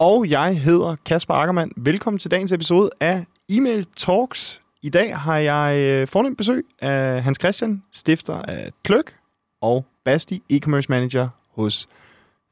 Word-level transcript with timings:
Og 0.00 0.30
jeg 0.30 0.60
hedder 0.60 0.96
Kasper 1.06 1.34
Ackermann. 1.34 1.72
Velkommen 1.76 2.18
til 2.18 2.30
dagens 2.30 2.52
episode 2.52 2.90
af 3.00 3.24
Email 3.48 3.86
Talks. 3.96 4.62
I 4.82 4.88
dag 4.88 5.18
har 5.18 5.36
jeg 5.36 5.78
øh, 5.78 6.08
fornemt 6.08 6.38
besøg 6.38 6.66
af 6.78 7.22
Hans 7.22 7.38
Christian, 7.40 7.82
stifter 7.92 8.42
af 8.42 8.70
Kløk, 8.82 9.16
og 9.60 9.84
Basti, 10.04 10.42
e-commerce 10.52 10.86
manager 10.88 11.28
hos 11.50 11.88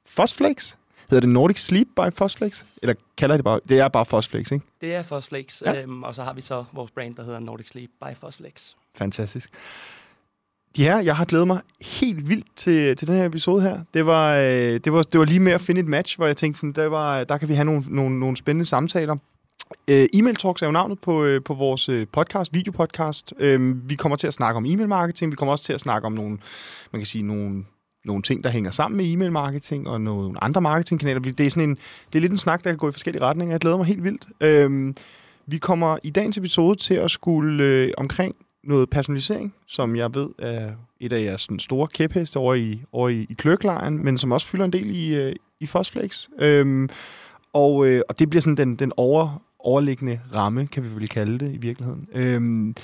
Fosflex. 0.06 0.74
Hedder 1.10 1.20
det 1.20 1.28
Nordic 1.28 1.58
Sleep 1.60 1.86
by 1.96 2.12
Fosflex? 2.14 2.64
Eller 2.82 2.95
kalder 3.16 3.36
det 3.36 3.45
bare... 3.45 3.60
Det 3.69 3.78
er 3.78 3.88
bare 3.88 4.05
Fosflex, 4.06 4.52
ikke? 4.52 4.64
Det 4.80 4.94
er 4.94 5.02
Fosflex, 5.02 5.62
Ja. 5.62 5.72
ja. 5.72 5.83
øhm, 5.83 6.02
og 6.02 6.14
så 6.14 6.22
har 6.22 6.33
vi 6.33 6.41
så 6.41 6.64
vores 6.72 6.91
brand, 6.91 7.14
der 7.14 7.22
hedder 7.24 7.38
Nordic 7.38 7.69
Sleep 7.69 7.91
by 8.00 8.16
Fosflex. 8.20 8.72
Fantastisk. 8.94 9.50
Ja, 10.78 10.96
jeg 10.96 11.16
har 11.16 11.24
glædet 11.24 11.46
mig 11.46 11.60
helt 11.80 12.28
vildt 12.28 12.46
til, 12.56 12.96
til 12.96 13.09
den 13.09 13.16
her 13.16 13.24
episode 13.24 13.62
her. 13.62 13.80
Det 13.95 14.06
var, 14.06 14.36
øh, 14.36 14.80
det, 14.84 14.92
var, 14.92 15.02
det 15.02 15.19
var 15.19 15.24
lige 15.24 15.41
med 15.41 15.52
at 15.52 15.60
finde 15.60 15.80
et 15.80 15.86
match, 15.86 16.16
hvor 16.16 16.27
jeg 16.27 16.36
tænkte, 16.36 16.60
sådan, 16.60 16.73
der, 16.73 16.86
var, 16.86 17.24
der 17.24 17.38
kan 17.38 17.48
vi 17.48 17.55
have 17.55 17.64
nogle, 17.64 17.84
nogle, 17.88 18.20
nogle 18.20 18.36
spændende 18.36 18.64
samtaler. 18.64 19.16
Øh, 19.88 20.09
email 20.12 20.36
Talks 20.36 20.62
er 20.62 20.66
jo 20.66 20.72
navnet 20.72 20.98
på, 21.00 21.24
øh, 21.24 21.42
på 21.42 21.55
vores 21.55 21.88
øh, 21.88 22.06
podcast, 22.12 22.55
videopodcast. 22.55 23.34
Øh, 23.38 23.88
vi 23.91 23.95
kommer 23.95 24.16
til 24.16 24.27
at 24.27 24.34
snakke 24.34 24.56
om 24.56 24.66
e-mail 24.66 24.88
marketing. 24.88 25.33
Vi 25.33 25.36
kommer 25.36 25.52
også 25.52 25.64
til 25.64 25.72
at 25.72 25.80
snakke 25.80 26.06
om 26.06 26.12
nogle, 26.12 26.38
man 26.92 27.00
kan 27.00 27.06
sige, 27.06 27.22
nogle, 27.22 27.64
nogle 28.05 28.22
ting, 28.22 28.45
der 28.45 28.50
hænger 28.50 28.70
sammen 28.70 28.97
med 28.97 29.12
e-mail 29.12 29.33
marketing 29.33 29.88
og 29.88 30.00
nogle 30.00 30.45
andre 30.45 30.60
marketingkanaler. 30.60 31.20
Det 31.20 31.47
er, 31.47 31.50
sådan 31.50 31.69
en, 31.69 31.78
det 32.12 32.19
er 32.19 32.20
lidt 32.20 32.33
en 32.33 32.39
snak, 32.39 32.64
der 32.64 32.70
kan 32.70 32.78
gå 32.78 32.89
i 32.89 32.92
forskellige 32.92 33.22
retninger. 33.22 33.52
Jeg 33.52 33.61
glæder 33.61 33.77
mig 33.77 33.86
helt 33.86 34.05
vildt. 34.05 34.27
Øh, 34.41 34.95
vi 35.47 35.58
kommer 35.58 35.98
i 36.02 36.11
dagens 36.11 36.39
episode 36.39 36.78
til 36.78 36.95
at 36.95 37.11
skulle 37.11 37.64
øh, 37.64 37.91
omkring 37.97 38.34
noget 38.69 38.91
personalisering, 38.91 39.55
som 39.66 39.97
jeg 39.97 40.14
ved 40.14 40.28
er 40.38 40.72
et 41.00 41.12
af 41.12 41.22
jeres 41.22 41.41
sådan, 41.41 41.58
store 41.58 41.86
kæpheste 41.86 42.36
over 42.36 42.55
i, 42.55 42.83
over 42.92 43.08
i, 43.08 43.27
i 43.30 43.34
kløklejren, 43.34 44.05
men 44.05 44.19
som 44.19 44.33
også 44.33 44.47
fylder 44.47 44.64
en 44.64 44.72
del 44.72 44.97
i, 44.97 45.14
øh, 45.14 45.36
i 45.61 45.66
Fosflex. 45.66 46.28
Øhm, 46.38 46.89
og, 47.52 47.86
øh, 47.86 48.02
og 48.08 48.19
det 48.19 48.30
bliver 48.30 48.41
sådan 48.41 48.56
den, 48.56 48.77
den 48.77 48.92
over, 48.96 49.42
overliggende 49.58 50.20
ramme, 50.34 50.66
kan 50.66 50.84
vi 50.84 50.94
vel 50.94 51.08
kalde 51.08 51.39
det 51.39 51.55
i 51.55 51.56
virkeligheden. 51.56 52.08
Øhm, 52.12 52.74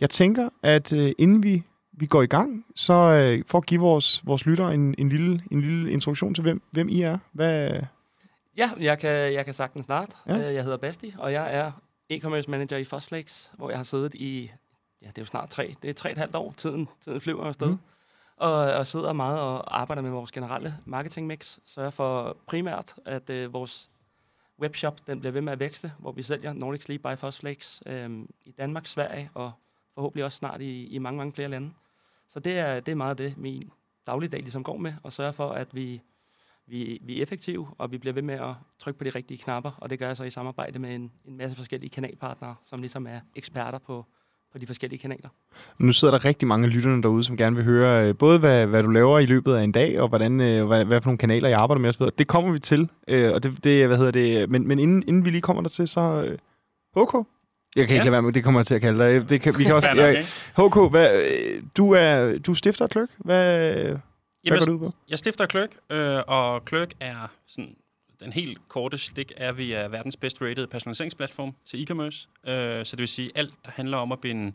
jeg 0.00 0.10
tænker, 0.10 0.48
at 0.62 0.92
øh, 0.92 1.12
inden 1.18 1.42
vi, 1.42 1.62
vi 1.92 2.06
går 2.06 2.22
i 2.22 2.26
gang, 2.26 2.64
så 2.74 2.94
øh, 2.94 3.44
for 3.46 3.58
at 3.58 3.66
give 3.66 3.80
vores, 3.80 4.22
vores 4.26 4.46
lyttere 4.46 4.74
en, 4.74 4.94
en, 4.98 5.08
lille, 5.08 5.42
en 5.50 5.60
lille 5.60 5.90
introduktion 5.90 6.34
til, 6.34 6.42
hvem, 6.42 6.62
hvem 6.70 6.88
I 6.88 7.02
er. 7.02 7.18
Hvad, 7.32 7.80
Ja, 8.56 8.70
jeg 8.80 8.98
kan, 8.98 9.10
jeg 9.10 9.44
kan 9.44 9.54
sagtens 9.54 9.84
starte. 9.84 10.12
Ja. 10.26 10.36
Ja. 10.36 10.52
Jeg 10.52 10.62
hedder 10.62 10.76
Basti, 10.76 11.14
og 11.18 11.32
jeg 11.32 11.54
er 11.54 11.72
e-commerce 12.12 12.50
manager 12.50 12.76
i 12.76 12.84
Fosflex, 12.84 13.46
hvor 13.56 13.70
jeg 13.70 13.78
har 13.78 13.84
siddet 13.84 14.14
i, 14.14 14.50
ja, 15.04 15.08
det 15.08 15.18
er 15.18 15.22
jo 15.22 15.26
snart 15.26 15.50
tre, 15.50 15.74
det 15.82 15.90
er 15.90 15.94
tre 15.94 16.08
og 16.08 16.12
et 16.12 16.18
halvt 16.18 16.36
år, 16.36 16.54
tiden, 16.56 16.88
tiden 17.00 17.20
flyver 17.20 17.44
afsted. 17.44 17.68
Mm. 17.68 17.78
Og, 18.36 18.54
og 18.54 18.86
sidder 18.86 19.12
meget 19.12 19.40
og 19.40 19.80
arbejder 19.80 20.02
med 20.02 20.10
vores 20.10 20.32
generelle 20.32 20.74
marketing 20.84 21.26
mix, 21.26 21.58
sørger 21.64 21.90
for 21.90 22.36
primært, 22.46 22.94
at 23.04 23.30
øh, 23.30 23.52
vores 23.52 23.90
webshop 24.60 25.06
den 25.06 25.20
bliver 25.20 25.32
ved 25.32 25.40
med 25.40 25.52
at 25.52 25.60
vækste, 25.60 25.92
hvor 25.98 26.12
vi 26.12 26.22
sælger 26.22 26.52
Nordic 26.52 26.82
Sleep 26.82 27.00
by 27.02 27.18
Fosflex 27.18 27.80
øh, 27.86 28.20
i 28.44 28.50
Danmark, 28.50 28.86
Sverige 28.86 29.30
og 29.34 29.52
forhåbentlig 29.94 30.24
også 30.24 30.38
snart 30.38 30.60
i, 30.60 30.86
i 30.86 30.98
mange, 30.98 31.18
mange 31.18 31.32
flere 31.32 31.48
lande. 31.48 31.72
Så 32.28 32.40
det 32.40 32.58
er, 32.58 32.80
det 32.80 32.92
er 32.92 32.96
meget 32.96 33.18
det, 33.18 33.38
min 33.38 33.70
dagligdag 34.06 34.40
ligesom 34.40 34.64
går 34.64 34.76
med, 34.76 34.94
og 35.02 35.12
sørge 35.12 35.32
for, 35.32 35.50
at 35.50 35.74
vi, 35.74 36.00
vi, 36.66 36.98
vi 37.02 37.18
er 37.18 37.22
effektive, 37.22 37.68
og 37.78 37.90
vi 37.90 37.98
bliver 37.98 38.14
ved 38.14 38.22
med 38.22 38.34
at 38.34 38.54
trykke 38.78 38.98
på 38.98 39.04
de 39.04 39.10
rigtige 39.10 39.38
knapper, 39.38 39.70
og 39.70 39.90
det 39.90 39.98
gør 39.98 40.06
jeg 40.06 40.16
så 40.16 40.24
i 40.24 40.30
samarbejde 40.30 40.78
med 40.78 40.94
en, 40.94 41.12
en 41.24 41.36
masse 41.36 41.56
forskellige 41.56 41.90
kanalpartnere, 41.90 42.54
som 42.62 42.80
ligesom 42.80 43.06
er 43.06 43.20
eksperter 43.34 43.78
på, 43.78 44.06
på 44.54 44.58
de 44.58 44.66
forskellige 44.66 45.00
kanaler. 45.00 45.28
Nu 45.78 45.92
sidder 45.92 46.18
der 46.18 46.24
rigtig 46.24 46.48
mange 46.48 46.68
lytterne 46.68 47.02
derude, 47.02 47.24
som 47.24 47.36
gerne 47.36 47.56
vil 47.56 47.64
høre 47.64 48.08
øh, 48.08 48.16
både, 48.16 48.38
hvad, 48.38 48.66
hvad 48.66 48.82
du 48.82 48.88
laver 48.90 49.18
i 49.18 49.26
løbet 49.26 49.54
af 49.54 49.62
en 49.62 49.72
dag, 49.72 50.00
og 50.00 50.08
hvordan, 50.08 50.40
øh, 50.40 50.66
hvad, 50.66 50.84
hvad 50.84 51.00
for 51.00 51.08
nogle 51.08 51.18
kanaler, 51.18 51.48
jeg 51.48 51.58
arbejder 51.58 51.80
med 51.80 51.88
osv. 51.88 52.02
Det 52.18 52.26
kommer 52.26 52.52
vi 52.52 52.58
til, 52.58 52.90
øh, 53.08 53.32
og 53.34 53.42
det, 53.42 53.64
det, 53.64 53.86
hvad 53.86 53.96
hedder 53.96 54.12
det, 54.12 54.50
men, 54.50 54.68
men 54.68 54.78
inden, 54.78 55.02
inden 55.08 55.24
vi 55.24 55.30
lige 55.30 55.40
kommer 55.42 55.62
der 55.62 55.68
til, 55.68 55.88
så... 55.88 56.22
HK? 56.96 57.14
Jeg 57.76 57.86
kan 57.86 57.94
ikke 57.94 57.94
Ja. 57.94 58.02
lade 58.02 58.12
være 58.12 58.22
med, 58.22 58.32
det 58.32 58.44
kommer 58.44 58.60
jeg 58.60 58.66
til 58.66 58.74
at 58.74 58.80
kalde 58.80 58.98
dig. 59.04 59.28
Det 59.30 59.40
kan, 59.40 59.58
vi 59.58 59.64
kan 59.64 59.74
også, 59.78 59.90
jeg? 59.90 60.24
HK, 60.56 60.90
hvad, 60.90 61.22
du, 61.76 61.90
er, 61.92 62.38
du 62.38 62.50
er 62.50 62.54
stifter 62.56 62.86
Kløk. 62.86 63.08
Hvad, 63.18 63.72
hvad 63.74 63.96
Jamen, 64.44 64.58
går 64.58 64.66
du 64.66 64.72
ud 64.72 64.78
på? 64.78 64.92
jeg 65.10 65.18
stifter 65.18 65.46
Kløk, 65.46 65.70
øh, 65.90 66.18
og 66.26 66.64
Kløk 66.64 66.94
er 67.00 67.30
sådan, 67.48 67.74
den 68.20 68.32
helt 68.32 68.68
korte 68.68 68.98
stik 68.98 69.32
er, 69.36 69.48
at 69.48 69.56
vi 69.56 69.72
er 69.72 69.88
verdens 69.88 70.16
bedst 70.16 70.42
rated 70.42 70.66
personaliseringsplatform 70.66 71.54
til 71.64 71.82
e-commerce. 71.82 72.50
Øh, 72.50 72.86
så 72.86 72.96
det 72.96 73.00
vil 73.00 73.08
sige, 73.08 73.30
alt, 73.34 73.54
der 73.64 73.70
handler 73.70 73.96
om 73.96 74.12
at 74.12 74.20
binde 74.20 74.52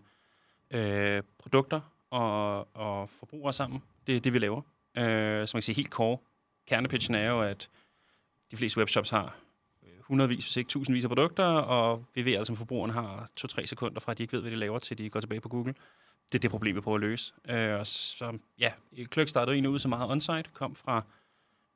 øh, 0.72 1.24
produkter 1.40 1.82
og, 2.10 2.76
og 2.76 3.10
forbrugere 3.10 3.54
sammen, 3.54 3.84
det 4.08 4.16
er 4.16 4.20
det, 4.20 4.34
vi 4.34 4.40
laver. 4.40 4.62
Øh, 4.98 5.48
så 5.48 5.58
man 5.58 5.60
kan 5.60 5.62
sige, 5.62 5.76
helt 5.76 5.90
core. 5.90 6.18
Kernepitchen 6.68 7.16
er 7.16 7.30
jo, 7.30 7.42
at 7.42 7.70
de 8.52 8.58
fleste 8.58 8.78
webshops 8.78 9.10
har 9.10 9.36
øh, 9.84 9.90
hundredvis, 10.02 10.44
hvis 10.44 10.58
ikke 10.58 10.68
tusindvis 10.68 11.04
af 11.04 11.10
produkter, 11.10 11.46
og 11.46 12.06
vi 12.16 12.26
ved 12.26 12.34
altså, 12.34 12.46
som 12.46 12.56
forbrugerne 12.56 12.94
har 12.94 13.30
to-tre 13.36 13.68
sekunder 13.68 14.00
fra, 14.00 14.12
at 14.12 14.18
de 14.18 14.24
ikke 14.24 14.34
ved, 14.34 14.42
hvad 14.42 14.52
de 14.52 14.58
laver, 14.58 14.80
til 14.80 14.98
de 14.98 15.10
går 15.10 15.20
tilbage 15.20 15.42
på 15.42 15.50
Google. 15.50 15.74
Det 16.32 16.36
er 16.36 16.40
det 16.40 16.52
problem, 16.52 16.76
vi 16.76 16.82
prøver 16.82 16.98
at 16.98 17.02
løse. 17.02 17.34
Øh, 17.50 17.80
og 17.80 17.88
så, 17.88 18.38
ja, 18.60 18.72
Kløk 19.06 19.28
startede 19.28 19.54
egentlig 19.54 19.70
ud 19.70 19.80
så 19.80 19.88
meget 19.88 20.12
on-site, 20.12 20.50
kom 20.54 20.76
fra, 20.76 21.04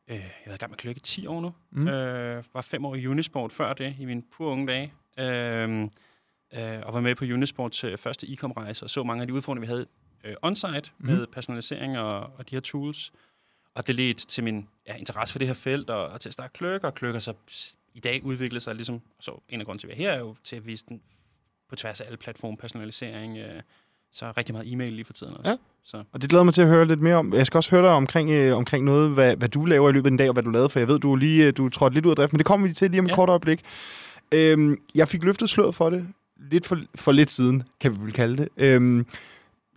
øh, 0.08 0.16
jeg 0.46 0.54
i 0.54 0.58
gang 0.58 0.72
med 0.72 0.78
Kløk 0.78 0.98
i 0.98 1.00
10 1.00 1.28
år 1.28 1.42
nu, 1.42 1.54
Mm. 1.72 1.82
mm. 1.82 1.88
øh, 1.88 2.44
var 2.54 2.62
fem 2.62 2.86
år 2.86 2.96
i 2.96 3.08
Unisport 3.08 3.52
før 3.52 3.74
det, 3.74 3.96
i 4.00 4.06
mine 4.06 4.22
pure 4.32 4.50
unge 4.52 4.68
dage, 4.68 4.94
øh, 5.20 5.82
øh, 6.54 6.82
og 6.86 6.94
var 6.94 7.00
med 7.02 7.16
på 7.16 7.26
Unisports 7.26 7.84
øh, 7.84 7.98
første 7.98 8.28
e-com-rejse, 8.28 8.86
og 8.86 8.90
så 8.90 9.04
mange 9.04 9.22
af 9.22 9.28
de 9.28 9.34
udfordringer, 9.34 9.68
vi 9.68 9.72
havde 9.74 9.86
øh, 10.24 10.36
on-site 10.44 10.92
Mhm. 10.98 11.10
med 11.12 11.28
personalisering 11.28 11.98
og, 11.98 12.20
og 12.38 12.50
de 12.50 12.56
her 12.56 12.62
tools. 12.62 13.14
Og 13.76 13.88
det 13.88 13.96
ledte 13.96 14.26
til 14.28 14.44
min 14.44 14.70
ja, 14.88 14.96
interesse 14.96 15.32
for 15.32 15.40
det 15.40 15.48
her 15.48 15.54
felt, 15.56 15.90
og, 15.90 16.08
og 16.08 16.22
til 16.22 16.30
at 16.30 16.34
starte 16.34 16.52
Kløk, 16.54 16.84
og 16.84 16.94
Kløk 16.96 17.14
har 17.14 17.20
så 17.20 17.34
i 17.94 18.00
dag 18.00 18.24
udviklet 18.24 18.62
sig 18.64 18.76
ligesom, 18.76 19.02
så 19.20 19.40
en 19.50 19.60
af 19.60 19.66
grunden 19.66 19.80
til, 19.80 19.88
at 19.88 19.98
vi 19.98 20.04
er 20.04 20.08
her, 20.10 20.16
er 20.16 20.20
jo 20.20 20.36
til 20.44 20.56
at 20.56 20.66
vise 20.66 20.86
den 20.90 21.02
på 21.70 21.76
tværs 21.76 22.02
af 22.02 22.06
alle 22.06 22.18
platforme, 22.18 22.58
personalisering, 22.58 23.38
øh, 23.38 23.62
så 24.14 24.34
rigtig 24.38 24.56
meget 24.56 24.74
e-mail 24.74 24.94
lige 24.94 25.06
for 25.06 25.14
tiden 25.14 25.38
også. 25.38 25.50
Ja. 25.52 25.56
Så. 25.86 26.04
Og 26.14 26.22
det 26.22 26.30
glæder 26.30 26.44
mig 26.44 26.54
til 26.54 26.62
at 26.62 26.68
høre 26.68 26.86
lidt 26.86 27.02
mere 27.02 27.16
om. 27.16 27.34
Jeg 27.34 27.46
skal 27.46 27.58
også 27.58 27.72
høre 27.72 27.82
dig 27.82 27.90
omkring, 27.92 28.30
øh, 28.30 28.58
omkring 28.58 28.86
noget, 28.86 29.10
hvad, 29.10 29.36
hvad 29.36 29.50
du 29.50 29.66
laver 29.66 29.90
i 29.90 29.92
løbet 29.92 30.08
af 30.08 30.12
en 30.12 30.18
dag, 30.18 30.28
og 30.28 30.34
hvad 30.34 30.44
du 30.44 30.50
lavede, 30.50 30.70
for 30.70 30.80
jeg 30.80 30.88
ved, 30.88 31.00
du 31.00 31.12
er 31.12 31.16
lige 31.16 31.48
øh, 31.48 31.54
du 31.58 31.66
er 31.66 31.70
trådt 31.70 31.94
lidt 31.94 32.06
ud 32.06 32.12
af 32.12 32.16
drift, 32.16 32.34
men 32.34 32.38
det 32.38 32.46
kommer 32.46 32.68
vi 32.68 32.74
til 32.74 32.92
lige 32.92 33.00
om 33.00 33.06
et 33.06 33.10
Ja. 33.10 33.16
kort 33.16 33.30
øjeblik. 33.30 33.62
Øhm, 34.32 34.78
jeg 34.96 35.08
fik 35.08 35.24
løftet 35.24 35.50
sløret 35.50 35.76
for 35.76 35.90
det 35.90 36.08
lidt 36.52 36.66
for, 36.68 36.78
for 36.96 37.12
lidt 37.12 37.30
siden, 37.30 37.64
kan 37.80 37.92
vi 37.92 37.98
vel 38.04 38.12
kalde 38.14 38.38
det. 38.38 38.50
Øhm, 38.58 39.06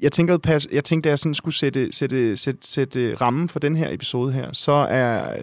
jeg 0.01 0.13
tænkte, 0.13 0.39
pas, 0.39 0.67
jeg 0.73 0.85
tænkte, 0.85 1.09
at 1.09 1.11
jeg 1.11 1.19
sådan 1.19 1.35
skulle 1.35 1.55
sætte, 1.55 1.93
sætte, 1.93 2.37
sætte, 2.37 2.67
sætte 2.67 3.15
rammen 3.15 3.49
for 3.49 3.59
den 3.59 3.77
her 3.77 3.91
episode 3.91 4.33
her, 4.33 4.53
så, 4.53 4.73
er, 4.73 5.37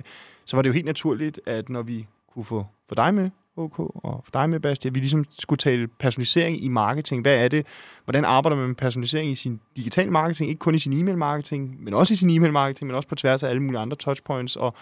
så 0.45 0.57
var 0.57 0.61
det 0.61 0.69
jo 0.69 0.73
helt 0.73 0.85
naturligt, 0.85 1.39
at 1.45 1.69
når 1.69 1.81
vi 1.81 2.07
kunne 2.33 2.45
få, 2.45 2.65
få 2.89 2.95
dig 2.95 3.13
med, 3.13 3.29
OK, 3.57 3.79
og 3.79 4.21
for 4.23 4.31
dig 4.33 4.49
med, 4.49 4.59
Bastia, 4.59 4.91
vi 4.91 4.99
ligesom 4.99 5.25
skulle 5.29 5.57
tale 5.57 5.87
personalisering 5.87 6.63
i 6.63 6.67
marketing. 6.67 7.21
Hvad 7.21 7.43
er 7.43 7.47
det? 7.47 7.65
Hvordan 8.03 8.25
arbejder 8.25 8.57
man 8.57 8.67
med 8.67 8.75
personalisering 8.75 9.31
i 9.31 9.35
sin 9.35 9.59
digital 9.75 10.11
marketing? 10.11 10.49
Ikke 10.49 10.59
kun 10.59 10.75
i 10.75 10.79
sin 10.79 10.93
e-mail 10.93 11.17
marketing, 11.17 11.83
men 11.83 11.93
også 11.93 12.13
i 12.13 12.17
sin 12.17 12.29
e-mail 12.29 12.53
marketing, 12.53 12.87
men 12.87 12.95
også 12.95 13.09
på 13.09 13.15
tværs 13.15 13.43
af 13.43 13.49
alle 13.49 13.61
mulige 13.61 13.79
andre 13.79 13.97
touchpoints, 13.97 14.55
og 14.55 14.73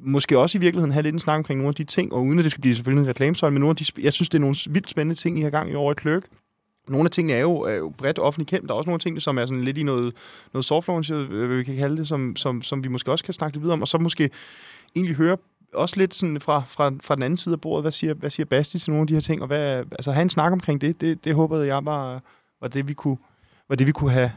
måske 0.00 0.38
også 0.38 0.58
i 0.58 0.60
virkeligheden 0.60 0.92
have 0.92 1.02
lidt 1.02 1.12
en 1.12 1.18
snak 1.18 1.36
omkring 1.36 1.58
nogle 1.58 1.68
af 1.68 1.74
de 1.74 1.84
ting, 1.84 2.12
og 2.12 2.24
uden 2.24 2.38
at 2.38 2.42
det 2.42 2.50
skal 2.50 2.60
blive 2.60 2.74
selvfølgelig 2.74 3.02
en 3.02 3.08
reklamesøjle, 3.08 3.52
men 3.52 3.60
nogle 3.60 3.70
af 3.70 3.76
de, 3.76 4.02
jeg 4.02 4.12
synes, 4.12 4.28
det 4.28 4.38
er 4.38 4.40
nogle 4.40 4.56
vildt 4.70 4.90
spændende 4.90 5.20
ting, 5.20 5.38
I 5.38 5.42
har 5.42 5.50
gang 5.50 5.70
i 5.70 5.74
over 5.74 5.92
i 5.92 5.94
Kløk. 5.94 6.26
Nogle 6.88 7.06
af 7.06 7.10
tingene 7.10 7.32
er 7.32 7.40
jo, 7.40 7.56
er 7.56 7.74
jo 7.74 7.92
bredt 7.98 8.18
offentligt 8.18 8.50
kendt. 8.50 8.68
Der 8.68 8.74
er 8.74 8.78
også 8.78 8.90
nogle 8.90 9.00
ting, 9.00 9.22
som 9.22 9.38
er 9.38 9.46
sådan 9.46 9.64
lidt 9.64 9.78
i 9.78 9.82
noget, 9.82 10.14
noget 10.52 10.64
soft 10.64 10.88
launch, 10.88 11.12
øh, 11.12 11.46
hvad 11.46 11.56
vi 11.56 11.64
kan 11.64 11.76
kalde 11.76 11.96
det, 11.96 12.08
som, 12.08 12.36
som, 12.36 12.62
som 12.62 12.84
vi 12.84 12.88
måske 12.88 13.10
også 13.12 13.24
kan 13.24 13.34
snakke 13.34 13.56
lidt 13.56 13.62
videre 13.62 13.72
om, 13.72 13.80
og 13.80 13.88
så 13.88 13.98
måske 13.98 14.30
egentlig 14.96 15.16
høre 15.16 15.36
også 15.76 15.96
lidt 15.96 16.14
sådan 16.14 16.40
fra, 16.40 16.62
fra, 16.66 16.92
fra 17.02 17.14
den 17.14 17.22
anden 17.22 17.36
side 17.36 17.52
af 17.52 17.60
bordet, 17.60 17.84
hvad 17.84 17.92
siger, 17.92 18.14
hvad 18.14 18.30
siger 18.30 18.46
Basti 18.46 18.78
til 18.78 18.90
nogle 18.90 19.02
af 19.02 19.06
de 19.06 19.14
her 19.14 19.20
ting, 19.20 19.40
og 19.40 19.46
hvad, 19.46 19.78
altså 19.92 20.12
have 20.12 20.22
en 20.22 20.28
snak 20.30 20.52
omkring 20.52 20.80
det, 20.80 21.00
det, 21.00 21.24
det 21.24 21.34
håbede 21.34 21.66
jeg 21.66 21.84
var, 21.84 22.22
var 22.60 22.68
det, 22.68 22.88
vi 22.88 22.94
kunne, 22.94 23.16
var 23.68 23.76
det, 23.76 23.86
vi 23.86 23.92
kunne 23.92 24.10
have, 24.10 24.32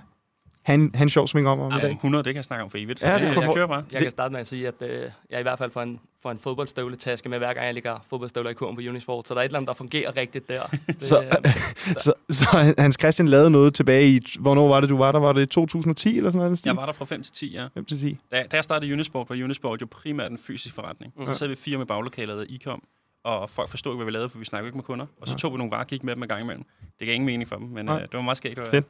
have, 0.62 0.74
en, 0.76 0.92
have 0.96 1.04
en 1.04 1.10
sjov 1.10 1.28
sving 1.28 1.48
om 1.48 1.60
om 1.60 1.72
i 1.78 1.82
dag. 1.82 1.92
100, 1.92 2.24
det 2.24 2.30
kan 2.34 2.36
jeg 2.36 2.44
snakke 2.46 2.64
om 2.64 2.70
for 2.70 2.78
evigt. 2.78 3.00
Så 3.00 3.08
Ja, 3.08 3.14
det 3.14 3.22
det, 3.22 3.36
jeg 3.36 3.44
få- 3.46 3.54
kører 3.54 3.68
bare. 3.68 3.78
Jeg 3.78 3.94
Det- 3.94 4.02
kan 4.02 4.12
starte 4.12 4.32
med 4.32 4.40
at 4.40 4.48
sige, 4.48 4.68
at 4.68 4.74
øh, 4.82 5.10
jeg 5.30 5.40
i 5.40 5.44
hvert 5.44 5.58
fald 5.58 5.72
får 5.72 5.82
en, 5.82 6.00
får 6.24 6.32
en 6.32 6.40
fodboldstøvletaske 6.40 7.30
med, 7.30 7.38
hver 7.38 7.54
gang 7.54 7.66
jeg 7.66 7.74
ligger 7.74 8.06
fodboldstøvler 8.10 8.50
i 8.50 8.54
kurven 8.54 8.76
på 8.76 8.82
Unisport. 8.90 9.28
Så 9.28 9.34
der 9.34 9.40
er 9.40 9.44
et 9.44 9.48
eller 9.48 9.58
andet, 9.58 9.68
der 9.68 9.74
fungerer 9.74 10.16
rigtigt 10.18 10.50
der. 10.50 10.62
Det, 10.88 11.04
Så- 11.04 11.22
øh, 11.24 11.54
Så, 12.06 12.14
så 12.30 12.74
Hans 12.78 12.98
Christian 13.00 13.28
lavede 13.28 13.50
noget 13.50 13.74
tilbage 13.74 14.10
i, 14.10 14.22
hvornår 14.40 14.68
var 14.68 14.80
det, 14.80 14.90
du 14.90 14.98
var 14.98 15.12
der? 15.12 15.20
Var 15.20 15.34
det 15.34 15.50
2010 15.50 16.18
eller 16.18 16.32
sådan 16.32 16.46
noget? 16.46 16.66
Jeg 16.66 16.76
var 16.76 16.86
der 16.86 16.94
fra 16.94 17.06
5 17.06 17.24
til 17.24 17.34
10, 17.34 17.54
ja. 17.54 17.68
Hvem 17.74 17.86
til 17.86 17.96
at 17.96 18.00
sige? 18.00 18.20
Da, 18.32 18.44
da 18.52 18.56
jeg 18.58 18.64
startede 18.64 18.94
Unisport, 18.94 19.30
var 19.30 19.36
Unisport 19.36 19.82
jo 19.82 19.88
primært 19.92 20.32
en 20.32 20.38
fysisk 20.38 20.76
forretning. 20.76 21.14
Mhm. 21.18 21.26
Så 21.26 21.34
sad 21.34 21.48
vi 21.48 21.56
fire 21.56 21.78
med 21.78 21.86
baglokalet 21.86 22.48
i 22.50 22.56
e-com, 22.56 22.84
og 23.24 23.50
folk 23.50 23.70
forstod 23.70 23.92
ikke, 23.94 23.98
hvad 23.98 24.06
vi 24.06 24.12
lavede, 24.12 24.30
for 24.30 24.40
vi 24.40 24.46
snakkede 24.46 24.68
ikke 24.68 24.78
med 24.78 24.84
kunder. 24.84 25.06
Og 25.22 25.28
så 25.28 25.36
tog 25.36 25.52
vi 25.54 25.58
nogle 25.58 25.72
varer 25.72 25.82
og 25.84 25.88
gik 25.88 26.04
med 26.04 26.16
dem 26.16 26.24
en 26.24 26.30
gang 26.30 26.42
imellem. 26.42 26.64
Det 27.00 27.06
gav 27.08 27.16
ingen 27.16 27.26
mening 27.26 27.50
for 27.50 27.56
dem, 27.56 27.68
men 27.68 27.86
Nej. 27.86 27.96
øh, 27.96 28.02
det 28.02 28.14
var 28.14 28.22
meget 28.22 28.38
skægt. 28.38 28.60
Fedt. 28.72 28.86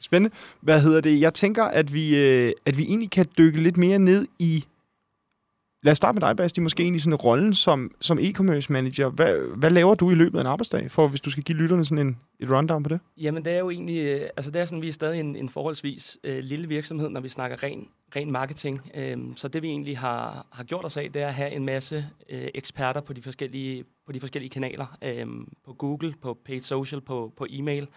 Spændende. 0.00 0.36
Hvad 0.60 0.80
hedder 0.80 1.00
det? 1.00 1.20
Jeg 1.20 1.34
tænker, 1.34 1.64
at 1.64 1.92
vi, 1.94 2.16
øh, 2.16 2.52
at 2.66 2.78
vi 2.78 2.82
egentlig 2.82 3.10
kan 3.10 3.26
dykke 3.38 3.62
lidt 3.62 3.76
mere 3.76 3.98
ned 3.98 4.26
i 4.38 4.64
lad 5.82 5.92
os 5.92 5.96
starte 5.96 6.14
med 6.16 6.28
dig, 6.28 6.36
Basti, 6.36 6.60
måske 6.60 6.82
egentlig 6.82 7.02
sådan 7.02 7.14
rollen 7.14 7.54
som, 7.54 7.90
som 8.00 8.18
e-commerce 8.18 8.66
manager. 8.72 9.08
Hvad, 9.08 9.56
hvad 9.56 9.70
laver 9.70 9.94
du 9.94 10.10
i 10.10 10.14
løbet 10.14 10.38
af 10.38 10.42
en 10.42 10.46
arbejdsdag, 10.46 10.90
for 10.90 11.08
hvis 11.08 11.20
du 11.20 11.30
skal 11.30 11.42
give 11.42 11.58
lytterne 11.58 11.84
sådan 11.84 12.06
en, 12.06 12.18
et 12.40 12.50
rundown 12.52 12.82
på 12.82 12.88
det? 12.88 13.00
Jamen, 13.16 13.44
det 13.44 13.52
er 13.52 13.58
jo 13.58 13.70
egentlig, 13.70 14.06
øh, 14.06 14.28
altså 14.36 14.50
det 14.50 14.60
er 14.60 14.64
sådan, 14.64 14.82
vi 14.82 14.88
er 14.88 14.92
stadig 14.92 15.20
en, 15.20 15.36
en 15.36 15.48
forholdsvis 15.48 16.18
øh, 16.24 16.38
lille 16.38 16.68
virksomhed, 16.68 17.08
når 17.08 17.20
vi 17.20 17.28
snakker 17.28 17.62
ren, 17.62 17.88
ren 18.16 18.32
marketing. 18.32 18.80
Øhm, 18.94 19.36
så 19.36 19.48
det 19.48 19.62
vi 19.62 19.68
egentlig 19.68 19.98
har, 19.98 20.46
har 20.52 20.64
gjort 20.64 20.84
os 20.84 20.96
af, 20.96 21.10
det 21.14 21.22
er 21.22 21.28
at 21.28 21.34
have 21.34 21.50
en 21.50 21.64
masse 21.64 22.06
øh, 22.28 22.48
eksperter 22.54 23.00
på 23.00 23.12
de 23.12 23.22
forskellige, 23.22 23.84
på 24.06 24.12
de 24.12 24.20
forskellige 24.20 24.50
kanaler. 24.50 24.96
Øhm, 25.02 25.48
på 25.64 25.72
Google, 25.72 26.14
på 26.22 26.38
paid 26.46 26.60
social, 26.60 27.00
på, 27.00 27.32
på 27.36 27.46
e-mail. 27.50 27.88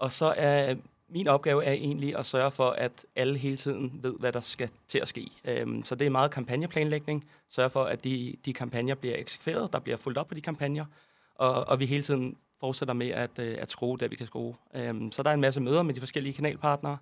Og 0.00 0.12
så 0.12 0.34
er 0.36 0.74
min 1.08 1.28
opgave 1.28 1.64
er 1.64 1.72
egentlig 1.72 2.16
at 2.16 2.26
sørge 2.26 2.50
for, 2.50 2.70
at 2.70 3.06
alle 3.16 3.38
hele 3.38 3.56
tiden 3.56 4.00
ved, 4.02 4.14
hvad 4.18 4.32
der 4.32 4.40
skal 4.40 4.70
til 4.88 4.98
at 4.98 5.08
ske. 5.08 5.30
Øhm, 5.44 5.82
så 5.82 5.94
det 5.94 6.06
er 6.06 6.10
meget 6.10 6.30
kampagneplanlægning. 6.30 7.24
Sørge 7.48 7.70
for, 7.70 7.84
at 7.84 8.04
de, 8.04 8.36
de 8.44 8.52
kampagner 8.52 8.94
bliver 8.94 9.16
eksekveret, 9.16 9.72
der 9.72 9.78
bliver 9.78 9.96
fuldt 9.96 10.18
op 10.18 10.28
på 10.28 10.34
de 10.34 10.40
kampagner, 10.40 10.84
og, 11.34 11.68
og 11.68 11.80
vi 11.80 11.86
hele 11.86 12.02
tiden 12.02 12.36
fortsætter 12.60 12.94
med 12.94 13.08
at, 13.08 13.38
øh, 13.38 13.56
at 13.60 13.70
skrue 13.70 13.98
det, 13.98 14.10
vi 14.10 14.16
kan 14.16 14.26
skrue. 14.26 14.54
Øhm, 14.74 15.12
så 15.12 15.22
der 15.22 15.30
er 15.30 15.34
en 15.34 15.40
masse 15.40 15.60
møder 15.60 15.82
med 15.82 15.94
de 15.94 16.00
forskellige 16.00 16.32
kanalpartnere. 16.32 16.98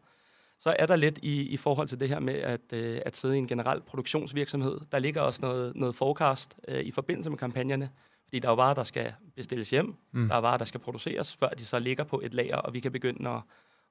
Så 0.58 0.76
er 0.78 0.86
der 0.86 0.96
lidt 0.96 1.18
i, 1.22 1.42
i 1.42 1.56
forhold 1.56 1.88
til 1.88 2.00
det 2.00 2.08
her 2.08 2.20
med 2.20 2.34
at, 2.34 2.72
øh, 2.72 3.00
at 3.06 3.16
sidde 3.16 3.34
i 3.34 3.38
en 3.38 3.46
generel 3.46 3.80
produktionsvirksomhed. 3.80 4.80
Der 4.92 4.98
ligger 4.98 5.20
også 5.20 5.42
noget, 5.42 5.76
noget 5.76 5.94
forecast 5.94 6.56
øh, 6.68 6.80
i 6.80 6.90
forbindelse 6.90 7.30
med 7.30 7.38
kampagnerne, 7.38 7.90
fordi 8.24 8.38
der 8.38 8.48
er 8.48 8.52
jo 8.52 8.56
varer, 8.56 8.74
der 8.74 8.82
skal 8.82 9.12
bestilles 9.36 9.70
hjem, 9.70 9.94
mm. 10.12 10.28
der 10.28 10.34
er 10.34 10.40
varer, 10.40 10.58
der 10.58 10.64
skal 10.64 10.80
produceres, 10.80 11.36
før 11.36 11.48
de 11.48 11.64
så 11.64 11.78
ligger 11.78 12.04
på 12.04 12.20
et 12.24 12.34
lager, 12.34 12.56
og 12.56 12.74
vi 12.74 12.80
kan 12.80 12.92
begynde 12.92 13.30
at, 13.30 13.40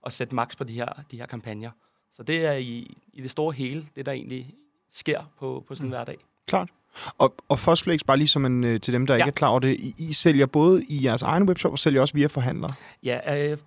at 0.06 0.13
sætte 0.13 0.36
max 0.36 0.57
på 0.57 0.63
de 0.63 0.74
her, 0.74 1.04
de 1.12 1.18
her 1.18 1.25
kampagner. 1.25 1.72
Så 2.13 2.24
det 2.24 2.46
er 2.46 2.54
i, 2.54 2.98
i 3.13 3.22
det 3.22 3.31
store 3.31 3.54
hele, 3.54 3.88
det 3.96 4.06
der 4.06 4.12
egentlig 4.12 4.54
sker 4.94 5.31
på, 5.40 5.63
på 5.68 5.75
sådan 5.75 5.86
en 5.86 5.88
mm. 5.88 5.96
hverdag. 5.96 6.18
Klart. 6.48 6.69
Og, 7.18 7.36
og 7.48 7.60
Fosflex, 7.60 8.00
bare 8.07 8.18
lige 8.18 8.28
som 8.28 8.46
en, 8.46 8.63
øh, 8.63 8.81
til 8.81 8.94
dem, 8.94 9.06
der 9.06 9.13
ja. 9.13 9.18
ikke 9.18 9.28
er 9.28 9.31
klar 9.31 9.48
over 9.48 9.60
det, 9.60 9.80
I, 9.80 9.96
I 9.98 10.13
sælger 10.13 10.46
både 10.46 10.84
i 10.86 11.06
jeres 11.06 11.22
egen 11.22 11.44
webshop, 11.44 11.72
og 11.72 11.80
sælger 11.80 12.02
også 12.02 12.13
via 12.13 12.28
forhandlere? 12.28 12.74
Ja, 13.04 13.52
øh, 13.52 13.57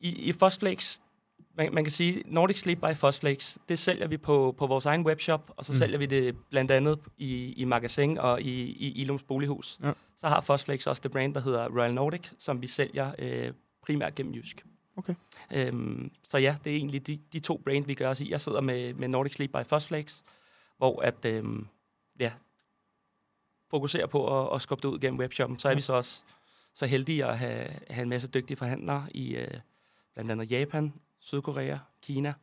i, 0.00 0.28
i 0.28 0.32
Fosflex, 0.32 0.98
man, 1.56 1.74
man 1.74 1.84
kan 1.84 1.90
sige, 1.90 2.22
Nordic 2.26 2.58
Sleep 2.58 2.78
by 2.78 2.94
Fosflex, 2.96 3.56
det 3.68 3.78
sælger 3.78 4.06
vi 4.06 4.16
på, 4.16 4.54
på 4.58 4.66
vores 4.66 4.86
egen 4.86 5.06
webshop, 5.06 5.52
og 5.56 5.64
så 5.64 5.72
mm. 5.72 5.78
sælger 5.78 5.98
vi 5.98 6.06
det 6.06 6.36
blandt 6.50 6.70
andet 6.70 6.98
i, 7.18 7.52
i 7.52 7.64
magasin 7.64 8.18
og 8.18 8.42
i, 8.42 8.62
i 8.62 8.92
Ilums 8.92 9.22
Bolighus. 9.22 9.78
Ja. 9.82 9.92
Så 10.16 10.28
har 10.28 10.40
Fosflex 10.40 10.86
også 10.86 11.00
det 11.02 11.10
brand, 11.10 11.34
der 11.34 11.40
hedder 11.40 11.68
Royal 11.68 11.94
Nordic, 11.94 12.30
som 12.38 12.62
vi 12.62 12.66
sælger 12.66 13.12
øh, 13.18 13.52
primært 13.86 14.14
gennem 14.14 14.34
Jysk. 14.34 14.64
Okay. 14.96 15.14
Øhm, 15.50 16.10
så 16.28 16.38
ja, 16.38 16.56
det 16.64 16.72
er 16.72 16.76
egentlig 16.76 17.06
de, 17.06 17.20
de 17.32 17.40
to 17.40 17.62
brand, 17.64 17.86
vi 17.86 17.94
gør 17.94 18.10
os 18.10 18.20
i. 18.20 18.30
Jeg 18.30 18.40
sidder 18.40 18.60
med, 18.60 18.94
med 18.94 19.08
Nordic 19.08 19.34
Sleep 19.34 19.50
by 19.50 19.66
Fosflex, 19.66 20.22
hvor 20.76 21.02
at, 21.02 21.24
øhm, 21.24 21.66
ja, 22.18 22.32
fokuserer 23.70 24.06
på 24.06 24.40
at, 24.40 24.54
at 24.54 24.62
skubbe 24.62 24.82
det 24.82 24.94
ud 24.94 24.98
gennem 24.98 25.20
webshoppen. 25.20 25.58
Så 25.58 25.68
er 25.68 25.72
ja. 25.72 25.74
vi 25.74 25.80
så 25.80 25.92
også 25.92 26.22
så 26.74 26.86
heldige 26.86 27.26
at 27.26 27.38
have, 27.38 27.68
have 27.90 28.02
en 28.02 28.08
masse 28.08 28.28
dygtige 28.28 28.56
forhandlere 28.56 29.06
i 29.14 29.36
øh, 29.36 29.60
blandt 30.14 30.30
andet 30.30 30.50
Japan, 30.50 30.92
Sydkorea, 31.18 31.78
Kina. 32.02 32.34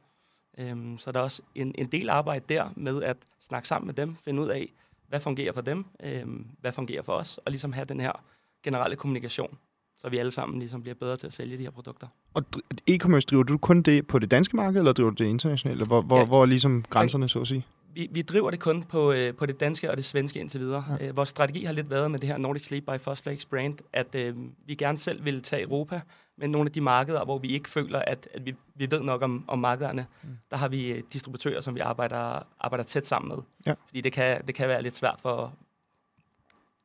Øhm, 0.57 0.97
så 0.97 1.11
der 1.11 1.19
er 1.19 1.23
også 1.23 1.41
en, 1.55 1.75
en 1.77 1.87
del 1.87 2.09
arbejde 2.09 2.45
der 2.53 2.69
med 2.75 3.03
at 3.03 3.17
snakke 3.41 3.67
sammen 3.67 3.85
med 3.85 3.93
dem, 3.93 4.15
finde 4.15 4.41
ud 4.41 4.49
af, 4.49 4.73
hvad 5.07 5.19
fungerer 5.19 5.53
for 5.53 5.61
dem, 5.61 5.85
øhm, 5.99 6.47
hvad 6.59 6.71
fungerer 6.71 7.01
for 7.01 7.13
os, 7.13 7.37
og 7.37 7.51
ligesom 7.51 7.73
have 7.73 7.85
den 7.85 7.99
her 7.99 8.23
generelle 8.63 8.95
kommunikation 8.95 9.57
så 10.01 10.09
vi 10.09 10.17
alle 10.17 10.31
sammen 10.31 10.59
ligesom 10.59 10.81
bliver 10.81 10.95
bedre 10.95 11.17
til 11.17 11.27
at 11.27 11.33
sælge 11.33 11.57
de 11.57 11.63
her 11.63 11.71
produkter. 11.71 12.07
Og 12.33 12.43
e-commerce, 12.91 13.25
driver 13.29 13.43
du 13.43 13.57
kun 13.57 13.81
det 13.81 14.07
på 14.07 14.19
det 14.19 14.31
danske 14.31 14.55
marked, 14.55 14.79
eller 14.79 14.93
driver 14.93 15.09
du 15.09 15.23
det 15.23 15.29
internationalt? 15.29 15.87
Hvor, 15.87 16.01
hvor, 16.01 16.19
ja. 16.19 16.25
hvor 16.25 16.41
er 16.41 16.45
ligesom 16.45 16.85
grænserne, 16.89 17.29
så 17.29 17.41
at 17.41 17.47
sige? 17.47 17.65
Vi, 17.93 18.07
vi 18.11 18.21
driver 18.21 18.51
det 18.51 18.59
kun 18.59 18.83
på, 18.83 19.11
øh, 19.11 19.35
på 19.35 19.45
det 19.45 19.59
danske 19.59 19.91
og 19.91 19.97
det 19.97 20.05
svenske 20.05 20.39
indtil 20.39 20.59
videre. 20.59 20.97
Ja. 20.99 21.07
Øh, 21.07 21.17
vores 21.17 21.29
strategi 21.29 21.63
har 21.63 21.73
lidt 21.73 21.89
været 21.89 22.11
med 22.11 22.19
det 22.19 22.29
her 22.29 22.37
Nordic 22.37 22.65
Sleep 22.65 22.83
by 22.83 22.99
Fosflex 22.99 23.45
brand, 23.45 23.77
at 23.93 24.15
øh, 24.15 24.35
vi 24.65 24.75
gerne 24.75 24.97
selv 24.97 25.25
vil 25.25 25.41
tage 25.41 25.61
Europa, 25.61 26.01
men 26.37 26.51
nogle 26.51 26.67
af 26.67 26.71
de 26.71 26.81
markeder, 26.81 27.25
hvor 27.25 27.37
vi 27.37 27.47
ikke 27.47 27.69
føler, 27.69 27.99
at, 27.99 28.27
at 28.33 28.45
vi, 28.45 28.55
vi 28.75 28.91
ved 28.91 29.01
nok 29.01 29.21
om, 29.21 29.43
om 29.47 29.59
markederne, 29.59 30.05
mm. 30.23 30.29
der 30.51 30.57
har 30.57 30.67
vi 30.67 30.91
øh, 30.91 31.03
distributører, 31.13 31.61
som 31.61 31.75
vi 31.75 31.79
arbejder, 31.79 32.47
arbejder 32.59 32.83
tæt 32.83 33.07
sammen 33.07 33.29
med. 33.29 33.37
Ja. 33.65 33.73
Fordi 33.87 34.01
det 34.01 34.13
kan, 34.13 34.41
det 34.47 34.55
kan 34.55 34.67
være 34.67 34.81
lidt 34.81 34.95
svært 34.95 35.19
for, 35.21 35.53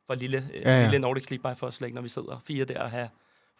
for 0.06 0.14
lille, 0.14 0.48
øh, 0.54 0.62
ja, 0.62 0.78
ja. 0.78 0.82
lille 0.82 0.98
Nordic 0.98 1.24
Sleep 1.24 1.40
by 1.42 1.56
Fosflex, 1.56 1.92
når 1.92 2.02
vi 2.02 2.08
sidder 2.08 2.42
fire 2.46 2.64
der 2.64 2.82
og 2.82 2.90
have 2.90 3.08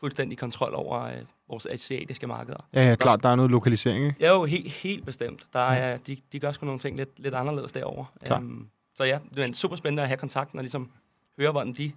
fuldstændig 0.01 0.39
kontrol 0.39 0.75
over 0.75 1.03
øh, 1.03 1.13
vores 1.49 1.67
asiatiske 1.67 2.27
markeder. 2.27 2.69
Ja, 2.73 2.89
ja, 2.89 2.95
klart, 2.95 3.23
der 3.23 3.29
er 3.29 3.37
noget 3.37 3.51
lokalisering, 3.51 4.07
ikke? 4.07 4.17
Ja, 4.21 4.33
jo, 4.33 4.45
helt, 4.45 4.71
helt 4.71 5.07
bestemt. 5.07 5.47
Der 5.53 5.59
er, 5.59 5.91
ja. 5.91 5.97
de, 5.97 6.17
de 6.33 6.41
gør 6.41 6.53
sgu 6.53 6.67
nogle 6.67 6.81
ting 6.81 6.97
lidt, 6.97 7.19
lidt 7.19 7.35
anderledes 7.35 7.73
derovre. 7.73 8.07
Um, 8.37 8.69
så 8.95 9.05
ja, 9.05 9.19
det 9.35 9.45
er 9.49 9.53
super 9.53 9.77
spændende 9.77 10.03
at 10.03 10.09
have 10.09 10.19
kontakten 10.19 10.59
og 10.59 10.63
ligesom 10.63 10.91
høre, 11.39 11.51
hvordan 11.51 11.73
de 11.73 11.93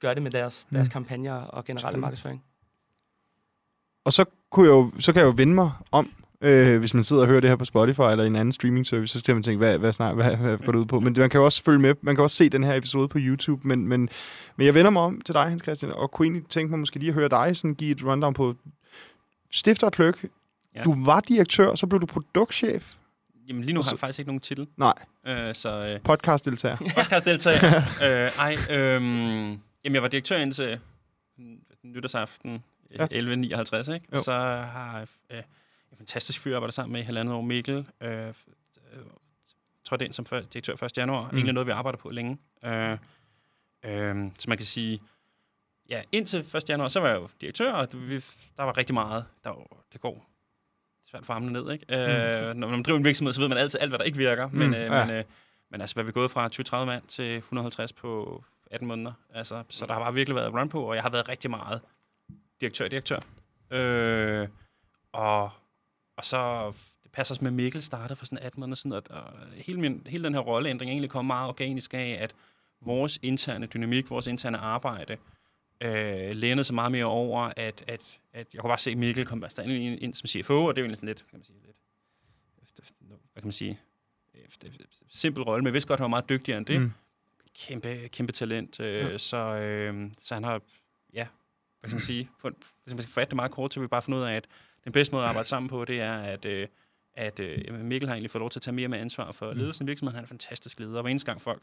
gør 0.00 0.14
det 0.14 0.22
med 0.22 0.30
deres, 0.30 0.66
mm. 0.70 0.74
deres 0.76 0.88
kampagner 0.88 1.34
og 1.34 1.64
generelle 1.64 2.00
markedsføring. 2.00 2.44
Og 4.04 4.12
så, 4.12 4.24
kunne 4.50 4.66
jeg 4.66 4.72
jo, 4.72 4.92
så 4.98 5.12
kan 5.12 5.20
jeg 5.20 5.26
jo 5.26 5.34
vende 5.36 5.54
mig 5.54 5.70
om 5.92 6.12
Øh, 6.44 6.78
hvis 6.78 6.94
man 6.94 7.04
sidder 7.04 7.22
og 7.22 7.28
hører 7.28 7.40
det 7.40 7.50
her 7.50 7.56
på 7.56 7.64
Spotify 7.64 8.00
eller 8.00 8.24
en 8.24 8.36
anden 8.36 8.52
streaming 8.52 8.86
service, 8.86 9.12
så 9.12 9.18
skal 9.18 9.34
man 9.34 9.42
tænke, 9.42 9.58
hvad, 9.58 9.78
hvad, 9.78 9.92
snart, 9.92 10.14
hvad, 10.14 10.36
hvad 10.36 10.58
går 10.58 10.72
det 10.72 10.78
ud 10.78 10.86
på? 10.86 11.00
Men 11.00 11.14
man 11.18 11.30
kan 11.30 11.38
jo 11.38 11.44
også 11.44 11.62
følge 11.62 11.78
med. 11.78 11.94
Man 12.00 12.14
kan 12.14 12.22
også 12.24 12.36
se 12.36 12.48
den 12.48 12.64
her 12.64 12.74
episode 12.74 13.08
på 13.08 13.18
YouTube. 13.20 13.68
Men, 13.68 13.88
men, 13.88 14.08
men 14.56 14.66
jeg 14.66 14.74
vender 14.74 14.90
mig 14.90 15.02
om 15.02 15.20
til 15.20 15.34
dig, 15.34 15.42
Hans 15.42 15.62
Christian, 15.62 15.92
og 15.92 16.10
kunne 16.10 16.26
egentlig 16.26 16.46
tænke 16.48 16.70
mig 16.70 16.78
måske 16.78 16.98
lige 16.98 17.08
at 17.08 17.14
høre 17.14 17.28
dig 17.28 17.56
sådan 17.56 17.74
give 17.74 17.90
et 17.90 18.04
rundown 18.04 18.34
på 18.34 18.54
Stifter 19.50 19.90
Kløk. 19.90 20.26
Ja. 20.74 20.82
Du 20.82 21.04
var 21.04 21.20
direktør, 21.20 21.74
så 21.74 21.86
blev 21.86 22.00
du 22.00 22.06
produktchef. 22.06 22.92
Jamen 23.48 23.62
lige 23.64 23.74
nu 23.74 23.82
har 23.82 23.90
jeg 23.90 23.98
faktisk 23.98 24.18
ikke 24.18 24.28
nogen 24.28 24.40
titel. 24.40 24.66
Nej. 24.76 24.94
Øh, 25.26 25.54
så, 25.54 25.90
øh, 25.92 26.00
Podcastdeltager. 26.00 26.76
Podcastdeltager. 26.96 27.76
øh, 27.76 28.30
ej, 28.38 28.56
øh, 28.70 29.02
jamen 29.84 29.94
jeg 29.94 30.02
var 30.02 30.08
direktør 30.08 30.36
indtil 30.36 30.78
nytårsaften 31.82 32.62
ja. 32.98 33.06
11.59, 33.06 33.94
ikke? 33.94 34.06
Jo. 34.12 34.18
Så 34.18 34.32
har 34.72 35.06
øh, 35.30 35.42
en 35.94 35.98
fantastisk 35.98 36.40
fyr, 36.40 36.50
jeg 36.50 36.56
arbejder 36.56 36.72
sammen 36.72 36.92
med 36.92 37.00
i 37.00 37.04
halvandet 37.04 37.34
år, 37.34 37.42
Mikkel. 37.42 37.86
Øh, 38.00 38.28
øh, 38.28 38.34
trådte 39.84 40.04
ind 40.04 40.12
som 40.12 40.26
før, 40.26 40.40
direktør 40.40 40.84
1. 40.84 40.98
januar. 40.98 41.30
Mm. 41.30 41.36
Egentlig 41.36 41.54
noget, 41.54 41.66
vi 41.66 41.72
arbejder 41.72 41.98
på 41.98 42.10
længe. 42.10 42.38
Øh, 42.64 42.92
øh, 43.84 44.30
så 44.34 44.44
man 44.48 44.58
kan 44.58 44.66
sige, 44.66 45.00
ja, 45.88 46.02
indtil 46.12 46.40
1. 46.56 46.68
januar, 46.68 46.88
så 46.88 47.00
var 47.00 47.08
jeg 47.08 47.16
jo 47.16 47.28
direktør, 47.40 47.72
og 47.72 47.88
vi, 47.92 48.14
der 48.56 48.62
var 48.62 48.76
rigtig 48.76 48.94
meget. 48.94 49.24
Der 49.44 49.50
var, 49.50 49.84
det 49.92 50.00
går 50.00 50.30
svært 51.10 51.26
for 51.26 51.34
armene 51.34 51.52
ned, 51.52 51.72
ikke? 51.72 51.86
Mm. 51.88 51.94
Øh, 51.94 52.54
når 52.54 52.68
man 52.68 52.82
driver 52.82 52.98
en 52.98 53.04
virksomhed, 53.04 53.32
så 53.32 53.40
ved 53.40 53.48
man 53.48 53.58
altid 53.58 53.80
alt, 53.80 53.90
hvad 53.90 53.98
der 53.98 54.04
ikke 54.04 54.18
virker. 54.18 54.48
Mm. 54.48 54.58
Men, 54.58 54.74
øh, 54.74 54.80
ja. 54.80 55.04
men, 55.04 55.16
øh, 55.16 55.24
men 55.70 55.80
altså, 55.80 55.96
hvad 55.96 56.04
er 56.04 56.06
vi 56.06 56.12
gået 56.12 56.30
fra 56.30 56.48
20-30 56.82 56.84
mand 56.84 57.02
til 57.08 57.36
150 57.36 57.92
på 57.92 58.44
18 58.70 58.88
måneder? 58.88 59.12
Altså, 59.34 59.62
så 59.68 59.86
der 59.86 59.92
har 59.92 60.00
bare 60.00 60.14
virkelig 60.14 60.36
været 60.36 60.54
run 60.54 60.68
på, 60.68 60.82
og 60.82 60.94
jeg 60.94 61.02
har 61.02 61.10
været 61.10 61.28
rigtig 61.28 61.50
meget 61.50 61.80
direktør-direktør. 62.60 63.20
Øh, 63.70 64.48
og 65.12 65.50
og 66.16 66.24
så 66.24 66.72
det 67.02 67.12
passer 67.12 67.36
med 67.40 67.50
Mikkel 67.50 67.82
startede 67.82 68.16
for 68.16 68.26
sådan 68.26 68.38
18 68.38 68.60
måneder 68.60 68.76
siden, 68.76 68.92
og, 68.92 69.02
og 69.10 69.32
hele, 69.54 69.80
min, 69.80 70.02
hele 70.06 70.24
den 70.24 70.34
her 70.34 70.40
rolleændring 70.40 70.90
egentlig 70.90 71.10
kom 71.10 71.24
meget 71.24 71.48
organisk 71.48 71.94
af, 71.94 72.18
at 72.20 72.34
vores 72.80 73.18
interne 73.22 73.66
dynamik, 73.66 74.10
vores 74.10 74.26
interne 74.26 74.58
arbejde, 74.58 75.16
øh, 75.80 76.30
lænede 76.30 76.64
sig 76.64 76.74
meget 76.74 76.92
mere 76.92 77.04
over, 77.04 77.52
at, 77.56 77.84
at, 77.86 78.00
at 78.32 78.46
jeg 78.54 78.60
kunne 78.60 78.70
bare 78.70 78.78
se, 78.78 78.90
at 78.90 78.98
Mikkel 78.98 79.26
kom 79.26 79.40
bare 79.40 79.64
ind, 79.66 80.02
ind 80.02 80.14
som 80.14 80.26
CFO, 80.26 80.64
og 80.64 80.76
det 80.76 80.80
er 80.80 80.82
jo 80.82 80.84
egentlig 80.84 80.96
sådan 80.96 81.06
lidt, 81.06 81.18
kan 81.30 81.38
man 81.38 81.44
sige, 81.44 81.58
lidt, 81.66 81.76
hvad 83.32 83.42
kan 83.42 83.46
man 83.46 83.52
sige, 83.52 83.78
simpel 85.08 85.42
rolle, 85.42 85.62
men 85.62 85.66
jeg 85.66 85.72
vidste 85.72 85.88
godt, 85.88 85.98
at 85.98 86.00
han 86.00 86.04
var 86.04 86.08
meget 86.08 86.28
dygtigere 86.28 86.58
end 86.58 86.66
det. 86.66 86.80
Mm. 86.80 86.92
Kæmpe, 87.54 88.08
kæmpe 88.08 88.32
talent. 88.32 88.80
Øh, 88.80 89.12
ja. 89.12 89.18
så, 89.18 89.36
øh, 89.36 90.10
så 90.20 90.34
han 90.34 90.44
har, 90.44 90.60
ja, 91.12 91.26
hvad 91.80 91.90
skal 91.90 91.96
man 91.96 92.00
sige, 92.12 92.30
for, 92.38 92.52
hvis 92.84 92.94
man 92.94 93.02
skal 93.02 93.12
fatte 93.12 93.30
det 93.30 93.36
meget 93.36 93.50
kort, 93.50 93.74
så 93.74 93.80
vi 93.80 93.86
bare 93.86 94.02
finde 94.02 94.18
ud 94.18 94.22
af, 94.22 94.34
at 94.34 94.46
den 94.84 94.92
bedste 94.92 95.14
måde 95.14 95.24
at 95.24 95.28
arbejde 95.28 95.48
sammen 95.48 95.68
på, 95.68 95.84
det 95.84 96.00
er, 96.00 96.14
at, 96.14 96.44
øh, 96.44 96.68
at 97.14 97.40
øh, 97.40 97.74
Mikkel 97.74 98.08
har 98.08 98.14
egentlig 98.14 98.30
fået 98.30 98.40
lov 98.40 98.50
til 98.50 98.58
at 98.58 98.62
tage 98.62 98.74
mere 98.74 98.88
med 98.88 98.98
ansvar 98.98 99.32
for 99.32 99.52
mm. 99.52 99.58
ledelsen 99.58 99.84
i 99.84 99.86
virksomheden. 99.86 100.14
Han 100.14 100.22
er 100.22 100.26
en 100.26 100.28
fantastisk 100.28 100.80
leder, 100.80 100.96
og 100.96 101.02
hver 101.02 101.10
eneste 101.10 101.26
gang 101.26 101.42
folk 101.42 101.62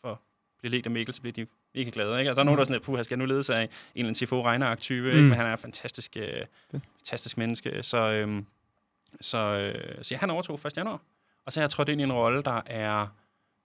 får 0.00 0.22
bliver 0.58 0.70
ledt 0.70 0.86
af 0.86 0.90
Mikkel, 0.90 1.14
så 1.14 1.20
bliver 1.20 1.32
de 1.32 1.46
ikke 1.74 1.90
glade. 1.90 2.18
Ikke? 2.18 2.30
Og 2.30 2.36
der 2.36 2.42
er 2.42 2.44
nogen, 2.44 2.58
der 2.58 2.62
er 2.62 2.64
sådan, 2.64 2.76
at 2.76 2.82
puh, 2.82 3.02
skal 3.02 3.18
nu 3.18 3.24
lede 3.24 3.42
sig 3.42 3.56
af 3.56 3.62
en 3.62 3.68
eller 3.94 4.08
anden 4.08 4.26
CFO 4.26 4.44
regner 4.44 4.74
type, 4.74 5.12
mm. 5.12 5.20
men 5.20 5.32
han 5.32 5.46
er 5.46 5.52
en 5.52 5.58
fantastisk, 5.58 6.16
øh, 6.16 6.44
fantastisk 6.70 7.38
menneske. 7.38 7.82
Så, 7.82 7.98
øh, 7.98 8.42
så, 9.20 9.38
øh, 9.38 10.04
så 10.04 10.14
ja, 10.14 10.18
han 10.18 10.30
overtog 10.30 10.60
1. 10.66 10.76
januar. 10.76 11.02
Og 11.46 11.52
så 11.52 11.60
har 11.60 11.62
jeg 11.62 11.70
trådt 11.70 11.88
ind 11.88 12.00
i 12.00 12.04
en 12.04 12.12
rolle, 12.12 12.42
der 12.42 12.60
er 12.66 13.06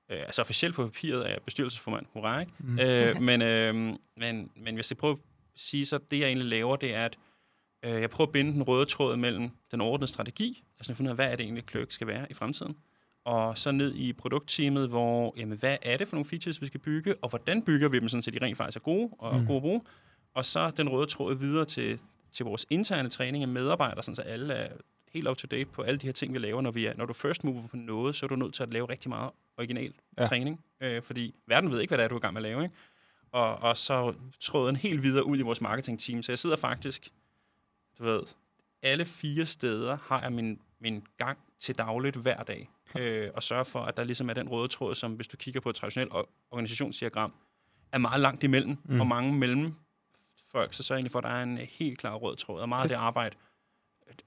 øh, 0.09 0.19
altså 0.19 0.41
officielt 0.41 0.75
på 0.75 0.83
papiret 0.83 1.23
af 1.23 1.41
bestyrelsesformand. 1.45 2.05
Hurra, 2.13 2.39
ikke? 2.39 2.51
Mm. 2.59 2.79
Øh, 2.79 3.21
men, 3.29 3.41
øh, 3.41 3.75
men, 4.17 4.51
men 4.55 4.75
hvis 4.75 4.91
jeg 4.91 4.97
prøver 4.97 5.13
at 5.13 5.19
sige, 5.55 5.85
så 5.85 5.99
det 6.11 6.19
jeg 6.19 6.27
egentlig 6.27 6.47
laver, 6.47 6.75
det 6.75 6.95
er, 6.95 7.05
at 7.05 7.17
Øh, 7.83 8.01
jeg 8.01 8.09
prøver 8.09 8.27
at 8.27 8.31
binde 8.31 8.53
den 8.53 8.63
røde 8.63 8.85
tråd 8.85 9.15
mellem 9.15 9.49
den 9.71 9.81
ordnede 9.81 10.07
strategi, 10.07 10.63
altså 10.79 10.93
finde 10.93 11.09
ud 11.09 11.11
af, 11.11 11.15
hvad 11.15 11.31
er 11.31 11.35
det 11.35 11.43
egentlig, 11.43 11.63
Clerk 11.69 11.91
skal 11.91 12.07
være 12.07 12.27
i 12.29 12.33
fremtiden, 12.33 12.77
og 13.25 13.57
så 13.57 13.71
ned 13.71 13.95
i 13.95 14.13
produktteamet, 14.13 14.89
hvor, 14.89 15.33
jamen, 15.37 15.57
hvad 15.57 15.77
er 15.81 15.97
det 15.97 16.07
for 16.07 16.15
nogle 16.15 16.29
features, 16.29 16.61
vi 16.61 16.67
skal 16.67 16.79
bygge, 16.79 17.15
og 17.21 17.29
hvordan 17.29 17.61
bygger 17.61 17.89
vi 17.89 17.99
dem, 17.99 18.09
sådan, 18.09 18.23
så 18.23 18.31
de 18.31 18.39
rent 18.41 18.57
faktisk 18.57 18.77
er 18.77 18.83
gode 18.83 19.09
og 19.19 19.39
mm. 19.39 19.45
gode 19.45 19.55
at 19.57 19.61
bruge. 19.61 19.81
Og 20.33 20.45
så 20.45 20.69
den 20.77 20.89
røde 20.89 21.05
tråd 21.07 21.35
videre 21.35 21.65
til, 21.65 21.99
til 22.31 22.45
vores 22.45 22.65
interne 22.69 23.09
træning 23.09 23.43
af 23.43 23.47
medarbejdere, 23.47 24.03
sådan, 24.03 24.15
så 24.15 24.21
alle 24.21 24.53
er 24.53 24.73
helt 25.13 25.27
up 25.27 25.37
to 25.37 25.47
date 25.51 25.65
på 25.65 25.81
alle 25.81 25.97
de 25.97 26.05
her 26.05 26.13
ting, 26.13 26.33
vi 26.33 26.39
laver. 26.39 26.61
Når, 26.61 26.71
vi 26.71 26.85
er, 26.85 26.93
når 26.97 27.05
du 27.05 27.13
first 27.13 27.43
mover 27.43 27.67
på 27.67 27.77
noget, 27.77 28.15
så 28.15 28.25
er 28.25 28.27
du 28.27 28.35
nødt 28.35 28.53
til 28.53 28.63
at 28.63 28.73
lave 28.73 28.89
rigtig 28.89 29.09
meget 29.09 29.31
original 29.57 29.93
Ja. 30.17 30.25
træning. 30.25 30.63
Øh, 30.81 31.01
fordi 31.01 31.35
verden 31.47 31.71
ved 31.71 31.81
ikke, 31.81 31.89
hvad 31.89 31.97
det 31.97 32.03
er, 32.03 32.07
du 32.07 32.15
er 32.15 32.19
i 32.19 32.21
gang 32.21 32.33
med 32.33 32.41
at 32.41 32.49
lave. 32.49 32.63
Ikke? 32.63 32.75
Og, 33.31 33.55
og 33.55 33.77
så 33.77 34.13
tråden 34.39 34.75
helt 34.75 35.03
videre 35.03 35.25
ud 35.25 35.37
i 35.37 35.41
vores 35.41 35.61
marketing-team. 35.61 36.23
Så 36.23 36.31
jeg 36.31 36.39
sidder 36.39 36.55
faktisk, 36.55 37.09
du 37.99 38.03
ved, 38.03 38.21
alle 38.81 39.05
fire 39.05 39.45
steder 39.45 39.97
har 40.01 40.21
jeg 40.21 40.31
min, 40.33 40.59
min 40.79 41.03
gang 41.17 41.37
til 41.59 41.77
dagligt 41.77 42.15
hver 42.15 42.43
dag. 42.43 42.69
Øh, 42.97 43.31
og 43.35 43.43
sørger 43.43 43.63
for, 43.63 43.79
at 43.79 43.97
der 43.97 44.03
ligesom 44.03 44.29
er 44.29 44.33
den 44.33 44.49
røde 44.49 44.67
tråd, 44.67 44.95
som 44.95 45.13
hvis 45.13 45.27
du 45.27 45.37
kigger 45.37 45.61
på 45.61 45.69
et 45.69 45.75
traditionelt 45.75 46.11
or- 46.13 46.29
organisationsdiagram, 46.51 47.33
er 47.91 47.97
meget 47.97 48.21
langt 48.21 48.43
imellem, 48.43 48.77
Mm. 48.85 48.99
og 48.99 49.07
mange 49.07 49.33
mellem 49.33 49.73
folk, 50.51 50.73
så 50.73 50.93
jeg 50.93 50.97
egentlig 50.97 51.11
for, 51.11 51.19
at 51.19 51.23
der 51.23 51.29
er 51.29 51.43
en 51.43 51.57
helt 51.57 51.97
klar 51.99 52.15
rød 52.15 52.35
tråd. 52.35 52.61
Og 52.61 52.69
meget 52.69 52.81
af 52.83 52.87
det 52.89 52.95
arbejde, 52.95 53.35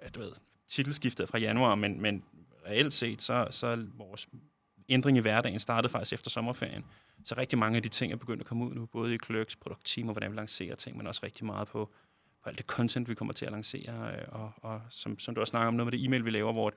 øh, 0.02 0.08
du 0.14 0.20
ved, 0.20 0.32
titelskiftet 0.68 1.28
fra 1.28 1.38
januar, 1.38 1.74
men, 1.74 2.00
men 2.00 2.24
reelt 2.66 2.92
set, 2.92 3.22
så, 3.22 3.48
så 3.50 3.86
vores 3.94 4.28
ændring 4.88 5.16
i 5.16 5.20
hverdagen 5.20 5.60
startede 5.60 5.90
faktisk 5.92 6.12
efter 6.12 6.30
sommerferien. 6.30 6.84
Så 7.24 7.34
rigtig 7.38 7.58
mange 7.58 7.76
af 7.76 7.82
de 7.82 7.88
ting 7.88 8.12
er 8.12 8.16
begyndt 8.16 8.40
at 8.40 8.46
komme 8.46 8.64
ud 8.64 8.74
nu, 8.74 8.86
både 8.86 9.14
i 9.14 9.18
Clerks 9.26 9.56
produktteam 9.56 10.08
og 10.08 10.12
hvordan 10.12 10.30
vi 10.32 10.36
lancerer 10.36 10.74
ting, 10.74 10.96
men 10.96 11.06
også 11.06 11.20
rigtig 11.22 11.46
meget 11.46 11.68
på, 11.68 11.90
på 12.42 12.48
alt 12.48 12.58
det 12.58 12.66
content, 12.66 13.08
vi 13.08 13.14
kommer 13.14 13.32
til 13.32 13.46
at 13.46 13.52
lancere. 13.52 14.12
øh, 14.14 14.24
Og, 14.28 14.52
og 14.62 14.80
som, 14.90 15.18
som 15.18 15.34
du 15.34 15.40
også 15.40 15.50
snakker 15.50 15.68
om, 15.68 15.74
noget 15.74 15.86
med 15.92 15.98
det 15.98 16.04
e-mail, 16.06 16.24
vi 16.24 16.30
laver, 16.30 16.52
hvor 16.52 16.72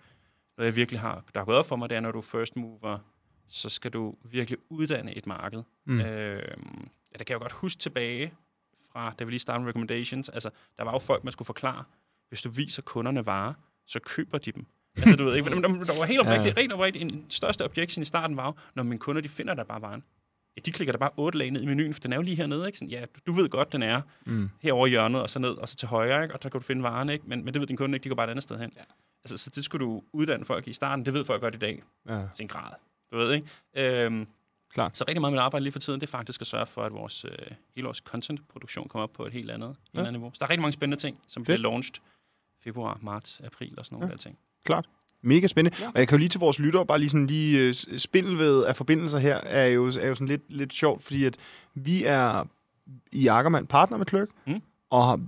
noget 0.58 0.65
jeg 0.67 0.75
virkelig 0.75 1.00
har, 1.01 1.24
der 1.34 1.39
har 1.39 1.46
gået 1.46 1.58
op 1.58 1.65
for 1.65 1.75
mig, 1.75 1.89
det 1.89 1.96
er, 1.96 2.00
når 2.00 2.12
du 2.12 2.17
er 2.17 2.22
first 2.22 2.55
mover, 2.55 3.00
så 3.48 3.70
skal 3.70 3.91
du 3.91 4.15
virkelig 4.32 4.60
uddanne 4.70 5.17
et 5.17 5.27
marked. 5.27 5.63
Mm. 5.86 6.00
Øh, 6.00 6.38
ja, 7.12 7.17
det 7.17 7.27
kan 7.27 7.29
jeg 7.29 7.34
jo 7.34 7.39
godt 7.39 7.51
huske 7.51 7.79
tilbage 7.79 8.34
fra, 8.91 9.10
da 9.20 9.24
vi 9.24 9.32
lige 9.32 9.39
startede 9.39 9.63
med 9.63 9.70
recommendations. 9.70 10.29
Altså, 10.29 10.50
der 10.77 10.84
var 10.84 10.91
jo 10.91 11.00
folk, 11.00 11.24
man 11.24 11.32
skulle 11.32 11.46
forklare, 11.46 11.84
hvis 12.29 12.41
du 12.41 12.50
viser 12.50 12.82
kunderne 12.82 13.25
varer, 13.25 13.53
så 13.88 14.00
køber 14.00 14.38
de 14.38 14.51
dem. 14.51 14.65
Altså, 14.98 15.15
du 15.15 15.24
ved 15.24 15.36
ikke, 15.36 15.50
men 15.50 15.63
der, 15.63 15.84
der 15.84 16.00
var 16.00 16.05
helt 16.05 16.20
oprigtigt, 16.20 16.58
ja. 16.58 16.62
rent 16.62 16.74
oprigtigt, 16.74 17.12
en 17.12 17.25
største 17.29 17.65
objection 17.65 18.01
i 18.01 18.05
starten 18.05 18.38
var 18.38 18.46
jo, 18.46 18.53
når 18.75 18.84
mine 18.84 19.00
kunder, 19.00 19.22
de 19.22 19.29
finder 19.29 19.53
der 19.53 19.63
bare 19.63 19.82
varen. 19.82 20.03
Ja, 20.57 20.62
de 20.65 20.72
klikker 20.72 20.91
der 20.91 21.00
bare 21.00 21.10
otte 21.17 21.38
lag 21.38 21.51
ned 21.51 21.62
i 21.62 21.65
menuen, 21.65 21.93
for 21.93 22.01
den 22.01 22.12
er 22.13 22.15
jo 22.17 22.22
lige 22.22 22.36
hernede, 22.38 22.67
ikke? 22.67 22.77
Sådan, 22.77 22.89
ja, 22.91 23.05
du, 23.15 23.19
du 23.25 23.31
ved 23.33 23.50
godt, 23.50 23.72
den 23.74 23.83
er 23.83 24.01
Mm. 24.25 24.50
herovre 24.62 24.88
i 24.88 24.89
hjørnet, 24.89 25.22
og 25.22 25.29
så 25.29 25.39
ned, 25.39 25.50
og 25.51 25.69
så 25.69 25.75
til 25.75 25.88
højre, 25.88 26.24
ikke? 26.24 26.36
Og 26.36 26.39
så 26.43 26.50
kan 26.50 26.60
du 26.62 26.65
finde 26.65 26.83
varen, 26.83 27.10
ikke? 27.10 27.24
Men, 27.27 27.45
men 27.45 27.53
det 27.53 27.60
ved 27.60 27.67
din 27.67 27.77
kunde 27.77 27.95
ikke, 27.95 28.03
de 28.03 28.10
går 28.10 28.15
bare 28.15 28.25
et 28.27 28.29
andet 28.29 28.43
sted 28.43 28.60
hen. 28.60 28.72
Ja. 28.75 28.81
Altså, 29.24 29.38
så 29.38 29.50
det 29.55 29.63
skulle 29.63 29.86
du 29.86 30.03
uddanne 30.13 30.45
folk 30.45 30.67
i 30.67 30.74
starten, 30.74 31.05
det 31.05 31.13
ved 31.13 31.25
folk 31.25 31.41
godt 31.41 31.55
i 31.55 31.57
dag, 31.57 31.83
Ja. 32.10 32.22
til 32.36 32.43
en 32.43 32.48
grad. 32.48 32.72
Du 33.12 33.17
ved, 33.17 33.33
ikke? 33.33 33.48
Øhm, 34.05 34.27
Klart. 34.74 34.98
Så 34.98 35.03
rigtig 35.07 35.22
meget 35.22 35.31
med 35.33 35.39
mit 35.39 35.43
arbejde 35.43 35.63
lige 35.63 35.72
for 35.74 35.79
tiden, 35.79 36.01
det 36.01 36.07
er 36.07 36.12
faktisk 36.12 36.41
at 36.41 36.48
sørge 36.48 36.65
for, 36.65 36.81
at 36.83 36.93
vores, 36.93 37.25
øh, 37.25 37.31
hele 37.75 37.86
vores 37.86 37.98
content-produktion 37.98 38.88
kommer 38.89 39.03
op 39.03 39.13
på 39.13 39.25
et 39.25 39.33
helt 39.33 39.51
andet, 39.51 39.75
ja. 39.95 40.00
Andet 40.00 40.13
niveau. 40.13 40.31
Så 40.33 40.38
der 40.39 40.45
er 40.45 40.50
rigtig 40.50 40.62
mange 40.62 40.74
spændende 40.74 41.01
ting, 41.01 41.19
som 41.27 41.43
bliver 41.43 41.57
launched 41.57 41.95
februar, 42.63 43.00
marts, 43.01 43.41
april 43.43 43.74
og 43.79 43.86
sådan 43.86 43.95
nogle 43.95 44.07
ja. 44.07 44.12
der 44.12 44.17
ting. 44.17 44.38
Klart. 44.65 44.89
Mega 45.24 45.48
spændende. 45.48 45.77
Ja. 45.82 45.88
Og 45.88 46.00
jeg 46.00 46.08
kan 46.08 46.15
jo 46.15 46.20
lige 46.20 46.30
til 46.30 46.39
vores 46.39 46.60
lyttere, 46.60 46.86
bare 46.86 47.00
lige 47.00 47.10
sådan 47.10 47.27
lige 47.27 47.60
øh, 47.60 47.74
spindelved 47.98 48.63
af 48.63 48.75
forbindelser 48.75 49.18
her, 49.18 49.36
er 49.38 49.65
jo, 49.68 49.86
er 49.88 50.08
jo 50.08 50.15
sådan 50.15 50.27
lidt, 50.27 50.42
lidt 50.50 50.74
sjovt, 50.74 51.03
fordi 51.03 51.24
at 51.25 51.38
vi 51.75 52.03
er 52.06 52.44
i 53.12 53.27
Ackermann 53.27 53.68
partner 53.68 53.98
med 53.98 54.06
Clerk, 54.10 54.27
Mm. 54.48 54.62
og 54.89 55.06
har, 55.08 55.20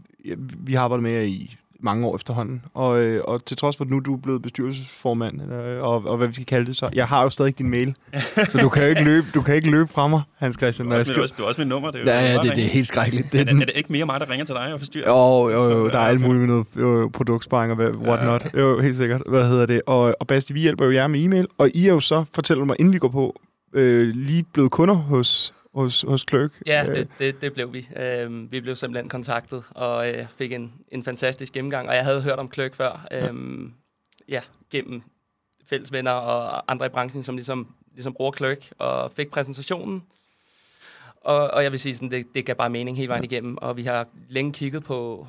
vi 0.58 0.74
har 0.74 0.82
arbejdet 0.84 1.04
med 1.04 1.12
jer 1.12 1.22
i 1.22 1.56
mange 1.80 2.08
år 2.08 2.16
efterhånden. 2.16 2.62
Og, 2.74 3.00
øh, 3.04 3.22
og 3.26 3.46
til 3.46 3.58
trods 3.58 3.78
for, 3.78 3.84
at 3.84 3.90
nu 3.90 4.00
du 4.00 4.14
er 4.14 4.18
blevet 4.18 4.42
bestyrelsesformand, 4.42 5.42
øh, 5.54 5.82
og, 5.84 6.06
og 6.06 6.18
hvad 6.18 6.28
vi 6.28 6.34
skal 6.34 6.46
kalde 6.46 6.66
det, 6.66 6.76
så 6.76 6.90
jeg 6.94 7.08
har 7.08 7.24
jo 7.24 7.30
stadig 7.30 7.60
din 7.60 7.70
mail. 7.70 7.96
så 8.50 8.58
du 8.58 8.70
kan 8.70 8.84
jo 8.84 8.90
ikke 8.90 9.04
løbe, 9.04 9.28
du 9.34 9.42
kan 9.42 9.56
ikke 9.56 9.72
løbe 9.72 9.92
fra 9.94 10.08
mig, 10.08 10.22
Hans 10.38 10.56
Christian. 10.62 10.86
Når 10.88 10.92
har 10.92 10.96
jeg 10.96 11.00
også, 11.02 11.12
skriver. 11.12 11.24
også, 11.24 11.36
har 11.38 11.44
også 11.46 11.62
mit 11.62 11.68
nummer, 11.68 11.92
det 11.92 12.00
er 12.00 12.04
jo 12.04 12.10
Ja, 12.26 12.32
ja, 12.34 12.38
det, 12.38 12.56
det 12.56 12.64
er 12.64 12.68
helt 12.70 12.88
skrækkeligt. 12.88 13.32
Det 13.32 13.40
er, 13.40 13.44
det, 13.44 13.54
den, 13.54 13.62
er 13.62 13.66
det 13.66 13.74
ikke 13.76 13.92
mere 13.92 14.06
mig, 14.06 14.20
der 14.20 14.30
ringer 14.30 14.46
til 14.46 14.56
dig 14.56 14.74
og 14.74 14.80
forstyrrer? 14.80 15.10
Jo, 15.10 15.50
jo, 15.50 15.64
jo, 15.64 15.88
Så, 15.88 15.92
der 15.94 16.00
er 16.00 16.04
ja, 16.04 16.10
alt 16.10 16.22
muligt 16.22 16.40
med 16.40 16.48
noget 16.48 16.66
jo, 17.04 17.10
produktsparing 17.14 17.72
og 17.72 17.76
hvad- 17.76 17.92
whatnot. 17.92 18.48
Jo, 18.58 18.80
helt 18.80 18.96
sikkert. 18.96 19.22
Hvad 19.30 19.48
hedder 19.50 19.66
det? 19.66 19.82
Og, 19.88 20.16
og 20.20 20.28
Basti, 20.28 20.54
vi 20.54 20.60
hjælper 20.60 20.86
jo 20.86 20.92
jer 20.92 21.08
med 21.08 21.22
e-mail, 21.22 21.48
og 21.58 21.70
I 21.74 21.88
er 21.88 21.94
jo 21.94 22.00
så, 22.00 22.24
fortæller 22.34 22.66
mig, 22.66 22.76
inden 22.80 22.94
vi 22.94 22.98
går 23.00 23.08
på, 23.10 23.40
øh, 23.74 24.08
lige 24.16 24.44
blevet 24.54 24.72
kunder 24.72 24.96
hos, 24.96 25.54
hos, 25.76 26.06
hos 26.08 26.26
Clerk. 26.30 26.62
Ja, 26.66 26.86
Øh, 26.90 26.96
det, 26.96 27.08
det, 27.20 27.42
det 27.42 27.54
blev 27.54 27.74
vi. 27.74 27.90
Øhm, 27.98 28.52
vi 28.52 28.62
blev 28.62 28.76
simpelthen 28.76 29.10
kontaktet 29.10 29.64
og 29.72 30.10
øh, 30.10 30.28
fik 30.38 30.52
en, 30.52 30.74
en 30.92 31.04
fantastisk 31.04 31.54
gennemgang. 31.54 31.90
Og 31.90 31.96
jeg 31.96 32.04
havde 32.04 32.22
hørt 32.22 32.40
om 32.40 32.50
Kløk 32.50 32.76
før. 32.76 33.08
Øhm, 33.12 33.74
ja, 34.30 34.42
gennem 34.72 35.02
fælles 35.66 35.92
venner 35.92 36.12
og 36.12 36.72
andre 36.72 36.86
i 36.86 36.90
branchen, 36.90 37.24
som 37.24 37.36
ligesom, 37.36 37.76
ligesom 37.94 38.14
bruger 38.14 38.32
Kløk, 38.32 38.72
og 38.78 39.12
fik 39.12 39.32
præsentationen. 39.32 40.04
Og, 41.16 41.52
og 41.52 41.64
jeg 41.64 41.72
vil 41.72 41.80
sige, 41.80 41.96
sådan, 41.96 42.12
det, 42.12 42.26
det 42.36 42.46
gav 42.46 42.56
bare 42.56 42.70
mening 42.70 42.98
hele 42.98 43.10
vejen 43.10 43.24
igennem. 43.24 43.58
Og 43.58 43.78
vi 43.78 43.84
har 43.84 44.08
længe 44.30 44.54
kigget 44.54 44.84
på, 44.84 45.28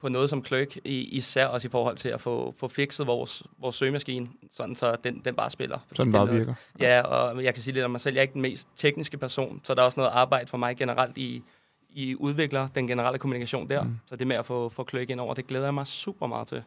på 0.00 0.08
noget 0.08 0.30
som 0.30 0.42
Kløk, 0.42 0.76
i, 0.84 0.98
især 1.04 1.46
også 1.46 1.68
i 1.68 1.70
forhold 1.70 1.96
til 1.96 2.08
at 2.08 2.20
få, 2.20 2.54
få 2.58 2.68
fikset 2.68 3.06
vores, 3.06 3.42
vores 3.58 3.76
søgemaskine, 3.76 4.26
sådan 4.50 4.74
så 4.74 4.96
den, 5.04 5.22
den 5.24 5.34
bare 5.34 5.50
spiller. 5.50 5.78
Det 5.90 5.98
er 5.98 6.04
bare 6.04 6.26
noget- 6.26 6.38
virker. 6.38 6.54
Ja, 6.80 7.00
og 7.02 7.44
jeg 7.44 7.54
kan 7.54 7.62
sige 7.62 7.74
lidt 7.74 7.84
om 7.84 7.90
mig 7.90 8.00
selv. 8.00 8.14
Jeg 8.14 8.20
er 8.20 8.22
ikke 8.22 8.34
den 8.34 8.42
mest 8.42 8.68
tekniske 8.76 9.18
person, 9.18 9.60
så 9.64 9.74
der 9.74 9.80
er 9.80 9.84
også 9.84 10.00
noget 10.00 10.10
arbejde 10.14 10.46
for 10.46 10.58
mig 10.58 10.76
generelt 10.76 11.18
i, 11.18 11.42
i 11.90 12.14
udvikler 12.16 12.68
den 12.74 12.88
generelle 12.88 13.18
kommunikation 13.18 13.70
der. 13.70 13.82
Mm. 13.82 13.98
Så 14.06 14.16
det 14.16 14.26
med 14.26 14.36
at 14.36 14.46
få, 14.46 14.68
få 14.68 14.82
kløk 14.84 15.10
ind 15.10 15.20
over, 15.20 15.34
det 15.34 15.46
glæder 15.46 15.64
jeg 15.64 15.74
mig 15.74 15.86
super 15.86 16.26
meget 16.26 16.48
til. 16.48 16.62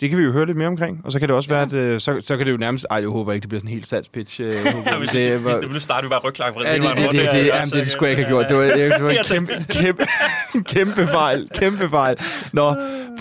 Det 0.00 0.10
kan 0.10 0.18
vi 0.18 0.22
jo 0.24 0.32
høre 0.32 0.46
lidt 0.46 0.56
mere 0.56 0.68
omkring, 0.68 1.00
og 1.04 1.12
så 1.12 1.18
kan 1.18 1.28
det 1.28 1.36
også 1.36 1.48
være, 1.48 1.62
at 1.62 1.72
øh, 1.72 2.00
så, 2.00 2.20
så 2.20 2.36
kan 2.36 2.46
det 2.46 2.52
jo 2.52 2.56
nærmest... 2.56 2.86
Ej, 2.90 2.96
jeg 2.96 3.08
håber 3.08 3.32
ikke, 3.32 3.42
det 3.42 3.48
bliver 3.48 3.60
sådan 3.60 3.68
en 3.68 3.74
helt 3.74 3.86
salgspitch. 3.88 4.40
Øh, 4.40 4.46
Ja, 4.86 4.98
hvis, 4.98 5.10
det, 5.10 5.18
det, 5.30 5.38
hvis 5.40 5.44
var- 5.44 5.60
det 5.60 5.68
ville 5.68 5.80
starte, 5.80 6.04
vi 6.06 6.08
bare 6.08 6.20
rygklang 6.24 6.56
Ja, 6.60 6.74
det, 6.74 6.82
det, 6.82 6.90
det, 6.96 7.12
det, 7.12 7.32
det, 7.32 7.46
jamen, 7.46 7.68
det 7.72 7.88
skulle 7.88 8.08
jeg 8.10 8.18
ikke 8.18 8.22
have 8.22 8.28
gjort. 8.30 8.46
Det 8.48 8.56
var, 8.56 8.62
det 8.94 9.02
var 9.04 9.10
en 9.10 9.16
Jeg 9.16 9.24
kæmpe, 9.24 9.52
kæmpe, 9.68 10.06
kæmpe 10.74 11.06
fejl. 11.06 11.48
Kæmpe 11.54 11.88
fejl. 11.88 12.16
Nå, 12.52 12.70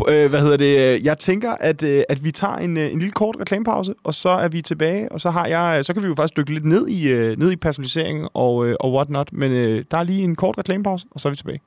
øh, 0.09 0.29
hvad 0.29 0.39
hedder 0.41 0.57
det? 0.57 1.03
Jeg 1.05 1.17
tænker, 1.19 1.51
at, 1.59 1.83
øh, 1.83 2.03
at 2.09 2.23
vi 2.23 2.31
tager 2.31 2.55
en, 2.55 2.77
øh, 2.77 2.91
en 2.91 2.99
lille 2.99 3.11
kort 3.11 3.35
reklamepause, 3.39 3.93
og 4.03 4.13
så 4.13 4.29
er 4.29 4.47
vi 4.47 4.61
tilbage, 4.61 5.11
og 5.11 5.21
så, 5.21 5.29
har 5.29 5.45
jeg, 5.45 5.85
så 5.85 5.93
kan 5.93 6.03
vi 6.03 6.07
jo 6.07 6.15
faktisk 6.15 6.37
dykke 6.37 6.53
lidt 6.53 6.65
ned 6.65 6.87
i, 6.87 7.07
øh, 7.09 7.37
ned 7.37 7.51
i 7.51 7.55
personalisering 7.55 8.27
og, 8.33 8.67
øh, 8.67 8.75
og 8.79 8.93
whatnot. 8.93 9.29
Men 9.33 9.51
øh, 9.51 9.85
der 9.91 9.97
er 9.97 10.03
lige 10.03 10.21
en 10.23 10.35
kort 10.35 10.57
reklamepause, 10.57 11.05
og 11.11 11.21
så 11.21 11.27
er 11.27 11.29
vi 11.29 11.35
tilbage. 11.35 11.59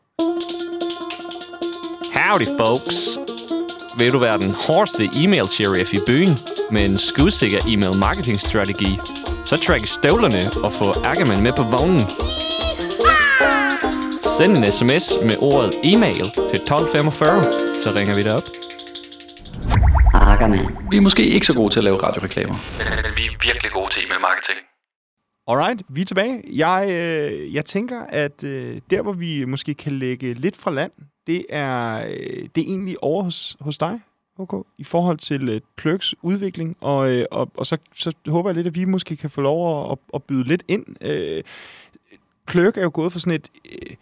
Howdy, 2.15 2.47
folks. 2.67 3.19
Vil 3.99 4.13
du 4.13 4.19
være 4.19 4.39
den 4.39 4.55
hårdeste 4.67 5.05
e-mail 5.23 5.49
sheriff 5.49 5.93
i 5.93 5.99
byen 6.07 6.35
med 6.71 6.83
en 6.91 6.99
skudsikker 6.99 7.61
e-mail 7.71 7.97
marketing 8.07 8.41
strategi, 8.41 8.93
så 9.45 9.57
træk 9.57 9.87
støvlerne 9.87 10.43
og 10.65 10.73
få 10.73 10.89
Ackerman 11.11 11.43
med 11.43 11.53
på 11.61 11.65
vognen. 11.75 12.05
Send 14.37 14.53
en 14.57 14.65
sms 14.79 15.07
med 15.29 15.37
ordet 15.49 15.71
e-mail 15.91 16.27
til 16.51 16.59
1245, 16.63 17.43
så 17.83 17.89
ringer 17.99 18.15
vi 18.19 18.23
dig 18.23 18.35
op. 18.39 18.47
Ackermann. 20.15 20.77
Vi 20.91 20.97
er 20.97 21.01
måske 21.01 21.23
ikke 21.27 21.47
så 21.47 21.55
gode 21.55 21.71
til 21.73 21.81
at 21.81 21.85
lave 21.85 21.99
radioreklamer. 22.03 22.57
Men 23.03 23.13
vi 23.19 23.25
er 23.31 23.35
virkelig 23.49 23.71
gode 23.73 23.91
til 23.93 24.01
e-mail 24.05 24.21
marketing. 24.21 24.59
Alright, 25.51 25.83
vi 25.89 26.01
er 26.01 26.05
tilbage. 26.05 26.43
Jeg, 26.65 26.81
øh, 26.91 27.55
jeg 27.55 27.65
tænker, 27.65 28.01
at 28.09 28.45
øh, 28.45 28.81
der, 28.91 29.03
hvor 29.03 29.13
vi 29.13 29.45
måske 29.45 29.75
kan 29.75 29.93
lægge 29.93 30.35
lidt 30.35 30.57
fra 30.57 30.71
land, 30.71 30.93
det 31.27 31.47
er, 31.49 32.07
øh, 32.09 32.49
det 32.55 32.63
er 32.63 32.69
egentlig 32.69 33.03
over 33.03 33.23
hos, 33.23 33.57
hos 33.61 33.79
dig, 33.79 34.01
OK, 34.39 34.67
i 34.79 34.85
forhold 34.85 35.19
til 35.19 35.49
øh, 35.49 35.55
uh, 35.55 35.61
Clerks 35.81 36.15
udvikling. 36.23 36.77
Og, 36.81 37.17
uh, 37.17 37.23
og, 37.31 37.51
og 37.57 37.67
så, 37.67 37.77
så 37.95 38.13
håber 38.29 38.51
jeg 38.51 38.55
lidt, 38.55 38.67
at 38.67 38.75
vi 38.75 38.85
måske 38.85 39.17
kan 39.17 39.31
få 39.31 39.41
lov 39.41 39.85
at, 39.85 39.93
at, 39.93 39.99
at 40.15 40.23
byde 40.23 40.45
lidt 40.45 40.65
ind. 40.69 40.87
Uh, 40.89 41.43
Clerk 42.51 42.77
er 42.77 42.83
jo 42.83 42.91
gået 42.95 43.13
for 43.13 43.19
sådan 43.19 43.35
et... 43.35 43.51
uh, 43.65 43.97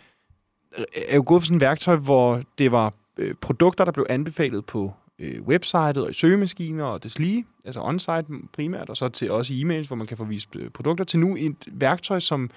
er 1.09 1.17
jo 1.17 1.25
gået 1.27 1.43
for 1.43 1.47
sådan 1.47 1.57
et 1.57 1.61
værktøj, 1.61 1.97
hvor 1.97 2.43
det 2.59 2.73
var 2.73 2.93
uh, 3.19 3.33
produkter, 3.41 3.85
der 3.85 3.93
blev 3.93 4.07
anbefalet 4.09 4.65
på 4.65 4.93
uh, 5.19 5.47
websitet 5.47 5.97
og 5.97 6.11
i 6.11 6.13
søgemaskiner 6.13 6.85
og 6.85 7.03
deslige, 7.03 7.45
altså 7.65 7.81
on-site 7.81 8.49
primært, 8.53 8.91
og 8.91 8.97
så 8.97 9.09
til 9.09 9.31
også 9.31 9.53
e-mails, 9.55 9.87
hvor 9.87 9.97
man 9.97 10.07
kan 10.07 10.17
få 10.17 10.25
vist 10.25 10.57
uh, 10.57 10.69
produkter, 10.69 11.05
til 11.05 11.21
nu 11.21 11.37
et 11.37 11.69
værktøj, 11.73 12.21
som 12.21 12.51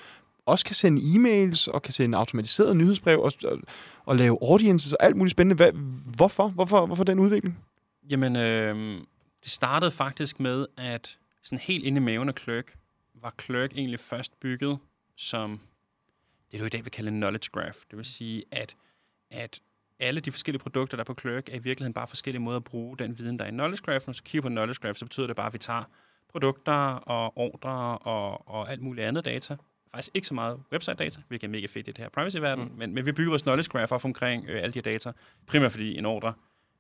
også 0.48 0.66
kan 0.66 0.76
sende 0.76 1.02
e-mails 1.02 1.68
og 1.68 1.82
kan 1.82 1.94
sende 1.94 2.18
automatiseret 2.18 2.78
nyhedsbrev 2.78 3.22
og, 3.22 3.32
og, 3.44 3.60
og 4.06 4.16
lave 4.16 4.38
audiences 4.42 4.94
og 4.94 5.06
alt 5.06 5.16
muligt 5.16 5.32
spændende. 5.32 5.56
Hvad, 5.56 5.72
hvorfor? 6.16 6.48
hvorfor? 6.48 6.86
Hvorfor 6.86 7.04
den 7.04 7.20
udvikling? 7.20 7.66
Jamen, 8.10 8.36
øh, 8.36 9.02
det 9.44 9.52
startede 9.52 9.92
faktisk 9.92 10.40
med, 10.40 10.66
at 10.78 11.18
sådan 11.44 11.60
helt 11.60 11.86
inde 11.86 11.98
i 11.98 12.02
maven 12.02 12.30
af 12.30 12.34
Clerk, 12.38 12.78
var 13.22 13.34
Clerk 13.42 13.72
egentlig 13.74 14.00
først 14.00 14.40
bygget 14.40 14.78
som 15.16 15.60
det, 16.52 16.60
du 16.60 16.66
i 16.66 16.70
dag 16.70 16.84
vil 16.84 16.92
kalde 16.92 17.12
en 17.12 17.18
knowledge 17.18 17.50
graph. 17.52 17.78
Det 17.90 17.98
vil 17.98 18.06
sige, 18.06 18.44
at, 18.52 18.76
at 19.32 19.60
alle 20.00 20.20
de 20.20 20.32
forskellige 20.32 20.62
produkter, 20.62 20.98
der 20.98 21.02
er 21.02 21.14
på 21.14 21.16
Clerk, 21.22 21.50
er 21.50 21.56
i 21.56 21.60
virkeligheden 21.60 21.94
bare 21.94 22.08
forskellige 22.08 22.42
måder 22.42 22.58
at 22.58 22.64
bruge 22.64 22.98
den 22.98 23.18
viden, 23.18 23.40
der 23.40 23.46
er 23.46 23.50
i 23.50 23.52
knowledge 23.52 23.84
graph. 23.84 24.08
Når 24.08 24.14
du 24.14 24.20
kigger 24.24 24.42
på 24.42 24.50
knowledge 24.50 24.80
graph, 24.82 24.98
så 24.98 25.06
betyder 25.06 25.28
det 25.28 25.36
bare, 25.36 25.48
at 25.48 25.54
vi 25.54 25.58
tager 25.58 25.84
produkter 26.32 26.74
og 26.94 27.38
ordre 27.38 27.98
og, 27.98 28.48
og 28.50 28.72
alt 28.72 28.82
muligt 28.82 29.08
andet 29.08 29.26
data. 29.26 29.58
Faktisk 29.92 30.12
ikke 30.14 30.28
så 30.28 30.34
meget 30.34 30.60
website-data, 30.74 31.22
hvilket 31.28 31.48
er 31.48 31.52
mega 31.52 31.66
fedt 31.66 31.88
i 31.88 31.92
det 31.92 31.98
her 31.98 32.10
privacy-verden, 32.10 32.66
mm. 32.66 32.78
men, 32.78 32.94
men 32.94 33.06
vi 33.06 33.12
bygger 33.12 33.32
vores 33.32 33.42
knowledge 33.42 33.70
graph 33.70 33.92
op 33.92 34.06
omkring 34.06 34.46
øh, 34.50 34.64
alle 34.64 34.74
de 34.74 34.78
her 34.78 34.92
data. 34.92 35.12
Primært 35.48 35.72
fordi 35.72 35.98
en 35.98 36.06
ordre, 36.06 36.34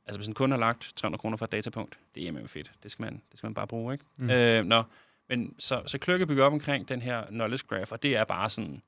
altså 0.05 0.19
hvis 0.19 0.27
en 0.27 0.33
kunde 0.33 0.53
har 0.53 0.59
lagt 0.59 0.93
300 0.95 1.21
kroner 1.21 1.37
for 1.37 1.45
et 1.45 1.51
datapunkt, 1.51 1.99
det 2.15 2.27
er 2.27 2.31
mega 2.31 2.45
fedt. 2.45 2.71
Det 2.83 2.91
skal 2.91 3.03
man, 3.03 3.13
det 3.31 3.37
skal 3.37 3.47
man 3.47 3.53
bare 3.53 3.67
bruge, 3.67 3.93
ikke? 3.93 4.05
Mm. 4.17 4.29
Øh, 4.29 4.65
nå, 4.65 4.83
men 5.29 5.55
så, 5.59 5.81
så 5.85 5.97
Clerk 6.03 6.21
er 6.21 6.25
bygget 6.25 6.45
op 6.45 6.53
omkring 6.53 6.89
den 6.89 7.01
her 7.01 7.25
knowledge 7.25 7.63
graph, 7.67 7.91
og 7.91 8.03
det 8.03 8.15
er 8.15 8.23
bare 8.23 8.49
sådan, 8.49 8.81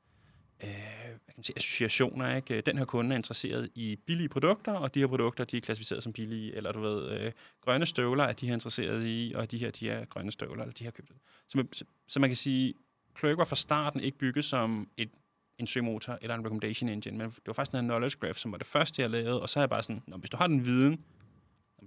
øh, 0.63 0.69
hvad 1.07 1.17
kan 1.27 1.33
man 1.37 1.43
sige, 1.43 1.57
associationer. 1.57 2.35
Ikke? 2.35 2.61
Den 2.61 2.77
her 2.77 2.85
kunde 2.85 3.11
er 3.11 3.15
interesseret 3.15 3.69
i 3.75 3.95
billige 4.05 4.29
produkter, 4.29 4.71
og 4.71 4.93
de 4.95 4.99
her 4.99 5.07
produkter 5.07 5.43
de 5.43 5.57
er 5.57 5.61
klassificeret 5.61 6.03
som 6.03 6.13
billige, 6.13 6.55
eller 6.55 6.71
du 6.71 6.79
ved, 6.79 7.09
øh, 7.09 7.31
grønne 7.61 7.85
støvler 7.85 8.23
er 8.23 8.33
de 8.33 8.47
her 8.47 8.53
interesseret 8.53 9.05
i, 9.05 9.33
og 9.35 9.51
de 9.51 9.57
her 9.57 9.71
de 9.71 9.89
er 9.89 10.05
grønne 10.05 10.31
støvler, 10.31 10.63
eller 10.63 10.73
de 10.73 10.83
her 10.83 10.91
købt. 10.91 11.11
Så, 11.47 11.57
man, 11.57 11.73
så, 11.73 11.85
så 12.07 12.19
man 12.19 12.29
kan 12.29 12.37
sige, 12.37 12.73
Clerk 13.19 13.37
var 13.37 13.43
fra 13.43 13.55
starten 13.55 13.99
ikke 13.99 14.17
bygget 14.17 14.45
som 14.45 14.89
et, 14.97 15.09
en 15.57 15.67
søgemotor 15.67 16.17
eller 16.21 16.35
en 16.35 16.45
recommendation 16.45 16.89
engine, 16.89 17.17
men 17.17 17.29
det 17.29 17.47
var 17.47 17.53
faktisk 17.53 17.75
en 17.75 17.83
knowledge 17.85 18.17
graph, 18.19 18.37
som 18.37 18.51
var 18.51 18.57
det 18.57 18.67
første, 18.67 19.01
jeg 19.01 19.09
lavede, 19.09 19.41
og 19.41 19.49
så 19.49 19.59
er 19.59 19.61
jeg 19.61 19.69
bare 19.69 19.83
sådan, 19.83 20.03
Nå, 20.07 20.17
hvis 20.17 20.29
du 20.29 20.37
har 20.37 20.47
den 20.47 20.65
viden, 20.65 21.03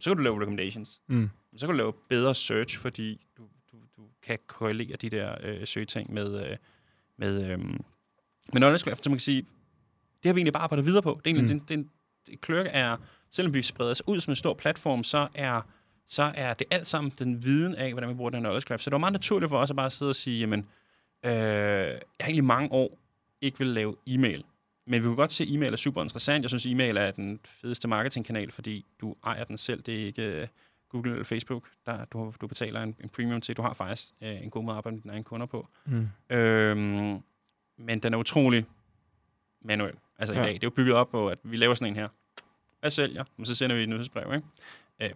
så 0.00 0.10
kan 0.10 0.16
du 0.16 0.22
lave 0.22 0.40
recommendations. 0.40 1.00
Mm. 1.06 1.30
Så 1.56 1.66
kan 1.66 1.72
du 1.74 1.76
lave 1.76 1.92
bedre 2.08 2.34
search, 2.34 2.78
fordi 2.78 3.26
du, 3.38 3.42
du, 3.72 3.76
du 3.96 4.02
kan 4.22 4.38
korrelere 4.46 4.96
de 4.96 5.10
der 5.10 5.34
øh, 5.42 5.66
søgeting 5.66 6.12
med, 6.12 6.46
øh, 6.50 6.56
med, 7.16 7.50
øh, 7.50 7.58
med 7.58 7.78
knowledge 8.52 8.84
graph. 8.84 9.00
Så 9.02 9.10
man 9.10 9.16
kan 9.16 9.20
sige, 9.20 9.42
det 10.22 10.28
har 10.28 10.32
vi 10.32 10.38
egentlig 10.38 10.52
bare 10.52 10.62
arbejdet 10.62 10.86
videre 10.86 11.02
på. 11.02 11.20
Det 11.24 11.30
er 11.30 11.34
egentlig, 11.34 11.56
Mm. 11.56 11.60
den, 11.66 11.78
den, 11.78 11.90
Clerk 12.44 12.66
er, 12.70 12.96
selvom 13.30 13.54
vi 13.54 13.62
spreder 13.62 13.90
os 13.90 14.02
ud 14.08 14.20
som 14.20 14.30
en 14.32 14.36
stor 14.36 14.54
platform, 14.54 15.04
så 15.04 15.28
er, 15.34 15.60
så 16.06 16.32
er 16.34 16.54
det 16.54 16.66
alt 16.70 16.86
sammen 16.86 17.12
den 17.18 17.44
viden 17.44 17.74
af, 17.74 17.92
hvordan 17.92 18.10
vi 18.10 18.14
bruger 18.14 18.30
den 18.30 18.40
knowledge 18.40 18.66
graph. 18.66 18.80
Så 18.82 18.90
det 18.90 18.92
var 18.92 18.98
meget 18.98 19.12
naturligt 19.12 19.50
for 19.50 19.58
os 19.58 19.70
at 19.70 19.76
bare 19.76 19.90
sidde 19.90 20.08
og 20.08 20.16
sige, 20.16 20.40
jamen, 20.40 20.66
øh, 21.24 21.32
jeg 21.32 22.00
har 22.20 22.26
egentlig 22.26 22.44
mange 22.44 22.72
år 22.72 22.98
ikke 23.40 23.58
vil 23.58 23.66
lave 23.66 23.96
e-mail. 24.06 24.44
Men 24.86 25.02
vi 25.02 25.06
kunne 25.06 25.16
godt 25.16 25.32
se, 25.32 25.44
at 25.44 25.50
e-mail 25.50 25.72
er 25.72 25.76
super 25.76 26.02
interessant. 26.02 26.42
Jeg 26.42 26.50
synes, 26.50 26.66
e-mail 26.66 26.96
er 26.96 27.10
den 27.10 27.40
fedeste 27.44 27.88
marketingkanal, 27.88 28.52
fordi 28.52 28.84
du 29.00 29.16
ejer 29.24 29.44
den 29.44 29.58
selv. 29.58 29.82
Det 29.82 30.02
er 30.02 30.06
ikke 30.06 30.22
øh, 30.22 30.48
Google 30.88 31.10
eller 31.10 31.24
Facebook, 31.24 31.68
der 31.86 32.04
du, 32.04 32.34
du 32.40 32.46
betaler 32.46 32.82
en, 32.82 32.96
en 33.00 33.08
premium 33.08 33.40
til. 33.40 33.56
Du 33.56 33.62
har 33.62 33.72
faktisk 33.72 34.12
øh, 34.20 34.42
en 34.42 34.50
god 34.50 34.62
måde 34.64 34.74
at 34.74 34.76
arbejde 34.76 34.94
med 34.94 35.02
dine 35.02 35.12
egne 35.12 35.24
kunder 35.24 35.46
på. 35.46 35.68
Mm. 35.84 36.08
Øhm, 36.30 37.22
men 37.78 37.98
den 37.98 38.14
er 38.14 38.18
utrolig 38.18 38.66
manuel. 39.60 39.94
Altså 40.18 40.34
ja. 40.34 40.40
I 40.40 40.42
dag. 40.42 40.54
Det 40.54 40.62
er 40.62 40.66
jo 40.66 40.70
bygget 40.70 40.94
op 40.94 41.10
på, 41.10 41.28
at 41.28 41.38
vi 41.42 41.56
laver 41.56 41.74
sådan 41.74 41.92
en 41.92 41.96
her. 41.96 42.08
Hvad 42.80 42.90
sælger? 42.90 43.24
Og 43.38 43.46
så 43.46 43.54
sender 43.54 43.76
vi 43.76 43.82
et 43.82 43.88
nyhedsbrev, 43.88 44.34
ikke? 44.34 44.46
Øh, 45.00 45.10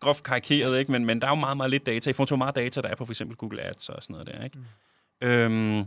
groft 0.00 0.22
karikeret, 0.22 0.78
ikke? 0.78 0.92
Men, 0.92 1.04
men 1.04 1.20
der 1.20 1.26
er 1.26 1.30
jo 1.30 1.34
meget, 1.34 1.56
meget 1.56 1.70
lidt 1.70 1.86
data. 1.86 2.10
I 2.10 2.12
forhold 2.12 2.28
til, 2.28 2.36
hvor 2.36 2.44
meget 2.44 2.54
data 2.54 2.80
der 2.80 2.88
er 2.88 2.94
på 2.94 3.04
for 3.04 3.12
eksempel 3.12 3.36
Google 3.36 3.62
Ads 3.62 3.88
og 3.88 4.02
sådan 4.02 4.14
noget 4.14 4.26
der, 4.26 4.44
ikke? 4.44 4.58
Mm. 5.22 5.28
Øhm, 5.28 5.84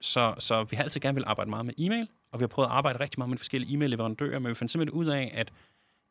så, 0.00 0.34
så 0.38 0.62
vi 0.64 0.76
har 0.76 0.82
altid 0.84 1.00
gerne 1.00 1.14
vil 1.14 1.24
arbejde 1.26 1.50
meget 1.50 1.66
med 1.66 1.74
e-mail, 1.78 2.08
og 2.32 2.40
vi 2.40 2.42
har 2.42 2.48
prøvet 2.48 2.68
at 2.68 2.72
arbejde 2.72 3.00
rigtig 3.00 3.20
meget 3.20 3.30
med 3.30 3.38
forskellige 3.38 3.74
e-mail-leverandører, 3.74 4.38
men 4.38 4.50
vi 4.50 4.54
fandt 4.54 4.70
simpelthen 4.72 5.00
ud 5.00 5.06
af, 5.06 5.30
at, 5.34 5.52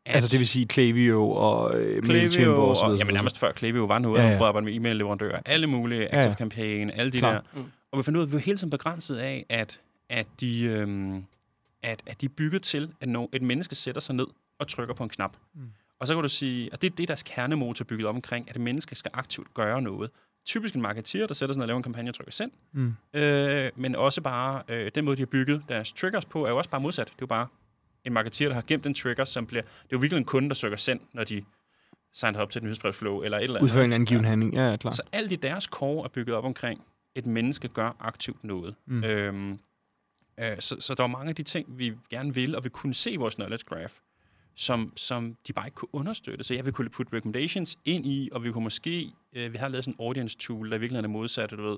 at 0.05 0.15
Altså 0.15 0.29
det 0.29 0.39
vil 0.39 0.47
sige 0.47 0.65
Klaviyo 0.65 1.29
og 1.31 1.75
øh, 1.79 2.03
MailChimp 2.07 2.31
Klaviyo, 2.33 2.69
og 2.69 2.75
så 2.75 2.81
og, 2.81 2.87
videre. 2.89 2.99
jamen 2.99 3.13
nærmest 3.13 3.37
før 3.37 3.51
Klaviyo 3.51 3.85
var 3.85 3.99
noget, 3.99 4.19
Ja, 4.19 4.23
ja, 4.25 4.31
ja. 4.31 4.37
prøvet 4.37 4.47
at 4.47 4.49
arbejde 4.49 4.65
med 4.65 4.75
e-mail-leverandører, 4.75 5.39
alle 5.45 5.67
mulige, 5.67 6.01
ja. 6.01 6.17
ActiveCampaign, 6.17 6.89
alle 6.89 7.11
de 7.11 7.17
Klart. 7.19 7.43
der. 7.55 7.61
Og 7.91 7.97
vi 7.97 8.03
fandt 8.03 8.17
ud 8.17 8.21
af, 8.21 8.25
at 8.25 8.31
vi 8.31 8.33
var 8.33 8.39
hele 8.39 8.57
tiden 8.57 8.69
begrænset 8.69 9.17
af, 9.17 9.45
at, 9.49 9.79
at, 10.09 10.27
de, 10.39 10.63
øhm, 10.63 11.23
at, 11.83 12.01
at 12.05 12.21
de 12.21 12.25
er 12.25 12.29
bygget 12.37 12.61
til, 12.61 12.93
at 13.01 13.09
når 13.09 13.29
et 13.33 13.41
menneske 13.41 13.75
sætter 13.75 14.01
sig 14.01 14.15
ned 14.15 14.27
og 14.59 14.67
trykker 14.67 14.93
på 14.93 15.03
en 15.03 15.09
knap. 15.09 15.37
Mm. 15.55 15.61
Og 16.03 16.07
så 16.07 16.15
kan 16.15 16.23
du 16.23 16.29
sige, 16.29 16.69
at 16.73 16.81
det 16.81 16.91
er 16.91 16.95
det, 16.95 17.07
deres 17.07 17.23
kernemotor 17.23 17.83
er 17.83 17.87
bygget 17.87 18.07
op 18.07 18.15
omkring, 18.15 18.49
at 18.49 18.55
et 18.55 18.61
menneske 18.61 18.95
skal 18.95 19.11
aktivt 19.13 19.53
gøre 19.53 19.81
noget. 19.81 20.11
Typisk 20.45 20.75
en 20.75 20.81
marketeer, 20.81 21.27
der 21.27 21.33
sætter 21.33 21.53
sig 21.53 21.59
ned 21.59 21.63
og 21.63 21.67
laver 21.67 21.77
en 21.77 21.83
kampagne 21.83 22.11
og 22.11 22.15
trykker 22.15 22.31
send. 22.31 22.51
Mm. 22.71 22.93
Øh, 23.13 23.71
men 23.75 23.95
også 23.95 24.21
bare, 24.21 24.63
øh, 24.67 24.91
den 24.95 25.05
måde, 25.05 25.17
de 25.17 25.21
har 25.21 25.25
bygget 25.25 25.63
deres 25.69 25.91
triggers 25.91 26.25
på, 26.25 26.45
er 26.45 26.49
jo 26.49 26.57
også 26.57 26.69
bare 26.69 26.81
modsat. 26.81 27.07
Det 27.07 27.11
er 27.11 27.17
jo 27.21 27.25
bare 27.25 27.47
en 28.05 28.13
marketeer, 28.13 28.47
der 28.47 28.55
har 28.55 28.63
gemt 28.67 28.85
en 28.85 28.93
trigger, 28.93 29.25
som 29.25 29.45
bliver... 29.45 29.61
Det 29.61 29.69
er 29.69 29.87
jo 29.91 29.97
virkelig 29.97 30.17
en 30.17 30.25
kunde, 30.25 30.49
der 30.49 30.55
søger 30.55 30.75
send, 30.75 30.99
når 31.13 31.23
de 31.23 31.43
signer 32.13 32.39
op 32.39 32.49
til 32.49 32.59
et 32.59 32.63
nyhedsbrevflow 32.63 33.21
eller 33.21 33.37
et 33.37 33.43
eller 33.43 33.57
andet. 33.57 33.69
Udføre 33.69 33.85
en 33.85 33.93
angiven 33.93 34.25
handling. 34.25 34.53
Ja, 34.53 34.69
ja, 34.69 34.77
klart. 34.77 34.95
Så 34.95 35.03
alt 35.11 35.31
i 35.31 35.35
deres 35.35 35.63
core 35.63 36.05
er 36.05 36.09
bygget 36.09 36.35
op 36.35 36.45
omkring, 36.45 36.81
et 37.15 37.25
menneske 37.25 37.67
gør 37.67 37.95
aktivt 37.99 38.43
noget. 38.43 38.75
Mm. 38.85 39.03
Øhm, 39.03 39.59
øh, 40.39 40.47
så, 40.59 40.75
så 40.79 40.93
der 40.93 41.03
var 41.03 41.07
mange 41.07 41.29
af 41.29 41.35
de 41.35 41.43
ting, 41.43 41.79
vi 41.79 41.93
gerne 42.09 42.33
vil, 42.33 42.55
og 42.55 42.63
vi 42.63 42.69
kunne 42.69 42.93
se 42.93 43.11
i 43.11 43.15
vores 43.15 43.35
knowledge 43.35 43.65
graph, 43.65 43.93
som, 44.55 44.93
som 44.95 45.35
de 45.47 45.53
bare 45.53 45.67
ikke 45.67 45.75
kunne 45.75 45.95
understøtte. 45.95 46.43
Så 46.43 46.53
jeg 46.53 46.65
vil 46.65 46.73
kunne 46.73 46.89
putte 46.89 47.13
recommendations 47.17 47.77
ind 47.85 48.05
i, 48.05 48.29
og 48.31 48.43
vi 48.43 48.51
kunne 48.51 48.63
måske, 48.63 49.11
øh, 49.33 49.53
vi 49.53 49.57
har 49.57 49.67
lavet 49.67 49.85
sådan 49.85 49.95
en 49.99 50.05
audience 50.05 50.37
tool, 50.37 50.71
der 50.71 50.77
virkelig 50.77 50.97
er 50.97 51.01
det 51.01 51.09
modsatte, 51.09 51.55
du 51.55 51.63
ved. 51.69 51.77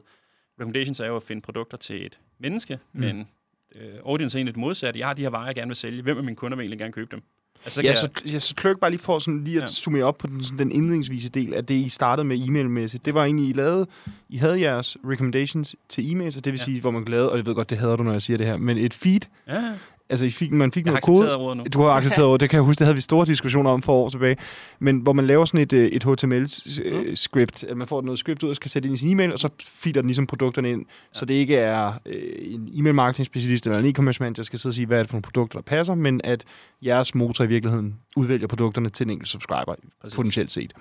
Recommendations 0.60 1.00
er 1.00 1.06
jo 1.08 1.16
at 1.16 1.24
finde 1.24 1.42
produkter 1.42 1.78
til 1.78 2.06
et 2.06 2.20
menneske, 2.40 2.80
Mm. 2.94 3.00
men 3.00 3.28
øh, 3.76 3.94
audience 4.06 4.38
er 4.38 4.40
egentlig 4.40 4.54
det 4.56 4.60
modsatte. 4.60 5.00
Jeg 5.00 5.08
har 5.08 5.14
de 5.14 5.22
her 5.22 5.30
varer, 5.30 5.46
jeg 5.46 5.56
gerne 5.56 5.70
vil 5.70 5.76
sælge. 5.76 6.02
Hvem 6.02 6.18
af 6.18 6.24
mine 6.24 6.36
kunder 6.36 6.56
vil 6.56 6.64
egentlig 6.64 6.80
gerne 6.80 6.94
købe 6.94 7.12
dem? 7.16 7.24
Altså, 7.64 7.82
Ja, 7.82 7.88
kan 7.88 7.96
så, 7.96 8.10
ja, 8.34 8.40
så 8.40 8.54
Clerk 8.60 8.80
bare 8.80 8.90
lige 8.92 9.00
for 9.00 9.20
sådan 9.20 9.44
lige 9.44 9.58
at 9.58 9.62
ja. 9.64 9.68
Summere 9.68 10.04
op 10.04 10.18
på 10.18 10.28
den, 10.28 10.44
sådan 10.44 10.58
den 10.58 10.72
indledningsvise 10.72 11.30
del 11.30 11.54
af 11.54 11.66
det, 11.66 11.76
I 11.76 11.90
startede 11.90 12.28
med 12.28 12.38
e-mailmæssigt. 12.40 13.06
Det 13.06 13.14
var 13.14 13.24
egentlig, 13.26 13.50
I 13.50 13.54
lavede, 13.54 13.88
I 14.30 14.38
havde 14.38 14.62
jeres 14.62 14.98
recommendations 15.06 15.76
til 15.90 16.02
e-mails, 16.02 16.36
det 16.36 16.46
vil. 16.46 16.52
Ja. 16.52 16.64
sige, 16.64 16.82
hvor 16.82 16.92
man 16.92 17.06
lavede, 17.06 17.32
og 17.32 17.38
jeg 17.38 17.46
ved 17.46 17.56
godt, 17.56 17.70
det 17.70 17.78
hader 17.78 17.96
du, 17.96 18.04
når 18.04 18.12
jeg 18.12 18.22
siger 18.22 18.38
det 18.38 18.46
her, 18.46 18.58
men 18.58 18.78
et 18.78 18.94
feed, 18.94 19.20
Ja, 19.48 19.74
altså 20.10 20.26
I 20.26 20.30
fik, 20.30 20.52
man 20.52 20.72
fik 20.72 20.86
jeg 20.86 20.92
noget 20.92 21.04
kode, 21.04 21.36
ordet 21.36 21.58
nu. 21.58 21.64
Du 21.74 21.82
har 21.82 21.90
accepteret 21.90 22.28
over, 22.28 22.38
det 22.38 22.50
kan 22.50 22.58
jeg 22.58 22.64
huske, 22.64 22.80
det 22.80 22.86
havde 22.86 22.96
vi 22.96 23.02
store 23.02 23.26
diskussioner 23.26 23.70
om 23.72 23.82
for 23.82 23.94
år 23.94 24.10
tilbage. 24.10 24.38
Men 24.80 25.00
hvor 25.00 25.14
man 25.14 25.28
laver 25.28 25.46
sådan 25.46 25.60
et, 25.60 25.74
øh, 25.74 25.86
et 25.86 26.04
HTML-script, 26.04 27.64
at 27.70 27.78
man 27.78 27.88
får 27.88 28.02
noget 28.02 28.20
script 28.20 28.44
ud 28.44 28.50
og 28.50 28.56
skal 28.56 28.72
sætte 28.72 28.88
ind 28.88 28.96
i 28.98 29.00
sin 29.00 29.10
e-mail, 29.10 29.34
og 29.34 29.40
så 29.40 29.50
feeder 29.66 30.02
den 30.02 30.08
ligesom 30.08 30.28
produkterne 30.28 30.72
ind, 30.72 30.82
ja. 30.82 31.20
så 31.20 31.26
det 31.26 31.34
ikke 31.34 31.56
er 31.56 31.94
øh, 32.06 32.54
en 32.54 32.70
e-mail-marketing-specialist 32.74 33.66
eller 33.66 33.80
en 33.80 33.86
e-commerce 33.86 34.18
manager, 34.20 34.34
der 34.36 34.44
skal 34.44 34.60
sidde 34.60 34.72
og 34.72 34.76
sige, 34.76 34.86
hvad 34.86 34.98
er 35.00 35.04
det 35.04 35.10
for 35.10 35.16
nogle 35.16 35.22
produkter, 35.22 35.60
der 35.60 35.64
passer, 35.64 35.96
men 35.96 36.22
at 36.24 36.44
jeres 36.86 37.16
motor 37.16 37.44
i 37.44 37.48
virkeligheden 37.48 37.96
udvælger 38.16 38.48
produkterne 38.48 38.90
til 38.90 39.04
en 39.04 39.10
enkelt 39.10 39.30
subscriber, 39.30 39.76
Præcis. 40.02 40.16
potentielt 40.16 40.52
set. 40.52 40.74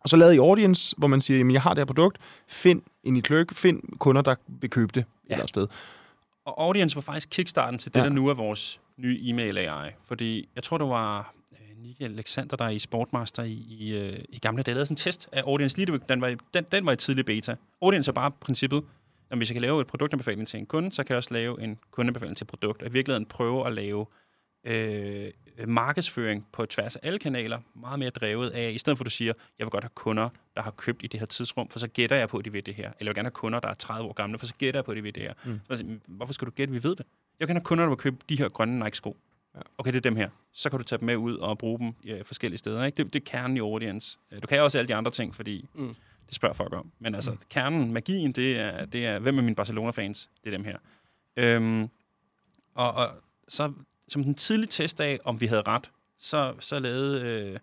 Og 0.00 0.08
så 0.08 0.16
lavede 0.16 0.34
I 0.34 0.38
Audience, 0.38 0.94
hvor 0.98 1.08
man 1.08 1.20
siger, 1.20 1.38
jamen 1.38 1.52
jeg 1.52 1.62
har 1.62 1.70
det 1.70 1.78
her 1.78 1.84
produkt, 1.84 2.18
find 2.48 2.82
ind 3.04 3.18
i 3.18 3.20
Clerk, 3.20 3.54
find 3.54 3.82
kunder, 3.98 4.22
der 4.22 4.34
vil 4.60 4.70
købe 4.70 4.92
det. 4.94 4.96
Ja. 4.96 5.02
et 5.02 5.06
eller 5.28 5.36
andet 5.36 5.48
sted. 5.48 5.66
Og 6.50 6.64
Audience 6.64 6.96
var 6.96 7.02
faktisk 7.02 7.28
kickstarten 7.30 7.78
til 7.78 7.94
det, 7.94 8.00
Ja. 8.00 8.04
der 8.04 8.10
nu 8.10 8.28
er 8.28 8.34
vores 8.34 8.80
nye 8.96 9.18
e-mail 9.22 9.58
AI. 9.58 9.90
Fordi 10.04 10.48
jeg 10.54 10.62
tror, 10.62 10.78
det 10.78 10.88
var 10.88 11.34
øh, 11.52 11.82
Nicky 11.82 12.02
Alexander, 12.02 12.56
der 12.56 12.64
er 12.64 12.68
i 12.70 12.78
Sportmaster 12.78 13.42
i, 13.42 13.52
i, 13.52 13.90
øh, 13.96 14.18
i 14.28 14.38
gamle 14.38 14.62
dage, 14.62 14.74
lavede 14.74 14.86
sådan 14.86 14.92
en 14.92 14.96
test 14.96 15.28
af 15.32 15.42
Audience. 15.42 15.76
Lige 15.84 16.00
den 16.08 16.20
var, 16.20 16.28
i, 16.28 16.36
den, 16.54 16.64
den 16.72 16.86
var 16.86 16.92
i 16.92 16.96
tidlig 16.96 17.24
beta. 17.26 17.56
Audience 17.82 18.10
er 18.10 18.12
bare 18.12 18.30
princippet, 18.30 18.82
at 19.30 19.36
hvis 19.38 19.50
jeg 19.50 19.54
kan 19.54 19.62
lave 19.62 19.80
et 19.80 19.86
produktanbefaling 19.86 20.48
til 20.48 20.60
en 20.60 20.66
kunde, 20.66 20.92
så 20.92 21.04
kan 21.04 21.12
jeg 21.14 21.16
også 21.16 21.34
lave 21.34 21.62
en 21.62 21.78
kundeanbefaling 21.90 22.36
til 22.36 22.44
et 22.44 22.48
produkt. 22.48 22.82
Og 22.82 22.88
i 22.88 22.92
virkeligheden 22.92 23.26
prøve 23.26 23.66
at 23.66 23.72
lave 23.72 24.06
øh, 24.64 25.30
markedsføring 25.66 26.46
på 26.52 26.66
tværs 26.66 26.96
af 26.96 27.00
alle 27.02 27.18
kanaler, 27.18 27.60
meget 27.74 27.98
mere 27.98 28.10
drevet 28.10 28.50
af, 28.50 28.70
i 28.70 28.78
stedet 28.78 28.98
for 28.98 29.02
at 29.02 29.06
du 29.06 29.10
siger, 29.10 29.32
jeg 29.58 29.64
vil 29.66 29.70
godt 29.70 29.84
have 29.84 29.90
kunder, 29.94 30.28
der 30.56 30.62
har 30.62 30.70
købt 30.70 31.02
i 31.02 31.06
det 31.06 31.20
her 31.20 31.26
tidsrum, 31.26 31.68
for 31.68 31.78
så 31.78 31.88
gætter 31.88 32.16
jeg 32.16 32.28
på, 32.28 32.36
at 32.38 32.44
de 32.44 32.52
ved 32.52 32.62
det 32.62 32.74
her. 32.74 32.84
Eller 32.84 32.94
jeg 33.00 33.06
vil 33.06 33.14
gerne 33.14 33.26
have 33.26 33.30
kunder, 33.30 33.60
der 33.60 33.68
er 33.68 33.74
30 33.74 34.08
år 34.08 34.12
gamle, 34.12 34.38
for 34.38 34.46
så 34.46 34.54
gætter 34.54 34.78
jeg 34.78 34.84
på, 34.84 34.90
at 34.90 34.96
de 34.96 35.02
ved 35.02 35.12
det 35.12 35.22
her. 35.22 35.32
Mm. 35.44 35.60
Så, 35.68 35.76
siger, 35.76 35.98
hvorfor 36.06 36.32
skal 36.32 36.46
du 36.46 36.50
gætte, 36.52 36.72
vi 36.74 36.82
ved 36.82 36.90
det? 36.96 36.98
Jeg 36.98 37.04
vil 37.38 37.48
gerne 37.48 37.58
have 37.60 37.64
kunder, 37.64 37.84
der 37.84 37.88
vil 37.88 37.96
købe 37.96 38.16
de 38.28 38.38
her 38.38 38.48
grønne 38.48 38.78
Nike-sko. 38.84 39.16
Ja. 39.54 39.60
Okay, 39.78 39.90
det 39.92 39.96
er 39.96 40.00
dem 40.00 40.16
her. 40.16 40.30
Så 40.52 40.70
kan 40.70 40.78
du 40.78 40.84
tage 40.84 40.98
dem 40.98 41.06
med 41.06 41.16
ud 41.16 41.36
og 41.36 41.58
bruge 41.58 41.78
dem 41.78 41.92
ja, 42.04 42.22
forskellige 42.22 42.58
steder. 42.58 42.84
Ikke? 42.84 42.96
Det, 43.04 43.12
det 43.12 43.20
er 43.20 43.24
kernen 43.24 43.56
i 43.56 43.60
audience. 43.60 44.18
Øh, 44.32 44.42
Du 44.42 44.46
kan 44.46 44.62
også 44.62 44.78
alle 44.78 44.88
de 44.88 44.94
andre 44.94 45.10
ting, 45.10 45.34
fordi 45.34 45.68
Mm. 45.74 45.94
det 46.26 46.34
spørger 46.34 46.54
folk 46.54 46.72
om. 46.72 46.92
Men 46.98 47.14
altså, 47.14 47.30
mm. 47.30 47.38
kernen, 47.50 47.92
magien, 47.92 48.32
det 48.32 48.58
er, 48.58 48.84
det 48.84 49.06
er, 49.06 49.18
hvem 49.18 49.38
er 49.38 49.42
mine 49.42 49.56
Barcelona-fans? 49.56 50.30
Det 50.44 50.52
er 50.52 50.56
dem 50.56 50.64
her. 50.64 50.76
Øhm, 51.36 51.88
og, 52.74 52.92
og 52.92 53.10
så 53.48 53.72
som 54.10 54.22
en 54.22 54.34
tidlig 54.34 54.68
test 54.68 55.00
af, 55.00 55.18
om 55.24 55.40
vi 55.40 55.46
havde 55.46 55.62
ret, 55.62 55.90
så, 56.18 56.54
så 56.60 56.78
lavede 56.78 57.20
øh, 57.22 57.58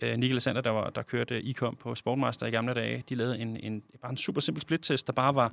øh, 0.00 0.18
Nick 0.18 0.30
Alexander, 0.30 0.60
der, 0.60 0.70
var, 0.70 0.90
der 0.90 1.02
kørte 1.02 1.50
e-com 1.50 1.76
på 1.76 1.94
Sportmaster 1.94 2.46
i 2.46 2.50
gamle 2.50 2.74
dage, 2.74 3.04
de 3.08 3.14
lavede 3.14 3.38
en, 3.38 3.56
en, 3.56 3.82
bare 4.02 4.10
en 4.10 4.16
super 4.16 4.40
simpel 4.40 4.62
split-test, 4.62 5.06
der 5.06 5.12
bare 5.12 5.34
var, 5.34 5.52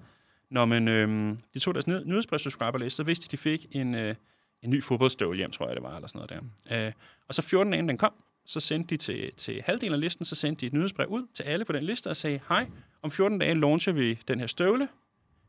når 0.49 0.65
man, 0.65 0.87
øh, 0.87 1.35
de 1.53 1.59
tog 1.59 1.73
deres 1.73 1.87
nyhed- 1.87 2.05
nyhedsbrev-subscriber-liste, 2.05 2.95
så 2.97 3.03
vidste 3.03 3.27
de, 3.27 3.31
de 3.31 3.37
fik 3.37 3.65
en, 3.71 3.95
øh, 3.95 4.15
en 4.61 4.69
ny 4.69 4.83
fodboldstøvle 4.83 5.37
hjem, 5.37 5.51
tror 5.51 5.67
jeg 5.67 5.75
det 5.75 5.83
var, 5.83 5.95
eller 5.95 6.07
sådan 6.07 6.27
noget 6.29 6.51
der. 6.69 6.85
Øh, 6.87 6.91
og 7.27 7.35
så 7.35 7.41
14 7.41 7.71
dage 7.73 7.87
den 7.87 7.97
kom, 7.97 8.13
så 8.45 8.59
sendte 8.59 8.89
de 8.89 8.97
til, 8.97 9.31
til 9.37 9.61
halvdelen 9.65 9.93
af 9.93 9.99
listen, 9.99 10.25
så 10.25 10.35
sendte 10.35 10.61
de 10.61 10.65
et 10.67 10.73
nyhedsbrev 10.73 11.07
ud 11.07 11.27
til 11.33 11.43
alle 11.43 11.65
på 11.65 11.73
den 11.73 11.83
liste 11.83 12.07
og 12.09 12.17
sagde, 12.17 12.39
hej, 12.49 12.67
om 13.01 13.11
14 13.11 13.39
dage 13.39 13.53
launcher 13.53 13.93
vi 13.93 14.19
den 14.27 14.39
her 14.39 14.47
støvle, 14.47 14.87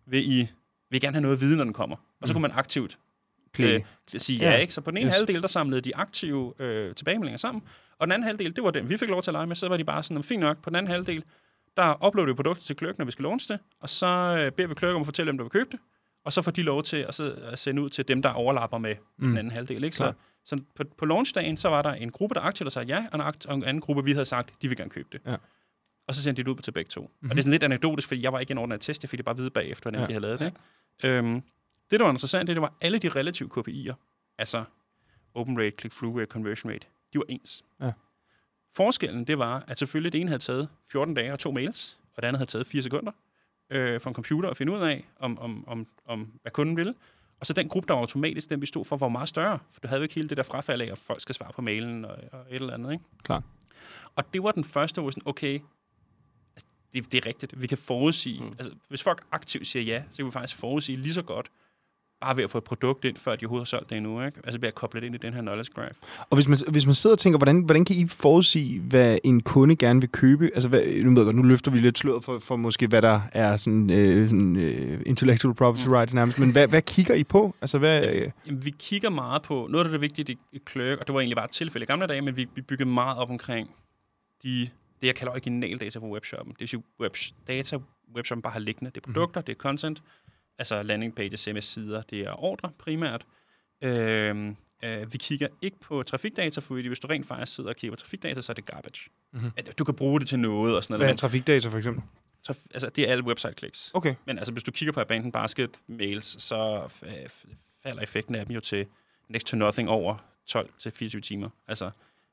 vil 0.06 0.32
I, 0.32 0.48
vil 0.90 0.96
I 0.96 0.98
gerne 0.98 1.14
have 1.14 1.22
noget 1.22 1.40
viden, 1.40 1.56
når 1.56 1.64
den 1.64 1.72
kommer? 1.72 1.96
Og 2.20 2.28
så 2.28 2.32
Mm. 2.32 2.34
kunne 2.34 2.42
man 2.48 2.58
aktivt. 2.58 2.98
Øh, 3.60 3.80
sige 4.06 4.38
ja, 4.38 4.50
Ja. 4.50 4.56
ikke? 4.56 4.74
Så 4.74 4.80
på 4.80 4.90
den 4.90 4.98
ene 4.98 5.06
Yes. 5.08 5.16
halvdel, 5.16 5.42
der 5.42 5.48
samlede 5.48 5.80
de 5.80 5.96
aktive 5.96 6.54
øh, 6.58 6.94
tilbagemeldinger 6.94 7.38
sammen, 7.38 7.62
og 7.98 8.06
den 8.06 8.12
anden 8.12 8.26
halvdel, 8.26 8.56
det 8.56 8.64
var 8.64 8.70
den, 8.70 8.88
vi 8.88 8.96
fik 8.96 9.08
lov 9.08 9.22
til 9.22 9.30
at 9.30 9.32
lege 9.32 9.46
med, 9.46 9.56
så 9.56 9.68
var 9.68 9.76
de 9.76 9.84
bare 9.84 10.02
sådan, 10.02 10.22
fint 10.22 10.40
nok, 10.40 10.62
på 10.62 10.70
den 10.70 10.76
anden 10.76 10.92
halvdel, 10.92 11.24
der 11.76 12.06
uploader 12.06 12.26
vi 12.32 12.34
produktet 12.34 12.64
til 12.64 12.76
Kløk, 12.76 12.98
når 12.98 13.04
vi 13.04 13.10
skal 13.10 13.22
launche 13.22 13.54
det, 13.54 13.62
og 13.80 13.88
så 13.90 14.06
øh, 14.06 14.52
beder 14.52 14.68
vi 14.68 14.74
Kløk 14.74 14.94
om 14.94 15.00
at 15.00 15.06
fortælle 15.06 15.28
dem, 15.30 15.38
der 15.38 15.44
vil 15.44 15.50
købe 15.50 15.68
det, 15.72 15.80
og 16.24 16.32
så 16.32 16.42
får 16.42 16.50
de 16.50 16.62
lov 16.62 16.82
til 16.82 16.96
at, 16.96 17.14
så, 17.14 17.34
at 17.52 17.58
sende 17.58 17.82
ud 17.82 17.90
til 17.90 18.08
dem, 18.08 18.22
der 18.22 18.30
overlapper 18.30 18.78
med 18.78 18.94
mm. 19.18 19.28
den 19.28 19.38
anden 19.38 19.50
halvdel. 19.52 19.84
Ikke? 19.84 19.96
Så, 19.96 20.04
Klart. 20.04 20.14
så 20.44 20.58
på, 20.74 20.82
på 20.98 21.04
launchdagen, 21.06 21.56
så 21.56 21.68
var 21.68 21.82
der 21.82 21.92
en 21.92 22.10
gruppe, 22.10 22.34
der 22.34 22.40
aktivt 22.40 22.64
havde 22.64 22.72
sagt 22.74 22.88
ja, 22.88 23.06
og 23.12 23.14
en, 23.14 23.20
akt, 23.20 23.46
og 23.46 23.54
en 23.54 23.64
anden 23.64 23.80
gruppe, 23.80 24.04
vi 24.04 24.12
havde 24.12 24.24
sagt, 24.24 24.62
de 24.62 24.68
vil 24.68 24.76
gerne 24.76 24.90
købe 24.90 25.08
det. 25.12 25.20
Ja. 25.26 25.36
Og 26.08 26.14
så 26.14 26.22
sendte 26.22 26.42
de 26.42 26.46
det 26.50 26.56
ud 26.56 26.62
til 26.62 26.72
begge 26.72 26.88
to. 26.88 27.00
Mhm. 27.00 27.08
Mm-hmm. 27.10 27.30
Og 27.30 27.36
det 27.36 27.40
er 27.40 27.42
sådan 27.42 27.52
lidt 27.52 27.62
anekdotisk, 27.62 28.08
fordi 28.08 28.22
jeg 28.22 28.32
var 28.32 28.38
ikke 28.40 28.50
en 28.50 28.58
ordentlig 28.58 28.80
test, 28.80 29.02
jeg 29.02 29.10
fik 29.10 29.18
det 29.18 29.24
bare 29.24 29.32
at 29.34 29.38
vide 29.38 29.50
bagefter, 29.50 29.82
hvordan 29.90 30.00
ja. 30.00 30.06
de 30.06 30.12
havde 30.12 30.22
lavet 30.22 30.40
det. 30.40 30.46
Ikke? 30.46 31.16
Øhm, 31.16 31.42
det, 31.92 32.00
der 32.00 32.04
var 32.06 32.12
interessant, 32.12 32.46
det, 32.46 32.56
det 32.56 32.62
var 32.62 32.74
alle 32.80 32.98
de 32.98 33.08
relative 33.08 33.48
KPI'er, 33.58 33.94
altså 34.38 34.64
open 35.34 35.58
rate, 35.58 35.76
click-through 35.80 36.18
rate, 36.18 36.30
conversion 36.30 36.72
rate, 36.72 36.86
de 37.12 37.18
var 37.18 37.24
ens. 37.28 37.64
Ja. 37.80 37.92
Forskellen, 38.72 39.24
det 39.24 39.38
var, 39.38 39.64
at 39.68 39.78
selvfølgelig 39.78 40.12
det 40.12 40.20
ene 40.20 40.28
havde 40.28 40.42
taget 40.42 40.68
14 40.90 41.14
dage 41.14 41.32
og 41.32 41.38
to 41.38 41.50
mails, 41.50 41.98
og 42.16 42.22
det 42.22 42.28
andet 42.28 42.38
havde 42.38 42.50
taget 42.50 42.66
4 42.66 42.82
sekunder 42.82 43.12
øh, 43.70 44.00
for 44.00 44.10
en 44.10 44.14
computer 44.14 44.50
at 44.50 44.56
finde 44.56 44.72
ud 44.72 44.80
af, 44.80 45.04
om, 45.18 45.38
om, 45.38 45.68
om, 45.68 45.86
om 46.06 46.32
hvad 46.42 46.52
kunden 46.52 46.76
ville. 46.76 46.94
Og 47.40 47.46
så 47.46 47.52
den 47.52 47.68
gruppe, 47.68 47.88
der 47.88 47.94
var 47.94 48.00
automatisk, 48.00 48.50
den 48.50 48.60
vi 48.60 48.66
stod 48.66 48.84
for, 48.84 48.96
var 48.96 49.08
meget 49.08 49.28
større. 49.28 49.58
For 49.72 49.80
du 49.80 49.88
havde 49.88 49.98
jo 49.98 50.02
ikke 50.02 50.14
hele 50.14 50.28
det 50.28 50.36
der 50.36 50.42
frafald 50.42 50.80
af, 50.80 50.86
at 50.92 50.98
folk 50.98 51.20
skal 51.20 51.34
svare 51.34 51.52
på 51.52 51.62
mailen 51.62 52.04
og, 52.04 52.16
og 52.32 52.40
et 52.50 52.54
eller 52.54 52.74
andet. 52.74 52.92
Ikke? 52.92 53.04
Klart. 53.22 53.42
Og 54.16 54.34
det 54.34 54.42
var 54.42 54.52
den 54.52 54.64
første, 54.64 55.00
hvor 55.00 55.10
sådan, 55.10 55.22
okay, 55.26 55.60
altså, 56.56 56.66
det, 56.92 57.12
det 57.12 57.24
er 57.24 57.26
rigtigt. 57.26 57.60
Vi 57.60 57.66
kan 57.66 57.78
forudsige. 57.78 58.40
Mm. 58.40 58.46
Altså, 58.46 58.72
hvis 58.88 59.02
folk 59.02 59.24
aktivt 59.32 59.66
siger 59.66 59.82
ja, 59.82 60.02
så 60.10 60.16
kan 60.16 60.26
vi 60.26 60.30
faktisk 60.30 60.58
forudsige 60.58 60.96
lige 60.96 61.14
så 61.14 61.22
godt, 61.22 61.50
bare 62.22 62.36
ved 62.36 62.44
at 62.44 62.50
få 62.50 62.58
et 62.58 62.64
produkt 62.64 63.04
ind, 63.04 63.16
før 63.16 63.36
de 63.36 63.44
overhovedet 63.44 63.68
har 63.68 63.76
solgt 63.78 63.90
det 63.90 63.96
endnu. 63.96 64.24
Ikke? 64.24 64.40
Altså 64.44 64.60
ved 64.60 64.68
at 64.68 64.74
koble 64.74 65.00
det 65.00 65.06
ind 65.06 65.14
i 65.14 65.18
den 65.18 65.34
her 65.34 65.40
knowledge 65.40 65.72
graph. 65.74 65.92
Og 66.30 66.36
hvis 66.36 66.48
man, 66.48 66.58
hvis 66.68 66.86
man 66.86 66.94
sidder 66.94 67.14
og 67.14 67.18
tænker, 67.18 67.38
hvordan, 67.38 67.60
hvordan 67.60 67.84
kan 67.84 67.96
I 67.96 68.08
forudsige, 68.08 68.80
hvad 68.80 69.18
en 69.24 69.42
kunde 69.42 69.76
gerne 69.76 70.00
vil 70.00 70.08
købe? 70.08 70.50
Altså, 70.54 70.68
hvad, 70.68 70.82
nu, 71.04 71.14
ved 71.14 71.24
jeg, 71.24 71.34
nu 71.34 71.42
løfter 71.42 71.70
vi 71.70 71.78
lidt 71.78 71.98
sløret 71.98 72.24
for, 72.24 72.38
for 72.38 72.56
måske, 72.56 72.86
hvad 72.86 73.02
der 73.02 73.20
er 73.32 73.56
sådan, 73.56 73.90
øh, 73.90 74.28
sådan 74.28 74.56
øh, 74.56 75.00
intellectual 75.06 75.54
property 75.54 75.86
Mm. 75.86 75.92
rights 75.92 76.14
nærmest, 76.14 76.38
men 76.38 76.50
hvad, 76.50 76.68
hvad 76.68 76.82
kigger 76.82 77.14
I 77.14 77.24
på? 77.24 77.54
Altså, 77.60 77.78
hvad, 77.78 78.14
øh, 78.14 78.30
Jamen, 78.46 78.64
vi 78.64 78.70
kigger 78.78 79.10
meget 79.10 79.42
på, 79.42 79.66
noget 79.70 79.84
af 79.84 79.84
det, 79.84 79.92
der 79.92 79.98
er 79.98 80.00
vigtigt 80.00 80.28
i, 80.28 80.38
i 80.52 80.60
Clerk, 80.70 80.98
og 80.98 81.06
det 81.06 81.14
var 81.14 81.20
egentlig 81.20 81.36
bare 81.36 81.44
et 81.44 81.50
tilfælde 81.50 81.84
i 81.84 81.86
gamle 81.86 82.06
dage, 82.06 82.20
men 82.22 82.36
vi, 82.36 82.46
vi 82.54 82.60
byggede 82.60 82.88
meget 82.88 83.18
op 83.18 83.30
omkring 83.30 83.70
de, 84.42 84.68
det, 85.00 85.06
jeg 85.06 85.14
kalder 85.14 85.32
original 85.32 85.78
data 85.78 85.98
på 85.98 86.06
webshoppen. 86.06 86.52
Det 86.52 86.60
vil 86.60 86.68
sige, 86.68 86.82
web, 87.00 87.16
data 87.48 87.78
webshoppen 88.16 88.42
bare 88.42 88.52
har 88.52 88.60
liggende. 88.60 88.90
Det 88.90 88.96
er 88.96 89.12
produkter, 89.12 89.40
mm. 89.40 89.44
det 89.44 89.52
er 89.52 89.56
content, 89.56 90.02
altså 90.58 90.82
landing 90.82 91.14
pages, 91.14 91.40
CMS-sider, 91.40 92.02
det 92.02 92.20
er 92.20 92.44
ordre 92.44 92.70
primært. 92.78 93.26
Øhm, 93.82 94.56
øh, 94.84 95.12
vi 95.12 95.18
kigger 95.18 95.48
ikke 95.62 95.76
på 95.80 96.02
trafikdata, 96.02 96.60
for 96.60 96.74
hvis 96.74 96.98
du 97.00 97.06
rent 97.06 97.26
faktisk 97.26 97.54
sidder 97.56 97.70
og 97.70 97.76
kigger 97.76 97.96
på 97.96 98.00
trafikdata, 98.00 98.40
så 98.40 98.52
er 98.52 98.54
det 98.54 98.66
garbage. 98.66 99.10
Mhm. 99.32 99.42
Mm-hmm. 99.44 99.74
Du 99.78 99.84
kan 99.84 99.94
bruge 99.94 100.20
det 100.20 100.28
til 100.28 100.38
noget 100.38 100.76
og 100.76 100.84
sådan 100.84 100.96
hvad 100.96 101.06
er 101.06 101.08
noget. 101.08 101.18
trafikdata 101.18 101.68
for 101.68 101.78
eksempel? 101.78 102.02
Traf- 102.50 102.66
altså, 102.74 102.88
det 102.96 103.08
er 103.08 103.12
alle 103.12 103.24
website-clicks. 103.24 103.90
Okay. 103.94 104.14
Men 104.26 104.38
altså, 104.38 104.52
hvis 104.52 104.62
du 104.62 104.70
kigger 104.70 104.92
på 104.92 105.00
Abandoned 105.00 105.32
Basket 105.32 105.70
mails, 105.86 106.42
så 106.42 106.88
falder 107.82 108.02
effekten 108.02 108.34
af 108.34 108.46
dem 108.46 108.54
jo 108.54 108.60
til 108.60 108.86
next 109.28 109.46
to 109.46 109.56
nothing 109.56 109.88
over 109.88 110.16
12-24 110.50 111.20
timer. 111.20 111.48
Altså, 111.68 111.90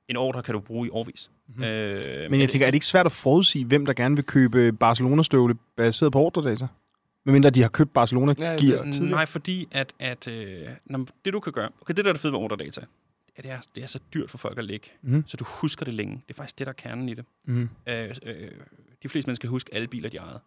en 0.08 0.15
ordre 0.17 0.43
kan 0.43 0.53
du 0.53 0.60
bruge 0.60 0.88
i 0.88 0.89
årvis. 0.89 1.29
Mm-hmm. 1.47 1.63
Øh, 1.63 2.32
Men 2.32 2.39
jeg 2.41 2.49
tænker, 2.49 2.67
er 2.67 2.71
det 2.71 2.75
ikke 2.75 2.86
svært 2.86 3.05
at 3.05 3.12
forudsige, 3.12 3.65
hvem 3.65 3.86
der 3.86 3.93
gerne 3.93 4.15
vil 4.15 4.25
købe 4.25 4.71
Barcelona-støvle 4.73 5.55
baseret 5.77 6.12
på 6.12 6.19
ordredata? 6.19 6.67
Medmindre 7.25 7.49
de 7.49 7.62
har 7.62 7.69
købt 7.69 7.93
Barcelona-gear 7.93 8.45
Ja, 8.47 8.51
ja, 8.86 8.91
tidligere? 8.91 9.10
Nej, 9.10 9.25
fordi 9.25 9.67
at, 9.71 9.93
at 9.99 10.27
øh, 10.27 10.67
når, 10.86 11.05
det 11.25 11.34
du 11.34 11.39
kan 11.39 11.53
gøre, 11.53 11.69
okay, 11.82 11.93
det 11.93 12.05
der 12.05 12.10
er 12.10 12.13
det 12.13 12.21
fede 12.21 12.34
ved 12.34 12.39
ordredata, 12.39 12.82
at 13.36 13.43
det 13.43 13.51
er, 13.51 13.60
det 13.75 13.84
er 13.84 13.88
så 13.88 13.99
dyrt 14.13 14.29
for 14.29 14.38
folk 14.38 14.58
at 14.58 14.65
lægge, 14.65 14.88
Mhm. 15.01 15.23
så 15.27 15.38
du 15.38 15.43
husker 15.47 15.86
det 15.86 15.93
længe. 15.93 16.13
Det 16.27 16.34
er 16.34 16.38
faktisk 16.38 16.60
det, 16.60 16.67
der 16.67 16.71
er 16.71 16.75
kernen 16.75 17.10
i 17.10 17.13
det. 17.13 17.25
Mm. 17.45 17.69
Øh, 17.88 18.15
øh, 18.25 18.51
de 19.03 19.10
fleste 19.10 19.27
mennesker 19.27 19.47
huske 19.49 19.73
alle 19.73 19.88
biler, 19.88 20.10
de 20.10 20.17
ejede, 20.17 20.39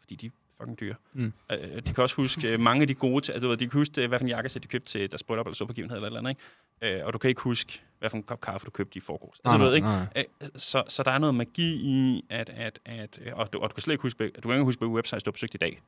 fordi 0.00 0.14
de 0.16 0.26
er 0.26 0.30
fucking 0.60 0.80
dyre. 0.80 0.94
Mm. 1.12 1.32
Øh, 1.52 1.58
de 1.76 1.92
kan 1.94 2.02
også 2.02 2.16
huske 2.16 2.48
øh, 2.52 2.60
mange 2.60 2.82
af 2.82 2.88
de 2.88 2.94
gode, 2.94 3.32
altså, 3.32 3.54
de 3.54 3.68
kan 3.68 3.78
huske, 3.80 4.02
øh, 4.02 4.08
hvad 4.08 4.18
for 4.18 4.24
en 4.24 4.28
jakkesæt 4.28 4.62
de 4.62 4.68
købte 4.68 4.88
til 4.88 5.10
deres 5.10 5.22
bryllup 5.22 5.46
eller 5.46 5.54
så 5.54 5.64
begivenhed 5.66 5.96
eller 5.96 6.06
eller 6.06 6.18
andet, 6.18 6.30
ikke? 6.30 6.40
Øh, 6.82 7.06
og 7.06 7.12
du 7.12 7.18
kan 7.18 7.28
ikke 7.28 7.40
huske, 7.40 7.82
hvad 7.98 8.10
for 8.10 8.16
en 8.16 8.22
kop 8.22 8.40
kaffe 8.40 8.64
du 8.64 8.70
købte 8.70 8.96
i 8.96 9.00
forgårs. 9.00 9.40
Altså, 9.44 9.58
du 9.58 9.64
ved, 9.64 9.74
ikke? 9.74 9.88
Øh, 10.16 10.24
så, 10.56 10.82
så 10.88 11.02
der 11.02 11.10
er 11.10 11.18
noget 11.18 11.34
magi 11.34 11.72
i, 11.74 12.24
at, 12.30 12.50
at, 12.50 12.78
at 12.84 13.18
øh, 13.22 13.32
og, 13.34 13.52
du, 13.52 13.58
og 13.58 13.70
du 13.70 13.74
kan 13.74 13.82
slet 13.82 13.94
ikke 13.94 14.02
huske, 14.02 14.30
du 14.30 14.48
kan 14.48 14.52
ikke 14.52 14.64
huske, 14.64 14.80
hvilke 14.80 14.94
websites 14.94 15.22
du 15.22 15.30
har 15.30 15.32
besøgt 15.32 15.54
i 15.54 15.58
dag. 15.58 15.80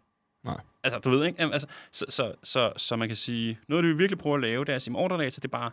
Nej. 0.45 0.61
Altså, 0.83 0.99
du 0.99 1.11
ved 1.11 1.27
ikke, 1.27 1.43
altså, 1.43 1.67
så, 1.93 2.05
så, 2.09 2.35
så, 2.43 2.73
så, 2.77 2.97
man 2.97 3.09
kan 3.09 3.17
sige, 3.17 3.59
noget 3.69 3.85
det, 3.85 3.91
vi 3.91 3.97
virkelig 3.97 4.19
prøver 4.19 4.37
at 4.37 4.43
lave, 4.43 4.65
det 4.65 4.73
er 4.73 4.77
at 4.77 4.83
sige, 4.83 4.97
ordredata, 4.97 5.37
det 5.37 5.45
er 5.45 5.49
bare 5.49 5.71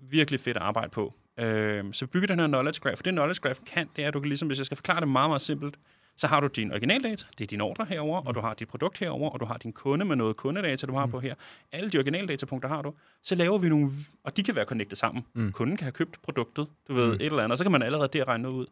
virkelig 0.00 0.40
fedt 0.40 0.56
at 0.56 0.62
arbejde 0.62 0.90
på. 0.90 1.14
Øh, 1.38 1.84
så 1.92 2.04
vi 2.04 2.10
bygger 2.10 2.26
den 2.26 2.38
her 2.38 2.46
knowledge 2.46 2.80
graph, 2.80 2.96
for 2.96 3.02
det 3.02 3.12
knowledge 3.12 3.40
graph 3.40 3.60
kan, 3.66 3.88
det 3.96 4.04
er, 4.04 4.08
at 4.08 4.14
du 4.14 4.20
kan 4.20 4.28
ligesom, 4.28 4.48
hvis 4.48 4.58
jeg 4.58 4.66
skal 4.66 4.76
forklare 4.76 5.00
det 5.00 5.08
meget, 5.08 5.30
meget 5.30 5.42
simpelt, 5.42 5.76
så 6.18 6.26
har 6.26 6.40
du 6.40 6.46
din 6.46 6.72
originaldata, 6.72 7.24
det 7.38 7.44
er 7.44 7.48
din 7.48 7.60
ordre 7.60 7.84
herover, 7.84 8.20
og 8.26 8.34
du 8.34 8.40
har 8.40 8.54
dit 8.54 8.68
produkt 8.68 8.98
herover, 8.98 9.30
og 9.30 9.40
du 9.40 9.44
har 9.44 9.56
din 9.58 9.72
kunde 9.72 10.04
med 10.04 10.16
noget 10.16 10.36
kundedata, 10.36 10.86
du 10.86 10.94
har 10.94 11.06
på 11.06 11.20
her. 11.20 11.34
Alle 11.72 11.90
de 11.90 11.98
originaldatapunkter 11.98 12.68
har 12.68 12.82
du. 12.82 12.94
Så 13.22 13.34
laver 13.34 13.58
vi 13.58 13.68
nogle, 13.68 13.90
og 14.24 14.36
de 14.36 14.42
kan 14.42 14.56
være 14.56 14.64
connected 14.64 14.96
sammen. 14.96 15.24
Mm. 15.34 15.52
Kunden 15.52 15.76
kan 15.76 15.84
have 15.84 15.92
købt 15.92 16.22
produktet, 16.22 16.66
du 16.88 16.94
ved, 16.94 17.06
mm. 17.06 17.12
et 17.12 17.22
eller 17.22 17.38
andet, 17.38 17.50
og 17.52 17.58
så 17.58 17.64
kan 17.64 17.72
man 17.72 17.82
allerede 17.82 18.08
der 18.12 18.28
regne 18.28 18.42
noget 18.42 18.56
ud. 18.56 18.66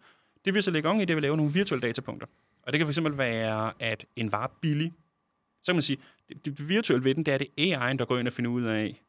Det 0.44 0.54
vi 0.54 0.60
så 0.62 0.70
lægger 0.70 0.90
om 0.90 0.96
i, 0.96 1.00
det 1.00 1.10
er, 1.10 1.14
at 1.14 1.16
vi 1.16 1.20
laver 1.20 1.36
nogle 1.36 1.52
virtuelle 1.52 1.86
datapunkter. 1.88 2.26
Og 2.62 2.72
det 2.72 2.78
kan 2.78 2.88
fx 2.88 2.98
være, 3.02 3.72
at 3.80 4.04
en 4.16 4.32
vare 4.32 4.44
er 4.44 4.52
billig. 4.60 4.92
Så 5.62 5.72
kan 5.72 5.76
man 5.76 5.82
sige, 5.82 5.98
det, 6.28 6.44
det 6.44 6.68
virtuelle 6.68 7.04
ved 7.04 7.14
den, 7.14 7.26
det 7.26 7.34
er 7.34 7.38
det 7.38 7.48
AI'en, 7.60 7.96
der 7.96 8.04
går 8.04 8.18
ind 8.18 8.26
og 8.26 8.32
finder 8.32 8.50
ud 8.50 8.62
af, 8.62 9.02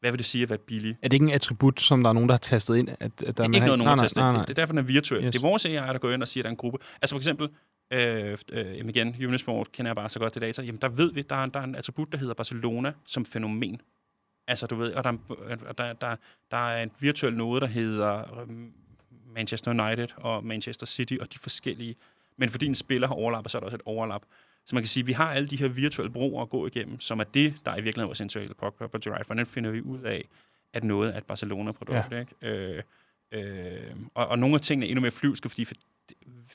hvad 0.00 0.10
vil 0.10 0.18
det 0.18 0.26
sige 0.26 0.42
at 0.42 0.50
være 0.50 0.58
billig? 0.58 0.96
Er 1.02 1.08
det 1.08 1.12
ikke 1.12 1.26
en 1.26 1.32
attribut, 1.32 1.80
som 1.80 2.02
der 2.02 2.10
er 2.10 2.14
nogen, 2.14 2.28
der 2.28 2.32
har 2.32 2.38
tastet 2.38 2.76
ind? 2.76 2.88
At, 2.88 2.98
at 3.00 3.20
der 3.20 3.30
Det 3.30 3.38
er 3.40 3.44
ikke 3.44 3.58
noget, 3.60 3.78
nogen 3.78 3.88
har 3.88 3.96
testet. 3.96 4.16
nej, 4.22 4.32
Det, 4.32 4.48
det 4.48 4.50
er 4.50 4.54
derfor, 4.54 4.72
den 4.72 4.78
er 4.78 4.82
virtuel. 4.82 5.24
Yes. 5.24 5.32
Det 5.32 5.42
er 5.42 5.46
vores 5.48 5.66
AI, 5.66 5.72
der 5.72 5.98
går 5.98 6.10
ind 6.10 6.22
og 6.22 6.28
siger, 6.28 6.42
at 6.42 6.44
der 6.44 6.48
er 6.48 6.52
en 6.52 6.56
gruppe. 6.56 6.78
Altså 7.02 7.14
for 7.14 7.18
eksempel, 7.18 7.48
øh, 7.90 8.38
øh, 8.52 8.76
jamen 8.76 8.88
igen, 8.90 9.16
Unisport 9.26 9.72
kender 9.72 9.88
jeg 9.88 9.96
bare 9.96 10.08
så 10.08 10.18
godt 10.18 10.34
det 10.34 10.42
data. 10.42 10.62
Jamen 10.62 10.80
der 10.80 10.88
ved 10.88 11.12
vi, 11.12 11.22
der 11.22 11.36
er, 11.36 11.46
der 11.46 11.60
er 11.60 11.64
en 11.64 11.74
attribut, 11.74 12.12
der 12.12 12.18
hedder 12.18 12.34
Barcelona 12.34 12.92
som 13.06 13.24
fænomen. 13.24 13.80
Altså 14.48 14.66
du 14.66 14.74
ved, 14.76 14.92
og 14.94 15.04
der, 15.04 15.12
er- 15.48 15.72
der, 15.72 15.92
der, 15.92 16.16
der 16.50 16.56
er 16.56 16.82
en 16.82 16.90
virtuel 17.00 17.34
node, 17.36 17.60
der 17.60 17.66
hedder 17.66 18.40
øhm, 18.40 18.72
Manchester 19.34 19.70
United 19.86 20.08
og 20.16 20.44
Manchester 20.44 20.86
City 20.86 21.14
og 21.20 21.32
de 21.32 21.38
forskellige. 21.38 21.96
Men 22.36 22.48
fordi 22.48 22.66
en 22.66 22.74
spiller 22.74 23.08
har 23.08 23.14
overlap, 23.14 23.48
så 23.48 23.58
er 23.58 23.60
der 23.60 23.64
også 23.66 23.76
et 23.76 23.82
overlap. 23.84 24.22
Så 24.66 24.76
man 24.76 24.82
kan 24.82 24.88
sige, 24.88 25.02
at 25.02 25.06
vi 25.06 25.12
har 25.12 25.32
alle 25.32 25.48
de 25.48 25.56
her 25.56 25.68
virtuelle 25.68 26.12
broer 26.12 26.42
at 26.42 26.50
gå 26.50 26.66
igennem, 26.66 27.00
som 27.00 27.20
er 27.20 27.24
det, 27.24 27.54
der 27.64 27.70
er 27.70 27.76
i 27.76 27.80
virkeligheden 27.82 28.08
vores 28.08 28.20
intellectual 28.20 28.72
property 28.78 29.08
right. 29.08 29.26
Hvordan 29.26 29.46
finder 29.46 29.70
vi 29.70 29.80
ud 29.82 30.00
af, 30.00 30.28
at 30.72 30.84
noget 30.84 31.14
er 31.14 31.18
et 31.18 31.24
Barcelona-produkt? 31.24 32.12
Ja. 32.12 32.20
Ikke? 32.20 32.32
Øh, 32.42 32.82
øh, 33.32 33.96
og, 34.14 34.26
og 34.28 34.38
nogle 34.38 34.54
af 34.54 34.60
tingene 34.60 34.86
er 34.86 34.90
endnu 34.90 35.00
mere 35.00 35.10
flyvske, 35.10 35.48
fordi 35.48 35.64
for, 35.64 35.74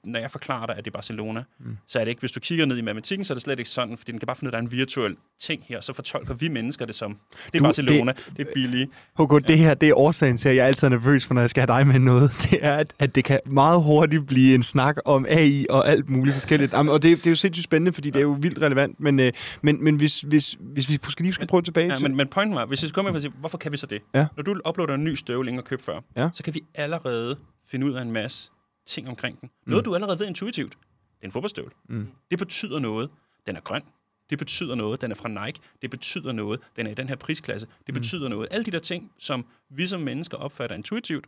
når 0.06 0.20
jeg 0.20 0.32
forklarer 0.32 0.66
dig, 0.66 0.76
at 0.78 0.86
det 0.86 0.92
er 0.92 0.98
Barcelona, 0.98 1.44
mm. 1.60 1.78
så 1.88 2.00
er 2.00 2.04
det 2.04 2.10
ikke, 2.10 2.20
hvis 2.20 2.32
du 2.32 2.40
kigger 2.40 2.66
ned 2.66 2.78
i 2.78 2.82
matematikken, 2.82 3.26
så 3.26 3.34
er 3.34 3.36
det 3.36 3.44
slet 3.44 3.60
ikke 3.60 3.70
sådan, 3.70 3.98
fordi 3.98 4.12
den 4.12 4.20
kan 4.20 4.26
bare 4.28 4.36
finde 4.36 4.50
ud 4.50 4.54
af, 4.54 4.58
at 4.58 4.64
der 4.64 4.68
er 4.68 4.72
en 4.72 4.78
virtuel 4.80 5.16
ting 5.40 5.64
her, 5.68 5.82
så 5.82 5.94
fortolker 5.94 6.34
vi 6.34 6.48
mennesker 6.48 6.86
det 6.86 6.96
som, 6.96 7.18
det 7.46 7.56
er 7.56 7.60
Du, 7.60 7.64
Barcelona, 7.64 8.12
det, 8.12 8.38
det 8.38 8.48
er 8.48 8.52
billigt. 8.54 8.92
HK, 9.20 9.48
det 9.48 9.58
her, 9.58 9.74
det 9.74 9.90
er 9.90 9.94
årsagen 9.98 10.38
til, 10.38 10.50
at 10.50 10.56
jeg 10.56 10.66
altid 10.66 10.88
er 10.88 10.90
nervøs 10.90 11.26
for, 11.26 11.34
når 11.34 11.42
jeg 11.42 11.50
skal 11.50 11.68
have 11.68 11.80
dig 11.80 11.88
med 11.88 12.00
noget. 12.00 12.32
Det 12.52 12.60
er, 12.62 12.76
at, 12.76 12.94
at 13.00 13.16
det 13.16 13.24
kan 13.24 13.40
meget 13.46 13.84
hurtigt 13.84 14.28
blive 14.28 14.56
en 14.56 14.64
snak 14.64 14.98
om 15.06 15.26
AI 15.30 15.66
og 15.70 15.90
alt 15.90 16.10
muligt 16.10 16.34
forskelligt. 16.34 16.74
Jamen, 16.74 16.94
og 16.94 17.04
det, 17.04 17.18
det 17.18 17.26
er 17.26 17.32
jo 17.32 17.36
sindssygt 17.36 17.64
spændende, 17.64 17.94
fordi 17.94 18.10
det 18.10 18.16
er 18.16 18.22
jo 18.24 18.38
vildt 18.40 18.62
relevant. 18.62 19.00
Men, 19.00 19.20
øh, 19.20 19.32
men, 19.62 19.84
men 19.84 19.96
hvis, 19.96 20.22
hvis, 20.22 20.58
hvis 20.60 20.90
vi 20.90 20.98
måske 21.04 21.22
lige 21.22 21.34
skal 21.34 21.48
prøve 21.48 21.62
tilbage 21.62 21.88
Ja, 21.88 21.96
til... 21.96 22.08
men, 22.08 22.16
men 22.18 22.28
pointen 22.28 22.56
var, 22.56 22.66
hvis 22.66 22.82
jeg 22.82 22.90
skal 22.90 22.96
komme 22.96 23.12
med 23.12 23.22
sige, 23.22 23.34
hvorfor 23.40 23.58
kan 23.58 23.72
vi 23.72 23.78
så 23.78 23.88
det? 23.88 24.02
Ja. 24.14 24.26
Når 24.38 24.44
du 24.44 24.56
uploader 24.70 24.94
en 24.94 25.04
ny 25.04 25.14
støvle, 25.16 25.50
ingen 25.50 25.58
har 25.58 25.64
købt 25.64 25.82
før, 25.86 26.00
Ja. 26.18 26.30
så 26.34 26.44
kan 26.44 26.54
vi 26.54 26.62
allerede 26.76 27.36
finde 27.72 27.86
ud 27.86 27.94
af 27.94 28.02
en 28.02 28.12
masse 28.12 28.52
ting 28.86 29.08
omkring 29.10 29.42
den. 29.42 29.50
Noget, 29.66 29.82
Mm. 29.82 29.86
du 29.86 29.96
allerede 29.96 30.20
ved 30.20 30.28
intuitivt. 30.28 30.72
Det 30.72 31.22
er 31.22 31.26
en 31.26 31.32
fodboldstøvle. 31.32 31.72
Mm. 31.90 32.08
Det 32.32 32.40
betyder 32.40 32.80
noget. 32.80 33.10
Den 33.48 33.56
er 33.56 33.60
grøn. 33.62 33.82
Det 34.30 34.38
betyder 34.38 34.76
noget. 34.76 35.02
Den 35.02 35.12
er 35.12 35.16
fra 35.16 35.46
Nike. 35.46 35.60
Det 35.82 35.90
betyder 35.92 36.32
noget. 36.32 36.60
Den 36.76 36.88
er 36.88 36.92
i 36.92 36.94
den 36.94 37.10
her 37.10 37.16
prisklasse. 37.16 37.68
Det 37.68 37.96
Mm. 37.96 38.02
betyder 38.02 38.30
noget. 38.30 38.48
Alle 38.52 38.66
de 38.66 38.72
der 38.72 38.80
ting, 38.80 39.12
som 39.20 39.46
vi 39.70 39.88
som 39.88 40.02
mennesker 40.02 40.38
opfatter 40.38 40.76
intuitivt, 40.76 41.26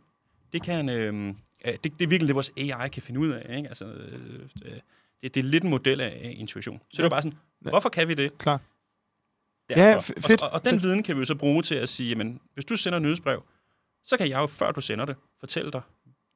det 0.52 0.62
kan... 0.62 0.88
Øh, 0.88 1.28
øh, 1.64 1.72
det, 1.72 1.82
det 1.84 2.02
er 2.02 2.06
virkelig 2.08 2.28
det, 2.28 2.34
vores 2.34 2.52
AI 2.56 2.88
kan 2.88 3.02
finde 3.02 3.20
ud 3.20 3.28
af. 3.28 3.56
Ikke? 3.56 3.68
Altså, 3.68 3.84
øh, 3.84 4.40
øh, 4.64 4.72
det, 5.22 5.34
det 5.34 5.36
er 5.36 5.44
lidt 5.44 5.64
en 5.64 5.70
model 5.70 6.00
af 6.00 6.34
intuition. 6.38 6.80
Så 6.92 7.02
det 7.02 7.06
er 7.06 7.10
bare 7.10 7.22
sådan, 7.22 7.38
hvorfor 7.60 7.88
kan 7.88 8.08
vi 8.08 8.14
det? 8.14 8.38
Klar. 8.38 8.60
Derfor. 9.68 9.80
Ja, 9.82 9.98
fedt. 10.28 10.42
Og, 10.42 10.50
og, 10.50 10.64
den 10.64 10.82
viden 10.82 11.02
kan 11.02 11.16
vi 11.16 11.18
jo 11.18 11.24
så 11.24 11.34
bruge 11.34 11.62
til 11.62 11.74
at 11.74 11.88
sige, 11.88 12.08
jamen, 12.08 12.40
hvis 12.54 12.64
du 12.64 12.76
sender 12.76 12.98
nyhedsbrev, 12.98 13.44
så 14.04 14.16
kan 14.16 14.28
jeg 14.28 14.38
jo, 14.38 14.46
før 14.46 14.72
du 14.72 14.80
sender 14.80 15.04
det, 15.04 15.16
fortælle 15.40 15.70
dig, 15.70 15.80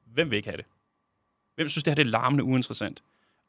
hvem 0.05 0.31
vil 0.31 0.37
ikke 0.37 0.49
have 0.49 0.57
det. 0.57 0.65
Hvem 1.55 1.69
synes, 1.69 1.83
det 1.83 1.91
her 1.91 1.95
det 1.95 2.01
er 2.01 2.11
larmende 2.11 2.43
uinteressant. 2.43 3.03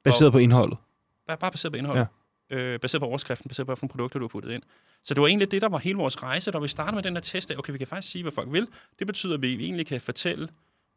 Baseret 0.05 0.33
på 0.33 0.39
indholdet. 0.39 0.79
Bare, 1.27 1.37
bare 1.37 1.51
baseret 1.51 1.73
på 1.73 1.77
indholdet. 1.77 2.07
Ja. 2.51 2.57
Øh, 2.57 2.81
baseret 2.81 3.01
på 3.01 3.07
overskriften, 3.07 3.49
baseret 3.49 3.67
på, 3.67 3.75
hvilke 3.75 3.91
produkter 3.91 4.19
du 4.19 4.25
har 4.25 4.29
puttet 4.29 4.51
ind. 4.51 4.63
Så 5.05 5.15
det 5.15 5.21
var 5.21 5.27
egentlig 5.27 5.51
det, 5.51 5.63
der 5.63 5.69
var 5.69 5.79
hele 5.79 5.99
vores 5.99 6.23
rejse, 6.23 6.51
da 6.51 6.59
vi 6.59 6.69
startede 6.69 6.95
med 6.95 7.03
den 7.03 7.15
her 7.15 7.21
test 7.21 7.51
af, 7.51 7.57
okay, 7.57 7.73
vi 7.73 7.79
kan 7.79 7.87
faktisk 7.87 8.13
sige, 8.13 8.23
hvad 8.23 8.33
folk 8.33 8.53
vil. 8.53 8.69
Det 8.99 9.07
betyder, 9.07 9.35
at 9.35 9.43
vi 9.43 9.65
egentlig 9.65 9.87
kan 9.87 10.01
fortælle 10.01 10.49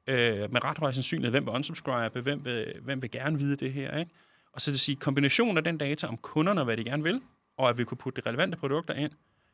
øh, 0.07 0.51
med 0.51 0.63
ret 0.63 0.77
høj 0.77 0.91
sandsynlighed, 0.91 1.31
hvem 1.31 1.45
vil 1.45 1.53
unsubscribe, 1.53 2.21
hvem 2.21 2.45
vil, 2.45 2.73
hvem 2.81 3.01
vil 3.01 3.11
gerne 3.11 3.37
vide 3.37 3.55
det 3.55 3.73
her. 3.73 3.97
Ikke? 3.97 4.11
Og 4.51 4.61
så 4.61 4.71
det 4.71 4.79
sige, 4.79 4.95
kombinationen 4.95 5.57
af 5.57 5.63
den 5.63 5.77
data 5.77 6.07
om 6.07 6.17
kunderne 6.17 6.61
og 6.61 6.65
hvad 6.65 6.77
de 6.77 6.83
gerne 6.83 7.03
vil, 7.03 7.21
og 7.57 7.69
at 7.69 7.77
vi 7.77 7.83
kunne 7.83 7.97
putte 7.97 8.21
de 8.21 8.29
relevante 8.29 8.57
produkter 8.57 8.93
ind, 8.93 9.11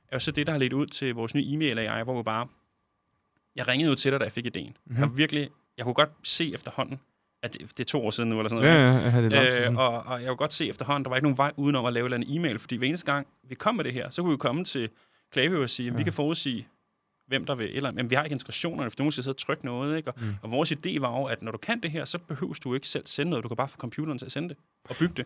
er 0.07 0.15
jo 0.15 0.19
så 0.19 0.31
det, 0.31 0.47
der 0.47 0.53
har 0.53 0.59
ledt 0.59 0.73
ud 0.73 0.87
til 0.87 1.15
vores 1.15 1.35
nye 1.35 1.45
e-mail 1.47 1.79
AI, 1.79 2.03
hvor 2.03 2.17
vi 2.17 2.23
bare... 2.23 2.47
Jeg 3.55 3.67
ringede 3.67 3.91
ud 3.91 3.95
til 3.95 4.11
dig, 4.11 4.19
da 4.19 4.23
jeg 4.23 4.31
fik 4.31 4.45
ideen. 4.45 4.77
Mm-hmm. 4.85 5.01
Jeg, 5.01 5.07
har 5.07 5.15
virkelig, 5.15 5.49
jeg 5.77 5.85
kunne 5.85 5.93
godt 5.93 6.09
se 6.23 6.53
efterhånden, 6.53 6.99
at 7.43 7.53
det, 7.53 7.61
det 7.69 7.79
er 7.79 7.83
to 7.83 8.05
år 8.05 8.11
siden 8.11 8.29
nu, 8.29 8.39
eller 8.39 8.49
sådan 8.49 8.63
Ja, 8.63 8.91
noget. 8.91 9.03
ja, 9.13 9.17
ja, 9.17 9.23
det 9.23 9.33
er. 9.33 9.71
Øh, 9.71 9.77
og, 9.77 9.87
og 10.05 10.19
jeg 10.21 10.27
kunne 10.27 10.37
godt 10.37 10.53
se 10.53 10.69
efterhånden, 10.69 11.03
der 11.03 11.09
var 11.09 11.15
ikke 11.17 11.25
nogen 11.25 11.37
vej 11.37 11.51
udenom 11.57 11.85
at 11.85 11.93
lave 11.93 12.15
en 12.15 12.23
e-mail, 12.27 12.59
fordi 12.59 12.75
hver 12.75 12.87
eneste 12.87 13.11
gang, 13.13 13.27
vi 13.49 13.55
kom 13.55 13.75
med 13.75 13.83
det 13.83 13.93
her, 13.93 14.09
så 14.09 14.21
kunne 14.21 14.31
vi 14.31 14.37
komme 14.37 14.65
til 14.65 14.89
Klaviyo 15.33 15.61
og 15.61 15.69
sige, 15.69 15.89
at 15.91 15.97
vi 15.97 16.03
kan 16.03 16.13
forudsige, 16.13 16.67
hvem 17.27 17.45
der 17.45 17.55
vil, 17.55 17.69
eller 17.75 17.91
men 17.91 18.09
vi 18.09 18.15
har 18.15 18.23
ikke 18.23 18.33
integrationerne, 18.33 18.89
for 18.89 18.95
nogen 18.99 19.11
skal 19.11 19.23
sidde 19.23 19.33
og 19.33 19.37
trykke 19.37 19.65
noget, 19.65 19.97
ikke? 19.97 20.09
Og, 20.09 20.15
mm. 20.21 20.27
og 20.41 20.51
vores 20.51 20.71
idé 20.71 20.99
var 20.99 21.19
jo, 21.19 21.23
at 21.25 21.41
når 21.41 21.51
du 21.51 21.57
kan 21.57 21.79
det 21.79 21.91
her, 21.91 22.05
så 22.05 22.17
behøver 22.17 22.53
du 22.63 22.73
ikke 22.73 22.87
selv 22.87 23.03
sende 23.07 23.29
noget, 23.29 23.43
du 23.43 23.47
kan 23.47 23.57
bare 23.57 23.67
få 23.67 23.77
computeren 23.77 24.17
til 24.17 24.25
at 24.25 24.31
sende 24.31 24.49
det, 24.49 24.57
og 24.89 24.95
bygge 24.95 25.13
det. 25.17 25.25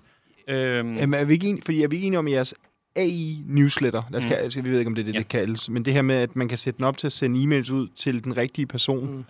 Øhm, 0.55 0.95
Jamen, 0.97 1.19
er 1.19 1.25
vi 1.25 1.33
ikke 1.33 1.47
enige, 1.47 1.61
fordi 1.61 1.83
er 1.83 1.87
vi 1.87 1.95
ikke 1.95 2.05
enige 2.07 2.19
om, 2.19 2.27
jeres 2.27 2.55
AI-newsletter, 2.95 4.03
lad 4.11 4.17
os 4.17 4.25
Mm. 4.25 4.29
mm. 4.29 4.35
altså, 4.43 4.61
vi 4.61 4.69
ved 4.69 4.79
ikke, 4.79 4.89
om 4.89 4.95
det 4.95 5.01
er 5.01 5.05
det, 5.05 5.13
Ja. 5.13 5.19
det 5.19 5.27
kaldes, 5.27 5.69
men 5.69 5.85
det 5.85 5.93
her 5.93 6.01
med, 6.01 6.15
at 6.15 6.35
man 6.35 6.47
kan 6.49 6.57
sætte 6.57 6.77
den 6.77 6.85
op 6.85 6.97
til 6.97 7.07
at 7.07 7.11
sende 7.11 7.43
e-mails 7.43 7.71
ud 7.73 7.87
til 7.95 8.23
den 8.23 8.37
rigtige 8.37 8.65
person, 8.65 9.11
Mm. 9.17 9.23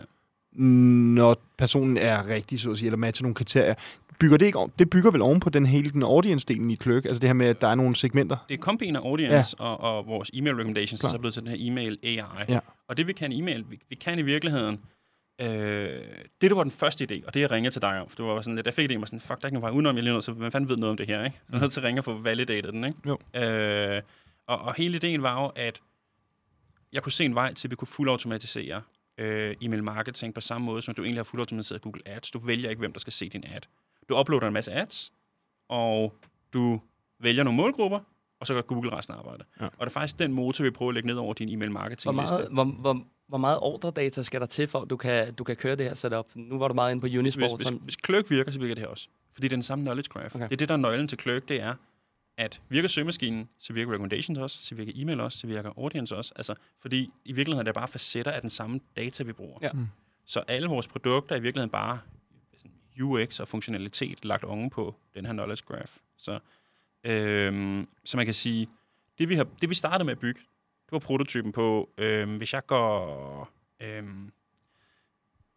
Når 0.62 1.42
personen 1.58 1.98
er 1.98 2.28
rigtig, 2.28 2.60
så 2.60 2.72
at 2.72 2.78
sige, 2.78 2.88
eller 2.88 2.98
matcher 2.98 3.24
nogle 3.24 3.36
kriterier. 3.36 3.74
bygger 4.20 4.38
det 4.38 4.46
ikke 4.46 4.58
oven- 4.60 4.72
det 4.80 4.90
bygger 4.90 5.12
vel 5.12 5.22
oven 5.22 5.40
på 5.40 5.50
den 5.50 5.66
hele 5.66 5.90
den 5.90 6.04
audience-delen 6.04 6.72
i 6.72 6.76
Kløk? 6.76 7.06
Altså 7.06 7.20
det 7.20 7.30
her 7.30 7.34
med, 7.34 7.48
at 7.48 7.62
der 7.62 7.68
er 7.68 7.76
nogle 7.76 7.96
segmenter? 7.96 8.38
Det 8.50 8.54
er 8.54 8.58
kombin 8.62 8.96
af 8.96 9.00
audience 9.00 9.56
ja. 9.60 9.66
og, 9.66 9.98
og 9.98 10.08
vores 10.08 10.30
e-mail 10.34 10.56
recommendations, 10.56 11.02
der 11.02 11.04
Klart. 11.08 11.12
så 11.12 11.18
er 11.18 11.20
blevet 11.20 11.34
til 11.34 11.44
den 11.44 11.50
her 11.52 11.58
e-mail 11.60 11.98
AI. 12.04 12.22
Ja. 12.50 12.60
Og 12.88 12.98
det 12.98 13.08
vi 13.08 13.14
kan 13.14 13.32
i 13.32 13.40
e-mail, 13.40 13.66
vi, 13.70 13.80
vi 13.90 13.96
kan 13.96 14.20
i 14.20 14.22
virkeligheden, 14.22 14.80
øh, 15.42 15.48
det 16.42 16.50
der 16.52 16.56
var 16.56 16.64
den 16.64 16.72
første 16.72 17.08
idé, 17.12 17.28
og 17.28 17.34
det 17.34 17.40
jeg 17.40 17.52
ringede 17.52 17.74
til 17.74 17.82
dig 17.82 18.02
om, 18.02 18.10
for 18.10 18.16
det 18.16 18.26
var 18.26 18.42
sådan 18.42 18.56
lidt, 18.56 18.66
jeg 18.66 18.74
fik 18.74 18.92
idéen, 18.92 19.00
var 19.00 19.06
sådan, 19.06 19.20
fuck, 19.20 19.30
der 19.30 19.36
er 19.46 19.48
ikke 19.48 19.54
nogen 19.60 19.62
vej 19.62 19.72
udenom, 19.72 19.96
jeg 19.96 20.04
lige 20.04 20.14
nødt 20.14 20.24
til, 20.26 20.34
hvem 20.34 20.52
fanden 20.52 20.70
ved 20.70 20.78
noget 20.78 20.92
om 20.92 20.98
det 20.98 21.08
her, 21.08 21.24
ikke? 21.26 21.38
Så 21.38 21.44
jeg 21.52 21.58
er 21.58 21.62
nødt 21.62 21.72
til 21.72 21.80
at 21.80 21.84
ringe 21.84 22.02
og 22.02 22.06
få 22.06 22.18
validated 22.22 22.72
den, 22.72 22.84
ikke? 22.84 22.98
Jo. 23.08 23.42
Øh, 23.42 24.02
og, 24.48 24.60
og 24.62 24.74
hele 24.78 24.96
ideen 24.96 25.24
var 25.24 25.42
jo, 25.44 25.52
at 25.56 25.82
jeg 26.94 27.04
kunne 27.04 27.12
se 27.12 27.26
en 27.26 27.36
vej 27.36 27.54
til, 27.54 27.68
at 27.68 27.72
vi 27.72 27.76
kunne 27.76 27.88
fuldautomatisere 27.88 28.82
øh, 29.18 29.56
e-mail 29.62 29.84
marketing 29.84 30.34
på 30.34 30.42
samme 30.42 30.66
måde, 30.66 30.82
som 30.82 30.96
du 30.96 31.02
egentlig 31.04 31.20
har 31.20 31.24
fuldautomatiseret 31.24 31.82
Google 31.82 32.02
Ads. 32.06 32.32
Du 32.32 32.40
vælger 32.40 32.70
ikke, 32.70 32.80
hvem 32.80 32.94
der 32.94 33.00
skal 33.00 33.14
se 33.14 33.30
din 33.30 33.44
ad. 33.54 33.62
Du 34.10 34.20
uploader 34.20 34.48
en 34.48 34.54
masse 34.54 34.72
ads, 34.72 35.12
og 35.70 36.14
du 36.54 36.82
vælger 37.20 37.44
nogle 37.44 37.58
målgrupper, 37.58 38.00
og 38.40 38.48
så 38.48 38.54
gør 38.54 38.62
Google 38.62 38.92
resten 38.98 39.14
af 39.16 39.18
arbejdet. 39.20 39.46
Ja. 39.60 39.66
Og 39.66 39.72
det 39.80 39.86
er 39.86 39.90
faktisk 39.90 40.20
den 40.20 40.34
motor, 40.34 40.64
vi 40.64 40.70
prøver 40.72 40.90
at 40.90 40.94
lægge 40.94 41.08
ned 41.08 41.16
over 41.16 41.34
din 41.34 41.50
e-mail 41.50 41.70
Hvor 41.72 41.80
marketing 41.80 42.16
meget, 42.16 42.40
liste. 42.40 42.54
hvor, 42.54 42.64
hvor, 42.64 43.04
hvor 43.28 43.38
meget 43.38 43.60
ordredata 43.62 44.24
skal 44.24 44.40
der 44.42 44.48
til, 44.48 44.68
for 44.68 44.80
at 44.80 44.90
du 44.90 44.98
kan, 44.98 45.34
du 45.34 45.44
kan 45.44 45.56
køre 45.56 45.76
det 45.76 45.86
her 45.86 45.94
setup? 45.94 46.26
Nu 46.36 46.58
var 46.60 46.68
du 46.68 46.74
meget 46.74 46.92
inde 46.92 47.02
på 47.02 47.08
Hvis, 47.08 47.18
Unisport. 47.18 47.60
hvis, 47.60 47.68
Som, 47.68 47.78
hvis 47.78 47.96
Clerk 48.06 48.30
virker, 48.30 48.52
så 48.52 48.60
virker 48.60 48.76
det 48.76 48.82
her 48.82 48.90
også. 48.90 49.08
Fordi 49.34 49.48
det 49.48 49.54
er 49.54 49.58
den 49.58 49.64
samme 49.64 49.86
knowledge 49.86 50.10
graph. 50.10 50.36
Okay. 50.36 50.44
Det 50.46 50.52
er 50.52 50.58
det, 50.58 50.70
der 50.70 50.76
er 50.76 50.80
nøglen 50.80 51.08
til 51.08 51.20
Clerk, 51.20 51.48
det 51.48 51.62
er, 51.62 51.74
at 52.38 52.62
virker 52.70 52.90
søgemaskinen, 52.90 53.50
så 53.60 53.74
virker 53.74 53.92
recommendations 53.92 54.40
også, 54.40 54.60
så 54.62 54.76
virker 54.76 54.92
e-mail 54.96 55.20
også, 55.20 55.38
så 55.38 55.48
virker 55.48 55.72
audience 55.78 56.16
også. 56.16 56.34
Altså, 56.36 56.56
fordi 56.80 57.12
i 57.26 57.32
virkeligheden 57.32 57.60
er 57.68 57.72
det 57.72 57.74
bare 57.74 57.88
facetter 57.88 58.32
af 58.32 58.42
den 58.42 58.50
samme 58.50 58.80
data, 58.96 59.24
vi 59.24 59.34
bruger. 59.34 59.60
Ja. 59.62 59.72
Mm. 59.72 59.88
Så 60.26 60.40
alle 60.40 60.68
vores 60.68 60.88
produkter 60.88 61.36
er 61.36 61.40
i 61.40 61.42
virkeligheden 61.42 61.70
bare 61.70 62.00
UX 63.02 63.40
og 63.40 63.48
funktionalitet 63.48 64.26
lagt 64.26 64.44
oven 64.44 64.70
på 64.70 64.96
den 65.16 65.26
her 65.26 65.34
knowledge 65.34 65.64
graph. 65.68 65.94
Så, 66.18 66.40
øhm, 67.04 67.88
så 68.04 68.18
man 68.18 68.26
kan 68.26 68.34
sige, 68.34 68.68
det 69.18 69.30
vi, 69.30 69.36
har, 69.36 69.48
det 69.62 69.70
vi 69.70 69.76
startede 69.76 70.06
med 70.06 70.12
at 70.12 70.20
bygge, 70.20 70.40
det 70.86 70.92
var 70.92 71.00
prototypen 71.00 71.52
på, 71.52 71.90
øhm, 71.98 72.38
hvis 72.38 72.54
jeg 72.54 72.66
går, 72.68 73.50
øhm, 73.80 74.32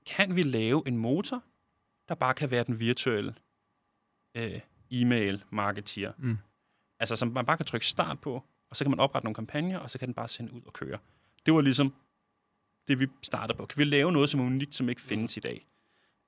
kan 0.07 0.37
vi 0.37 0.43
lave 0.43 0.83
en 0.87 0.97
motor, 0.97 1.43
der 2.09 2.15
bare 2.15 2.35
kan 2.35 2.51
være 2.51 2.65
den 2.65 2.79
virtuelle 2.81 3.35
øh, 4.35 4.61
e-mail 4.91 5.45
marketeer. 5.51 6.13
Mm. 6.19 6.39
Altså, 7.01 7.17
som 7.17 7.29
man 7.29 7.47
bare 7.47 7.57
kan 7.57 7.67
trykke 7.67 7.87
start 7.87 8.21
på, 8.21 8.43
og 8.71 8.77
så 8.77 8.85
kan 8.85 8.91
man 8.91 9.01
oprette 9.01 9.25
nogle 9.27 9.35
kampagner, 9.35 9.79
og 9.79 9.91
så 9.91 9.99
kan 9.99 10.07
den 10.07 10.15
bare 10.15 10.29
sende 10.29 10.55
ud 10.55 10.61
og 10.67 10.73
køre. 10.73 10.99
Det 11.47 11.55
var 11.55 11.61
ligesom 11.61 11.95
det, 12.89 13.01
vi 13.01 13.07
startede 13.23 13.59
på. 13.59 13.67
Kan 13.67 13.79
vi 13.79 13.85
lave 13.85 14.13
noget 14.13 14.31
som 14.31 14.41
er 14.41 14.45
unikt, 14.45 14.75
som 14.75 14.89
ikke 14.89 15.01
findes 15.01 15.37
i 15.37 15.41
dag? 15.41 15.67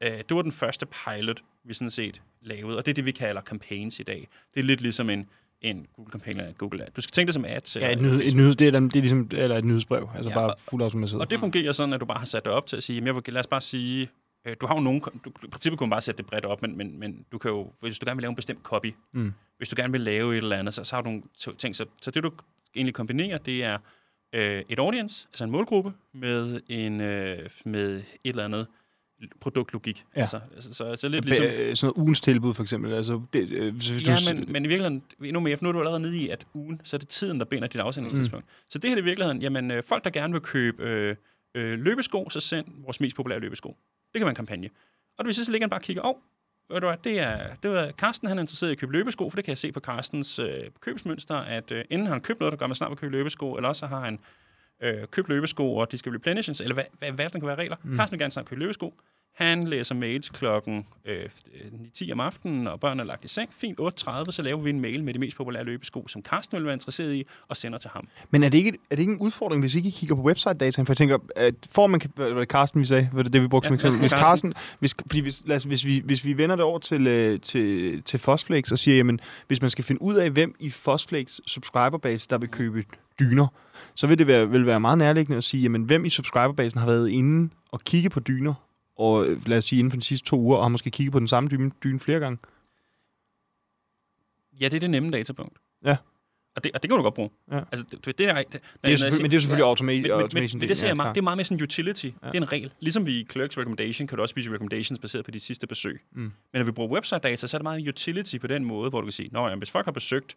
Øh, 0.03 0.11
det 0.11 0.37
var 0.37 0.43
den 0.43 0.53
første 0.53 0.87
pilot, 0.87 1.43
vi 1.65 1.75
sådan 1.75 1.91
set 1.91 2.23
lavede, 2.41 2.79
og 2.79 2.87
det 2.87 2.93
er 2.93 2.95
det, 2.95 3.05
vi 3.05 3.11
kalder 3.11 3.43
campaigns 3.43 4.01
i 4.01 4.03
dag. 4.03 4.29
Det 4.55 4.61
er 4.61 4.65
lidt 4.65 4.81
ligesom 4.81 5.11
en, 5.11 5.29
en 5.61 5.87
Google-kampagne 5.97 6.43
eller 6.43 6.55
Google 6.55 6.85
Ad. 6.87 6.91
Du 6.97 7.01
skal 7.01 7.13
tænke 7.13 7.27
det 7.27 7.35
som 7.35 7.45
ads. 7.45 7.77
Ja, 7.77 7.93
et, 7.93 8.01
nyhed, 8.01 8.21
et, 8.21 8.35
nyheds, 8.35 8.57
det, 8.57 8.67
er, 8.67 8.81
det 8.81 8.97
er 8.97 9.01
ligesom 9.01 9.29
eller 9.33 9.59
et 9.59 9.65
nyhedsbrev. 9.65 10.09
Altså 10.15 10.31
Ja, 10.31 10.35
bare 10.35 10.55
fuldt 10.59 10.83
automatiseret. 10.83 11.21
Og 11.21 11.31
det 11.31 11.41
fungerer 11.41 11.73
sådan, 11.73 11.93
at 11.93 12.01
du 12.01 12.07
bare 12.07 12.19
har 12.19 12.27
sat 12.27 12.45
det 12.45 12.53
op 12.53 12.67
til 12.67 12.77
at 12.77 12.83
sige, 12.83 12.95
jamen, 12.95 13.07
jeg 13.07 13.15
vil, 13.15 13.23
lad 13.27 13.41
os 13.41 13.47
bare 13.47 13.61
sige, 13.61 14.09
øh, 14.44 14.57
du 14.61 14.66
har 14.66 14.74
jo 14.74 14.81
nogen, 14.81 15.00
du, 15.24 15.31
i 15.44 15.46
princippet 15.48 15.78
kunne 15.78 15.87
man 15.87 15.90
bare 15.90 16.00
sætte 16.00 16.18
det 16.18 16.26
bredt 16.26 16.44
op, 16.44 16.62
men, 16.62 16.76
men, 16.76 16.98
men 16.98 17.24
du 17.33 17.38
kan 17.38 17.50
jo, 17.50 17.72
hvis 17.81 17.98
du 17.98 18.07
gerne 18.07 18.16
vil 18.16 18.22
lave 18.22 18.31
en 18.31 18.37
bestemt 18.37 18.62
copy, 18.62 18.94
Mm. 19.12 19.33
hvis 19.57 19.68
du 19.68 19.74
gerne 19.78 19.92
vil 19.92 20.00
lave 20.00 20.33
et 20.33 20.37
eller 20.42 20.57
andet, 20.57 20.74
så, 20.74 20.85
så 20.85 20.94
har 20.96 21.02
du 21.02 21.09
nogle 21.09 21.22
ting. 21.59 21.76
Så, 21.76 21.85
så 22.02 22.11
det 22.11 22.22
du 22.22 22.31
egentlig 22.74 22.94
kombinerer, 22.94 23.38
det 23.38 23.64
er 23.64 23.78
øh, 24.35 24.62
et 24.68 24.78
audience, 24.78 25.26
altså 25.31 25.44
en 25.44 25.50
målgruppe, 25.50 25.92
med, 26.14 26.61
en, 26.68 27.00
øh, 27.00 27.50
med 27.64 27.96
et 27.96 28.05
eller 28.24 28.44
andet 28.44 28.66
produktlogik. 29.40 30.05
Ja. 30.16 30.20
Altså, 30.20 30.40
altså, 30.55 30.74
så, 30.74 30.96
så 30.96 31.09
lidt 31.09 31.24
ligesom... 31.24 31.44
Ligesom... 31.46 31.74
Sådan 31.74 31.87
noget 31.94 32.02
ugens 32.02 32.20
tilbud, 32.20 32.55
for 32.55 32.62
eksempel. 32.62 32.92
Altså, 32.94 33.22
det, 33.33 33.50
øh, 33.50 33.74
hvis 33.74 34.07
Ja, 34.09 34.16
du, 34.31 34.35
men, 34.35 34.52
men 34.52 34.64
i 34.64 34.68
virkeligheden, 34.68 35.02
endnu 35.24 35.40
mere, 35.40 35.57
for 35.57 35.64
nu 35.64 35.68
er 35.68 35.72
du 35.72 35.78
allerede 35.78 36.00
nede 36.00 36.18
i, 36.18 36.28
at 36.28 36.46
ugen, 36.55 36.81
så 36.85 36.96
er 36.96 36.98
det 36.98 37.09
tiden, 37.09 37.38
der 37.38 37.44
binder 37.44 37.68
dit 37.68 37.81
afsendelsestidspunkt. 37.81 38.46
Mm. 38.46 38.50
Så 38.70 38.78
det 38.78 38.90
her 38.90 38.96
er 38.96 39.00
i 39.00 39.05
virkeligheden, 39.05 39.42
jamen 39.42 39.70
øh, 39.70 39.83
folk, 39.83 40.05
der 40.05 40.11
gerne 40.11 40.33
vil 40.33 40.42
købe 40.42 40.83
øh, 40.83 41.16
øh, 41.55 41.78
løbesko, 41.78 42.28
så 42.31 42.40
send 42.40 42.66
vores 42.85 43.00
mest 43.00 43.16
populære 43.16 43.40
løbesko. 43.40 43.76
Det 44.12 44.18
kan 44.18 44.27
være 44.27 44.31
en 44.31 44.37
kampagne. 44.37 44.70
Og 45.18 45.25
hvis 45.25 45.37
så 45.37 45.53
ligger 45.53 45.64
han 45.64 45.70
bare 45.70 45.81
og 45.81 45.85
kigger, 45.85 46.03
åh, 46.03 46.09
oh, 46.11 46.16
ved 46.70 46.81
du 46.81 46.87
hvad, 46.87 46.96
det 47.05 47.20
er, 47.20 47.55
det 47.55 47.79
er 47.79 47.92
Carsten, 47.92 48.29
han 48.29 48.38
er 48.38 48.42
interesseret 48.42 48.70
i 48.70 48.72
at 48.72 48.79
købe 48.79 48.92
løbesko, 48.92 49.31
for 49.31 49.37
det 49.37 49.44
kan 49.44 49.51
jeg 49.51 49.59
se 49.59 49.72
på 49.72 49.81
Carstens 49.81 50.38
øh, 50.38 50.64
købsmønster, 50.81 51.37
at 51.37 51.70
øh, 51.70 51.85
inden 51.90 52.07
han 52.07 52.20
købt 52.20 52.40
noget, 52.40 52.53
der 52.53 52.59
gør 52.59 52.66
man 52.66 52.75
snart 52.75 52.92
at 52.92 52.98
købe 52.98 53.12
løbesko, 53.12 53.55
eller 53.55 53.68
også 53.68 53.81
så 53.81 53.87
har 53.87 54.01
han 54.01 54.18
øh, 54.83 55.07
købt 55.11 55.29
løbesko, 55.29 55.77
og 55.77 55.92
de 55.92 55.99
skal 55.99 56.12
replenishes, 56.12 56.61
eller 56.61 56.75
hvad, 56.75 56.85
hvad, 56.99 57.12
hvad 57.12 57.29
der 57.31 57.38
kan 57.38 57.49
være 57.49 57.57
regler. 57.57 57.77
Mm. 57.83 57.97
Carsten 57.97 58.14
vil 58.14 58.21
gerne 58.21 58.31
snart 58.31 58.47
købe 58.47 58.61
løbesko. 58.61 58.95
Han 59.33 59.68
læser 59.68 59.95
mails 59.95 60.29
klokken 60.29 60.87
øh, 61.05 61.29
10 61.95 62.12
om 62.12 62.21
aftenen, 62.21 62.66
og 62.66 62.81
børnene 62.81 63.03
er 63.03 63.07
lagt 63.07 63.25
i 63.25 63.29
seng. 63.29 63.55
Fint, 63.55 63.81
8.30, 63.81 64.31
så 64.31 64.42
laver 64.42 64.61
vi 64.61 64.71
en 64.71 64.81
mail 64.81 65.05
med 65.05 65.14
de 65.14 65.18
mest 65.18 65.37
populære 65.37 65.64
løbesko, 65.64 66.09
som 66.09 66.23
Carsten 66.23 66.57
vil 66.57 66.64
være 66.64 66.75
interesseret 66.75 67.14
i, 67.14 67.27
og 67.49 67.57
sender 67.57 67.79
til 67.79 67.90
ham. 67.90 68.09
men 68.31 68.42
er 68.42 68.49
det, 68.49 68.59
ikke, 68.59 68.68
er 68.68 68.97
det 68.97 68.99
ikke 68.99 69.12
en 69.12 69.18
udfordring, 69.18 69.62
hvis 69.62 69.75
ikke 69.75 69.88
I 69.88 69.92
kigger 69.92 70.14
på 70.14 70.23
website-dataen? 70.23 70.87
For 70.87 70.92
jeg 70.92 70.97
tænker, 70.97 71.18
at 71.37 71.55
får 71.71 71.87
man, 71.87 72.01
hvad 72.14 72.33
var 72.33 72.38
det 72.38 72.49
Carsten, 72.49 72.81
vi 72.81 72.87
sagde? 72.87 73.11
Var 73.12 73.23
det 73.23 73.33
det, 73.33 73.42
vi 73.42 73.49
brugte 73.49 73.66
Ja, 73.66 73.68
som 73.68 73.75
eksempel? 73.75 74.01
Hvis 74.01 74.11
Carsten, 74.11 74.55
hvis, 74.79 74.95
fordi 75.01 75.21
hvis, 75.21 75.42
lad 75.47 75.57
os, 75.57 75.64
hvis, 75.64 75.85
vi, 75.85 76.03
hvis 76.05 76.25
vi 76.25 76.37
vender 76.37 76.57
det 76.57 76.64
over 76.64 76.79
til, 76.79 77.07
øh, 77.07 77.40
til, 77.40 78.03
til 78.03 78.18
Fosflex 78.18 78.73
og 78.73 78.79
siger, 78.79 78.97
jamen, 78.97 79.21
hvis 79.47 79.61
man 79.61 79.71
skal 79.71 79.85
finde 79.85 80.03
ud 80.03 80.14
af, 80.14 80.31
hvem 80.31 80.55
i 80.59 80.71
Fosflex 80.71 81.38
subscriberbase, 81.47 82.27
der 82.31 82.38
vil 82.38 82.49
købe 82.49 82.85
dyner, 83.20 83.46
så 83.94 84.07
vil 84.07 84.18
det 84.18 84.27
være, 84.27 84.51
vil 84.51 84.66
være 84.66 84.81
meget 84.81 84.98
nærliggende 84.98 85.38
at 85.38 85.44
sige, 85.44 85.62
jamen, 85.62 85.83
hvem 85.83 86.05
i 86.05 86.11
subscriberbasen 86.11 86.81
har 86.81 86.87
været 86.87 87.09
inde 87.09 87.51
og 87.70 87.81
kigge 87.81 88.11
på 88.11 88.20
dyner, 88.20 88.55
og 88.96 89.27
øh, 89.27 89.48
lad 89.48 89.59
os 89.59 89.64
sige 89.64 89.79
inden 89.79 89.90
for 89.90 89.96
de 89.96 90.05
sidste 90.05 90.29
to 90.29 90.40
uger, 90.40 90.57
og 90.57 90.64
har 90.64 90.68
måske 90.68 90.90
kigget 90.90 91.12
på 91.12 91.18
den 91.18 91.29
samme 91.29 91.48
dyne, 91.48 91.70
dyne 91.85 92.01
flere 92.01 92.20
gange. 92.20 92.38
Ja, 94.61 94.64
det 94.68 94.77
er 94.77 94.81
det 94.81 94.90
nemme 94.90 95.11
datapunkt. 95.11 95.59
Ja. 95.85 95.96
Og 96.57 96.64
det, 96.64 96.72
og 96.72 96.83
det 96.83 96.90
kan 96.90 96.96
du 96.96 97.03
godt 97.03 97.14
bruge. 97.14 97.31
Ja. 97.53 97.59
Altså, 97.59 97.87
det, 97.90 98.05
det, 98.05 98.18
det 98.18 98.29
er, 98.29 98.35
det, 98.35 98.46
Det 98.53 98.61
er 98.92 98.96
selvfølgelig, 98.96 99.22
men 99.22 99.31
det 99.31 99.37
er 99.37 99.40
selvfølgelig 99.40 99.64
ja. 99.64 99.68
automation. 99.68 100.18
men, 100.18 100.29
men, 100.35 100.51
men, 100.59 100.68
det 100.68 100.77
ser 100.77 100.87
jeg 100.87 100.96
meget, 100.96 101.07
klart. 101.07 101.14
det 101.14 101.20
er 101.20 101.25
meget 101.25 101.37
mere 101.37 101.44
sådan 101.44 101.62
utility. 101.62 102.05
Ja. 102.05 102.11
Ja. 102.22 102.29
Det 102.29 102.38
er 102.38 102.42
en 102.42 102.53
regel. 102.53 102.72
Ligesom 102.81 103.07
vi 103.07 103.12
i 103.12 103.27
Clerks 103.33 103.59
Recommendation, 103.59 104.07
kan 104.09 104.16
du 104.16 104.22
også 104.22 104.35
vise 104.35 104.51
recommendations 104.51 104.98
baseret 104.98 105.25
på 105.25 105.31
de 105.31 105.40
sidste 105.40 105.66
besøg. 105.66 106.01
Mm. 106.12 106.20
Men 106.22 106.33
når 106.53 106.64
vi 106.64 106.70
bruger 106.70 106.90
website 106.90 107.18
data, 107.18 107.46
så 107.46 107.57
er 107.57 107.59
det 107.59 107.62
meget 107.62 107.88
utility 107.88 108.37
på 108.37 108.46
den 108.46 108.64
måde, 108.64 108.90
hvor 108.90 109.01
du 109.01 109.07
kan 109.07 109.12
sige, 109.12 109.29
Nå, 109.33 109.48
ja, 109.48 109.55
hvis 109.55 109.70
folk 109.70 109.85
har 109.85 109.92
besøgt, 109.92 110.37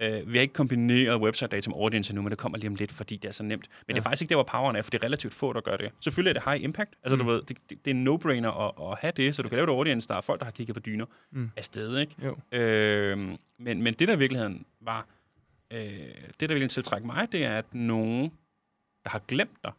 øh, 0.00 0.32
vi 0.32 0.38
har 0.38 0.42
ikke 0.42 0.54
kombineret 0.54 1.20
website 1.20 1.48
data 1.48 1.70
med 1.70 1.76
audience 1.76 2.10
endnu, 2.10 2.22
men 2.22 2.30
det 2.30 2.38
kommer 2.38 2.58
lige 2.58 2.68
om 2.68 2.74
lidt, 2.74 2.92
fordi 2.92 3.16
det 3.16 3.28
er 3.28 3.32
så 3.32 3.42
nemt. 3.42 3.68
Men 3.68 3.84
ja. 3.88 3.94
det 3.94 3.98
er 3.98 4.02
faktisk 4.02 4.22
ikke 4.22 4.30
der, 4.30 4.36
hvor 4.36 4.44
poweren 4.44 4.76
er, 4.76 4.82
for 4.82 4.90
det 4.90 4.98
er 4.98 5.04
relativt 5.04 5.34
få, 5.34 5.52
der 5.52 5.60
gør 5.60 5.76
det. 5.76 5.92
Selvfølgelig 6.00 6.30
er 6.30 6.40
det 6.40 6.52
high 6.52 6.64
impact. 6.64 6.90
Altså, 7.02 7.16
mm. 7.16 7.22
du 7.22 7.28
ved, 7.30 7.42
det, 7.42 7.56
det, 7.70 7.84
det 7.84 7.90
er 7.90 7.94
en 7.94 8.08
no-brainer 8.08 8.60
at, 8.60 8.90
at, 8.90 8.98
have 9.00 9.12
det, 9.16 9.34
så 9.34 9.42
du 9.42 9.48
kan 9.48 9.56
lave 9.56 9.64
et 9.64 9.76
audience, 9.76 10.08
der 10.08 10.14
er 10.14 10.20
folk, 10.20 10.40
der 10.40 10.44
har 10.44 10.52
kigget 10.52 10.74
på 10.74 10.80
dyner 10.80 11.06
Mm. 11.30 11.50
afsted, 11.56 11.98
ikke? 11.98 12.14
Jo. 12.24 12.58
Øh, 12.58 13.18
men, 13.58 13.82
men 13.82 13.94
det, 13.94 14.08
der 14.08 14.14
i 14.14 14.18
virkeligheden 14.18 14.64
var, 14.80 15.06
øh, 15.70 15.80
det, 16.40 16.40
der 16.40 16.46
virkelig 16.48 16.70
tiltrækker 16.70 17.06
mig, 17.06 17.32
det 17.32 17.44
er, 17.44 17.58
at 17.58 17.74
nogen, 17.74 18.32
der 19.04 19.10
har 19.10 19.18
glemt 19.28 19.58
dig, 19.64 19.72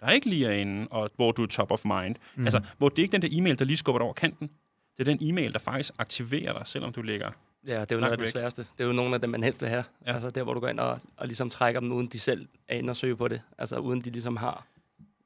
der 0.00 0.10
ikke 0.10 0.28
lige 0.28 0.46
er 0.46 0.52
inde, 0.52 0.88
og 0.90 1.10
hvor 1.16 1.32
du 1.32 1.42
er 1.42 1.46
top 1.46 1.70
of 1.70 1.84
mind. 1.84 2.16
Mm. 2.34 2.44
Altså, 2.44 2.60
hvor 2.78 2.88
det 2.88 2.98
er 2.98 3.02
ikke 3.02 3.12
den 3.12 3.22
der 3.22 3.28
e-mail, 3.32 3.58
der 3.58 3.64
lige 3.64 3.76
skubber 3.76 3.98
dig 3.98 4.04
over 4.04 4.14
kanten. 4.14 4.50
Det 4.98 5.08
er 5.08 5.14
den 5.14 5.18
e-mail, 5.28 5.52
der 5.52 5.58
faktisk 5.58 5.92
aktiverer 5.98 6.52
dig, 6.58 6.62
selvom 6.66 6.92
du 6.92 7.02
ligger... 7.02 7.30
ja, 7.66 7.80
det 7.80 7.92
er 7.92 7.96
jo 7.96 8.00
noget 8.00 8.12
af 8.12 8.18
det 8.18 8.28
sværeste. 8.28 8.62
Det 8.78 8.84
er 8.84 8.86
jo 8.86 8.92
nogle 8.92 9.14
af 9.14 9.20
dem, 9.20 9.30
man 9.30 9.42
helst 9.42 9.60
vil 9.60 9.68
have. 9.68 9.84
Ja. 10.06 10.14
Altså 10.14 10.30
der, 10.30 10.42
hvor 10.42 10.54
du 10.54 10.60
går 10.60 10.68
ind 10.68 10.80
og, 10.80 11.00
og 11.16 11.26
ligesom 11.26 11.50
trækker 11.50 11.80
dem, 11.80 11.92
uden 11.92 12.06
de 12.06 12.18
selv 12.18 12.48
er 12.68 12.76
inde 12.76 12.90
og 12.90 12.96
søge 12.96 13.16
på 13.16 13.28
det. 13.28 13.42
Altså 13.58 13.76
uden 13.76 14.00
de 14.00 14.10
ligesom 14.10 14.36
har, 14.36 14.66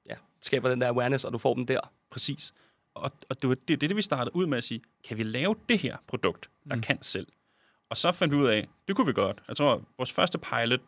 ja, 0.09 0.15
skaber 0.41 0.69
den 0.69 0.81
der 0.81 0.89
awareness, 0.89 1.25
og 1.25 1.33
du 1.33 1.39
får 1.39 1.55
dem 1.55 1.67
der. 1.67 1.81
Præcis. 2.11 2.55
Og, 2.95 3.13
og 3.29 3.43
det 3.43 3.49
var 3.49 3.57
det, 3.69 3.81
det, 3.81 3.97
vi 3.97 4.03
startede 4.03 4.37
ud 4.37 4.47
med 4.47 4.59
at 4.59 4.65
sige, 4.65 4.81
kan 5.05 5.19
vi 5.19 5.23
lave 5.23 5.57
det 5.69 5.79
her 5.79 5.97
produkt, 6.07 6.51
der 6.69 6.75
mm. 6.75 6.83
kan 6.83 6.99
selv? 7.03 7.27
Og 7.91 7.97
så 7.97 8.13
fandt 8.13 8.35
vi 8.35 8.39
ud 8.39 8.47
af, 8.47 8.69
det 8.89 8.97
kunne 8.97 9.07
vi 9.07 9.13
godt. 9.13 9.43
Jeg 9.49 9.57
tror, 9.57 9.83
vores 9.97 10.13
første 10.13 10.39
pilot, 10.39 10.81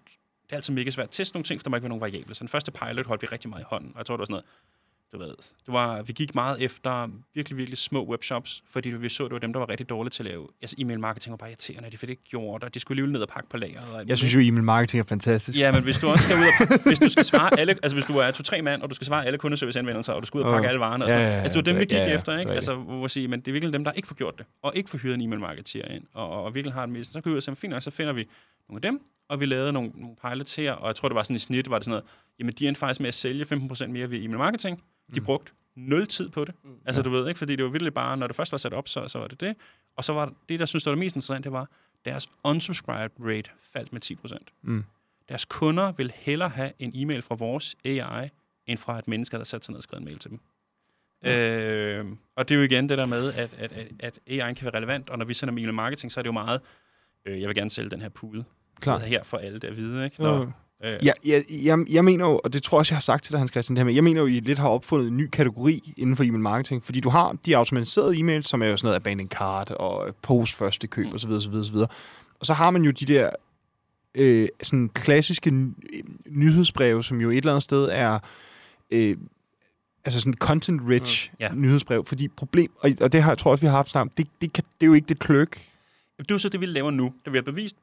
det 0.42 0.52
er 0.52 0.56
altid 0.56 0.74
mega 0.74 0.90
svært 0.90 1.04
at 1.04 1.12
teste 1.12 1.36
nogle 1.36 1.44
ting, 1.44 1.60
for 1.60 1.62
der 1.62 1.70
må 1.70 1.76
ikke 1.76 1.82
være 1.82 1.88
nogen 1.88 2.00
variable. 2.00 2.34
Så 2.34 2.40
den 2.40 2.48
første 2.48 2.72
pilot 2.72 3.06
holdt 3.06 3.22
vi 3.22 3.26
rigtig 3.26 3.50
meget 3.50 3.62
i 3.62 3.66
hånden. 3.68 3.90
Og 3.94 3.98
jeg 3.98 4.06
tror, 4.06 4.16
det 4.16 4.18
var 4.18 4.24
sådan 4.24 4.32
noget, 4.32 4.46
du 5.12 5.18
ved, 5.18 5.28
det 5.28 5.72
var, 5.72 6.02
vi 6.02 6.12
gik 6.12 6.34
meget 6.34 6.62
efter 6.62 7.08
virkelig, 7.34 7.56
virkelig 7.58 7.78
små 7.78 8.04
webshops, 8.10 8.62
fordi 8.66 8.88
vi 8.88 9.08
så, 9.08 9.24
det 9.24 9.32
var 9.32 9.38
dem, 9.38 9.52
der 9.52 9.60
var 9.60 9.68
rigtig 9.68 9.88
dårlige 9.88 10.10
til 10.10 10.22
at 10.22 10.30
lave. 10.30 10.48
Altså, 10.62 10.76
e-mail 10.78 11.00
marketing 11.00 11.30
var 11.30 11.36
bare 11.36 11.48
irriterende, 11.50 11.90
de 11.90 11.96
fik 11.96 12.00
det 12.06 12.10
ikke 12.10 12.22
gjort, 12.22 12.64
og 12.64 12.74
de 12.74 12.80
skulle 12.80 12.96
alligevel 12.96 13.12
ned 13.12 13.20
og 13.22 13.28
pakke 13.28 13.48
på 13.48 13.56
lageret. 13.56 13.84
og 13.92 13.98
alt 14.00 14.08
Jeg 14.08 14.18
synes 14.18 14.34
jo, 14.34 14.40
e-mail 14.40 14.64
marketing 14.64 15.00
er 15.00 15.04
fantastisk. 15.04 15.58
Ja, 15.58 15.72
men 15.72 15.82
hvis 15.82 15.98
du 15.98 16.08
også 16.08 16.24
skal 16.24 16.36
ud 16.36 16.42
og, 16.42 16.82
hvis 16.88 16.98
du 16.98 17.08
skal 17.10 17.24
svare 17.24 17.60
alle, 17.60 17.72
altså 17.82 17.96
hvis 17.96 18.04
du 18.04 18.16
er 18.16 18.30
to-tre 18.30 18.62
mand, 18.62 18.82
og 18.82 18.90
du 18.90 18.94
skal 18.94 19.06
svare 19.06 19.26
alle 19.26 19.38
kundeserviceanvendelser, 19.38 20.12
og 20.12 20.22
du 20.22 20.26
skal 20.26 20.38
ud 20.38 20.42
og 20.44 20.52
pakke 20.52 20.66
Åh. 20.66 20.68
alle 20.68 20.80
varerne, 20.80 21.04
og 21.04 21.10
Ja, 21.10 21.14
sådan 21.14 21.22
ja, 21.22 21.28
noget. 21.28 21.38
ja, 21.38 21.42
altså 21.42 21.58
det 21.60 21.66
var 21.66 21.72
dem, 21.72 21.76
vi 21.76 21.80
det- 21.80 21.88
gik 21.88 21.98
ja, 21.98 22.08
ja, 22.08 22.14
efter, 22.14 22.38
ikke? 22.38 22.50
Altså, 22.50 22.74
hvor 22.74 23.02
vi 23.02 23.08
siger, 23.08 23.28
men 23.28 23.40
det 23.40 23.48
er 23.48 23.52
virkelig 23.52 23.72
dem, 23.72 23.84
der 23.84 23.92
ikke 23.92 24.08
får 24.08 24.14
gjort 24.14 24.38
det, 24.38 24.46
og 24.62 24.72
ikke 24.76 24.90
får 24.90 24.98
hyret 24.98 25.14
en 25.14 25.20
e-mail 25.20 25.40
marketer 25.40 25.84
ind, 25.84 26.04
og, 26.14 26.44
og, 26.44 26.54
virkelig 26.54 26.74
har 26.74 26.80
det 26.86 26.92
mest. 26.92 27.12
Så 27.12 27.20
kan 27.20 27.30
vi 27.30 27.32
ud 27.32 27.36
og 27.36 27.42
sige, 27.42 27.56
fint 27.56 27.82
så 27.82 27.90
finder 27.90 28.12
vi 28.12 28.28
nogle 28.68 28.78
af 28.78 28.82
dem, 28.82 29.00
og 29.28 29.40
vi 29.40 29.46
lavede 29.46 29.72
nogle, 29.72 29.90
nogle 29.94 30.16
pilots 30.28 30.54
her, 30.56 30.72
og 30.72 30.86
jeg 30.88 30.96
tror, 30.96 31.08
det 31.08 31.16
var 31.16 31.22
sådan 31.22 31.36
i 31.36 31.38
snit, 31.38 31.70
var 31.70 31.78
det 31.78 31.84
sådan 31.84 31.90
noget, 31.90 32.04
jamen 32.38 32.54
de 32.54 32.66
endte 32.68 32.78
faktisk 32.78 33.00
med 33.00 33.08
at 33.08 33.14
sælge 33.14 33.44
15% 33.44 33.86
mere 33.86 34.10
ved 34.10 34.18
e-mail 34.18 34.38
marketing. 34.38 34.82
De 35.14 35.20
Mm. 35.20 35.24
brugte 35.26 35.52
nul 35.74 36.06
tid 36.06 36.28
på 36.28 36.44
det. 36.44 36.54
Mm. 36.64 36.70
Altså, 36.86 37.02
du 37.02 37.10
ved 37.10 37.28
ikke, 37.28 37.38
fordi 37.38 37.56
det 37.56 37.64
var 37.64 37.70
virkelig 37.70 37.94
bare, 37.94 38.16
når 38.16 38.26
det 38.26 38.36
først 38.36 38.52
var 38.52 38.58
sat 38.58 38.72
op, 38.72 38.88
så, 38.88 39.08
så 39.08 39.18
var 39.18 39.26
det 39.26 39.40
det. 39.40 39.56
Og 39.96 40.04
så 40.04 40.12
var 40.12 40.32
det, 40.48 40.60
der 40.60 40.66
synes, 40.66 40.84
der 40.84 40.90
var 40.90 40.94
det 40.94 40.98
mest 40.98 41.16
interessante, 41.16 41.42
det 41.44 41.52
var, 41.52 41.68
deres 42.04 42.28
unsubscribed 42.44 43.10
rate 43.20 43.50
faldt 43.72 43.92
med 43.92 44.00
10%. 44.04 44.36
Mm. 44.62 44.84
Deres 45.28 45.44
kunder 45.44 45.92
vil 45.92 46.12
hellere 46.16 46.48
have 46.48 46.72
en 46.78 46.92
e-mail 46.94 47.22
fra 47.22 47.34
vores 47.34 47.76
AI, 47.84 48.28
end 48.66 48.78
fra 48.78 48.98
et 48.98 49.08
menneske, 49.08 49.36
der 49.36 49.44
satte 49.44 49.64
sig 49.64 49.72
ned 49.72 49.76
og 49.76 49.82
skrev 49.82 49.98
en 49.98 50.04
mail 50.04 50.18
til 50.18 50.30
dem. 50.30 50.40
Øh, 51.24 52.06
og 52.36 52.48
det 52.48 52.54
er 52.54 52.58
jo 52.58 52.64
igen 52.64 52.88
det 52.88 52.98
der 52.98 53.06
med, 53.06 53.32
at, 53.34 53.50
at, 53.58 53.72
at, 53.72 53.88
at 54.00 54.18
AI 54.26 54.54
kan 54.54 54.64
være 54.64 54.74
relevant, 54.76 55.10
og 55.10 55.18
når 55.18 55.24
vi 55.24 55.34
sender 55.34 55.52
email 55.52 55.74
marketing, 55.74 56.12
så 56.12 56.20
er 56.20 56.22
det 56.22 56.26
jo 56.26 56.32
meget, 56.32 56.60
øh, 57.24 57.40
jeg 57.40 57.48
vil 57.48 57.56
gerne 57.56 57.70
sælge 57.70 57.90
den 57.90 58.00
her 58.00 58.08
pude. 58.08 58.44
Klart. 58.80 59.02
Her 59.02 59.22
for 59.22 59.36
alle 59.36 59.58
der 59.58 59.68
at 59.68 59.76
vide, 59.76 60.04
ikke? 60.04 60.16
Jo. 60.24 60.24
Nå, 60.24 60.42
øh, 60.84 60.98
Ja, 61.04 61.12
jeg, 61.24 61.44
jeg, 61.50 61.78
jeg 61.90 62.04
mener 62.04 62.24
jo, 62.26 62.40
og 62.44 62.52
det 62.52 62.62
tror 62.62 62.76
jeg 62.76 62.80
også, 62.80 62.92
jeg 62.92 62.96
har 62.96 63.00
sagt 63.00 63.24
til 63.24 63.32
dig, 63.32 63.40
Hans 63.40 63.50
Christian, 63.50 63.76
det 63.76 63.80
her 63.80 63.84
med, 63.84 63.94
jeg 63.94 64.04
mener 64.04 64.20
jo, 64.20 64.26
I 64.26 64.40
lidt 64.40 64.58
har 64.58 64.68
opfundet 64.68 65.08
en 65.08 65.16
ny 65.16 65.28
kategori 65.32 65.94
inden 65.96 66.16
for 66.16 66.24
e-mail 66.24 66.40
marketing, 66.42 66.84
fordi 66.84 67.00
du 67.00 67.08
har 67.08 67.36
de 67.46 67.56
automatiserede 67.56 68.14
e-mails, 68.16 68.42
som 68.48 68.62
er 68.62 68.66
jo 68.66 68.76
sådan 68.76 68.86
noget 68.86 68.96
abandoned 68.96 69.30
cart 69.30 69.70
og 69.70 70.14
post 70.22 70.54
første 70.54 70.86
køb 70.86 71.06
Mm. 71.06 71.14
osv. 71.14 71.30
osv., 71.30 71.54
osv. 71.54 71.76
Og 72.40 72.46
så 72.46 72.52
har 72.52 72.70
man 72.70 72.82
jo 72.82 72.90
de 72.90 73.04
der 73.06 73.30
øh, 74.14 74.48
sådan 74.62 74.88
klassiske 74.88 75.50
ny- 75.50 75.74
nyhedsbreve, 76.26 77.04
som 77.04 77.20
jo 77.20 77.30
et 77.30 77.36
eller 77.36 77.52
andet 77.52 77.62
sted 77.62 77.88
er 77.92 78.18
øh, 78.90 79.16
altså 80.04 80.20
sådan 80.20 80.34
content-rich 80.44 81.30
Mm, 81.32 81.36
ja. 81.40 81.48
nyhedsbrev, 81.54 82.04
fordi 82.04 82.28
problem, 82.28 82.72
og, 82.80 82.90
og 83.00 83.12
det 83.12 83.22
har 83.22 83.30
jeg 83.30 83.38
tror 83.38 83.50
også, 83.50 83.60
vi 83.62 83.66
har 83.66 83.76
haft 83.76 83.90
sammen, 83.90 84.12
det, 84.16 84.26
det, 84.40 84.52
kan, 84.52 84.64
det 84.80 84.86
er 84.86 84.88
jo 84.88 84.94
ikke 84.94 85.06
det 85.08 85.18
kløk, 85.18 85.50
Det 86.18 86.30
er 86.30 86.34
jo 86.34 86.38
så 86.38 86.48
det, 86.48 86.60
vi 86.60 86.66
laver 86.66 86.90
nu. 86.90 87.12
Det 87.24 87.32
vi 87.32 87.38
har 87.38 87.42
bevist. 87.42 87.76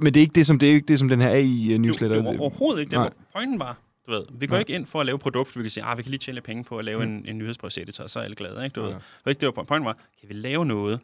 Men 0.00 0.14
det 0.14 0.20
er 0.20 0.22
ikke 0.22 0.34
det, 0.34 0.46
som, 0.46 0.58
det 0.58 0.70
er 0.70 0.74
ikke 0.74 0.86
det, 0.88 0.98
som 0.98 1.08
den 1.08 1.20
her 1.20 1.28
AI-newsletter. 1.30 2.16
Jo, 2.16 2.22
jo, 2.32 2.40
overhovedet 2.40 2.80
ikke. 2.80 2.90
Det 2.90 2.98
var 2.98 3.12
pointen 3.32 3.58
var, 3.58 3.78
du 4.06 4.10
ved, 4.10 4.24
vi 4.38 4.46
går 4.46 4.54
Nej. 4.54 4.60
ikke 4.60 4.72
ind 4.74 4.86
for 4.86 5.00
at 5.00 5.06
lave 5.06 5.18
produkt, 5.18 5.56
vi 5.56 5.62
kan 5.62 5.70
sige, 5.70 5.84
ah, 5.84 5.98
vi 5.98 6.02
kan 6.02 6.10
lige 6.10 6.18
tjene 6.18 6.34
lidt 6.34 6.44
penge 6.44 6.64
på 6.64 6.78
at 6.78 6.84
lave 6.84 7.06
Mm. 7.06 7.12
en, 7.12 7.26
en 7.26 7.38
nyhedsbrevseditor, 7.38 8.04
og 8.04 8.10
så 8.10 8.18
er 8.18 8.24
alle 8.24 8.36
glade, 8.36 8.64
ikke? 8.64 8.74
Du 8.74 8.80
Ja. 8.80 8.86
ved. 8.86 8.94
Det 8.94 9.02
var 9.24 9.30
ikke 9.30 9.40
det, 9.40 9.46
var 9.56 9.62
pointen 9.62 9.84
var, 9.86 9.92
kan 10.20 10.28
vi 10.28 10.34
lave 10.34 10.66
noget, 10.66 11.00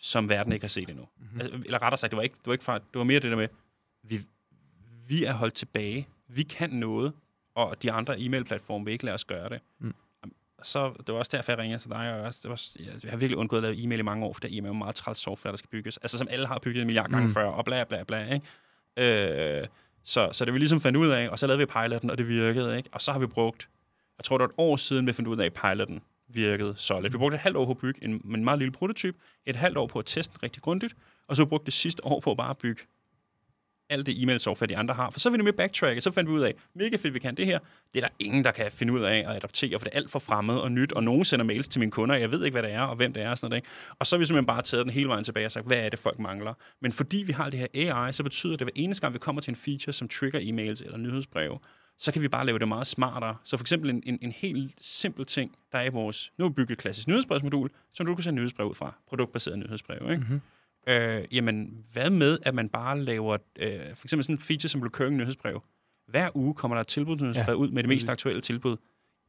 som 0.00 0.28
verden 0.28 0.52
ikke 0.52 0.62
har 0.64 0.68
set 0.68 0.88
endnu? 0.88 1.04
Mhm. 1.18 1.24
Mm-hmm. 1.26 1.40
Altså, 1.40 1.56
eller 1.66 1.82
rettere 1.82 1.98
sagt, 1.98 2.10
det 2.10 2.16
var, 2.16 2.22
ikke, 2.22 2.34
det 2.38 2.46
var 2.46 2.52
ikke 2.52 2.64
fra, 2.64 2.74
det 2.74 2.84
var 2.94 3.04
mere 3.04 3.20
det 3.20 3.30
der 3.30 3.36
med, 3.36 3.48
vi, 4.02 4.20
vi 5.08 5.24
er 5.24 5.32
holdt 5.32 5.54
tilbage, 5.54 6.08
vi 6.28 6.42
kan 6.42 6.70
noget, 6.70 7.12
og 7.54 7.82
de 7.82 7.92
andre 7.92 8.20
e-mail-platforme 8.20 8.84
vil 8.84 8.92
ikke 8.92 9.04
lade 9.04 9.14
os 9.14 9.24
gøre 9.24 9.48
det. 9.48 9.58
Mm. 9.80 9.94
Så 10.64 10.92
det 11.06 11.12
var 11.12 11.18
også 11.18 11.36
derfor, 11.36 11.52
jeg 11.52 11.58
ringede 11.58 11.82
til 11.82 11.90
dig, 11.90 12.14
og 12.14 12.20
også, 12.20 12.40
det 12.42 12.50
var, 12.50 12.62
jeg, 12.78 12.86
jeg 13.02 13.10
har 13.10 13.16
virkelig 13.16 13.38
undgået 13.38 13.58
at 13.58 13.62
lave 13.62 13.82
e-mail 13.84 13.98
i 13.98 14.02
mange 14.02 14.26
år, 14.26 14.32
for 14.32 14.40
der 14.40 14.48
e-mail 14.50 14.70
er 14.70 14.72
meget 14.72 14.94
træls 14.94 15.18
software, 15.18 15.52
der 15.52 15.56
skal 15.56 15.68
bygges. 15.70 15.96
Altså 15.96 16.18
som 16.18 16.28
alle 16.30 16.46
har 16.46 16.58
bygget 16.58 16.80
en 16.80 16.86
milliard 16.86 17.10
gange 17.10 17.26
Mm. 17.28 17.34
før, 17.34 17.44
og 17.46 17.64
bla 17.64 17.84
bla 17.84 18.02
bla, 18.04 18.34
ikke? 18.34 19.60
Øh, 19.60 19.66
så, 20.04 20.28
så 20.32 20.44
det 20.44 20.54
vi 20.54 20.58
ligesom 20.58 20.80
fandt 20.80 20.98
ud 20.98 21.08
af, 21.08 21.28
og 21.28 21.38
så 21.38 21.46
lavede 21.46 21.58
vi 21.58 21.66
piloten, 21.66 22.10
og 22.10 22.18
det 22.18 22.28
virkede, 22.28 22.76
ikke? 22.76 22.88
Og 22.92 23.02
så 23.02 23.12
har 23.12 23.18
vi 23.18 23.26
brugt, 23.26 23.68
jeg 24.18 24.24
tror 24.24 24.38
det 24.38 24.42
var 24.42 24.48
et 24.48 24.54
år 24.58 24.76
siden, 24.76 25.06
vi 25.06 25.12
fandt 25.12 25.28
ud 25.28 25.38
af, 25.38 25.46
at 25.46 25.52
piloten 25.52 26.00
virkede 26.28 26.74
solid. 26.76 27.10
Vi 27.10 27.18
brugte 27.18 27.34
et 27.34 27.40
halvt 27.40 27.56
år 27.56 27.64
på 27.64 27.70
at 27.70 27.78
bygge 27.78 28.04
en, 28.04 28.10
en 28.34 28.44
meget 28.44 28.58
lille 28.58 28.72
prototyp, 28.72 29.16
et 29.46 29.56
halvt 29.56 29.76
år 29.78 29.86
på 29.86 29.98
at 29.98 30.06
teste 30.06 30.32
den 30.34 30.42
rigtig 30.42 30.62
grundigt, 30.62 30.94
og 31.28 31.36
så 31.36 31.42
har 31.42 31.46
vi 31.46 31.48
brugt 31.48 31.64
det 31.66 31.74
sidste 31.74 32.04
år 32.04 32.20
på 32.20 32.30
at 32.30 32.36
bare 32.36 32.54
bygge 32.54 32.82
alt 33.90 34.06
det 34.06 34.22
e-mail 34.22 34.40
software, 34.40 34.68
de 34.68 34.76
andre 34.76 34.94
har. 34.94 35.10
For 35.10 35.20
så 35.20 35.28
er 35.28 35.30
vi 35.30 35.36
nemlig 35.36 35.60
og 35.60 36.02
så 36.02 36.10
fandt 36.10 36.30
vi 36.30 36.34
ud 36.34 36.40
af, 36.40 36.54
mega 36.74 36.96
fedt, 36.96 37.14
vi 37.14 37.18
kan 37.18 37.34
det 37.34 37.46
her. 37.46 37.58
Det 37.94 38.04
er 38.04 38.06
der 38.06 38.14
ingen, 38.18 38.44
der 38.44 38.50
kan 38.50 38.72
finde 38.72 38.92
ud 38.92 39.00
af 39.00 39.24
at 39.28 39.36
adoptere, 39.36 39.78
for 39.78 39.84
det 39.84 39.94
er 39.94 39.98
alt 39.98 40.10
for 40.10 40.18
fremmed 40.18 40.56
og 40.56 40.72
nyt, 40.72 40.92
og 40.92 41.04
nogen 41.04 41.24
sender 41.24 41.44
mails 41.44 41.68
til 41.68 41.78
mine 41.78 41.90
kunder, 41.90 42.14
og 42.14 42.20
jeg 42.20 42.30
ved 42.30 42.44
ikke, 42.44 42.54
hvad 42.54 42.62
det 42.62 42.72
er, 42.72 42.80
og 42.80 42.96
hvem 42.96 43.12
det 43.12 43.22
er, 43.22 43.30
og 43.30 43.38
sådan 43.38 43.50
noget. 43.50 43.58
Ikke? 43.58 43.68
Og 43.98 44.06
så 44.06 44.16
har 44.16 44.18
vi 44.18 44.26
simpelthen 44.26 44.46
bare 44.46 44.62
taget 44.62 44.84
den 44.84 44.92
hele 44.92 45.08
vejen 45.08 45.24
tilbage 45.24 45.46
og 45.46 45.52
sagt, 45.52 45.66
hvad 45.66 45.76
er 45.76 45.88
det, 45.88 45.98
folk 45.98 46.18
mangler? 46.18 46.54
Men 46.80 46.92
fordi 46.92 47.16
vi 47.26 47.32
har 47.32 47.50
det 47.50 47.58
her 47.58 47.94
AI, 47.94 48.12
så 48.12 48.22
betyder 48.22 48.52
det, 48.52 48.60
at 48.60 48.64
hver 48.64 48.82
eneste 48.82 49.00
gang, 49.00 49.14
vi 49.14 49.18
kommer 49.18 49.42
til 49.42 49.50
en 49.50 49.56
feature, 49.56 49.92
som 49.92 50.08
trigger 50.08 50.40
e-mails 50.40 50.84
eller 50.84 50.96
nyhedsbreve, 50.96 51.58
så 51.98 52.12
kan 52.12 52.22
vi 52.22 52.28
bare 52.28 52.46
lave 52.46 52.58
det 52.58 52.68
meget 52.68 52.86
smartere. 52.86 53.36
Så 53.44 53.56
for 53.56 53.64
eksempel 53.64 53.90
en, 53.90 54.02
en, 54.06 54.18
en 54.22 54.32
helt 54.32 54.72
simpel 54.80 55.26
ting, 55.26 55.56
der 55.72 55.78
er 55.78 55.84
i 55.84 55.88
vores, 55.88 56.32
nu 56.38 56.44
har 56.44 56.50
bygget 56.50 56.78
klassisk 56.78 57.08
nyhedsbrevsmodul, 57.08 57.70
som 57.92 58.06
du 58.06 58.14
kan 58.14 58.22
sende 58.22 58.36
nyhedsbrev 58.36 58.66
ud 58.66 58.74
fra, 58.74 58.94
produktbaseret 59.08 59.58
nyhedsbrev. 59.58 60.10
Ikke? 60.10 60.24
Mhm. 60.28 60.40
Øh, 60.86 61.24
jamen, 61.32 61.84
hvad 61.92 62.10
med, 62.10 62.38
at 62.42 62.54
man 62.54 62.68
bare 62.68 63.00
laver, 63.00 63.36
øh, 63.58 63.80
for 63.94 64.06
eksempel 64.06 64.24
sådan 64.24 64.34
en 64.34 64.38
feature 64.40 64.68
som 64.68 64.82
recurring 64.82 65.16
nyhedsbrev. 65.16 65.62
Hver 66.08 66.36
uge 66.36 66.54
kommer 66.54 66.76
der 66.76 66.80
et 66.80 66.86
tilbudsnyhedsbrev 66.86 67.44
Ja. 67.46 67.50
ja. 67.52 67.56
ud 67.56 67.70
med 67.70 67.82
det 67.82 67.88
mest 67.88 68.08
aktuelle 68.08 68.40
tilbud. 68.40 68.76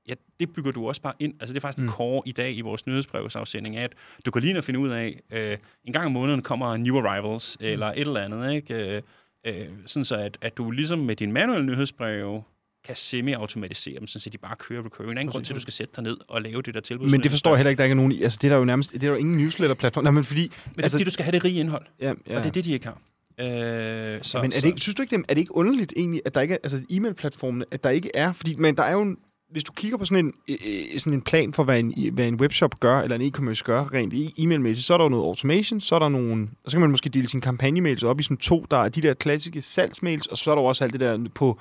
Ja, 0.09 0.13
det 0.39 0.53
bygger 0.53 0.71
du 0.71 0.87
også 0.87 1.01
bare 1.01 1.13
ind. 1.19 1.33
Altså, 1.39 1.53
det 1.53 1.59
er 1.59 1.61
faktisk 1.61 1.77
mm. 1.77 1.83
En 1.83 1.91
core 1.91 2.21
i 2.25 2.31
dag 2.31 2.55
i 2.57 2.61
vores 2.61 2.87
nyhedsbrevsafsending, 2.87 3.77
at 3.77 3.93
du 4.25 4.31
kan 4.31 4.41
lige 4.41 4.53
nå 4.53 4.57
at 4.57 4.63
finde 4.63 4.79
ud 4.79 4.89
af, 4.89 5.19
øh, 5.31 5.57
en 5.83 5.93
gang 5.93 6.05
om 6.05 6.11
måneden 6.11 6.41
kommer 6.41 6.77
new 6.77 6.97
arrivals, 6.97 7.57
mm. 7.59 7.65
eller 7.65 7.87
et 7.87 7.99
eller 7.99 8.21
andet, 8.21 8.53
ikke? 8.53 8.95
Øh, 8.95 9.01
øh, 9.45 9.67
sådan 9.85 10.05
så, 10.05 10.15
at, 10.15 10.37
at 10.41 10.57
du 10.57 10.71
ligesom 10.71 10.99
med 10.99 11.15
din 11.15 11.31
manuelle 11.31 11.65
nyhedsbrev 11.65 12.43
kan 12.85 12.95
semi-automatisere 12.95 13.99
dem, 13.99 14.07
så 14.07 14.29
de 14.29 14.37
bare 14.37 14.55
kører 14.59 14.85
recurring. 14.85 15.09
Der 15.09 15.15
er 15.15 15.21
ingen 15.21 15.31
grund 15.31 15.45
til, 15.45 15.53
at 15.53 15.55
du 15.55 15.61
skal 15.61 15.73
sætte 15.73 15.93
dig 15.95 16.03
ned 16.03 16.17
og 16.27 16.41
lave 16.41 16.61
det 16.61 16.73
der 16.73 16.79
tilbud. 16.79 17.09
Men 17.09 17.23
det 17.23 17.31
forstår 17.31 17.51
jeg 17.51 17.57
heller 17.57 17.69
ikke, 17.69 17.77
der 17.77 17.83
ikke 17.83 17.93
er 17.93 17.95
nogen 17.95 18.11
i. 18.11 18.23
Altså, 18.23 18.39
det 18.41 18.47
er 18.47 18.51
der 18.51 18.57
jo 18.57 18.65
nærmest, 18.65 18.91
det 18.91 18.95
er 18.95 18.99
der 18.99 19.07
jo 19.07 19.15
ingen 19.15 19.37
newsletter-platform. 19.37 20.03
Nej, 20.03 20.11
men 20.11 20.23
fordi... 20.23 20.41
Men 20.41 20.49
det 20.49 20.79
er 20.79 20.83
altså, 20.83 20.95
fordi, 20.95 21.03
du 21.03 21.11
skal 21.11 21.25
have 21.25 21.31
det 21.31 21.43
rige 21.43 21.59
indhold, 21.59 21.85
ja, 22.01 22.13
ja. 22.27 22.37
og 22.37 22.43
det 22.43 22.49
er 22.49 22.53
det, 22.53 22.65
de 22.65 22.73
ikke 22.73 22.85
har. 22.85 23.01
Øh, 23.39 24.19
så, 24.21 24.41
men 24.41 24.51
er 24.51 24.59
det 24.61 24.65
ikke, 24.65 24.79
synes 24.79 24.95
du 24.95 25.01
ikke, 25.01 25.17
det, 25.17 25.25
er 25.29 25.33
det 25.33 25.41
ikke 25.41 25.55
underligt 25.55 25.93
egentlig, 25.97 26.21
at 26.25 26.35
der 26.35 26.41
ikke 26.41 26.53
er, 26.53 26.57
altså 26.63 26.81
e-mail-platformene, 26.89 27.65
at 27.71 27.83
der 27.83 27.89
ikke 27.89 28.11
er, 28.13 28.33
fordi 28.33 28.55
men 28.55 28.77
der 28.77 28.83
er 28.83 28.91
jo 28.91 29.01
en, 29.01 29.17
hvis 29.51 29.63
du 29.63 29.71
kigger 29.71 29.97
på 29.97 30.05
sådan 30.05 30.25
en, 30.25 30.33
øh, 30.49 30.57
øh, 30.93 30.99
sådan 30.99 31.13
en 31.13 31.21
plan 31.21 31.53
for, 31.53 31.63
hvad 31.63 31.79
en, 31.79 32.13
hvad 32.13 32.27
en 32.27 32.35
webshop 32.35 32.79
gør, 32.79 32.99
eller 32.99 33.15
en 33.17 33.31
e-commerce 33.31 33.63
gør, 33.63 33.93
rent 33.93 34.13
e-mailmæssigt, 34.13 34.85
så 34.85 34.93
er 34.93 34.97
der 34.97 35.09
noget 35.09 35.23
automation, 35.23 35.79
så 35.79 35.95
er 35.95 35.99
der 35.99 36.09
nogle, 36.09 36.47
og 36.63 36.71
så 36.71 36.75
kan 36.75 36.81
man 36.81 36.91
måske 36.91 37.09
dele 37.09 37.27
sine 37.27 37.41
kampagnemails 37.41 38.03
op 38.03 38.19
i 38.19 38.23
sådan 38.23 38.37
to, 38.37 38.65
der 38.71 38.77
er 38.77 38.89
de 38.89 39.01
der 39.01 39.13
klassiske 39.13 39.61
salgsmails, 39.61 40.27
og 40.27 40.37
så 40.37 40.51
er 40.51 40.55
der 40.55 40.61
også 40.61 40.83
alt 40.83 40.93
det 40.93 40.99
der 40.99 41.25
på 41.35 41.59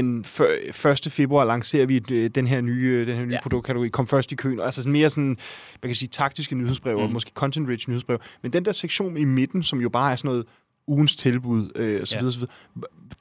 den 0.00 0.24
før, 0.24 0.90
1. 0.92 1.12
februar 1.12 1.44
lancerer 1.44 1.86
vi 1.86 2.02
øh, 2.10 2.30
den 2.30 2.46
her 2.46 2.60
nye, 2.60 2.86
øh, 3.00 3.06
den 3.06 3.16
her 3.16 3.24
nye 3.24 3.32
ja. 3.34 3.40
Produktkategori, 3.42 3.88
kom 3.88 4.06
først 4.06 4.32
i 4.32 4.34
køen, 4.34 4.60
altså 4.60 4.82
sådan 4.82 4.92
mere 4.92 5.10
sådan, 5.10 5.26
man 5.82 5.88
kan 5.88 5.94
sige, 5.94 6.08
taktiske 6.08 6.54
nyhedsbrev, 6.54 6.96
mm. 6.96 7.02
og 7.02 7.10
måske 7.12 7.30
content-rich 7.34 7.88
nyhedsbrev, 7.88 8.18
men 8.42 8.52
den 8.52 8.64
der 8.64 8.72
sektion 8.72 9.16
i 9.16 9.24
midten, 9.24 9.62
som 9.62 9.80
jo 9.80 9.88
bare 9.88 10.12
er 10.12 10.16
sådan 10.16 10.28
noget 10.28 10.46
ugens 10.86 11.16
tilbud, 11.16 11.70
øh, 11.74 12.00
og 12.00 12.06
så 12.06 12.14
Ja. 12.16 12.18
videre, 12.20 12.32
så 12.32 12.38
videre, 12.38 12.52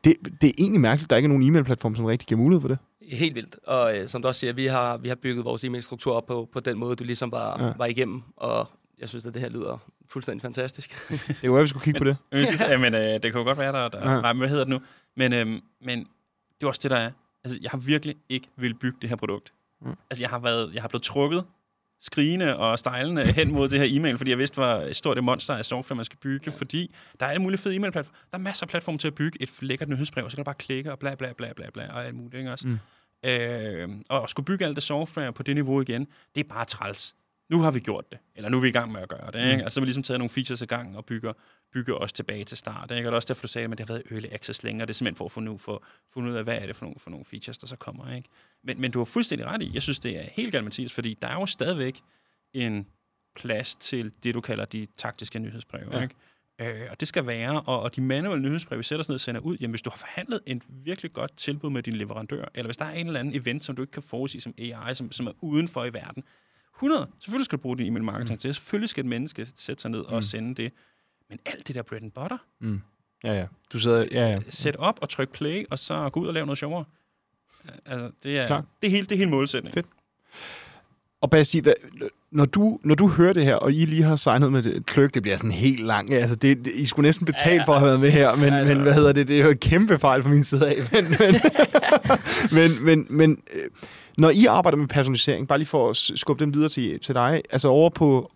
det, 0.04 0.16
det 0.42 0.50
er 0.50 0.54
egentlig 0.58 0.82
mærkeligt, 0.82 1.06
at 1.06 1.10
der 1.10 1.16
ikke 1.16 1.26
er 1.28 1.30
nogen 1.30 1.44
e-mail-platform, 1.44 1.96
som 1.96 2.06
rigtig 2.06 2.28
giver 2.28 2.42
mulighed 2.42 2.62
for 2.62 2.68
det. 2.68 2.78
Helt 3.12 3.36
vildt. 3.36 3.56
Og 3.68 3.98
øh, 3.98 4.08
som 4.08 4.22
du 4.22 4.28
også 4.28 4.40
siger, 4.40 4.54
vi 4.54 4.66
har, 4.66 4.98
vi 4.98 5.08
har 5.08 5.16
bygget 5.16 5.46
vores 5.46 5.64
e-mail-struktur 5.64 6.14
op 6.14 6.26
på, 6.26 6.50
på 6.54 6.60
den 6.60 6.78
måde, 6.78 6.96
du 6.96 7.04
ligesom 7.04 7.32
var, 7.32 7.64
Ja. 7.66 7.72
var 7.78 7.86
igennem. 7.86 8.22
Og 8.38 8.70
jeg 9.02 9.10
synes, 9.10 9.26
at 9.26 9.34
det 9.34 9.42
her 9.42 9.50
lyder 9.50 9.78
fuldstændig 10.10 10.42
fantastisk. 10.42 11.08
Det 11.10 11.20
er 11.30 11.48
jo, 11.48 11.58
at 11.58 11.64
vi 11.64 11.68
skulle 11.68 11.84
kigge 11.84 12.00
på 12.00 12.04
det. 12.04 12.18
Synes, 12.46 12.62
ja. 12.62 12.78
men, 12.78 12.94
øh, 12.96 13.02
det 13.02 13.22
kan 13.22 13.32
jo 13.34 13.44
godt 13.44 13.58
være, 13.58 13.72
der, 13.74 13.88
der 13.88 14.12
Ja. 14.12 14.22
nej, 14.22 14.34
hvad 14.34 14.50
hedder 14.50 14.64
det 14.64 14.72
nu? 14.74 14.80
Men, 15.18 15.34
øhm, 15.34 15.60
men 15.82 16.08
det 16.60 16.64
er 16.64 16.68
også 16.68 16.80
det, 16.84 16.92
der 16.92 16.98
er. 16.98 17.12
Altså, 17.44 17.60
jeg 17.62 17.72
har 17.72 17.78
virkelig 17.78 18.16
ikke 18.30 18.48
vil 18.58 18.74
bygge 18.74 18.98
det 19.02 19.10
her 19.10 19.16
produkt. 19.16 19.54
Mm. 19.82 19.90
Altså, 20.10 20.24
jeg 20.24 20.30
har, 20.30 20.40
været, 20.40 20.74
jeg 20.74 20.84
har 20.84 20.88
blevet 20.88 21.04
trukket 21.04 21.46
skrigende 22.02 22.58
og 22.58 22.80
stejlende 22.80 23.34
hen 23.34 23.52
mod 23.52 23.70
det 23.70 23.80
her 23.80 24.00
e-mail, 24.00 24.18
fordi 24.18 24.30
jeg 24.30 24.38
vidste, 24.38 24.56
hvor 24.56 24.94
stort 24.94 25.16
det 25.16 25.24
monster 25.24 25.56
af 25.56 25.66
software, 25.66 25.96
man 25.96 26.06
skal 26.06 26.18
bygge, 26.20 26.52
ja. 26.52 26.58
fordi 26.58 26.96
der 27.20 27.26
er 27.26 27.30
alle 27.30 27.42
mulige 27.42 27.58
fede 27.58 27.76
e-mail-platforme. 27.76 28.18
Der 28.32 28.38
er 28.38 28.42
masser 28.42 28.66
af 28.66 28.70
platforme 28.70 28.98
til 28.98 29.08
at 29.08 29.16
bygge 29.16 29.42
et 29.42 29.50
lækkert 29.62 29.90
nyhedsbrev, 29.90 30.26
og 30.26 30.32
så 30.32 30.38
kan 30.38 30.44
du 30.44 30.46
bare 30.46 30.56
klikke 30.56 30.92
og 30.92 31.00
bla 31.00 31.16
bla 31.16 31.34
bla 31.34 31.54
bla 31.54 31.70
bla 31.74 31.88
og 31.94 32.06
alt 32.06 32.16
muligt, 32.16 32.34
ikke 32.34 32.52
også? 32.52 32.68
Mm. 32.68 32.80
Øh, 33.24 33.90
og 34.10 34.24
at 34.24 34.30
skulle 34.30 34.46
bygge 34.46 34.66
alt 34.66 34.76
det 34.76 34.84
software 34.84 35.34
på 35.34 35.44
det 35.44 35.56
niveau 35.56 35.82
igen, 35.82 36.08
det 36.36 36.44
er 36.44 36.50
bare 36.50 36.66
træls. 36.66 37.16
Nu 37.50 37.60
har 37.60 37.72
vi 37.72 37.80
gjort 37.80 38.12
det, 38.12 38.20
eller 38.36 38.50
nu 38.50 38.58
er 38.58 38.62
vi 38.62 38.68
i 38.68 38.72
gang 38.72 38.92
med 38.92 39.02
at 39.02 39.10
gøre 39.10 39.32
det. 39.32 39.40
Ikke? 39.40 39.56
Mm. 39.56 39.62
Altså, 39.62 39.74
så 39.74 39.80
har 39.80 39.84
vi 39.84 39.86
ligesom 39.86 40.04
taget 40.04 40.20
nogle 40.20 40.30
features 40.30 40.62
i 40.62 40.66
gang 40.66 40.98
og 40.98 41.06
bygger, 41.06 41.34
bygger 41.74 41.96
os 41.96 42.14
tilbage 42.14 42.44
til 42.44 42.58
start. 42.58 42.92
Ikke? 42.92 43.00
Og 43.00 43.04
det 43.04 43.12
er 43.12 43.16
også 43.16 43.28
derfor, 43.28 43.42
du 43.42 43.48
sagde, 43.48 43.66
at 43.66 43.72
det 43.72 43.80
har 43.80 43.94
været 43.94 44.04
early 44.12 44.28
access 44.32 44.64
længere. 44.64 44.86
Det 44.86 44.90
er 44.90 44.94
simpelthen 44.94 45.18
for 45.18 45.26
at 45.26 45.32
finde 45.32 45.52
ud, 45.52 45.60
for, 45.60 45.84
finde 46.14 46.32
ud 46.32 46.36
af, 46.36 46.44
hvad 46.44 46.58
er 46.58 46.66
det 46.66 46.76
for 46.76 46.86
nogle, 46.86 47.00
for 47.00 47.10
nogle 47.10 47.26
features, 47.26 47.58
der 47.58 47.68
så 47.68 47.76
kommer. 47.76 48.16
Ikke? 48.16 48.30
Men, 48.64 48.82
men 48.82 48.92
du 48.92 49.00
har 49.00 49.06
fuldstændig 49.06 49.48
ret 49.48 49.62
i. 49.62 49.72
Jeg 49.74 49.82
synes, 49.82 50.00
det 50.00 50.18
er 50.18 50.24
helt 50.32 50.52
galt, 50.52 50.64
Mathias, 50.64 50.94
fordi 50.94 51.18
der 51.22 51.28
er 51.28 51.34
jo 51.34 51.46
stadigvæk 51.46 52.02
en 52.54 52.88
plads 53.36 53.76
til 53.76 54.14
det, 54.24 54.36
du 54.36 54.42
kalder 54.42 54.66
de 54.66 54.88
taktiske 54.98 55.40
nyhedsbreve. 55.40 55.90
Ja. 55.92 55.98
Ja. 55.98 56.04
Ikke? 56.04 56.16
Øh, 56.82 56.88
og 56.92 57.00
det 57.00 57.08
skal 57.08 57.28
være, 57.28 57.62
og, 57.62 57.82
og 57.82 57.96
de 57.96 58.02
manuelle 58.02 58.44
nyhedsbreve, 58.44 58.78
vi 58.78 58.84
sætter 58.84 59.00
os 59.00 59.10
ned 59.10 59.16
og 59.16 59.20
sender 59.20 59.42
ud, 59.42 59.58
jamen 59.62 59.72
hvis 59.72 59.82
du 59.82 59.90
har 59.90 59.98
forhandlet 59.98 60.40
en 60.46 60.62
virkelig 60.70 61.14
godt 61.14 61.38
tilbud 61.38 61.70
med 61.70 61.84
din 61.84 61.94
leverandør, 61.94 62.46
eller 62.54 62.68
hvis 62.68 62.78
der 62.78 62.86
er 62.86 62.92
en 62.92 63.08
eller 63.08 63.20
anden 63.20 63.36
event, 63.36 63.66
som 63.66 63.76
du 63.76 63.82
ikke 63.82 63.92
kan 63.92 64.04
forudsige 64.04 64.42
som 64.42 64.54
AI, 64.58 64.96
som, 64.96 65.12
som 65.12 65.28
er 65.28 65.32
uden 65.42 65.68
for 65.68 65.86
i 65.86 65.94
verden, 65.94 66.24
100, 66.78 67.08
selvfølgelig 67.20 67.46
skal 67.46 67.58
du 67.58 67.62
bruge 67.62 67.78
din 67.78 67.88
e-mail 67.88 68.04
marketing 68.04 68.40
til 68.40 68.48
det. 68.48 68.56
Selvfølgelig 68.56 68.90
skal 68.90 69.02
et 69.04 69.10
menneske 69.10 69.48
sætte 69.56 69.82
sig 69.82 69.92
ned 69.92 70.00
og 70.00 70.16
Mm. 70.16 70.22
sende 70.22 70.56
det. 70.64 70.72
Men 71.30 71.40
alt 71.46 71.68
det 71.68 71.76
der 71.76 71.82
bread 71.82 72.02
and 72.02 72.12
butter, 72.12 72.38
Mm. 72.62 72.82
Ja, 73.24 73.34
ja. 73.34 73.46
Du 73.74 73.80
sidder... 73.80 74.06
Ja, 74.12 74.30
ja. 74.30 74.40
sæt 74.50 74.76
op 74.76 75.00
og 75.02 75.10
tryk 75.10 75.30
play, 75.30 75.66
og 75.72 75.80
så 75.80 76.10
gå 76.10 76.20
ud 76.20 76.28
og 76.28 76.34
lave 76.34 76.46
noget 76.46 76.58
sjovere. 76.58 76.86
Altså, 77.86 78.12
det 78.24 78.38
er, 78.40 78.48
Klart. 78.48 78.64
det 78.82 78.88
er 78.88 78.92
hele, 78.92 79.04
det 79.06 79.12
er 79.12 79.18
hele 79.18 79.30
målsætning. 79.30 79.74
Fedt. 79.74 79.86
Og 81.22 81.30
Basti, 81.30 81.60
hvad, 81.60 81.74
når, 82.32 82.46
du, 82.46 82.80
når 82.84 82.96
du 82.96 83.08
hører 83.08 83.34
det 83.34 83.46
her, 83.46 83.56
og 83.56 83.72
I 83.74 83.86
lige 83.86 84.04
har 84.04 84.16
signet 84.16 84.52
med 84.52 84.64
det, 84.64 84.86
kløk, 84.86 85.14
det 85.14 85.22
bliver 85.22 85.38
sådan 85.38 85.52
helt 85.52 85.80
langt. 85.80 86.14
Altså, 86.14 86.36
det, 86.36 86.66
det, 86.66 86.74
I 86.74 86.86
skulle 86.86 87.08
næsten 87.08 87.26
betale 87.26 87.50
ja, 87.50 87.52
Ja, 87.52 87.56
ja. 87.56 87.62
ja. 87.62 87.66
for 87.68 87.74
at 87.74 87.80
have 87.80 87.88
været 87.88 88.00
med 88.00 88.12
her, 88.12 88.36
men, 88.36 88.54
Altså. 88.54 88.74
men 88.74 88.84
hvad 88.84 88.94
hedder 88.94 89.14
det? 89.14 89.28
Det 89.28 89.40
er 89.40 89.44
jo 89.44 89.50
en 89.52 89.58
kæmpe 89.58 90.00
fejl 90.00 90.24
fra 90.24 90.30
min 90.30 90.44
side 90.44 90.70
af. 90.70 90.76
Men, 90.92 91.06
men, 91.20 91.36
men, 92.58 92.86
men, 92.86 93.08
men 93.10 93.44
øh, 93.54 93.70
når 94.18 94.30
I 94.30 94.46
arbejder 94.46 94.78
med 94.78 94.88
personalisering, 94.88 95.48
bare 95.48 95.58
lige 95.58 95.68
for 95.68 95.90
at 95.90 95.96
skubbe 95.96 96.46
den 96.46 96.54
videre 96.54 96.70
til, 96.70 97.00
til 97.00 97.16
dig, 97.16 97.42
altså 97.50 97.68
over 97.68 97.90
på... 97.90 98.32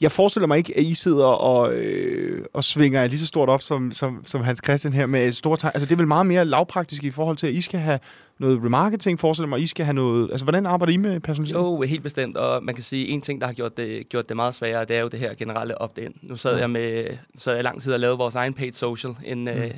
Jeg 0.00 0.12
forestiller 0.12 0.46
mig 0.46 0.58
ikke, 0.58 0.76
at 0.76 0.82
I 0.82 0.94
sidder 0.94 1.26
og, 1.26 1.74
øh, 1.74 2.44
og 2.52 2.64
svinger 2.64 3.06
lige 3.06 3.18
så 3.18 3.26
stort 3.26 3.48
op 3.48 3.62
som, 3.62 3.92
som, 3.92 4.22
som 4.26 4.42
Hans 4.42 4.60
Christian 4.64 4.92
her 4.92 5.06
med 5.06 5.32
store 5.32 5.56
tegn. 5.56 5.70
Altså, 5.74 5.86
det 5.86 5.92
er 5.92 5.96
vel 5.96 6.08
meget 6.08 6.26
mere 6.26 6.44
lavpraktisk 6.44 7.04
i 7.04 7.10
forhold 7.10 7.36
til, 7.36 7.46
at 7.46 7.52
I 7.52 7.60
skal 7.60 7.80
have 7.80 7.98
noget 8.38 8.64
remarketing, 8.64 9.20
forestiller 9.20 9.48
mig, 9.48 9.60
I 9.60 9.66
skal 9.66 9.84
have 9.84 9.94
noget... 9.94 10.30
Altså, 10.30 10.44
hvordan 10.44 10.66
arbejder 10.66 10.92
I 10.92 10.96
med 10.96 11.20
personalisering? 11.20 11.66
Jo, 11.66 11.82
helt 11.82 12.02
bestemt. 12.02 12.36
Og 12.36 12.64
man 12.64 12.74
kan 12.74 12.84
sige, 12.84 13.08
en 13.08 13.20
ting, 13.20 13.40
der 13.40 13.46
har 13.46 13.54
gjort 13.54 13.76
det, 13.76 14.08
gjort 14.08 14.28
det 14.28 14.36
meget 14.36 14.54
sværere, 14.54 14.84
det 14.84 14.96
er 14.96 15.00
jo 15.00 15.08
det 15.08 15.20
her 15.20 15.34
generelle 15.34 15.80
opt-in. 15.80 16.14
Nu 16.22 16.36
sad 16.36 16.54
Ja. 16.54 16.60
jeg 16.60 16.70
med 16.70 17.06
så 17.34 17.52
jeg 17.52 17.64
lang 17.64 17.82
tid 17.82 17.92
og 17.92 18.00
lavede 18.00 18.18
vores 18.18 18.34
egen 18.34 18.54
paid 18.54 18.72
social, 18.72 19.14
inden, 19.24 19.54
mm. 19.56 19.62
øh, 19.62 19.70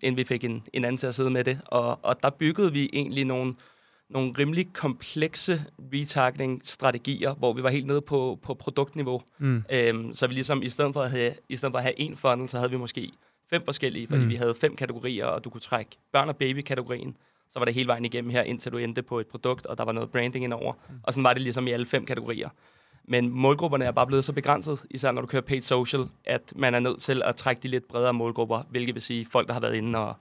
inden 0.00 0.16
vi 0.16 0.24
fik 0.24 0.44
en, 0.44 0.62
en 0.72 0.84
anden 0.84 0.98
til 0.98 1.06
at 1.06 1.14
sidde 1.14 1.30
med 1.30 1.44
det. 1.44 1.58
Og, 1.66 1.98
og 2.02 2.16
der 2.22 2.30
byggede 2.30 2.72
vi 2.72 2.90
egentlig 2.92 3.24
nogle, 3.24 3.54
nogle 4.10 4.32
rimelig 4.38 4.72
komplekse 4.72 5.62
retargeting-strategier, 5.94 7.34
hvor 7.34 7.52
vi 7.52 7.62
var 7.62 7.70
helt 7.70 7.86
nede 7.86 8.00
på, 8.00 8.38
på 8.42 8.54
produktniveau. 8.54 9.22
Mm. 9.38 9.64
Øhm, 9.72 10.12
så 10.14 10.26
vi 10.26 10.34
ligesom, 10.34 10.62
i 10.62 10.70
stedet 10.70 10.92
for 10.92 11.02
at 11.02 11.10
have, 11.10 11.34
i 11.48 11.56
stedet 11.56 11.72
for 11.72 11.78
at 11.78 11.84
have 11.84 12.00
én 12.00 12.14
funnel, 12.16 12.48
så 12.48 12.56
havde 12.58 12.70
vi 12.70 12.76
måske 12.76 13.12
fem 13.50 13.62
forskellige, 13.64 14.06
fordi 14.06 14.22
Mm. 14.22 14.28
vi 14.28 14.34
havde 14.34 14.54
fem 14.54 14.76
kategorier, 14.76 15.24
og 15.26 15.44
du 15.44 15.50
kunne 15.50 15.60
trække 15.60 15.90
børn- 16.12 16.28
og 16.28 16.36
baby-kategorien. 16.36 17.16
Så 17.50 17.58
var 17.58 17.64
det 17.64 17.74
hele 17.74 17.86
vejen 17.86 18.04
igennem 18.04 18.30
her, 18.30 18.42
indtil 18.42 18.72
du 18.72 18.78
endte 18.78 19.02
på 19.02 19.20
et 19.20 19.26
produkt, 19.26 19.66
og 19.66 19.78
der 19.78 19.84
var 19.84 19.92
noget 19.92 20.10
branding 20.10 20.44
indover. 20.44 20.72
Mm. 20.88 20.94
Og 21.02 21.12
sådan 21.12 21.24
var 21.24 21.32
det 21.32 21.42
ligesom 21.42 21.66
i 21.66 21.70
alle 21.70 21.86
fem 21.86 22.06
kategorier. 22.06 22.48
Men 23.04 23.28
målgrupperne 23.28 23.84
er 23.84 23.90
bare 23.90 24.06
blevet 24.06 24.24
så 24.24 24.32
begrænset, 24.32 24.78
især 24.90 25.12
når 25.12 25.20
du 25.20 25.26
kører 25.26 25.42
paid 25.42 25.62
social, 25.62 26.04
at 26.24 26.52
man 26.56 26.74
er 26.74 26.80
nødt 26.80 27.00
til 27.00 27.22
at 27.24 27.36
trække 27.36 27.62
de 27.62 27.68
lidt 27.68 27.88
bredere 27.88 28.12
målgrupper, 28.14 28.62
hvilket 28.70 28.94
vil 28.94 29.02
sige 29.02 29.26
folk, 29.32 29.46
der 29.48 29.52
har 29.52 29.60
været 29.60 29.74
inde 29.74 29.98
og 29.98 30.14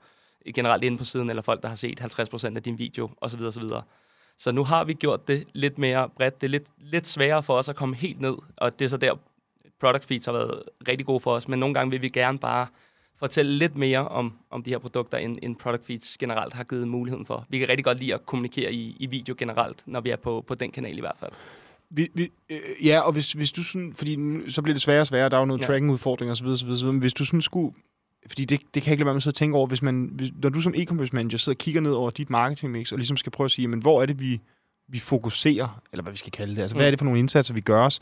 generelt 0.55 0.83
inde 0.83 0.97
på 0.97 1.03
siden, 1.03 1.29
eller 1.29 1.41
folk, 1.41 1.61
der 1.61 1.67
har 1.67 1.75
set 1.75 2.01
50% 2.01 2.55
af 2.55 2.63
din 2.63 2.77
video, 2.79 3.09
osv. 3.21 3.41
osv. 3.41 3.63
Så 4.37 4.51
nu 4.51 4.63
har 4.63 4.83
vi 4.83 4.93
gjort 4.93 5.27
det 5.27 5.43
lidt 5.53 5.77
mere 5.77 6.09
bredt. 6.09 6.41
Det 6.41 6.47
er 6.47 6.51
lidt, 6.51 6.67
lidt 6.77 7.07
sværere 7.07 7.43
for 7.43 7.53
os 7.53 7.69
at 7.69 7.75
komme 7.75 7.95
helt 7.95 8.21
ned, 8.21 8.35
og 8.57 8.79
det 8.79 8.85
er 8.85 8.89
så 8.89 8.97
der, 8.97 9.15
product 9.79 10.05
feeds 10.05 10.25
har 10.25 10.31
været 10.33 10.61
rigtig 10.87 11.05
gode 11.05 11.19
for 11.19 11.31
os, 11.31 11.47
men 11.47 11.59
nogle 11.59 11.73
gange 11.75 11.91
vil 11.91 12.01
vi 12.01 12.09
gerne 12.09 12.37
bare 12.39 12.67
fortælle 13.19 13.51
lidt 13.51 13.77
mere 13.77 14.07
om, 14.07 14.33
om 14.49 14.63
de 14.63 14.69
her 14.69 14.77
produkter, 14.77 15.17
end, 15.17 15.37
end 15.41 15.55
product 15.55 15.85
feeds 15.85 16.17
generelt 16.17 16.53
har 16.53 16.63
givet 16.63 16.87
muligheden 16.87 17.25
for. 17.25 17.45
Vi 17.49 17.59
kan 17.59 17.69
rigtig 17.69 17.85
godt 17.85 17.99
lide 17.99 18.13
at 18.13 18.25
kommunikere 18.25 18.73
i, 18.73 18.95
i 18.99 19.05
video 19.05 19.35
generelt, 19.37 19.83
når 19.85 20.01
vi 20.01 20.09
er 20.09 20.15
på, 20.15 20.43
på 20.47 20.55
den 20.55 20.71
kanal 20.71 20.97
i 20.97 20.99
hvert 20.99 21.15
fald. 21.19 21.31
Vi, 21.89 22.09
vi, 22.13 22.31
øh, 22.49 22.59
ja, 22.87 22.99
og 22.99 23.11
hvis, 23.11 23.31
hvis 23.31 23.51
du 23.51 23.63
sådan, 23.63 23.93
fordi 23.93 24.15
nu- 24.15 24.49
så 24.49 24.61
bliver 24.61 24.73
det 24.73 24.81
sværere 24.81 25.01
og 25.01 25.07
sværere, 25.07 25.29
der 25.29 25.35
er 25.37 25.41
jo 25.41 25.45
noget. 25.45 25.61
Ja. 25.61 25.65
tracking-udfordringer 25.65 26.31
osv., 26.31 26.47
osv., 26.47 26.69
osv., 26.69 26.85
men 26.85 26.99
hvis 26.99 27.13
du 27.13 27.25
sådan 27.25 27.41
skulle, 27.41 27.73
fordi 28.27 28.45
det, 28.45 28.59
det 28.73 28.83
kan 28.83 28.89
jeg 28.89 28.93
ikke 28.93 29.01
lade 29.01 29.05
være 29.05 29.13
med 29.13 29.17
at 29.17 29.23
sidde 29.23 29.33
og 29.33 29.37
tænke 29.37 29.57
over, 29.57 29.67
hvis 29.67 29.81
man, 29.81 30.09
hvis, 30.13 30.29
når 30.43 30.49
du 30.49 30.61
som 30.61 30.73
e-commerce 30.77 31.09
manager 31.13 31.37
sidder 31.37 31.55
og 31.55 31.59
kigger 31.59 31.81
ned 31.81 31.91
over 31.91 32.09
dit 32.09 32.29
marketing 32.29 32.71
mix, 32.71 32.91
og 32.91 32.97
ligesom 32.97 33.17
skal 33.17 33.31
prøve 33.31 33.45
at 33.45 33.51
sige, 33.51 33.67
men 33.67 33.79
hvor 33.79 34.01
er 34.01 34.05
det, 34.05 34.19
vi, 34.19 34.39
vi 34.89 34.99
fokuserer, 34.99 35.81
eller 35.91 36.03
hvad 36.03 36.13
vi 36.13 36.17
skal 36.17 36.31
kalde 36.31 36.55
det, 36.55 36.61
altså 36.61 36.75
mm. 36.75 36.77
hvad 36.77 36.87
er 36.87 36.91
det 36.91 36.99
for 36.99 37.05
nogle 37.05 37.19
indsatser, 37.19 37.53
vi 37.53 37.61
gør 37.61 37.85
os, 37.85 37.99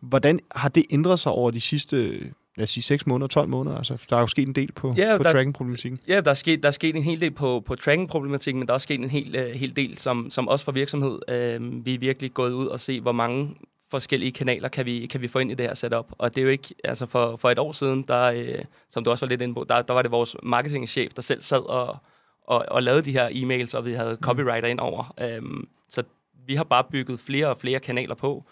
hvordan 0.00 0.40
har 0.54 0.68
det 0.68 0.84
ændret 0.90 1.20
sig 1.20 1.32
over 1.32 1.50
de 1.50 1.60
sidste, 1.60 2.18
lad 2.56 2.62
os 2.62 2.70
sige, 2.70 2.82
6 2.84 3.06
måneder, 3.06 3.26
12 3.28 3.48
måneder, 3.48 3.76
altså 3.76 3.96
der 4.10 4.16
er 4.16 4.20
jo 4.20 4.26
sket 4.26 4.48
en 4.48 4.54
del 4.54 4.72
på, 4.72 4.92
Ja, 4.96 5.16
på 5.16 5.22
der- 5.22 5.32
tracking-problematikken. 5.32 6.00
Ja, 6.08 6.20
der 6.20 6.30
er 6.30 6.34
sket, 6.34 6.62
der 6.62 6.68
er 6.68 6.72
sket 6.72 6.96
en 6.96 7.02
hel 7.02 7.20
del 7.20 7.30
på, 7.30 7.62
på 7.66 7.74
tracking-problematikken, 7.74 8.58
men 8.58 8.66
der 8.66 8.72
er 8.72 8.74
også 8.74 8.84
sket 8.84 9.00
en 9.00 9.10
hel, 9.10 9.36
uh, 9.38 9.54
hel 9.54 9.76
del, 9.76 9.98
som, 9.98 10.30
som 10.30 10.48
også 10.48 10.64
for 10.64 10.72
virksomhed. 10.72 11.58
Uh, 11.60 11.86
vi 11.86 11.94
er 11.94 11.98
virkelig 11.98 12.34
gået 12.34 12.52
ud 12.52 12.66
og 12.66 12.80
se, 12.80 13.00
hvor 13.00 13.12
mange 13.12 13.54
forskellige 13.94 14.32
kanaler 14.32 14.68
kan 14.68 14.86
vi, 14.86 15.06
kan 15.06 15.22
vi 15.22 15.28
få 15.28 15.38
ind 15.38 15.50
i 15.50 15.54
det 15.54 15.66
her 15.66 15.74
setup. 15.74 16.06
Og 16.18 16.34
det 16.34 16.40
er 16.40 16.44
jo 16.44 16.50
ikke, 16.50 16.74
altså 16.84 17.06
for, 17.06 17.36
for 17.36 17.50
et 17.50 17.58
år 17.58 17.72
siden, 17.72 18.02
der, 18.02 18.42
uh, 18.58 18.64
som 18.90 19.04
du 19.04 19.10
også 19.10 19.26
var 19.26 19.28
lidt 19.28 19.42
inde 19.42 19.54
på, 19.54 19.64
der, 19.68 19.82
der 19.82 19.94
var 19.94 20.02
det 20.02 20.10
vores 20.10 20.36
marketingchef, 20.42 21.12
der 21.12 21.22
selv 21.22 21.40
sad 21.40 21.62
og, 21.68 21.98
og, 22.46 22.64
og 22.68 22.82
lavede 22.82 23.02
de 23.02 23.12
her 23.12 23.28
e-mails, 23.28 23.76
og 23.76 23.84
vi 23.84 23.92
havde 23.92 24.18
copywriter 24.22 24.68
ind 24.68 24.80
over. 24.80 25.14
Um, 25.38 25.68
så 25.88 26.02
vi 26.46 26.54
har 26.54 26.64
bare 26.64 26.84
bygget 26.84 27.20
flere 27.20 27.48
og 27.48 27.60
flere 27.60 27.80
kanaler 27.80 28.14
på. 28.14 28.44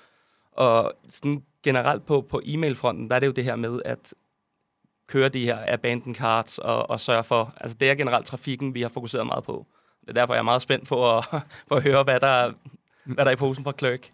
Og 0.52 0.92
sådan 1.08 1.42
generelt 1.62 2.06
på, 2.06 2.20
på 2.20 2.40
e-mailfronten, 2.44 3.08
der 3.08 3.14
er 3.16 3.20
det 3.20 3.26
jo 3.26 3.32
det 3.32 3.44
her 3.44 3.56
med, 3.56 3.80
at 3.84 4.14
køre 5.06 5.28
de 5.28 5.44
her 5.44 5.58
abandoned 5.68 6.14
cards 6.16 6.58
og, 6.58 6.90
og 6.90 7.00
sørge 7.00 7.24
for, 7.24 7.54
altså 7.60 7.76
det 7.80 7.90
er 7.90 7.94
generelt 7.94 8.26
trafikken, 8.26 8.74
vi 8.74 8.82
har 8.82 8.88
fokuseret 8.88 9.26
meget 9.26 9.44
på. 9.44 9.66
Det 10.00 10.08
er 10.08 10.12
derfor, 10.12 10.34
jeg 10.34 10.38
er 10.38 10.44
meget 10.44 10.62
spændt 10.62 10.88
på 10.88 11.10
at, 11.18 11.24
på 11.68 11.74
at 11.74 11.82
høre, 11.82 12.02
hvad 12.02 12.20
der, 12.20 12.26
er- 12.26 12.52
hvad 13.04 13.24
der 13.24 13.30
er 13.30 13.32
i 13.34 13.36
posen 13.36 13.64
fra 13.64 13.72
Clerk. 13.78 14.10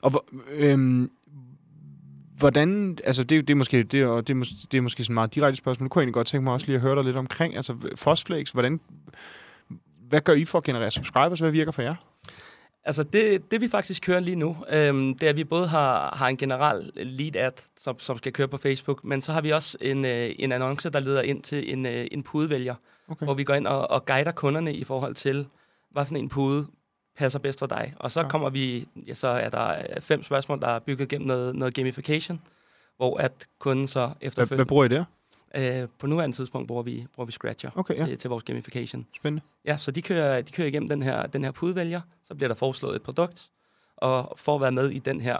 Og 0.00 0.10
hvor, 0.10 0.24
øhm, 0.50 1.10
hvordan, 2.38 2.98
altså 3.04 3.24
det, 3.24 3.38
er 3.38 3.42
det 3.42 3.50
er 3.50 3.54
måske, 3.56 3.82
det 3.82 4.06
og 4.06 4.26
det 4.26 4.36
er, 4.36 4.40
mås- 4.40 4.66
det 4.70 4.78
er 4.78 4.82
måske 4.82 5.04
sådan 5.04 5.12
et 5.12 5.14
meget 5.14 5.34
direkte 5.34 5.56
spørgsmål, 5.56 5.84
nu 5.84 5.88
kunne 5.88 6.00
jeg 6.00 6.04
egentlig 6.04 6.14
godt 6.14 6.26
tænke 6.26 6.44
mig 6.44 6.52
også 6.52 6.66
lige 6.66 6.76
at 6.76 6.82
høre 6.82 6.96
dig 6.96 7.04
lidt 7.04 7.16
omkring, 7.16 7.56
altså 7.56 7.76
Fosflex, 7.96 8.50
hvordan, 8.50 8.80
hvad 10.08 10.20
gør 10.20 10.32
I 10.32 10.44
for 10.44 10.58
at 10.58 10.64
generere 10.64 10.90
subscribers, 10.90 11.40
hvad 11.40 11.50
virker 11.50 11.72
for 11.72 11.82
jer? 11.82 11.94
Altså 12.84 13.02
det, 13.02 13.50
det 13.50 13.60
vi 13.60 13.68
faktisk 13.68 14.02
kører 14.02 14.20
lige 14.20 14.36
nu, 14.36 14.56
øhm, 14.70 15.14
det 15.14 15.26
er, 15.26 15.30
at 15.30 15.36
vi 15.36 15.44
både 15.44 15.68
har, 15.68 16.14
har 16.16 16.28
en 16.28 16.36
generel 16.36 16.90
lead 16.96 17.36
ad, 17.36 17.52
som, 17.76 17.98
som 17.98 18.18
skal 18.18 18.32
køre 18.32 18.48
på 18.48 18.56
Facebook, 18.56 19.04
men 19.04 19.20
så 19.20 19.32
har 19.32 19.40
vi 19.40 19.50
også 19.50 19.78
en, 19.80 20.04
øh, 20.04 20.30
en 20.38 20.52
annonce, 20.52 20.90
der 20.90 21.00
leder 21.00 21.22
ind 21.22 21.42
til 21.42 21.72
en, 21.72 21.86
øh, 21.86 22.06
en 22.12 22.22
pudevælger, 22.22 22.74
Okay. 23.08 23.26
hvor 23.26 23.34
vi 23.34 23.44
går 23.44 23.54
ind 23.54 23.66
og, 23.66 23.90
og 23.90 24.06
guider 24.06 24.32
kunderne 24.32 24.74
i 24.74 24.84
forhold 24.84 25.14
til, 25.14 25.46
hvad 25.90 26.04
for 26.06 26.14
en 26.14 26.28
pude 26.28 26.66
passer 27.16 27.38
bedst 27.38 27.58
for 27.58 27.66
dig. 27.66 27.94
Og 27.98 28.10
så 28.12 28.20
Ja. 28.20 28.28
kommer 28.28 28.50
vi, 28.50 28.88
ja, 29.06 29.14
så 29.14 29.28
er 29.28 29.48
der 29.48 29.68
øh, 29.78 30.00
fem 30.00 30.22
spørgsmål, 30.22 30.60
der 30.60 30.68
er 30.68 30.78
bygget 30.78 31.08
gennem 31.08 31.26
noget, 31.28 31.56
noget 31.56 31.74
gamification, 31.74 32.40
hvor 32.96 33.18
at 33.18 33.46
kunden 33.58 33.86
så 33.86 34.00
Hvad, 34.00 34.08
hvad 34.18 34.26
efterfølgende... 34.28 34.66
bruger 34.68 34.84
I 34.84 34.88
der? 34.88 35.04
Øh, 35.54 35.88
på 35.98 36.06
nuværende 36.06 36.36
tidspunkt 36.36 36.68
bruger 36.68 36.82
vi, 36.82 37.06
bruger 37.14 37.26
vi 37.26 37.32
Scratcher 37.32 37.70
Okay, 37.76 37.96
ja. 37.96 38.06
til, 38.06 38.18
til 38.18 38.30
vores 38.30 38.44
gamification. 38.44 39.06
Spændende. 39.16 39.42
Ja, 39.64 39.76
så 39.76 39.90
de 39.90 40.02
kører, 40.02 40.40
de 40.42 40.52
kører 40.52 40.68
igennem 40.68 40.88
den 40.88 41.02
her, 41.02 41.26
den 41.26 41.44
her 41.44 41.50
pudevælger, 41.50 42.00
så 42.24 42.34
bliver 42.34 42.48
der 42.48 42.54
foreslået 42.54 42.96
et 42.96 43.02
produkt, 43.02 43.48
og 43.96 44.32
for 44.36 44.54
at 44.54 44.60
være 44.60 44.72
med 44.72 44.90
i 44.90 44.98
den 44.98 45.20
her, 45.20 45.36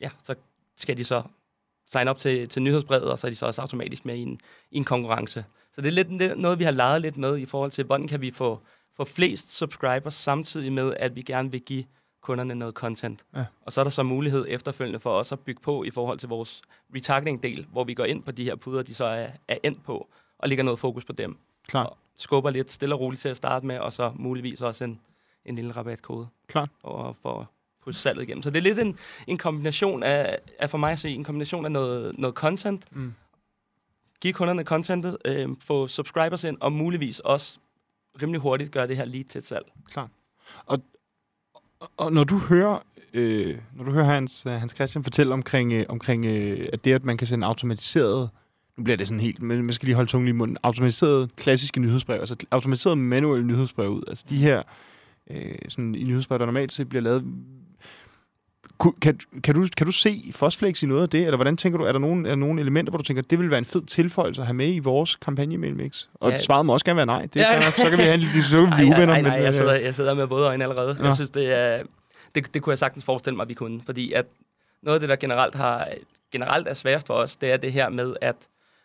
ja, 0.00 0.10
så 0.24 0.34
skal 0.76 0.96
de 0.96 1.04
så 1.04 1.22
sign 1.86 2.08
op 2.08 2.18
til, 2.18 2.48
til 2.48 2.62
nyhedsbrevet, 2.62 3.10
og 3.10 3.18
så 3.18 3.26
er 3.26 3.30
de 3.30 3.36
så 3.36 3.46
også 3.46 3.62
automatisk 3.62 4.04
med 4.04 4.14
i 4.16 4.22
en, 4.22 4.40
i 4.70 4.76
en 4.76 4.84
konkurrence. 4.84 5.44
Så 5.72 5.80
det 5.80 5.88
er 5.88 5.92
lidt 5.92 6.12
lidt 6.18 6.38
noget, 6.38 6.58
vi 6.58 6.64
har 6.64 6.70
leget 6.70 7.02
lidt 7.02 7.16
med 7.16 7.38
i 7.38 7.46
forhold 7.46 7.70
til, 7.70 7.84
hvordan 7.84 8.08
kan 8.08 8.20
vi 8.20 8.30
få, 8.30 8.60
få 8.96 9.04
flest 9.04 9.52
subscribers, 9.58 10.14
samtidig 10.14 10.72
med, 10.72 10.94
at 10.98 11.16
vi 11.16 11.22
gerne 11.22 11.50
vil 11.50 11.60
give 11.60 11.84
kunderne 12.20 12.54
noget 12.54 12.74
content. 12.74 13.24
Ja. 13.36 13.44
Og 13.66 13.72
så 13.72 13.80
er 13.80 13.84
der 13.84 13.90
så 13.90 14.02
mulighed 14.02 14.44
efterfølgende 14.48 15.00
for 15.00 15.10
os 15.10 15.32
at 15.32 15.40
bygge 15.40 15.60
på 15.60 15.84
i 15.84 15.90
forhold 15.90 16.18
til 16.18 16.28
vores 16.28 16.62
retargeting-del, 16.94 17.66
hvor 17.72 17.84
vi 17.84 17.94
går 17.94 18.04
ind 18.04 18.22
på 18.22 18.30
de 18.30 18.44
her 18.44 18.54
puder, 18.56 18.82
de 18.82 18.94
så 18.94 19.04
er, 19.04 19.28
er 19.48 19.58
endt 19.62 19.84
på, 19.84 20.08
og 20.38 20.48
lægger 20.48 20.64
noget 20.64 20.78
fokus 20.78 21.04
på 21.04 21.12
dem 21.12 21.36
Klart. 21.68 21.86
og 21.86 21.98
skubber 22.16 22.50
lidt 22.50 22.70
stille 22.70 22.94
og 22.94 23.00
roligt 23.00 23.22
til 23.22 23.28
at 23.28 23.36
starte 23.36 23.66
med, 23.66 23.78
og 23.78 23.92
så 23.92 24.12
muligvis 24.14 24.60
også 24.60 24.84
en, 24.84 25.00
en 25.44 25.54
lille 25.54 25.72
rabatkode. 25.72 26.28
Klart. 26.46 26.68
Og 26.82 27.16
for 27.22 27.50
pusse 27.84 28.00
salget 28.02 28.22
igennem. 28.22 28.42
Så 28.42 28.50
det 28.50 28.58
er 28.58 28.62
lidt 28.62 28.78
en, 28.78 28.98
en 29.26 29.38
kombination 29.38 30.02
af, 30.02 30.38
af, 30.58 30.70
for 30.70 30.78
mig 30.78 30.92
at 30.92 30.98
se, 30.98 31.10
en 31.10 31.24
kombination 31.24 31.64
af 31.64 31.72
noget, 31.72 32.18
noget 32.18 32.34
content, 32.34 32.84
Mm. 32.92 33.14
give 34.20 34.32
kunderne 34.32 34.62
contentet, 34.64 35.16
øh, 35.24 35.48
få 35.60 35.88
subscribers 35.88 36.44
ind, 36.44 36.56
og 36.60 36.72
muligvis 36.72 37.20
også 37.20 37.58
rimelig 38.22 38.40
hurtigt 38.40 38.72
gøre 38.72 38.88
det 38.88 38.96
her 38.96 39.04
lige 39.04 39.24
til 39.24 39.38
et 39.38 39.46
salg. 39.46 39.66
Og, 40.66 40.78
og 41.96 42.12
når 42.12 42.24
du 42.24 42.38
hører, 42.38 42.78
øh, 43.12 43.58
når 43.74 43.84
du 43.84 43.90
hører 43.90 44.04
Hans, 44.04 44.46
øh, 44.46 44.52
Hans 44.52 44.72
Christian 44.72 45.04
fortælle 45.04 45.32
omkring, 45.32 45.72
øh, 45.72 45.86
omkring 45.88 46.24
øh, 46.24 46.68
at 46.72 46.84
det, 46.84 46.92
at 46.92 47.04
man 47.04 47.16
kan 47.16 47.26
sende 47.26 47.46
automatiseret, 47.46 48.30
nu 48.76 48.84
bliver 48.84 48.96
det 48.96 49.08
sådan 49.08 49.20
helt, 49.20 49.42
men 49.42 49.62
man 49.62 49.72
skal 49.72 49.86
lige 49.86 49.96
holde 49.96 50.10
tungen 50.10 50.28
i 50.28 50.32
munden, 50.32 50.56
automatiseret 50.62 51.36
klassiske 51.36 51.80
nyhedsbrev, 51.80 52.20
altså 52.20 52.36
automatiseret 52.50 52.98
manuelle 52.98 53.46
nyhedsbrev 53.46 53.90
ud, 53.90 54.02
altså 54.08 54.24
de 54.28 54.36
her 54.36 54.62
øh, 55.30 55.58
sådan, 55.68 55.94
i 55.94 56.04
nyhedsbrev, 56.04 56.38
der 56.38 56.46
normalt 56.46 56.72
set 56.72 56.88
bliver 56.88 57.02
lavet, 57.02 57.24
kan, 59.00 59.20
kan, 59.42 59.54
du, 59.54 59.68
kan 59.76 59.86
du 59.86 59.92
se 59.92 60.30
Fosflex 60.34 60.82
i 60.82 60.86
noget 60.86 61.02
af 61.02 61.08
det, 61.08 61.20
eller 61.24 61.36
hvordan 61.36 61.56
tænker 61.56 61.78
du, 61.78 61.84
er 61.84 61.92
der 61.92 61.98
nogle, 61.98 62.26
er 62.26 62.30
der 62.30 62.36
nogle 62.36 62.60
elementer, 62.60 62.90
hvor 62.90 62.96
du 62.98 63.02
tænker, 63.04 63.22
det 63.22 63.38
vil 63.38 63.50
være 63.50 63.58
en 63.58 63.64
fed 63.64 63.82
tilføjelse 63.82 64.42
at 64.42 64.46
have 64.46 64.54
med 64.54 64.74
i 64.74 64.78
vores 64.78 65.16
kampagne 65.16 65.56
mix? 65.58 66.06
Og 66.14 66.30
Ja. 66.30 66.38
svaret 66.38 66.66
må 66.66 66.72
også 66.72 66.84
gerne 66.86 66.96
være 66.96 67.06
nej, 67.06 67.22
det 67.22 67.36
Ja. 67.40 67.52
ja. 67.54 67.70
så 67.70 67.88
kan 67.90 67.98
vi 67.98 68.02
have 68.02 68.14
en 68.14 68.20
lille 68.20 68.42
så 68.42 68.56
kan 68.56 68.66
vi 68.66 68.70
blive 68.74 68.88
nej, 68.88 68.98
uvenner. 68.98 69.06
nej, 69.06 69.22
nej, 69.22 69.30
men, 69.30 69.40
jeg 69.40 69.46
øh, 69.48 69.54
sidder, 69.54 69.74
jeg 69.74 69.94
sidder 69.94 70.14
med 70.14 70.24
våde 70.26 70.46
øjne 70.46 70.64
allerede. 70.64 70.96
Nå. 70.98 71.04
Jeg 71.04 71.14
synes, 71.14 71.30
det 71.30 71.58
er... 71.58 71.82
Det, 72.34 72.54
det 72.54 72.62
kunne 72.62 72.70
jeg 72.70 72.78
sagtens 72.78 73.04
forestille 73.04 73.36
mig, 73.36 73.42
at 73.42 73.48
vi 73.48 73.54
kunne. 73.54 73.82
Fordi 73.86 74.12
at 74.12 74.26
noget 74.82 74.96
af 74.96 75.00
det, 75.00 75.08
der 75.08 75.16
generelt, 75.16 75.54
har, 75.54 75.88
generelt 76.32 76.68
er 76.68 76.74
sværest 76.74 77.06
for 77.06 77.14
os, 77.14 77.36
det 77.36 77.52
er 77.52 77.56
det 77.56 77.72
her 77.72 77.88
med 77.88 78.16
at 78.20 78.36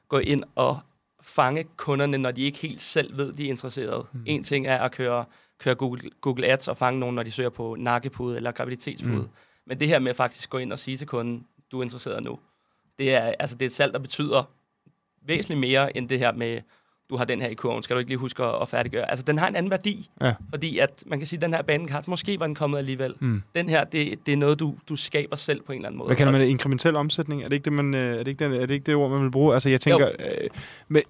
gå 0.10 0.18
ind 0.18 0.44
og 0.56 0.80
fange 1.24 1.64
kunderne, 1.78 2.18
når 2.18 2.32
de 2.32 2.42
ikke 2.42 2.58
helt 2.58 2.82
selv 2.82 3.18
ved, 3.18 3.34
de 3.34 3.46
er 3.46 3.50
interesserede. 3.50 4.06
Mm. 4.14 4.20
En 4.26 4.44
ting 4.44 4.68
er 4.68 4.78
at 4.78 4.92
køre, 4.92 5.26
køre 5.64 5.76
Google, 5.76 6.02
Google 6.22 6.48
Ads 6.48 6.68
og 6.68 6.78
fange 6.78 7.00
nogen, 7.00 7.16
når 7.16 7.24
de 7.24 7.32
søger 7.32 7.50
på 7.50 7.76
nakkepude 7.80 8.36
eller 8.36 8.52
graviditetspude. 8.52 9.16
Mm. 9.16 9.28
Men 9.68 9.80
det 9.80 9.88
her 9.88 10.00
med 10.00 10.14
faktisk 10.14 10.50
gå 10.50 10.58
ind 10.58 10.74
og 10.74 10.80
sige 10.80 10.98
til 10.98 11.08
kunden, 11.08 11.46
du 11.72 11.80
er 11.80 11.84
interesseret 11.84 12.24
nu, 12.24 12.40
det 13.00 13.14
er, 13.16 13.34
altså, 13.40 13.56
det 13.56 13.62
er 13.62 13.70
et 13.70 13.74
salg, 13.76 13.94
der 13.94 14.00
betyder 14.00 14.44
væsentligt 15.26 15.60
mere 15.60 15.98
end 15.98 16.10
det 16.10 16.20
her 16.20 16.32
med, 16.32 16.62
du 17.10 17.18
har 17.18 17.26
den 17.26 17.42
her 17.42 17.48
i 17.48 17.54
kurven, 17.54 17.84
skal 17.84 17.94
du 17.96 18.00
ikke 18.00 18.10
lige 18.12 18.18
huske 18.18 18.44
at, 18.44 18.62
at 18.62 18.68
færdiggøre. 18.68 19.10
Altså, 19.10 19.26
den 19.26 19.38
har 19.38 19.48
en 19.48 19.56
anden 19.56 19.70
værdi, 19.70 20.10
Ja. 20.22 20.34
fordi 20.50 20.78
at 20.78 21.04
man 21.06 21.20
kan 21.20 21.28
sige, 21.28 21.38
at 21.38 21.42
den 21.42 21.54
her 21.54 21.62
bandekart, 21.62 22.08
måske 22.08 22.40
var 22.40 22.46
den 22.46 22.56
kommet 22.56 22.78
alligevel. 22.78 23.14
Mm. 23.20 23.42
Den 23.56 23.70
her, 23.70 23.84
det, 23.84 24.26
det 24.26 24.32
er 24.32 24.38
noget, 24.38 24.60
du, 24.60 24.76
du 24.90 24.96
skaber 24.96 25.36
selv 25.36 25.62
på 25.62 25.72
en 25.72 25.78
eller 25.78 25.88
anden 25.88 25.98
måde. 25.98 26.08
Hvad 26.08 26.16
kalder 26.16 26.32
man 26.32 26.42
det? 26.42 26.48
Inkrementel 26.48 26.96
omsætning? 26.96 27.44
Er 27.44 27.48
det 27.48 27.56
ikke 27.56 27.66
det, 27.66 27.74
man, 27.74 27.94
øh, 27.94 28.14
er 28.14 28.24
det 28.24 28.28
ikke 28.28 28.50
det, 28.50 28.62
er 28.62 28.66
det, 28.66 28.74
ikke 28.74 28.86
det 28.86 28.96
ord, 28.96 29.12
man 29.12 29.24
vil 29.24 29.32
bruge? 29.32 29.54
Altså, 29.54 29.70
jeg 29.70 29.82
tænker... 29.82 30.08
Øh, 30.08 30.50
med, 30.88 31.02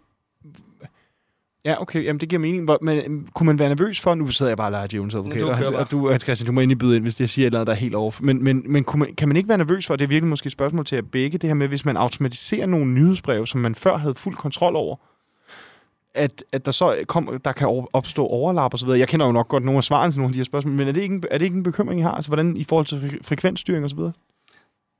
ja, 1.65 1.81
okay, 1.81 2.05
jamen 2.05 2.19
det 2.19 2.29
giver 2.29 2.39
mening. 2.39 2.63
Hvor, 2.63 2.77
men 2.81 2.97
øh, 2.97 3.27
kunne 3.33 3.47
man 3.47 3.59
være 3.59 3.69
nervøs 3.69 3.99
for... 3.99 4.15
Nu 4.15 4.27
sidder 4.27 4.49
jeg 4.49 4.57
bare 4.57 4.67
og 4.67 4.71
leger 4.71 4.87
Jones 4.93 5.15
advokat, 5.15 5.39
Du 5.41 5.47
og, 5.49 5.57
han- 5.57 5.65
og 5.75 5.91
du, 5.91 6.09
Hans 6.11 6.23
Christian, 6.23 6.45
du 6.47 6.51
må 6.51 6.61
endelig 6.61 6.77
byde 6.77 6.95
ind, 6.95 7.03
hvis 7.03 7.19
jeg 7.19 7.29
siger 7.29 7.45
et 7.45 7.47
eller 7.47 7.59
andet, 7.59 7.67
der 7.67 7.73
er 7.73 7.77
helt 7.77 7.95
over. 7.95 8.11
Men, 8.19 8.43
men, 8.43 8.63
men 8.65 8.83
kunne 8.83 8.99
man, 8.99 9.15
kan 9.15 9.27
man 9.27 9.37
ikke 9.37 9.49
være 9.49 9.57
nervøs 9.57 9.87
for, 9.87 9.95
det 9.95 10.03
er 10.03 10.07
virkelig 10.07 10.29
måske 10.29 10.47
et 10.47 10.51
spørgsmål 10.51 10.85
til 10.85 10.95
jer 10.95 11.01
begge, 11.01 11.37
det 11.37 11.47
her 11.49 11.53
med, 11.53 11.67
hvis 11.67 11.85
man 11.85 11.97
automatiserer 11.97 12.65
nogle 12.65 12.85
nyhedsbreve, 12.87 13.47
som 13.47 13.61
man 13.61 13.75
før 13.75 13.97
havde 13.97 14.15
fuld 14.15 14.35
kontrol 14.35 14.75
over, 14.75 14.95
at, 16.15 16.43
at 16.53 16.65
der 16.65 16.71
så 16.71 16.95
kom, 17.07 17.39
der 17.45 17.51
kan 17.51 17.85
opstå 17.93 18.25
overlap 18.25 18.73
og 18.73 18.79
så 18.79 18.85
videre. 18.85 18.99
Jeg 18.99 19.07
kender 19.07 19.25
jo 19.25 19.31
nok 19.31 19.47
godt 19.47 19.63
nogle 19.63 19.77
af 19.77 19.83
svarene 19.83 20.11
til 20.11 20.19
nogle 20.19 20.29
af 20.29 20.33
de 20.33 20.39
her 20.39 20.43
spørgsmål, 20.43 20.73
men 20.73 20.87
er 20.87 20.91
det 20.91 21.01
ikke 21.01 21.15
en, 21.15 21.23
er 21.31 21.37
det 21.37 21.45
ikke 21.45 21.57
en 21.57 21.63
bekymring, 21.63 21.99
I 21.99 22.03
har? 22.03 22.11
Altså, 22.11 22.29
hvordan 22.29 22.57
i 22.57 22.63
forhold 22.63 22.85
til 22.85 22.95
fre- 22.95 23.19
frekvensstyring 23.23 23.83
og 23.83 23.89
så 23.89 23.95
videre? 23.95 24.11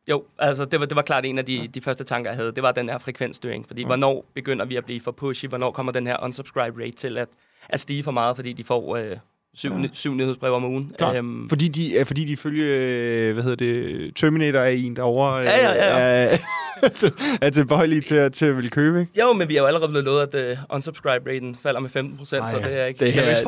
Jo, 0.10 0.24
altså 0.40 0.66
det 0.66 0.80
var, 0.80 0.86
det 0.86 0.96
var 0.96 1.02
klart 1.02 1.26
en 1.26 1.38
af 1.38 1.46
de, 1.46 1.68
de 1.74 1.82
første 1.82 2.04
tanker, 2.04 2.32
jeg 2.32 2.38
havde. 2.38 2.52
Det 2.52 2.64
var 2.64 2.72
den 2.72 2.90
her 2.90 2.98
frekvensstyring. 2.98 3.68
Fordi 3.68 3.82
Ja. 3.82 3.88
hvornår 3.88 4.26
begynder 4.36 4.66
vi 4.66 4.76
at 4.76 4.86
blive 4.86 5.02
for 5.02 5.12
pushy? 5.12 5.46
Hvornår 5.46 5.72
kommer 5.72 5.92
den 5.92 6.08
her 6.08 6.24
unsubscribe 6.24 6.82
rate 6.82 6.92
til 6.92 7.18
at, 7.18 7.28
at 7.70 7.80
stige 7.80 8.04
for 8.04 8.12
meget, 8.12 8.36
fordi 8.36 8.54
de 8.54 8.64
får 8.64 8.96
øh, 8.98 9.18
syv, 9.54 9.72
Ja. 9.82 9.88
syv 9.94 10.14
nyhedsbreve 10.14 10.56
om 10.56 10.64
ugen. 10.66 10.94
Klart. 10.98 11.16
Øhm, 11.16 11.50
Fordi 11.50 11.68
de, 11.68 11.88
ja, 11.94 12.04
fordi 12.04 12.26
de 12.26 12.38
følge, 12.38 12.64
øh, 12.66 13.34
hvad 13.34 13.44
hedder 13.44 13.56
det, 13.66 14.16
Terminator 14.16 14.60
er 14.60 14.70
en 14.70 14.96
derovre. 14.96 15.40
øh, 15.40 15.46
Ja, 15.46 15.58
ja, 15.58 15.74
ja. 15.74 16.28
Er, 16.34 16.38
er 17.42 17.50
tilbøjelige 17.50 18.02
til, 18.02 18.16
at- 18.16 18.34
til 18.34 18.46
at 18.46 18.56
ville 18.56 18.70
købe, 18.70 19.00
ikke? 19.00 19.22
jo, 19.22 19.34
men 19.34 19.50
vi 19.50 19.54
har 19.54 19.62
jo 19.62 19.68
allerede 19.68 19.90
blevet 19.90 20.06
lovet, 20.06 20.36
at 20.36 20.58
uh, 20.58 20.76
unsubscribe-raten 20.76 21.56
falder 21.64 21.80
med 21.80 21.90
15 21.90 22.18
procent, 22.18 22.50
så 22.50 22.58
det 22.58 22.74
er 22.80 22.86
ikke 22.86 23.00
Det 23.06 23.08
er, 23.18 23.26
det 23.26 23.40
er 23.40 23.44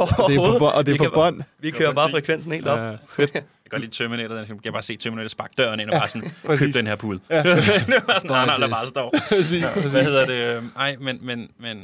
på, 0.60 0.66
og 0.66 0.86
det 0.86 0.92
Vi 0.92 0.96
er 0.96 0.98
på 0.98 1.04
kan- 1.04 1.12
bånd. 1.14 1.42
Vi 1.60 1.72
kører 1.72 1.94
bare 1.94 2.10
frekvensen 2.10 2.52
helt 2.54 2.68
op. 2.68 2.98
Ja. 3.20 3.26
Jeg 3.74 3.82
kan 3.82 3.90
godt 3.90 3.98
lide 4.00 4.04
Terminator. 4.04 4.36
Jeg 4.36 4.48
kan 4.64 4.72
bare 4.74 4.82
se 4.82 4.96
Terminator 4.98 5.28
sparke 5.28 5.54
døren 5.58 5.80
ind 5.80 5.90
og 5.90 6.00
bare 6.00 6.08
sådan, 6.08 6.30
køb 6.30 6.32
præcis. 6.46 6.76
den 6.76 6.88
her 6.88 6.96
pool. 6.96 7.20
Ja. 7.30 7.38
det 7.44 7.48
var 8.08 8.20
sådan, 8.20 8.48
nej, 8.48 8.58
der 8.58 8.68
bare 8.68 8.88
står. 8.88 9.14
Præcis, 9.30 9.64
Hvad 9.92 10.04
hedder 10.04 10.26
det? 10.26 10.58
Øhm, 10.58 10.72
Ej, 10.76 10.96
men, 11.00 11.20
men, 11.22 11.52
men 11.58 11.78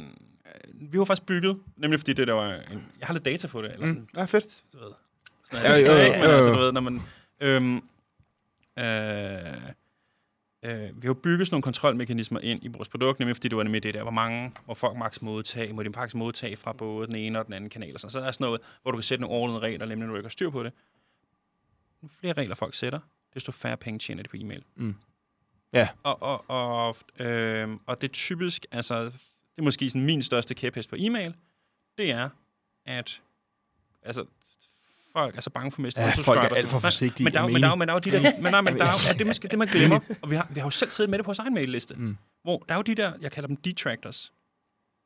øh, 0.46 0.92
vi 0.92 0.98
var 0.98 1.04
faktisk 1.04 1.26
bygget, 1.26 1.56
nemlig 1.76 2.00
fordi 2.00 2.12
det 2.12 2.26
der 2.28 2.34
var... 2.34 2.52
En, 2.52 2.82
jeg 3.00 3.06
har 3.06 3.12
lidt 3.14 3.24
data 3.24 3.48
på 3.48 3.62
det. 3.62 3.72
Eller 3.72 3.86
sådan, 3.86 4.00
Mm. 4.02 4.08
Ja, 4.16 4.24
fedt. 4.24 4.62
du 4.72 4.78
ved. 4.78 4.92
Sådan 5.52 5.66
er 5.66 5.70
Ja, 5.76 5.78
jo, 5.78 5.92
jo, 5.92 5.98
ikke? 6.04 6.18
Men 6.18 6.30
jo, 6.30 6.36
altså, 6.36 6.50
jo. 6.50 6.56
du 6.56 6.60
ved, 6.62 6.72
når 6.72 6.80
man... 6.80 7.02
Øhm, 7.40 7.76
øh, 8.78 9.54
øh, 10.64 11.02
vi 11.02 11.06
har 11.06 11.14
bygget 11.14 11.46
sådan 11.46 11.54
nogle 11.54 11.62
kontrolmekanismer 11.62 12.40
ind 12.42 12.64
i 12.64 12.68
vores 12.68 12.88
produkt, 12.88 13.18
nemlig 13.18 13.36
fordi 13.36 13.48
det 13.48 13.56
var 13.56 13.62
nemlig 13.62 13.82
det 13.82 13.94
der, 13.94 14.02
hvor 14.02 14.10
mange 14.10 14.52
må 14.66 14.74
folk 14.74 14.96
maks 14.96 15.22
modtage, 15.22 15.72
må 15.72 15.82
de 15.82 15.90
faktisk 15.94 16.14
modtage 16.14 16.56
fra 16.56 16.72
både 16.72 17.06
den 17.06 17.14
ene 17.16 17.38
og 17.38 17.46
den 17.46 17.54
anden 17.54 17.70
kanal. 17.70 17.94
og 17.94 18.00
sådan. 18.00 18.10
Så 18.10 18.20
der 18.20 18.26
er 18.26 18.30
sådan 18.30 18.44
noget, 18.44 18.60
hvor 18.82 18.90
du 18.90 18.96
kan 18.96 19.02
sætte 19.02 19.22
nogle 19.22 19.36
ordnede 19.36 19.58
regler, 19.58 19.86
nemlig 19.86 20.06
når 20.06 20.12
du 20.12 20.18
ikke 20.18 20.26
har 20.26 20.30
styr 20.30 20.50
på 20.50 20.62
det. 20.62 20.72
Jo 22.02 22.08
flere 22.20 22.32
regler 22.32 22.54
folk 22.54 22.74
sætter, 22.74 23.00
desto 23.34 23.52
færre 23.52 23.76
penge 23.76 23.98
tjener 23.98 24.22
de 24.22 24.28
på 24.28 24.36
e-mail. 24.40 24.62
Mm. 24.76 24.94
Ja. 25.72 25.88
Og, 26.02 26.22
og, 26.22 26.44
og, 26.50 26.96
øh, 27.18 27.68
og 27.86 28.00
det 28.00 28.08
er 28.08 28.12
typisk, 28.12 28.66
altså, 28.72 29.04
det 29.04 29.58
er 29.58 29.62
måske 29.62 29.90
sådan 29.90 30.04
min 30.04 30.22
største 30.22 30.54
kæphest 30.54 30.88
på 30.90 30.96
e-mail, 30.98 31.34
det 31.98 32.10
er, 32.10 32.28
at 32.86 33.20
altså, 34.02 34.24
folk 35.12 35.36
er 35.36 35.40
så 35.40 35.50
bange 35.50 35.70
for 35.72 35.78
at 35.78 35.82
miste 35.82 36.00
Ja, 36.00 36.10
folk 36.10 36.44
er 36.44 36.48
alt 36.56 36.68
for 36.68 36.78
forsigtige, 36.78 37.24
Men 37.24 37.32
der, 37.34 37.40
er 37.42 37.46
men 37.48 37.62
der, 37.62 37.68
er 37.70 37.74
men 37.74 37.88
der 37.88 37.94
er 37.94 37.96
jo 37.96 38.10
de 38.10 38.10
der, 38.10 38.40
men, 38.42 38.50
nej, 38.52 38.60
men 38.60 38.78
der 38.78 38.84
er 38.84 39.12
det, 39.18 39.26
måske, 39.26 39.48
det 39.48 39.58
man 39.58 39.68
glemmer, 39.68 40.00
og 40.22 40.30
vi 40.30 40.36
har, 40.36 40.46
vi 40.50 40.60
har 40.60 40.66
jo 40.66 40.70
selv 40.70 40.90
siddet 40.90 41.10
med 41.10 41.18
det 41.18 41.24
på 41.24 41.28
vores 41.28 41.38
egen 41.38 41.54
mailliste, 41.54 41.94
Mm. 41.94 42.16
hvor 42.42 42.64
der 42.68 42.74
er 42.74 42.78
jo 42.78 42.82
de 42.82 42.94
der, 42.94 43.12
jeg 43.20 43.32
kalder 43.32 43.46
dem 43.46 43.56
detractors, 43.56 44.32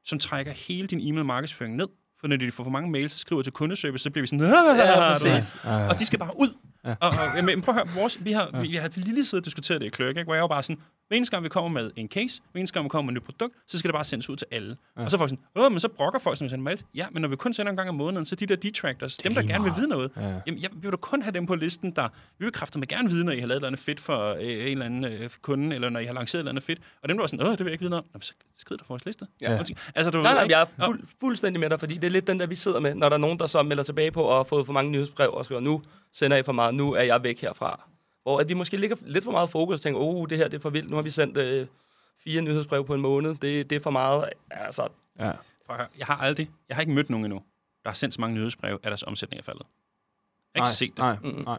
som 0.05 0.19
trækker 0.19 0.53
hele 0.53 0.87
din 0.89 1.01
e-mail 1.09 1.25
markedsføring 1.25 1.77
ned, 1.77 1.89
for 2.21 2.29
når 2.29 2.37
de 2.37 2.51
får 2.51 2.65
for 2.65 2.71
mange 2.71 2.91
mails, 2.91 3.13
så 3.13 3.19
skriver 3.19 3.43
til 3.43 3.53
kundeservice, 3.53 4.03
så 4.03 4.11
bliver 4.11 4.23
vi 4.23 4.27
sådan, 4.27 4.47
Ja, 4.47 5.13
præcis. 5.13 5.55
og 5.65 5.99
de 5.99 6.07
skal 6.07 6.19
bare 6.19 6.33
ud. 6.41 6.57
Ja. 6.85 6.95
Og, 7.01 7.09
og, 7.09 7.45
men 7.45 7.63
prøv 7.63 7.77
at 7.77 7.89
høre, 7.89 8.01
vores, 8.01 8.25
vi 8.25 8.33
har, 8.33 8.51
ja. 8.55 8.61
vi, 8.61 8.69
vi 8.69 8.77
har 8.77 8.91
lige 8.97 9.25
siddet 9.25 9.43
og 9.43 9.45
diskuteret 9.45 9.81
det 9.81 9.87
i 9.87 9.91
Clerk, 9.91 10.17
ikke? 10.17 10.25
hvor 10.25 10.35
jeg 10.35 10.43
var 10.43 10.49
bare 10.49 10.63
sådan, 10.63 10.83
hver 11.15 11.17
eneste 11.17 11.31
gang 11.37 11.45
vi 11.45 11.49
kommer 11.49 11.71
med 11.71 11.91
en 11.97 12.09
case, 12.09 12.43
hver 12.53 12.59
eneste 12.59 12.75
gang 12.75 12.85
vi 12.85 12.89
kommer 12.89 13.13
med 13.13 13.21
et 13.21 13.23
nyt 13.23 13.27
produkt, 13.27 13.55
så 13.69 13.79
skal 13.79 13.89
det 13.89 13.95
bare 13.95 14.05
sendes 14.05 14.31
ud 14.31 14.37
til 14.37 14.47
alle. 14.51 14.77
Ja. 14.97 15.03
Og 15.05 15.11
så 15.11 15.17
er 15.17 15.19
folk 15.19 15.31
sådan, 15.31 15.45
åh, 15.57 15.73
men 15.73 15.81
så 15.81 15.89
brokker 15.89 16.19
folk, 16.19 16.39
som 16.39 16.45
vi 16.45 16.49
sender 16.49 16.65
mail. 16.65 16.83
Ja, 16.95 17.07
men 17.13 17.21
når 17.23 17.29
vi 17.29 17.37
kun 17.37 17.53
sender 17.53 17.71
en 17.71 17.77
gang 17.77 17.89
om 17.89 17.95
måneden, 17.95 18.27
så 18.27 18.35
de 18.37 18.47
der 18.47 18.57
detractors, 18.57 19.17
dem 19.17 19.35
der 19.35 19.43
gerne 19.43 19.65
vil 19.65 19.73
vide 19.77 19.89
noget, 19.89 20.11
Ja. 20.17 20.23
jamen, 20.47 20.63
jeg, 20.63 20.71
vi 20.73 20.79
vil 20.81 20.91
da 20.91 20.97
kun 20.97 21.23
have 21.23 21.33
dem 21.33 21.47
på 21.47 21.55
listen, 21.55 21.91
der 21.91 22.09
vi 22.39 22.45
vil 22.45 22.53
kræfte 22.53 22.81
gerne 22.87 23.09
vide, 23.11 23.25
når 23.25 23.33
I 23.33 23.41
har 23.41 23.47
lavet 23.47 23.57
et 23.57 23.61
eller 23.61 23.67
andet 23.69 23.81
fedt 23.81 24.01
for 24.01 24.33
øh, 24.35 24.43
en 24.43 24.49
eller 24.51 24.85
anden 24.87 25.05
øh, 25.05 25.31
kunde, 25.43 25.75
eller 25.75 25.91
når 25.91 26.01
I 26.01 26.05
har 26.05 26.13
lanceret 26.13 26.39
et 26.39 26.43
eller 26.43 26.51
andet 26.53 26.65
fedt. 26.65 26.79
Og 27.03 27.09
dem 27.09 27.17
der 27.17 27.23
var 27.23 27.27
sådan, 27.27 27.47
åh, 27.47 27.51
det 27.53 27.59
vil 27.59 27.67
jeg 27.67 27.73
ikke 27.73 27.83
vide 27.83 27.91
noget 27.91 28.03
om. 28.03 28.09
Jamen, 28.15 28.23
så 28.23 28.33
skrid 28.55 28.77
der 28.77 28.85
på 28.85 28.89
vores 28.89 29.07
liste. 29.07 29.27
Ja. 29.41 29.59
Altså, 29.95 30.11
du 30.11 30.21
Nej, 30.23 30.35
nej, 30.35 30.47
jeg 30.49 30.61
er 30.79 30.85
fuld, 30.87 31.01
fuldstændig 31.21 31.61
med 31.61 31.71
dig, 31.71 31.81
fordi 31.81 31.95
det 31.95 32.05
er 32.05 32.11
lidt 32.11 32.27
den 32.27 32.39
der, 32.39 32.47
vi 32.47 32.55
sidder 32.55 32.81
med, 32.81 32.95
når 32.95 33.09
der 33.09 33.17
er 33.17 33.21
nogen, 33.21 33.39
der 33.39 33.47
så 33.47 33.63
melder 33.63 33.83
tilbage 33.83 34.11
på 34.11 34.23
og 34.23 34.37
har 34.37 34.45
fået 34.45 34.67
for 34.67 34.73
mange 34.73 34.91
nyhedsbrev 34.91 35.31
og 35.31 35.45
skriver, 35.45 35.61
nu 35.61 35.83
sender 36.13 36.37
I 36.37 36.43
for 36.43 36.53
meget, 36.53 36.75
nu 36.75 36.93
er 36.93 37.03
jeg 37.03 37.23
væk 37.23 37.41
herfra. 37.41 37.89
Hvor 38.25 38.39
at 38.41 38.49
vi 38.49 38.55
måske 38.55 38.77
ligger 38.77 38.97
lidt 39.03 39.25
for 39.25 39.31
meget 39.33 39.51
fokus 39.51 39.75
og 39.75 39.81
tænker, 39.81 40.01
oh, 40.01 40.29
det 40.31 40.39
her 40.39 40.49
det 40.49 40.55
er 40.57 40.61
for 40.63 40.71
vildt, 40.71 40.91
nu 40.91 40.97
har 40.97 41.03
vi 41.03 41.11
sendt 41.11 41.37
øh, 41.39 41.67
fire 42.25 42.43
nyhedsbrev 42.43 42.87
på 42.87 42.95
en 42.95 43.01
måned, 43.01 43.35
det, 43.35 43.71
det 43.71 43.77
er 43.77 43.81
for 43.81 43.91
meget. 43.91 44.29
Altså, 44.51 44.89
Ja. 45.19 45.31
Prøv 45.67 45.77
at 45.77 45.77
høre, 45.77 45.89
jeg 45.99 46.07
har 46.07 46.17
aldrig, 46.17 46.51
jeg 46.69 46.77
har 46.77 46.81
ikke 46.81 46.93
mødt 46.93 47.11
nogen 47.11 47.25
endnu, 47.25 47.43
der 47.85 47.91
har 47.91 47.95
sendt 47.95 48.15
så 48.15 48.21
mange 48.21 48.37
nyhedsbreve, 48.37 48.79
at 48.83 48.89
deres 48.89 49.03
omsætning 49.03 49.39
er 49.39 49.43
faldet. 49.45 49.63
Jeg 50.55 50.63
har 50.63 50.67
ikke 50.67 50.77
set 50.77 50.91
det. 50.91 50.99
Nej, 50.99 51.17
Mm. 51.23 51.43
nej. 51.45 51.59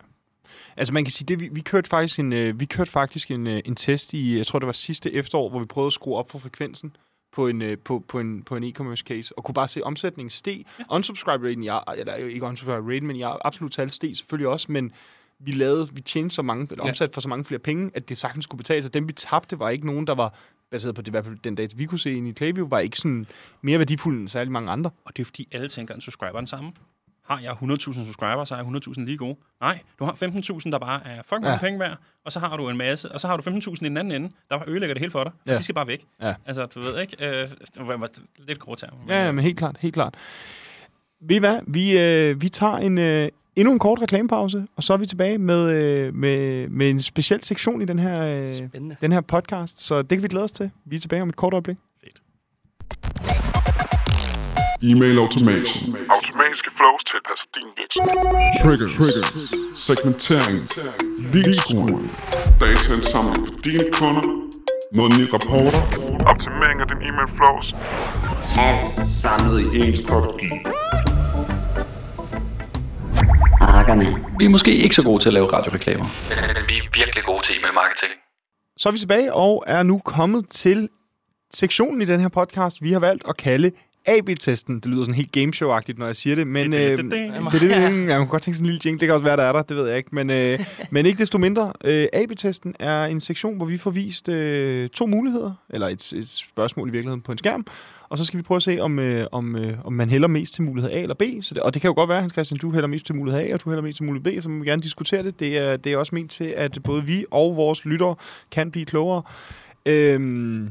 Altså 0.77 0.93
man 0.93 1.03
kan 1.05 1.11
sige, 1.11 1.25
det, 1.27 1.39
vi, 1.39 1.49
vi 1.51 1.61
kørte 1.61 1.89
faktisk 1.89 2.19
en, 2.19 2.33
øh, 2.33 2.59
vi 2.59 2.65
kørte 2.65 2.91
faktisk 2.91 3.31
en, 3.31 3.47
øh, 3.47 3.61
en 3.65 3.75
test 3.75 4.13
i, 4.13 4.37
jeg 4.37 4.47
tror 4.47 4.59
det 4.59 4.65
var 4.67 4.73
sidste 4.73 5.13
efterår, 5.13 5.49
hvor 5.49 5.59
vi 5.59 5.65
prøvede 5.65 5.87
at 5.87 5.93
skrue 5.93 6.15
op 6.17 6.31
for 6.31 6.39
frekvensen 6.39 6.95
på 7.31 7.47
en, 7.47 7.61
øh, 7.61 7.77
på, 7.77 8.03
på 8.07 8.19
en, 8.19 8.43
på 8.43 8.55
en 8.55 8.63
e-commerce 8.63 9.03
case, 9.03 9.37
og 9.37 9.43
kunne 9.43 9.53
bare 9.55 9.67
se 9.67 9.83
omsætningen 9.83 10.29
steg. 10.29 10.65
Ja. 10.79 10.83
Unsubscribe 10.89 11.47
raten, 11.47 11.63
ja, 11.63 11.79
eller 11.97 12.15
ikke 12.15 12.45
unsubscribe 12.45 12.87
raten, 12.93 13.07
men 13.07 13.19
jeg 13.19 13.37
absolut 13.45 13.71
tal 13.71 13.89
steg 13.89 14.17
selvfølgelig 14.17 14.47
også, 14.47 14.71
men 14.71 14.93
vi 15.39 15.51
lavede, 15.51 15.87
vi 15.93 16.01
tjente 16.01 16.35
så 16.35 16.41
mange, 16.41 16.67
eller 16.71 16.83
Ja. 16.85 16.89
omsat 16.89 17.13
for 17.13 17.21
så 17.21 17.29
mange 17.29 17.45
flere 17.45 17.59
penge, 17.59 17.91
at 17.93 18.09
det 18.09 18.17
sagtens 18.17 18.43
skulle 18.43 18.57
betale 18.59 18.81
sig. 18.83 18.93
Dem 18.93 19.07
vi 19.07 19.13
tabte 19.13 19.59
var 19.59 19.69
ikke 19.69 19.85
nogen, 19.85 20.07
der 20.07 20.15
var 20.15 20.33
baseret 20.71 20.95
på 20.95 21.01
det, 21.01 21.07
i 21.07 21.11
hvert 21.11 21.25
fald 21.25 21.37
den 21.43 21.55
data, 21.55 21.75
vi 21.77 21.85
kunne 21.85 21.99
se 21.99 22.13
ind 22.13 22.27
i 22.27 22.31
Klaviyo, 22.31 22.65
var 22.65 22.79
ikke 22.79 22.97
sådan 22.97 23.25
mere 23.61 23.77
værdifulde 23.79 24.19
end 24.19 24.27
særlig 24.29 24.51
mange 24.51 24.71
andre. 24.71 24.91
Og 25.05 25.17
det 25.17 25.21
er 25.21 25.25
fordi, 25.25 25.47
alle 25.51 25.69
tænker, 25.69 25.93
at 25.93 25.97
en 25.97 26.01
subscriber 26.01 26.33
er 26.33 26.37
den 26.39 26.47
samme. 26.47 26.71
Har 27.25 27.39
jeg 27.39 27.51
100.000 27.51 27.77
subscribers, 28.05 28.47
så 28.49 28.55
har 28.55 28.61
jeg 28.63 28.67
100.000 28.97 29.05
lige 29.05 29.17
gode. 29.17 29.37
Nej, 29.61 29.79
du 29.99 30.05
har 30.05 30.11
15.000, 30.13 30.71
der 30.71 30.79
bare 30.79 31.07
er 31.07 31.21
fucking 31.23 31.43
Ja. 31.45 31.51
ja. 31.51 31.57
penge 31.57 31.79
værd, 31.79 31.97
og 32.25 32.31
så 32.31 32.39
har 32.39 32.57
du 32.57 32.69
en 32.69 32.77
masse, 32.77 33.11
og 33.11 33.19
så 33.19 33.27
har 33.27 33.37
du 33.37 33.43
15.000 33.49 33.85
i 33.85 33.89
den 33.89 33.97
anden 33.97 34.11
ende, 34.23 34.31
der 34.49 34.69
ødelægger 34.69 34.93
det 34.93 34.99
hele 35.01 35.11
for 35.11 35.23
dig, 35.23 35.33
Ja. 35.47 35.51
og 35.53 35.57
de 35.57 35.63
skal 35.63 35.75
bare 35.75 35.87
væk. 35.87 36.05
Ja. 36.21 36.33
Altså, 36.45 36.65
du 36.65 36.79
ved 36.79 37.01
ikke, 37.01 37.17
øh, 37.19 37.49
det 37.49 37.87
var 37.87 38.09
lidt 38.37 38.59
grå 38.59 38.75
term. 38.75 38.93
Ja, 39.07 39.25
ja, 39.25 39.31
men 39.31 39.43
helt 39.43 39.57
klart, 39.57 39.77
helt 39.79 39.93
klart. 39.93 40.15
Ved 41.21 41.35
I 41.35 41.39
hvad? 41.39 41.59
Vi, 41.67 41.99
øh, 41.99 42.41
vi 42.41 42.49
tager 42.49 42.77
en, 42.77 42.97
øh, 42.97 43.29
endnu 43.55 43.73
en 43.73 43.79
kort 43.79 44.01
reklamepause, 44.01 44.67
og 44.75 44.83
så 44.83 44.93
er 44.93 44.97
vi 44.97 45.05
tilbage 45.05 45.37
med, 45.37 45.69
øh, 45.71 46.13
med, 46.15 46.67
med 46.69 46.89
en 46.89 47.01
speciel 47.01 47.43
sektion 47.43 47.81
i 47.81 47.85
den 47.85 47.99
her, 47.99 48.23
øh, 48.23 48.55
spændende. 48.55 48.95
den 49.01 49.11
her 49.11 49.21
podcast. 49.21 49.81
Så 49.81 50.01
det 50.01 50.09
kan 50.09 50.23
vi 50.23 50.27
glæde 50.27 50.43
os 50.43 50.51
til. 50.51 50.71
Vi 50.85 50.95
er 50.95 50.99
tilbage 50.99 51.21
om 51.21 51.29
et 51.29 51.35
kort 51.35 51.53
øjeblik. 51.53 51.77
Fedt. 52.03 52.21
E-mail 54.83 55.17
automation. 55.17 55.95
Automatiske 56.09 56.69
flows 56.77 57.03
tilpasser 57.11 57.47
din 57.55 57.67
virksomhed. 57.77 58.15
Trigger. 58.63 58.87
Trigger. 58.97 59.23
Segmentering. 59.87 60.57
Leadskruing. 61.33 62.11
Dataindsamling 62.61 63.47
på 63.47 63.53
dine 63.63 63.83
kunder. 63.99 64.25
Månedlige 64.95 65.29
rapporter. 65.33 65.81
Optimering 66.31 66.81
af 66.81 66.87
din 66.87 66.97
e-mail 67.07 67.29
flows. 67.37 67.67
Alt 68.69 69.09
samlet 69.09 69.59
i 69.61 69.65
én 69.91 69.95
strategi. 69.95 70.49
Akkerne. 73.85 74.05
Vi 74.39 74.45
er 74.45 74.49
måske 74.49 74.75
ikke 74.75 74.95
så 74.95 75.03
gode 75.03 75.23
til 75.23 75.29
at 75.29 75.33
lave 75.33 75.53
radioreklamer. 75.53 76.03
Men, 76.53 76.69
vi 76.69 76.77
er 76.77 76.81
virkelig 77.05 77.23
gode 77.23 77.43
til 77.45 77.55
e-mail 77.59 77.73
marketing. 77.73 78.11
Så 78.77 78.89
er 78.89 78.93
vi 78.93 78.97
tilbage 78.99 79.33
og 79.33 79.63
er 79.67 79.83
nu 79.83 79.99
kommet 79.99 80.49
til 80.49 80.89
sektionen 81.53 82.01
i 82.01 82.05
den 82.05 82.19
her 82.19 82.29
podcast, 82.29 82.81
vi 82.83 82.91
har 82.91 82.99
valgt 82.99 83.23
at 83.29 83.37
kalde 83.37 83.71
AB-testen. 84.05 84.75
Det 84.75 84.85
lyder 84.85 85.03
sådan 85.03 85.15
helt 85.15 85.37
gameshow-agtigt, 85.37 85.97
når 85.99 86.05
jeg 86.05 86.15
siger 86.15 86.35
det, 86.35 86.47
men... 86.47 86.71
Det- 86.71 86.77
Øh, 86.91 86.97
det- 86.97 86.97
det, 86.97 87.11
det- 87.11 87.51
det, 87.51 87.61
det, 87.61 87.61
det, 87.61 88.07
jeg 88.07 88.17
kunne 88.17 88.27
godt 88.27 88.41
tænke 88.41 88.57
sådan 88.57 88.65
en 88.69 88.71
lille 88.71 88.81
jing. 88.85 88.99
Det 88.99 89.07
kan 89.07 89.13
også 89.13 89.23
være, 89.23 89.37
der 89.37 89.43
er 89.43 89.51
der. 89.51 89.61
Det 89.61 89.77
ved 89.77 89.87
jeg 89.87 89.97
ikke. 89.97 90.09
Men, 90.15 90.29
øh, 90.29 90.59
men 90.91 91.05
ikke 91.05 91.17
desto 91.17 91.37
mindre. 91.37 91.73
Øh, 91.83 92.07
AB-testen 92.13 92.75
er 92.79 93.05
en 93.05 93.19
sektion, 93.19 93.57
hvor 93.57 93.65
vi 93.65 93.77
får 93.77 93.91
vist 93.91 94.29
øh, 94.29 94.89
to 94.89 95.05
muligheder, 95.05 95.51
eller 95.69 95.87
et, 95.87 96.13
et 96.13 96.29
spørgsmål 96.29 96.87
i 96.89 96.91
virkeligheden 96.91 97.21
på 97.21 97.31
en 97.31 97.37
skærm, 97.37 97.65
og 98.09 98.17
så 98.17 98.23
skal 98.25 98.37
vi 98.37 98.43
prøve 98.43 98.55
at 98.55 98.63
se, 98.63 98.79
om, 98.79 98.99
øh, 98.99 99.27
om, 99.31 99.55
øh, 99.55 99.73
om 99.83 99.93
man 99.93 100.09
hælder 100.09 100.27
mest 100.27 100.53
til 100.53 100.63
mulighed 100.63 100.91
A 100.91 101.01
eller 101.01 101.15
B. 101.15 101.23
Så 101.41 101.53
det, 101.53 101.63
og 101.63 101.73
det 101.73 101.81
kan 101.81 101.89
jo 101.89 101.93
godt 101.93 102.09
være, 102.09 102.21
Hans 102.21 102.33
Christian, 102.33 102.57
du 102.57 102.71
hælder 102.71 102.87
mest 102.87 103.05
til 103.05 103.15
mulighed 103.15 103.41
A, 103.41 103.53
og 103.53 103.63
du 103.63 103.69
hælder 103.69 103.83
mest 103.83 103.97
til 103.97 104.05
mulighed 104.05 104.41
B, 104.41 104.43
så 104.43 104.49
må 104.49 104.63
vi 104.63 104.69
gerne 104.69 104.81
diskutere 104.81 105.23
det. 105.23 105.39
Det 105.39 105.57
er, 105.57 105.77
det 105.77 105.93
er 105.93 105.97
også 105.97 106.15
ment 106.15 106.31
til, 106.31 106.53
at 106.57 106.77
både 106.83 107.05
vi 107.05 107.25
og 107.31 107.55
vores 107.55 107.85
lyttere 107.85 108.15
kan 108.51 108.71
blive 108.71 108.85
klogere. 108.85 109.21
Øhm, 109.85 110.69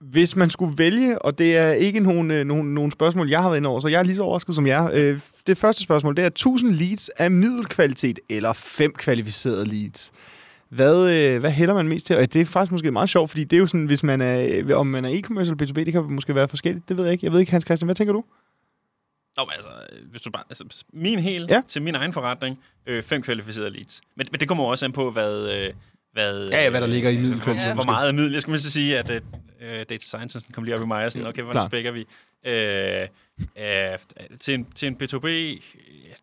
hvis 0.00 0.36
man 0.36 0.50
skulle 0.50 0.78
vælge, 0.78 1.22
og 1.22 1.38
det 1.38 1.56
er 1.56 1.72
ikke 1.72 2.00
nogen, 2.00 2.30
øh, 2.30 2.44
nogen, 2.44 2.74
nogen 2.74 2.90
spørgsmål, 2.90 3.28
jeg 3.28 3.42
har 3.42 3.48
været 3.48 3.58
inde 3.58 3.68
over, 3.68 3.80
så 3.80 3.88
jeg 3.88 3.98
er 3.98 4.02
lige 4.02 4.16
så 4.16 4.22
overrasket 4.22 4.54
som 4.54 4.66
jer. 4.66 4.90
Øh, 4.94 5.18
det 5.46 5.58
første 5.58 5.82
spørgsmål, 5.82 6.16
det 6.16 6.22
er 6.22 6.26
1000 6.26 6.70
leads 6.70 7.08
af 7.08 7.30
middelkvalitet, 7.30 8.18
eller 8.28 8.52
fem 8.52 8.92
kvalificerede 8.92 9.64
leads. 9.64 10.12
Hvad, 10.68 11.10
øh, 11.14 11.40
hvad 11.40 11.50
hælder 11.50 11.74
man 11.74 11.88
mest 11.88 12.06
til? 12.06 12.16
Og 12.16 12.32
det 12.32 12.40
er 12.40 12.44
faktisk 12.46 12.72
måske 12.72 12.90
meget 12.90 13.08
sjovt, 13.08 13.30
fordi 13.30 13.44
det 13.44 13.56
er 13.56 13.60
jo 13.60 13.66
sådan, 13.66 13.86
hvis 13.86 14.02
man 14.02 14.20
er, 14.20 14.62
øh, 14.70 14.78
om 14.78 14.86
man 14.86 15.04
er 15.04 15.08
e-commerce 15.10 15.40
eller 15.40 15.54
B2B, 15.62 15.84
det 15.84 15.92
kan 15.92 16.02
måske 16.02 16.34
være 16.34 16.48
forskelligt. 16.48 16.88
Det 16.88 16.96
ved 16.96 17.04
jeg 17.04 17.12
ikke. 17.12 17.24
Jeg 17.24 17.32
ved 17.32 17.40
ikke, 17.40 17.52
Hans 17.52 17.64
Christian, 17.66 17.86
hvad 17.86 17.94
tænker 17.94 18.12
du? 18.12 18.24
Nå, 19.36 19.44
men 19.44 19.52
altså, 19.54 19.68
øh, 19.92 20.10
hvis 20.10 20.22
du 20.22 20.30
bare, 20.30 20.42
altså, 20.50 20.84
min 20.92 21.18
hel 21.18 21.46
Ja. 21.48 21.54
ja. 21.54 21.62
til 21.68 21.82
min 21.82 21.94
egen 21.94 22.12
forretning, 22.12 22.58
øh, 22.86 23.02
fem 23.02 23.22
kvalificerede 23.22 23.70
leads. 23.70 24.00
Men, 24.16 24.26
men 24.30 24.40
det 24.40 24.48
kommer 24.48 24.64
også 24.64 24.84
an 24.84 24.92
på, 24.92 25.10
hvad... 25.10 25.48
Øh, 25.50 25.72
hvad, 26.12 26.48
Ja, 26.52 26.62
ja, 26.64 26.70
hvad 26.70 26.80
der 26.80 26.86
ligger 26.86 27.10
i 27.10 27.16
middelkvalitet, 27.16 27.64
Hvor, 27.66 27.74
hvor 27.74 27.82
måske. 27.84 27.90
meget 27.90 28.14
middel? 28.14 28.32
Jeg 28.32 28.42
skal 28.42 28.50
mindst 28.50 28.72
sige, 28.72 28.98
at 28.98 29.10
uh, 29.10 29.16
data 29.62 29.98
science 29.98 30.40
kom 30.52 30.64
lige 30.64 30.74
op 30.74 30.82
i 30.82 30.86
mig 30.86 31.04
og 31.04 31.12
sådan, 31.12 31.28
okay, 31.28 31.42
hvordan 31.42 31.62
spækker 31.68 31.90
vi? 31.90 32.06
Øh, 32.46 33.02
øh, 33.58 33.98
til, 34.40 34.54
en, 34.54 34.66
til 34.74 34.88
en 34.88 34.96
B2B, 35.02 35.26
øh, 35.26 35.56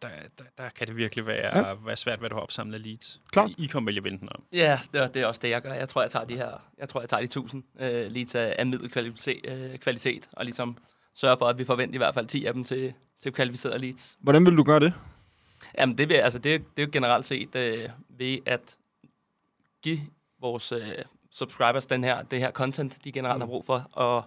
der, 0.04 0.10
der, 0.40 0.44
der 0.58 0.70
kan 0.70 0.88
det 0.88 0.96
virkelig 0.98 1.28
være, 1.28 1.58
Ja. 1.68 1.74
være 1.86 1.96
svært, 1.96 2.20
hvad 2.20 2.30
du 2.30 2.36
har 2.36 2.42
opsamlet 2.42 2.82
leads. 2.82 3.22
Klart. 3.32 3.50
I, 3.50 3.64
I 3.64 3.68
kommer 3.68 3.86
vælge 3.92 4.04
vente 4.04 4.24
om. 4.24 4.44
Ja, 4.52 4.80
det 4.94 5.02
er, 5.02 5.08
det 5.08 5.22
er 5.22 5.26
også 5.28 5.40
det, 5.44 5.50
jeg 5.50 5.62
gør. 5.62 5.74
Jeg 5.74 5.90
tror, 5.90 6.02
jeg 6.02 6.12
tager 6.12 6.26
de 6.26 6.36
her, 6.38 6.52
jeg 6.78 6.90
tror, 6.90 7.00
jeg 7.00 7.10
tager 7.10 7.22
de 7.22 7.26
1000 7.26 7.64
øh, 7.80 8.12
lige 8.12 8.26
til 8.26 8.38
af 8.38 8.66
middelkvalitet, 8.66 9.40
øh, 9.48 9.78
kvalitet, 9.78 10.30
og 10.32 10.46
ligesom 10.46 10.78
sørge 11.16 11.38
for, 11.38 11.46
at 11.48 11.58
vi 11.58 11.64
forventer 11.66 11.96
i 11.96 11.98
hvert 11.98 12.14
fald 12.14 12.28
10 12.28 12.46
af 12.46 12.54
dem 12.54 12.64
til, 12.64 12.94
til 13.24 13.34
kvalificerede 13.34 13.80
leads. 13.80 14.18
Hvordan 14.20 14.46
vil 14.46 14.58
du 14.58 14.64
gøre 14.64 14.80
det? 14.80 14.94
Jamen, 15.78 15.98
det, 15.98 16.10
vil, 16.10 16.16
altså, 16.16 16.40
det, 16.40 16.54
er- 16.56 16.60
det 16.60 16.82
er 16.84 16.86
jo 16.86 16.90
generelt 16.94 17.26
set 17.26 17.56
øh, 17.56 17.90
ved 18.10 18.38
at 18.46 18.78
give 19.84 20.00
vores 20.42 20.72
øh, 20.72 20.88
subscribers 21.32 21.86
den 21.86 22.04
her, 22.04 22.24
det 22.24 22.40
her 22.40 22.52
content, 22.52 22.98
de 23.04 23.12
generelt 23.12 23.40
har 23.42 23.48
brug 23.48 23.66
for. 23.66 23.90
Og 23.92 24.24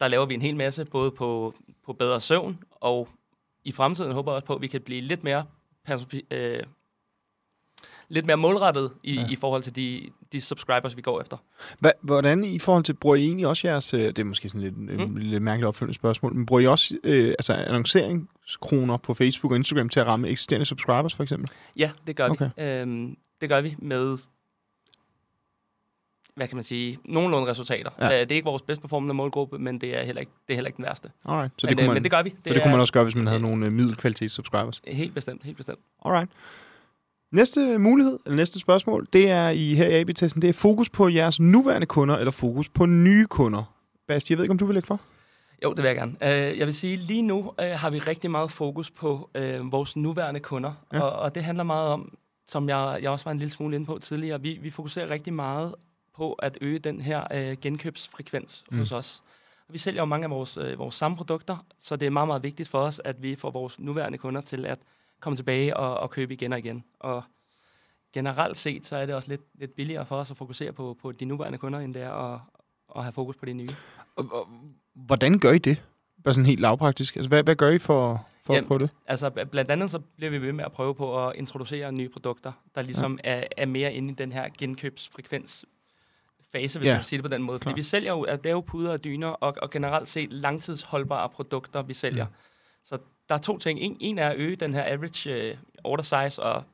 der 0.00 0.08
laver 0.08 0.26
vi 0.26 0.34
en 0.34 0.42
hel 0.42 0.56
masse, 0.56 0.84
både 0.84 1.10
på, 1.10 1.54
på 1.86 1.92
bedre 1.92 2.20
søvn 2.20 2.62
og 2.70 3.08
i 3.64 3.72
fremtiden 3.72 4.12
håber 4.12 4.32
jeg 4.32 4.36
også 4.36 4.46
på, 4.46 4.54
at 4.54 4.60
vi 4.62 4.66
kan 4.66 4.80
blive 4.80 5.00
lidt 5.00 5.24
mere 5.24 5.44
øh, 6.30 6.62
lidt 8.08 8.26
mere 8.26 8.36
målrettet 8.36 8.92
i, 9.02 9.14
Ja. 9.14 9.26
i 9.30 9.36
forhold 9.36 9.62
til 9.62 9.76
de, 9.76 10.10
de 10.32 10.40
subscribers, 10.40 10.96
vi 10.96 11.02
går 11.02 11.20
efter. 11.20 11.36
Hva, 11.78 11.92
hvordan 12.02 12.44
i 12.44 12.58
forhold 12.58 12.84
til, 12.84 12.92
bruger 12.94 13.16
I 13.16 13.24
egentlig 13.24 13.46
også 13.46 13.68
jeres, 13.68 13.94
øh, 13.94 14.00
det 14.00 14.18
er 14.18 14.24
måske 14.24 14.48
sådan 14.48 14.60
lidt. 14.60 14.76
Mm. 15.08 15.16
lidt 15.16 15.42
mærkeligt 15.42 15.66
opfølgende 15.66 15.94
spørgsmål, 15.94 16.34
men 16.34 16.46
bruger 16.46 16.60
I 16.62 16.66
også 16.66 16.98
øh, 17.04 17.28
altså 17.28 17.52
annonceringskroner 17.54 18.96
på 18.96 19.14
Facebook 19.14 19.50
og 19.50 19.56
Instagram 19.56 19.88
til 19.88 20.00
at 20.00 20.06
ramme 20.06 20.28
eksisterende 20.28 20.66
subscribers 20.66 21.14
for 21.14 21.22
eksempel? 21.22 21.50
Ja, 21.76 21.90
det 22.06 22.16
gør 22.16 22.28
Okay. 22.28 22.50
vi. 22.56 22.62
Øhm, 22.62 23.16
det 23.40 23.48
gør 23.48 23.60
vi 23.60 23.76
med, 23.78 24.18
hvad 26.38 26.48
kan 26.48 26.56
man 26.56 26.64
sige, 26.64 26.98
nogenlunde 27.04 27.50
resultater. 27.50 27.90
Ja. 28.00 28.08
Ja. 28.08 28.20
Det 28.20 28.32
er 28.32 28.36
ikke 28.36 28.44
vores 28.44 28.62
bedst 28.62 28.80
performende 28.80 29.14
målgruppe, 29.14 29.58
men 29.58 29.80
det 29.80 29.98
er 29.98 30.02
heller 30.02 30.20
ikke, 30.20 30.32
det 30.48 30.54
er 30.54 30.56
heller 30.56 30.68
ikke 30.68 30.76
den 30.76 30.84
værste. 30.84 31.10
Alright. 31.24 31.52
Så 31.58 31.66
men, 31.66 31.68
det, 31.68 31.76
kunne 31.76 31.82
øh, 31.82 31.88
man, 31.88 31.94
men 31.94 32.02
det 32.02 32.10
gør 32.10 32.22
vi. 32.22 32.30
så 32.30 32.36
det 32.44 32.52
kunne 32.52 32.62
er 32.62 32.70
man 32.70 32.80
også 32.80 32.92
gøre, 32.92 33.04
hvis 33.04 33.14
man 33.14 33.26
havde 33.26 33.40
nogle 33.40 33.66
øh, 33.66 33.72
middelkvalitets 33.72 34.34
subscribers. 34.34 34.82
Helt 34.86 35.14
bestemt, 35.14 35.44
helt 35.44 35.56
bestemt. 35.56 35.78
Alright. 36.04 36.30
Næste 37.32 37.78
mulighed, 37.78 38.18
eller 38.26 38.36
næste 38.36 38.58
spørgsmål, 38.58 39.08
det 39.12 39.30
er 39.30 39.48
i 39.48 39.74
her 39.74 39.88
i 39.88 40.00
AB-testen, 40.00 40.42
det 40.42 40.48
er 40.48 40.54
fokus 40.54 40.90
på 40.90 41.08
jeres 41.08 41.40
nuværende 41.40 41.86
kunder, 41.86 42.16
eller 42.16 42.30
fokus 42.30 42.68
på 42.68 42.86
nye 42.86 43.26
kunder. 43.26 43.74
Basti, 44.08 44.32
jeg 44.32 44.38
ved 44.38 44.44
ikke, 44.44 44.52
om 44.52 44.58
du 44.58 44.66
vil 44.66 44.74
lægge 44.74 44.86
for? 44.86 45.00
Jo, 45.64 45.70
det 45.70 45.78
vil 45.78 45.88
jeg 45.88 45.96
gerne. 45.96 46.16
Jeg 46.58 46.66
vil 46.66 46.74
sige, 46.74 46.96
lige 46.96 47.22
nu 47.22 47.52
har 47.58 47.90
vi 47.90 47.98
rigtig 47.98 48.30
meget 48.30 48.50
fokus 48.50 48.90
på 48.90 49.30
vores 49.62 49.96
nuværende 49.96 50.40
kunder, 50.40 50.72
ja. 50.92 51.00
og, 51.00 51.12
og 51.12 51.34
det 51.34 51.44
handler 51.44 51.64
meget 51.64 51.88
om, 51.88 52.12
som 52.46 52.68
jeg, 52.68 52.98
jeg 53.02 53.10
også 53.10 53.24
var 53.24 53.32
en 53.32 53.38
lille 53.38 53.52
smule 53.52 53.74
inde 53.74 53.86
på 53.86 53.98
tidligere, 53.98 54.40
vi, 54.40 54.58
vi 54.62 54.70
fokuserer 54.70 55.10
rigtig 55.10 55.32
meget 55.32 55.74
på 56.18 56.32
at 56.32 56.58
øge 56.60 56.78
den 56.78 57.00
her 57.00 57.50
uh, 57.52 57.58
genkøbsfrekvens 57.60 58.64
Mm. 58.70 58.78
hos 58.78 58.92
os. 58.92 59.22
Vi 59.68 59.78
sælger 59.78 60.02
jo 60.02 60.06
mange 60.06 60.24
af 60.24 60.30
vores, 60.30 60.58
uh, 60.58 60.78
vores 60.78 60.94
samme 60.94 61.16
produkter, 61.16 61.66
så 61.78 61.96
det 61.96 62.06
er 62.06 62.10
meget, 62.10 62.26
meget 62.26 62.42
vigtigt 62.42 62.68
for 62.68 62.78
os, 62.78 63.00
at 63.04 63.22
vi 63.22 63.34
får 63.36 63.50
vores 63.50 63.80
nuværende 63.80 64.18
kunder 64.18 64.40
til 64.40 64.66
at 64.66 64.78
komme 65.20 65.36
tilbage 65.36 65.76
og, 65.76 66.00
og 66.00 66.10
købe 66.10 66.34
igen 66.34 66.52
og 66.52 66.58
igen. 66.58 66.84
Og 67.00 67.22
generelt 68.12 68.56
set, 68.56 68.86
så 68.86 68.96
er 68.96 69.06
det 69.06 69.14
også 69.14 69.28
lidt, 69.28 69.40
lidt 69.54 69.74
billigere 69.74 70.06
for 70.06 70.16
os 70.16 70.30
at 70.30 70.36
fokusere 70.36 70.72
på, 70.72 70.96
på 71.02 71.12
de 71.12 71.24
nuværende 71.24 71.58
kunder, 71.58 71.78
end 71.78 71.94
det 71.94 72.02
er 72.02 72.12
at, 72.12 72.40
at 72.96 73.02
have 73.02 73.12
fokus 73.12 73.36
på 73.36 73.46
de 73.46 73.52
nye. 73.52 73.68
Og, 74.16 74.26
og, 74.32 74.48
hvordan 74.94 75.38
gør 75.38 75.52
I 75.52 75.58
det? 75.58 75.84
Bare 76.24 76.34
sådan 76.34 76.46
helt 76.46 76.60
lavpraktisk. 76.60 77.16
Altså, 77.16 77.28
hvad, 77.28 77.42
hvad 77.42 77.56
gør 77.56 77.70
I 77.70 77.78
for, 77.78 78.26
for 78.44 78.54
Jamen, 78.54 78.64
at 78.64 78.68
prøve 78.68 78.78
det? 78.78 78.90
Altså, 79.06 79.28
bl- 79.28 79.44
blandt 79.44 79.70
andet 79.70 79.90
så 79.90 79.98
bliver 79.98 80.30
vi 80.30 80.38
ved 80.42 80.52
med 80.52 80.64
at 80.64 80.72
prøve 80.72 80.94
på 80.94 81.26
at 81.26 81.36
introducere 81.36 81.92
nye 81.92 82.08
produkter, 82.08 82.52
der 82.74 82.82
ligesom 82.82 83.18
ja. 83.24 83.30
er, 83.40 83.44
er 83.56 83.66
mere 83.66 83.92
inde 83.92 84.10
i 84.10 84.14
den 84.14 84.32
her 84.32 84.48
genkøbsfrekvens 84.58 85.64
fase, 86.52 86.78
hvis 86.78 86.86
Ja, 86.86 86.92
man 86.92 86.98
kan 86.98 87.04
sige 87.04 87.16
det 87.22 87.30
på 87.30 87.34
den 87.34 87.42
måde. 87.42 87.58
Fordi 87.58 87.70
klar. 87.70 87.76
vi 87.76 87.82
sælger 87.82 88.12
jo, 88.12 88.22
at 88.22 88.44
det 88.44 88.50
er 88.50 88.54
jo 88.54 88.60
puder 88.60 88.92
og 88.92 89.04
dyner, 89.04 89.28
og, 89.28 89.54
og 89.62 89.70
generelt 89.70 90.08
set 90.08 90.32
langtidsholdbare 90.32 91.28
produkter, 91.28 91.82
vi 91.82 91.94
sælger. 91.94 92.26
Mm. 92.26 92.32
Så 92.84 92.98
der 93.28 93.34
er 93.34 93.38
to 93.38 93.58
ting. 93.58 93.80
En, 93.80 93.96
en 94.00 94.18
er 94.18 94.28
at 94.28 94.36
øge 94.36 94.56
den 94.56 94.74
her 94.74 94.84
average 94.86 95.52
uh, 95.52 95.58
order 95.84 96.02
size, 96.02 96.42
og 96.42 96.64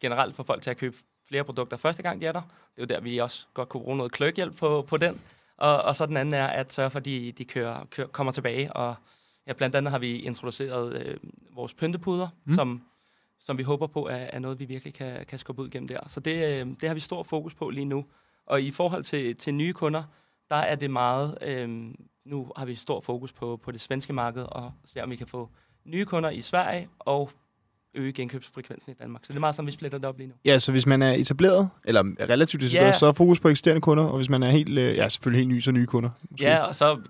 generelt 0.00 0.36
få 0.36 0.42
folk 0.42 0.62
til 0.62 0.70
at 0.70 0.76
købe 0.76 0.96
flere 1.28 1.44
produkter 1.44 1.76
første 1.76 2.02
gang, 2.02 2.20
de 2.20 2.26
er 2.26 2.32
der. 2.32 2.40
Det 2.40 2.78
er 2.78 2.82
jo 2.82 2.86
der, 2.86 3.00
vi 3.00 3.18
også 3.18 3.46
godt 3.54 3.68
kunne 3.68 3.82
bruge 3.82 3.96
noget 3.96 4.12
kløghjælp 4.12 4.56
på, 4.56 4.82
på 4.88 4.96
den. 4.96 5.20
Og, 5.56 5.82
og 5.82 5.96
så 5.96 6.06
den 6.06 6.16
anden 6.16 6.34
er 6.34 6.46
at 6.46 6.72
sørge 6.72 6.90
for, 6.90 6.98
at 6.98 7.04
de, 7.04 7.32
de 7.32 7.44
kører, 7.44 7.84
kører, 7.90 8.06
kommer 8.06 8.32
tilbage. 8.32 8.72
Og 8.72 8.94
ja, 9.46 9.52
blandt 9.52 9.76
andet 9.76 9.90
har 9.90 9.98
vi 9.98 10.18
introduceret 10.18 11.02
øh, 11.02 11.16
vores 11.54 11.74
pyntepuder, 11.74 12.28
mm. 12.44 12.54
som, 12.54 12.82
som 13.40 13.58
vi 13.58 13.62
håber 13.62 13.86
på 13.86 14.08
er, 14.08 14.16
er 14.16 14.38
noget, 14.38 14.60
vi 14.60 14.64
virkelig 14.64 14.94
kan, 14.94 15.26
kan 15.26 15.38
skubbe 15.38 15.62
ud 15.62 15.70
gennem 15.70 15.88
der. 15.88 16.00
Så 16.08 16.20
det, 16.20 16.60
øh, 16.60 16.66
det 16.80 16.88
har 16.88 16.94
vi 16.94 17.00
stor 17.00 17.22
fokus 17.22 17.54
på 17.54 17.70
lige 17.70 17.84
nu. 17.84 18.04
Og 18.46 18.62
i 18.62 18.70
forhold 18.70 19.04
til, 19.04 19.36
til 19.36 19.54
nye 19.54 19.72
kunder, 19.72 20.02
der 20.50 20.56
er 20.56 20.74
det 20.74 20.90
meget... 20.90 21.38
Øh, 21.42 21.68
nu 22.24 22.52
har 22.56 22.64
vi 22.66 22.74
stor 22.74 23.00
fokus 23.00 23.32
på, 23.32 23.60
på 23.64 23.70
det 23.70 23.80
svenske 23.80 24.12
marked, 24.12 24.42
og 24.42 24.72
ser 24.84 25.02
om 25.02 25.10
vi 25.10 25.16
kan 25.16 25.26
få 25.26 25.48
nye 25.84 26.04
kunder 26.04 26.30
i 26.30 26.40
Sverige, 26.40 26.88
og 26.98 27.30
øge 27.94 28.12
genkøbsfrekvensen 28.12 28.92
i 28.92 28.94
Danmark. 29.00 29.24
Så 29.24 29.32
det 29.32 29.36
er 29.36 29.40
meget 29.40 29.54
som, 29.54 29.66
vi 29.66 29.72
splitter 29.72 29.98
det 29.98 30.04
op 30.08 30.18
lige 30.18 30.28
nu. 30.28 30.34
Ja, 30.44 30.58
så 30.58 30.72
hvis 30.72 30.86
man 30.86 31.02
er 31.02 31.12
etableret, 31.12 31.68
eller 31.84 32.04
er 32.18 32.30
relativt 32.30 32.62
etableret, 32.62 32.86
Ja. 32.86 32.92
så 32.92 33.06
er 33.06 33.12
fokus 33.12 33.40
på 33.40 33.48
eksisterende 33.48 33.80
kunder, 33.80 34.04
og 34.04 34.16
hvis 34.16 34.28
man 34.28 34.42
er 34.42 34.50
helt, 34.50 34.78
øh, 34.78 34.96
ja, 34.96 35.08
selvfølgelig 35.08 35.40
helt 35.40 35.54
ny, 35.54 35.60
så 35.60 35.70
nye 35.72 35.86
kunder. 35.86 36.10
Måske. 36.30 36.44
Ja, 36.44 36.58
og 36.58 36.76
så 36.76 37.00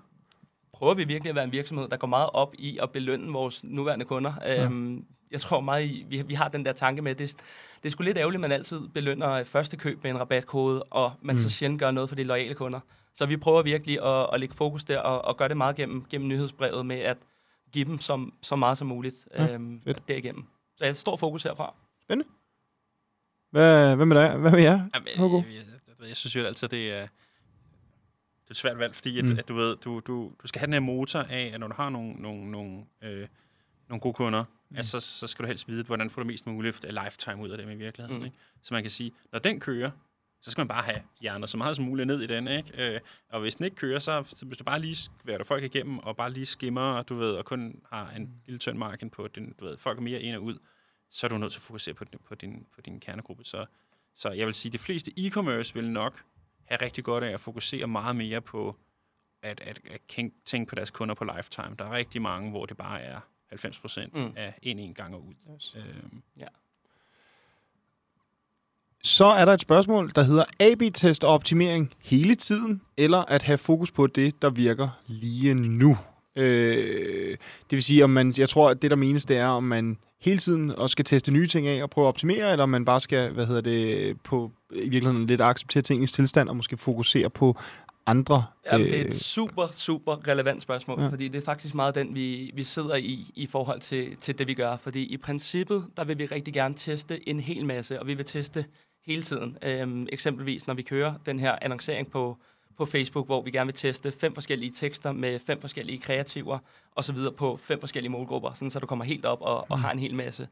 prøver 0.73 0.93
vi 0.93 1.03
virkelig 1.03 1.29
at 1.29 1.35
være 1.35 1.43
en 1.45 1.51
virksomhed, 1.51 1.87
der 1.87 1.97
går 1.97 2.07
meget 2.07 2.29
op 2.33 2.53
i 2.59 2.77
at 2.81 2.91
belønne 2.91 3.31
vores 3.33 3.63
nuværende 3.63 4.05
kunder. 4.05 4.33
Ja. 4.41 4.63
Øhm, 4.63 5.05
jeg 5.31 5.41
tror 5.41 5.61
meget, 5.61 5.85
i, 5.85 6.05
vi, 6.09 6.21
vi 6.21 6.33
har 6.33 6.47
den 6.47 6.65
der 6.65 6.73
tanke 6.73 7.01
med, 7.01 7.15
det, 7.15 7.35
det 7.83 7.89
er 7.89 7.91
sgu 7.91 8.03
lidt 8.03 8.17
ærgerligt, 8.17 8.37
at 8.37 8.41
man 8.41 8.51
altid 8.51 8.87
belønner 8.87 9.31
øh, 9.31 9.45
første 9.45 9.77
køb 9.77 10.03
med 10.03 10.11
en 10.11 10.19
rabatkode, 10.19 10.83
og 10.83 11.11
man 11.21 11.35
mm. 11.35 11.39
så 11.39 11.49
sjældent 11.49 11.79
gør 11.79 11.91
noget 11.91 12.09
for 12.09 12.15
de 12.15 12.23
loyale 12.23 12.53
kunder. 12.53 12.79
Så 13.15 13.25
vi 13.25 13.37
prøver 13.37 13.61
virkelig 13.61 14.05
at, 14.05 14.29
at 14.33 14.39
lægge 14.39 14.55
fokus 14.55 14.83
der, 14.83 14.99
og, 14.99 15.25
og 15.25 15.37
gøre 15.37 15.47
det 15.49 15.57
meget 15.57 15.75
gennem, 15.75 16.05
gennem 16.09 16.27
nyhedsbrevet 16.27 16.85
med 16.85 16.99
at 16.99 17.17
give 17.71 17.85
dem 17.85 17.99
som, 17.99 18.33
så 18.41 18.55
meget 18.55 18.77
som 18.77 18.87
muligt 18.87 19.27
Ja, 19.35 19.53
øhm, 19.53 19.81
fedt. 19.83 20.07
derigennem. 20.07 20.43
Så 20.75 20.83
jeg 20.83 20.87
har 20.87 20.91
et 20.91 20.97
stort 20.97 21.19
fokus 21.19 21.43
herfra. 21.43 21.73
Hvad, 23.51 23.95
hvad 23.95 24.05
med 24.05 24.17
dig? 24.17 24.37
Hvad 24.37 24.51
med 24.51 24.61
jer? 24.61 24.71
Jamen, 24.93 25.07
jeg, 25.45 25.55
jeg, 25.55 25.63
jeg, 25.99 26.07
jeg 26.07 26.17
synes 26.17 26.35
jo 26.35 26.43
altid, 26.43 26.67
det 26.67 26.91
er, 26.93 26.99
det 27.01 27.07
er 28.47 28.51
et 28.51 28.57
svært 28.57 28.79
valg, 28.79 28.95
fordi 28.95 29.19
at, 29.19 29.25
Mm. 29.25 29.31
mm. 29.31 29.39
at 29.39 29.47
du 29.47 29.53
ved, 29.55 29.75
du, 29.77 29.99
du, 29.99 30.31
du 30.41 30.47
skal 30.47 30.59
have 30.59 30.65
den 30.65 30.73
her 30.73 30.79
motor 30.79 31.19
af, 31.19 31.51
at 31.53 31.59
når 31.59 31.67
du 31.67 31.73
har 31.77 31.89
nogle, 31.89 32.13
nogle, 32.13 32.51
nogle, 32.51 32.85
øh, 33.01 33.27
nogle 33.89 33.99
gode 34.01 34.13
kunder, 34.13 34.43
mm. 34.73 34.77
altså, 34.77 34.99
så 34.99 35.27
skal 35.27 35.43
du 35.43 35.47
helst 35.47 35.67
vide, 35.67 35.83
hvordan 35.83 36.09
får 36.09 36.21
du 36.21 36.27
mest 36.27 36.47
muligt 36.47 36.85
lifetime 36.89 37.37
ud 37.37 37.49
af 37.49 37.57
dem 37.57 37.69
i 37.69 37.75
virkeligheden. 37.75 38.19
Mm. 38.19 38.25
Ikke? 38.25 38.37
Så 38.61 38.73
man 38.73 38.83
kan 38.83 38.89
sige, 38.89 39.11
når 39.31 39.39
den 39.39 39.59
kører, 39.59 39.91
så 40.41 40.51
skal 40.51 40.59
man 40.59 40.67
bare 40.67 40.83
have 40.83 41.01
hjerner 41.21 41.47
så 41.47 41.57
meget 41.57 41.75
som 41.75 41.85
muligt 41.85 42.07
ned 42.07 42.21
i 42.21 42.27
den, 42.27 42.47
ikke? 42.47 42.93
Øh, 42.95 42.99
og 43.29 43.41
hvis 43.41 43.55
den 43.55 43.65
ikke 43.65 43.75
kører, 43.75 43.99
så, 43.99 44.23
så 44.27 44.45
hvis 44.45 44.57
du 44.57 44.63
bare 44.63 44.79
lige 44.79 44.95
skværer 44.95 45.37
du 45.37 45.43
folk 45.43 45.63
igennem, 45.63 45.99
og 45.99 46.15
bare 46.15 46.31
lige 46.31 46.45
skimmer, 46.45 47.01
du 47.01 47.15
ved, 47.15 47.31
og 47.31 47.45
kun 47.45 47.81
har 47.91 48.11
en 48.11 48.41
lille 48.45 48.59
tynd 48.59 48.77
marken 48.77 49.09
på 49.09 49.27
den, 49.27 49.53
du 49.59 49.65
ved, 49.65 49.77
folk 49.77 49.97
er 49.97 50.01
mere 50.01 50.21
ind 50.21 50.35
og 50.35 50.43
ud, 50.43 50.57
så 51.09 51.27
er 51.27 51.29
du 51.29 51.37
nødt 51.37 51.51
til 51.51 51.59
at 51.59 51.63
fokusere 51.63 51.93
på 51.93 52.03
din, 52.03 52.19
på 52.27 52.35
din, 52.35 52.65
på 52.75 52.81
din 52.81 52.99
kernegruppe. 52.99 53.43
Så, 53.43 53.65
så 54.15 54.31
jeg 54.31 54.45
vil 54.45 54.53
sige, 54.53 54.69
at 54.69 54.73
de 54.73 54.79
fleste 54.79 55.11
e-commerce 55.19 55.73
vil 55.73 55.89
nok 55.89 56.23
have 56.65 56.81
rigtig 56.81 57.03
godt 57.03 57.23
af 57.23 57.33
at 57.33 57.39
fokusere 57.39 57.87
meget 57.87 58.15
mere 58.15 58.41
på 58.41 58.77
at, 59.41 59.61
at, 59.61 59.81
at 59.91 60.01
tænke 60.45 60.69
på 60.69 60.75
deres 60.75 60.91
kunder 60.91 61.15
på 61.15 61.23
lifetime. 61.23 61.75
Der 61.79 61.85
er 61.85 61.91
rigtig 61.91 62.21
mange, 62.21 62.49
hvor 62.49 62.65
det 62.65 62.77
bare 62.77 63.01
er 63.01 63.19
90 63.53 63.79
procent 63.79 64.17
Mm. 64.17 64.33
af 64.35 64.53
en 64.61 64.79
en 64.79 64.93
gang 64.93 65.15
og 65.15 65.21
ud. 65.27 65.33
Yes. 65.55 65.75
Øhm, 65.77 66.21
Så 69.05 69.25
er 69.25 69.45
der 69.45 69.53
et 69.53 69.61
spørgsmål, 69.61 70.11
der 70.15 70.23
hedder 70.23 70.43
AB-test 70.59 71.23
og 71.23 71.33
optimering 71.33 71.91
hele 72.03 72.35
tiden, 72.35 72.81
eller 72.97 73.17
at 73.17 73.43
have 73.43 73.57
fokus 73.57 73.91
på 73.91 74.07
det, 74.07 74.41
der 74.41 74.49
virker 74.49 74.89
lige 75.07 75.53
nu. 75.53 75.97
Øh, 76.35 77.29
det 77.69 77.71
vil 77.71 77.83
sige, 77.83 78.03
om 78.03 78.09
man, 78.09 78.33
jeg 78.37 78.49
tror, 78.49 78.69
at 78.69 78.81
det, 78.81 78.91
der 78.91 78.97
menes, 78.97 79.25
det 79.25 79.37
er, 79.37 79.47
om 79.47 79.63
man 79.63 79.97
hele 80.21 80.37
tiden 80.37 80.75
også 80.75 80.91
skal 80.91 81.05
teste 81.05 81.31
nye 81.31 81.47
ting 81.47 81.67
af 81.67 81.83
og 81.83 81.89
prøve 81.89 82.05
at 82.05 82.09
optimere, 82.09 82.51
eller 82.51 82.63
om 82.63 82.69
man 82.69 82.85
bare 82.85 82.99
skal, 82.99 83.31
hvad 83.31 83.45
hedder 83.45 83.61
det, 83.61 84.21
på 84.21 84.51
i 84.71 84.89
virkeligheden 84.89 85.27
lidt 85.27 85.41
acceptere 85.41 85.83
tingens 85.83 86.11
tilstand 86.11 86.49
og 86.49 86.55
måske 86.55 86.77
fokusere 86.77 87.29
på 87.29 87.57
andre. 88.05 88.45
Jamen, 88.71 88.87
det 88.87 89.01
er 89.01 89.05
et 89.05 89.13
super, 89.15 89.67
super 89.67 90.27
relevant 90.27 90.61
spørgsmål, 90.61 90.99
Ja. 91.01 91.07
fordi 91.07 91.27
det 91.27 91.37
er 91.39 91.45
faktisk 91.45 91.75
meget 91.75 91.95
den, 91.95 92.15
vi, 92.15 92.51
vi 92.53 92.63
sidder 92.63 92.95
i, 92.95 93.31
i 93.35 93.47
forhold 93.47 93.79
til, 93.79 94.15
til 94.15 94.37
det, 94.39 94.47
vi 94.47 94.53
gør. 94.53 94.77
Fordi 94.77 95.03
i 95.03 95.17
princippet, 95.17 95.85
der 95.97 96.03
vil 96.03 96.17
vi 96.17 96.25
rigtig 96.25 96.53
gerne 96.53 96.73
teste 96.75 97.29
en 97.29 97.39
hel 97.39 97.65
masse, 97.65 97.99
og 97.99 98.07
vi 98.07 98.13
vil 98.13 98.25
teste 98.25 98.65
hele 99.05 99.21
tiden. 99.21 99.57
Øhm, 99.61 100.07
eksempelvis, 100.11 100.67
når 100.67 100.73
vi 100.73 100.81
kører 100.81 101.13
den 101.25 101.39
her 101.39 101.55
annoncering 101.61 102.11
på, 102.11 102.37
på 102.77 102.85
Facebook, 102.85 103.25
hvor 103.25 103.41
vi 103.41 103.51
gerne 103.51 103.67
vil 103.67 103.73
teste 103.75 104.11
fem 104.11 104.33
forskellige 104.33 104.71
tekster 104.71 105.11
med 105.11 105.39
fem 105.39 105.61
forskellige 105.61 105.97
kreativer, 105.99 106.59
og 106.95 107.03
så 107.03 107.13
videre 107.13 107.33
på 107.33 107.57
fem 107.61 107.79
forskellige 107.79 108.11
målgrupper, 108.11 108.53
sådan 108.53 108.71
så 108.71 108.79
du 108.79 108.85
kommer 108.87 109.05
helt 109.05 109.25
op 109.25 109.41
og, 109.41 109.65
og 109.71 109.79
har 109.79 109.91
en 109.91 109.99
hel 109.99 110.15
masse. 110.15 110.47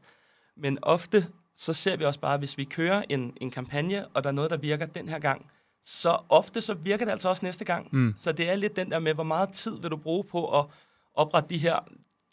Men 0.56 0.78
ofte, 0.82 1.26
så 1.56 1.72
ser 1.72 1.96
vi 1.96 2.04
også 2.04 2.20
bare, 2.20 2.38
hvis 2.38 2.58
vi 2.58 2.64
kører 2.64 3.02
en, 3.08 3.32
en 3.40 3.50
kampagne, 3.50 4.06
og 4.08 4.24
der 4.24 4.30
er 4.30 4.34
noget, 4.34 4.50
der 4.50 4.56
virker 4.56 4.86
den 4.86 5.08
her 5.08 5.18
gang, 5.18 5.46
så 5.84 6.18
ofte 6.28 6.60
så 6.62 6.74
virker 6.74 7.04
det 7.04 7.12
altså 7.12 7.28
også 7.28 7.46
næste 7.46 7.64
gang. 7.64 7.88
Mm. 7.92 8.14
Så 8.16 8.32
det 8.32 8.50
er 8.50 8.54
lidt 8.54 8.76
den 8.76 8.90
der 8.90 8.98
med, 8.98 9.14
hvor 9.14 9.24
meget 9.24 9.48
tid 9.52 9.80
vil 9.80 9.90
du 9.90 9.96
bruge 9.96 10.24
på 10.24 10.58
at 10.58 10.64
oprette 11.14 11.48
de 11.48 11.58
her, 11.58 11.78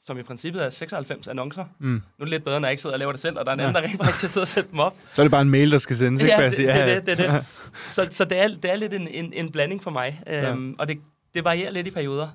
som 0.04 0.18
i 0.18 0.24
princippet 0.24 0.64
er 0.66 0.70
96 0.70 1.28
annoncer. 1.28 1.66
Mm. 1.80 1.88
Nu 1.88 2.02
er 2.20 2.24
det 2.26 2.30
lidt 2.30 2.44
bedre, 2.44 2.60
når 2.60 2.68
jeg 2.68 2.72
ikke 2.74 2.82
sidder 2.82 2.96
og 2.96 3.00
laver 3.00 3.12
det 3.12 3.22
selv, 3.22 3.40
og 3.40 3.46
der 3.46 3.52
er 3.52 3.56
en 3.56 3.60
Ja. 3.60 3.68
anden, 3.68 3.84
der 3.84 3.90
rent 3.90 3.98
faktisk 3.98 4.20
kan 4.20 4.30
sidde 4.30 4.44
og 4.44 4.48
sætte 4.48 4.72
dem 4.72 4.80
op. 4.80 4.96
Så 5.14 5.22
er 5.22 5.24
det 5.24 5.32
bare 5.32 5.42
en 5.42 5.50
mail, 5.50 5.72
der 5.72 5.78
skal 5.78 5.96
sendes, 5.96 6.22
ikke? 6.22 6.34
Ja, 6.34 6.50
det, 6.50 6.58
det, 6.58 6.70
er 6.70 6.86
det, 6.96 7.06
det 7.06 7.20
er 7.26 7.34
det. 7.34 7.46
Så, 7.76 8.08
så 8.12 8.26
det, 8.26 8.40
er, 8.40 8.48
det 8.48 8.72
er 8.72 8.76
lidt 8.76 8.94
en, 8.94 9.08
en, 9.08 9.34
en 9.34 9.52
blanding 9.52 9.84
for 9.84 9.92
mig, 9.92 10.24
øhm, 10.28 10.76
og 10.80 10.88
det, 10.88 11.02
det 11.34 11.44
varierer 11.44 11.72
lidt 11.72 11.88
i 11.88 11.92
perioder. 11.92 12.30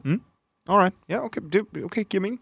Alright. 0.68 0.94
Ja, 1.08 1.24
okay. 1.24 1.40
Det 1.52 1.62
okay, 1.84 2.04
giver 2.04 2.20
mening. 2.20 2.40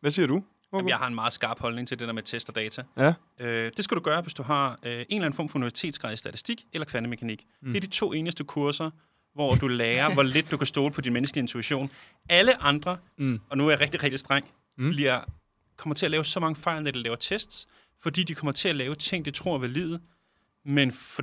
Hvad 0.00 0.10
siger 0.10 0.26
du? 0.26 0.42
Jamen, 0.76 0.88
jeg 0.88 0.98
har 0.98 1.06
en 1.06 1.14
meget 1.14 1.32
skarp 1.32 1.60
holdning 1.60 1.88
til 1.88 1.98
det 1.98 2.06
der 2.08 2.12
med 2.14 2.22
test 2.22 2.48
og 2.48 2.54
data. 2.54 2.82
Ja. 2.96 3.14
Øh, 3.40 3.72
det 3.76 3.84
skal 3.84 3.96
du 3.96 4.02
gøre, 4.02 4.22
hvis 4.22 4.34
du 4.34 4.42
har 4.42 4.78
øh, 4.82 4.92
en 4.92 5.06
eller 5.10 5.24
anden 5.26 5.32
form 5.32 5.48
for 5.48 5.58
universitetsgrad 5.58 6.12
i 6.12 6.16
statistik 6.16 6.64
eller 6.72 6.84
kvantemekanik. 6.84 7.46
Mm. 7.62 7.68
Det 7.72 7.76
er 7.76 7.80
de 7.80 7.86
to 7.92 8.12
eneste 8.12 8.44
kurser, 8.44 8.90
hvor 9.34 9.54
du 9.54 9.68
lærer, 9.68 10.14
hvor 10.14 10.22
lidt 10.22 10.50
du 10.50 10.56
kan 10.56 10.66
stole 10.66 10.92
på 10.94 11.00
din 11.00 11.12
menneskelige 11.12 11.42
intuition. 11.42 11.90
Alle 12.28 12.62
andre, 12.62 12.98
Mm. 13.18 13.40
og 13.50 13.58
nu 13.58 13.66
er 13.66 13.70
jeg 13.70 13.80
rigtig, 13.80 14.02
rigtig 14.02 14.18
streng, 14.20 14.50
Mm. 14.78 14.90
bliver, 14.90 15.20
kommer 15.76 15.94
til 15.94 16.06
at 16.06 16.10
lave 16.10 16.24
så 16.24 16.40
mange 16.40 16.56
fejl, 16.56 16.82
når 16.82 16.90
de 16.90 16.98
laver 16.98 17.16
tests, 17.16 17.68
fordi 18.02 18.22
de 18.22 18.34
kommer 18.34 18.52
til 18.52 18.68
at 18.68 18.76
lave 18.76 18.94
ting, 18.94 19.24
de 19.24 19.30
tror 19.30 19.54
er 19.54 19.58
valide, 19.58 20.00
men 20.64 20.92
for, 20.92 21.22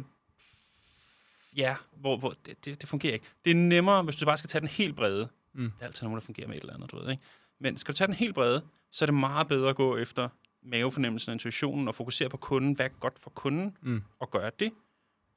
ja, 1.58 1.76
hvor, 2.02 2.18
hvor 2.18 2.34
det, 2.46 2.66
det, 2.66 2.82
det 2.82 2.90
fungerer 2.90 3.14
ikke. 3.14 3.26
Det 3.46 3.52
er 3.52 3.56
nemmere, 3.56 4.04
hvis 4.04 4.16
du 4.16 4.26
bare 4.26 4.38
skal 4.38 4.48
tage 4.50 4.60
den 4.60 4.70
helt 4.70 4.96
brede. 4.96 5.28
Mm. 5.54 5.64
Det 5.72 5.82
er 5.82 5.86
altid 5.86 6.04
nogen, 6.04 6.16
der 6.16 6.22
fungerer 6.26 6.48
med 6.48 6.56
et 6.56 6.62
eller 6.62 6.74
andet, 6.74 6.92
du 6.92 7.00
ved, 7.00 7.12
ikke? 7.12 7.24
Men 7.60 7.78
skal 7.78 7.94
du 7.94 7.98
tage 7.98 8.08
den 8.08 8.16
helt 8.16 8.36
brede, 8.36 8.62
så 8.94 9.06
er 9.06 9.08
det 9.08 9.14
meget 9.14 9.48
bedre 9.48 9.70
at 9.70 9.76
gå 9.76 9.98
efter 9.98 10.30
mavefornemmelsen 10.64 11.30
og 11.30 11.34
intuitionen 11.34 11.88
og 11.88 11.96
fokusere 11.96 12.30
på 12.30 12.38
kunden. 12.38 12.76
Hvad 12.76 12.86
er 12.86 12.90
godt 12.90 13.20
for 13.20 13.30
kunden? 13.30 13.78
Mm. 13.82 14.04
Og 14.20 14.32
gøre 14.32 14.52
det. 14.60 14.72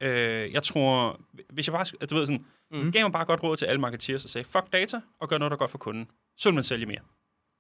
Øh, 0.01 0.53
jeg 0.53 0.63
tror, 0.63 1.21
hvis 1.51 1.67
jeg 1.67 1.73
bare, 1.73 2.07
du 2.07 2.15
ved 2.15 2.27
sådan, 2.27 2.45
mm. 2.71 2.93
gav 2.93 3.03
mig 3.03 3.13
bare 3.13 3.25
godt 3.25 3.43
råd 3.43 3.57
til 3.57 3.67
alle 3.67 3.81
marketeers 3.81 4.25
og 4.25 4.31
sagde, 4.31 4.49
fuck 4.49 4.73
data, 4.73 5.01
og 5.21 5.29
gør 5.29 5.39
noget, 5.39 5.51
der 5.51 5.57
er 5.57 5.59
godt 5.59 5.71
for 5.71 5.79
kunden. 5.79 6.11
Så 6.37 6.49
vil 6.49 6.55
man 6.55 6.65
sælge 6.65 6.87
mere. 6.87 7.01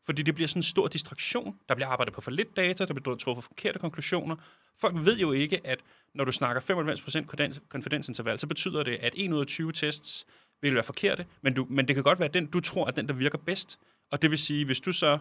Fordi 0.07 0.23
det 0.23 0.35
bliver 0.35 0.49
sådan 0.49 0.59
en 0.59 0.63
stor 0.63 0.89
distraktion. 0.89 1.59
Der 1.69 1.75
bliver 1.75 1.89
arbejdet 1.89 2.15
på 2.15 2.21
for 2.21 2.31
lidt 2.31 2.57
data, 2.57 2.85
der 2.85 2.95
bliver 2.95 3.17
truffet 3.17 3.45
forkerte 3.45 3.79
konklusioner. 3.79 4.37
Folk 4.81 4.95
ved 5.05 5.19
jo 5.19 5.33
ikke, 5.33 5.67
at 5.67 5.81
når 6.15 6.25
du 6.25 6.33
snakker 6.33 6.63
95% 6.63 7.27
konfidens- 7.27 7.61
konfidensinterval, 7.69 8.39
så 8.39 8.47
betyder 8.47 8.83
det, 8.83 8.97
at 8.97 9.13
1 9.17 9.33
ud 9.33 9.41
af 9.41 9.47
20 9.47 9.73
tests 9.73 10.27
vil 10.63 10.75
være 10.75 10.83
forkerte, 10.83 11.27
men, 11.43 11.55
du, 11.55 11.67
men 11.71 11.89
det 11.89 11.95
kan 11.97 12.05
godt 12.05 12.21
være 12.21 12.29
den, 12.29 12.47
du 12.47 12.61
tror, 12.61 12.87
er 12.87 12.91
den, 12.91 13.09
der 13.09 13.15
virker 13.15 13.39
bedst. 13.39 13.79
Og 14.11 14.23
det 14.23 14.31
vil 14.31 14.39
sige, 14.39 14.65
hvis 14.65 14.81
du 14.81 14.93
så 14.93 15.19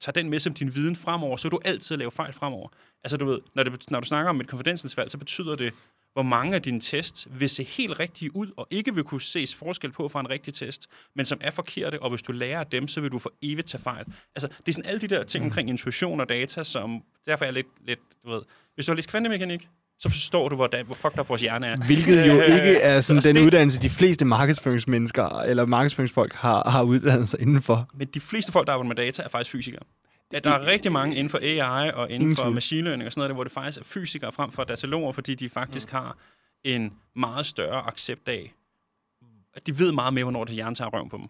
tager 0.00 0.12
den 0.12 0.30
med 0.30 0.40
som 0.40 0.54
din 0.54 0.74
viden 0.74 0.96
fremover, 0.96 1.36
så 1.36 1.48
du 1.48 1.60
altid 1.64 1.96
lave 1.96 2.10
fejl 2.10 2.32
fremover. 2.32 2.68
Altså 3.04 3.16
du 3.16 3.24
ved, 3.24 3.40
når, 3.54 3.62
det, 3.62 3.90
når 3.90 4.00
du 4.00 4.06
snakker 4.06 4.30
om 4.30 4.40
et 4.40 4.48
konfidensinterval, 4.48 5.10
så 5.10 5.18
betyder 5.18 5.56
det, 5.56 5.72
hvor 6.12 6.22
mange 6.22 6.54
af 6.54 6.62
dine 6.62 6.80
tests 6.80 7.28
vil 7.30 7.50
se 7.50 7.62
helt 7.62 8.00
rigtige 8.00 8.36
ud, 8.36 8.50
og 8.56 8.66
ikke 8.70 8.94
vil 8.94 9.04
kunne 9.04 9.20
ses 9.20 9.54
forskel 9.54 9.92
på 9.92 10.08
fra 10.08 10.20
en 10.20 10.30
rigtig 10.30 10.54
test, 10.54 10.86
men 11.14 11.26
som 11.26 11.38
er 11.40 11.50
forkerte, 11.50 12.02
og 12.02 12.10
hvis 12.10 12.22
du 12.22 12.32
lærer 12.32 12.60
af 12.60 12.66
dem, 12.66 12.88
så 12.88 13.00
vil 13.00 13.12
du 13.12 13.18
for 13.18 13.32
evigt 13.42 13.68
tage 13.68 13.82
fejl. 13.82 14.06
Altså, 14.34 14.48
det 14.48 14.68
er 14.68 14.72
sådan 14.72 14.90
alle 14.90 15.00
de 15.00 15.08
der 15.08 15.24
ting 15.24 15.44
omkring 15.44 15.68
intuition 15.68 16.20
og 16.20 16.28
data, 16.28 16.64
som 16.64 17.02
derfor 17.26 17.44
er 17.44 17.50
lidt, 17.50 17.66
lidt 17.86 18.00
du 18.24 18.30
ved, 18.30 18.42
hvis 18.74 18.86
du 18.86 18.92
har 18.92 18.96
læst 18.96 19.10
kvantemekanik, 19.10 19.68
så 19.98 20.08
forstår 20.08 20.48
du, 20.48 20.56
hvordan, 20.56 20.86
hvor 20.86 20.94
fucked 20.94 21.18
up 21.20 21.28
vores 21.28 21.40
hjerne 21.40 21.66
er. 21.66 21.76
Hvilket 21.76 22.26
jo 22.28 22.32
Øh, 22.40 22.56
ikke 22.56 22.76
er 22.80 23.00
sådan 23.00 23.22
så 23.22 23.28
den 23.28 23.36
det- 23.36 23.42
uddannelse, 23.44 23.80
de 23.80 23.90
fleste 23.90 24.24
markedsføringsmennesker 24.24 25.40
eller 25.40 25.66
markedsføringsfolk 25.66 26.34
har, 26.34 26.70
har 26.70 26.82
uddannet 26.82 27.28
sig 27.28 27.40
indenfor. 27.40 27.88
Men 27.94 28.08
de 28.14 28.20
fleste 28.20 28.52
folk, 28.52 28.66
der 28.66 28.72
arbejder 28.72 28.88
med 28.88 28.96
data, 28.96 29.22
er 29.22 29.28
faktisk 29.28 29.50
fysikere. 29.50 29.82
At 30.34 30.44
der 30.44 30.50
er 30.50 30.66
rigtig 30.66 30.92
mange 30.92 31.16
inden 31.16 31.30
for 31.30 31.38
AI 31.42 31.90
og 31.94 32.10
inden 32.10 32.20
Ingen 32.22 32.36
for 32.36 32.50
machine 32.50 32.82
learning 32.82 33.06
og 33.06 33.12
sådan 33.12 33.20
noget, 33.20 33.28
der, 33.28 33.34
hvor 33.34 33.44
det 33.44 33.52
faktisk 33.52 33.78
er 33.80 33.84
fysikere 33.84 34.32
frem 34.32 34.50
for 34.52 34.64
dataloger, 34.64 35.12
fordi 35.12 35.34
de 35.34 35.48
faktisk 35.48 35.90
har 35.90 36.16
en 36.64 36.92
meget 37.16 37.46
større 37.46 37.86
accept 37.86 38.28
af, 38.28 38.54
at 39.54 39.66
de 39.66 39.78
ved 39.78 39.92
meget 39.92 40.14
mere, 40.14 40.24
hvornår 40.24 40.44
det 40.44 40.54
hjernen 40.54 40.74
tager 40.74 40.88
røven 40.90 41.08
på 41.08 41.16
dem. 41.16 41.26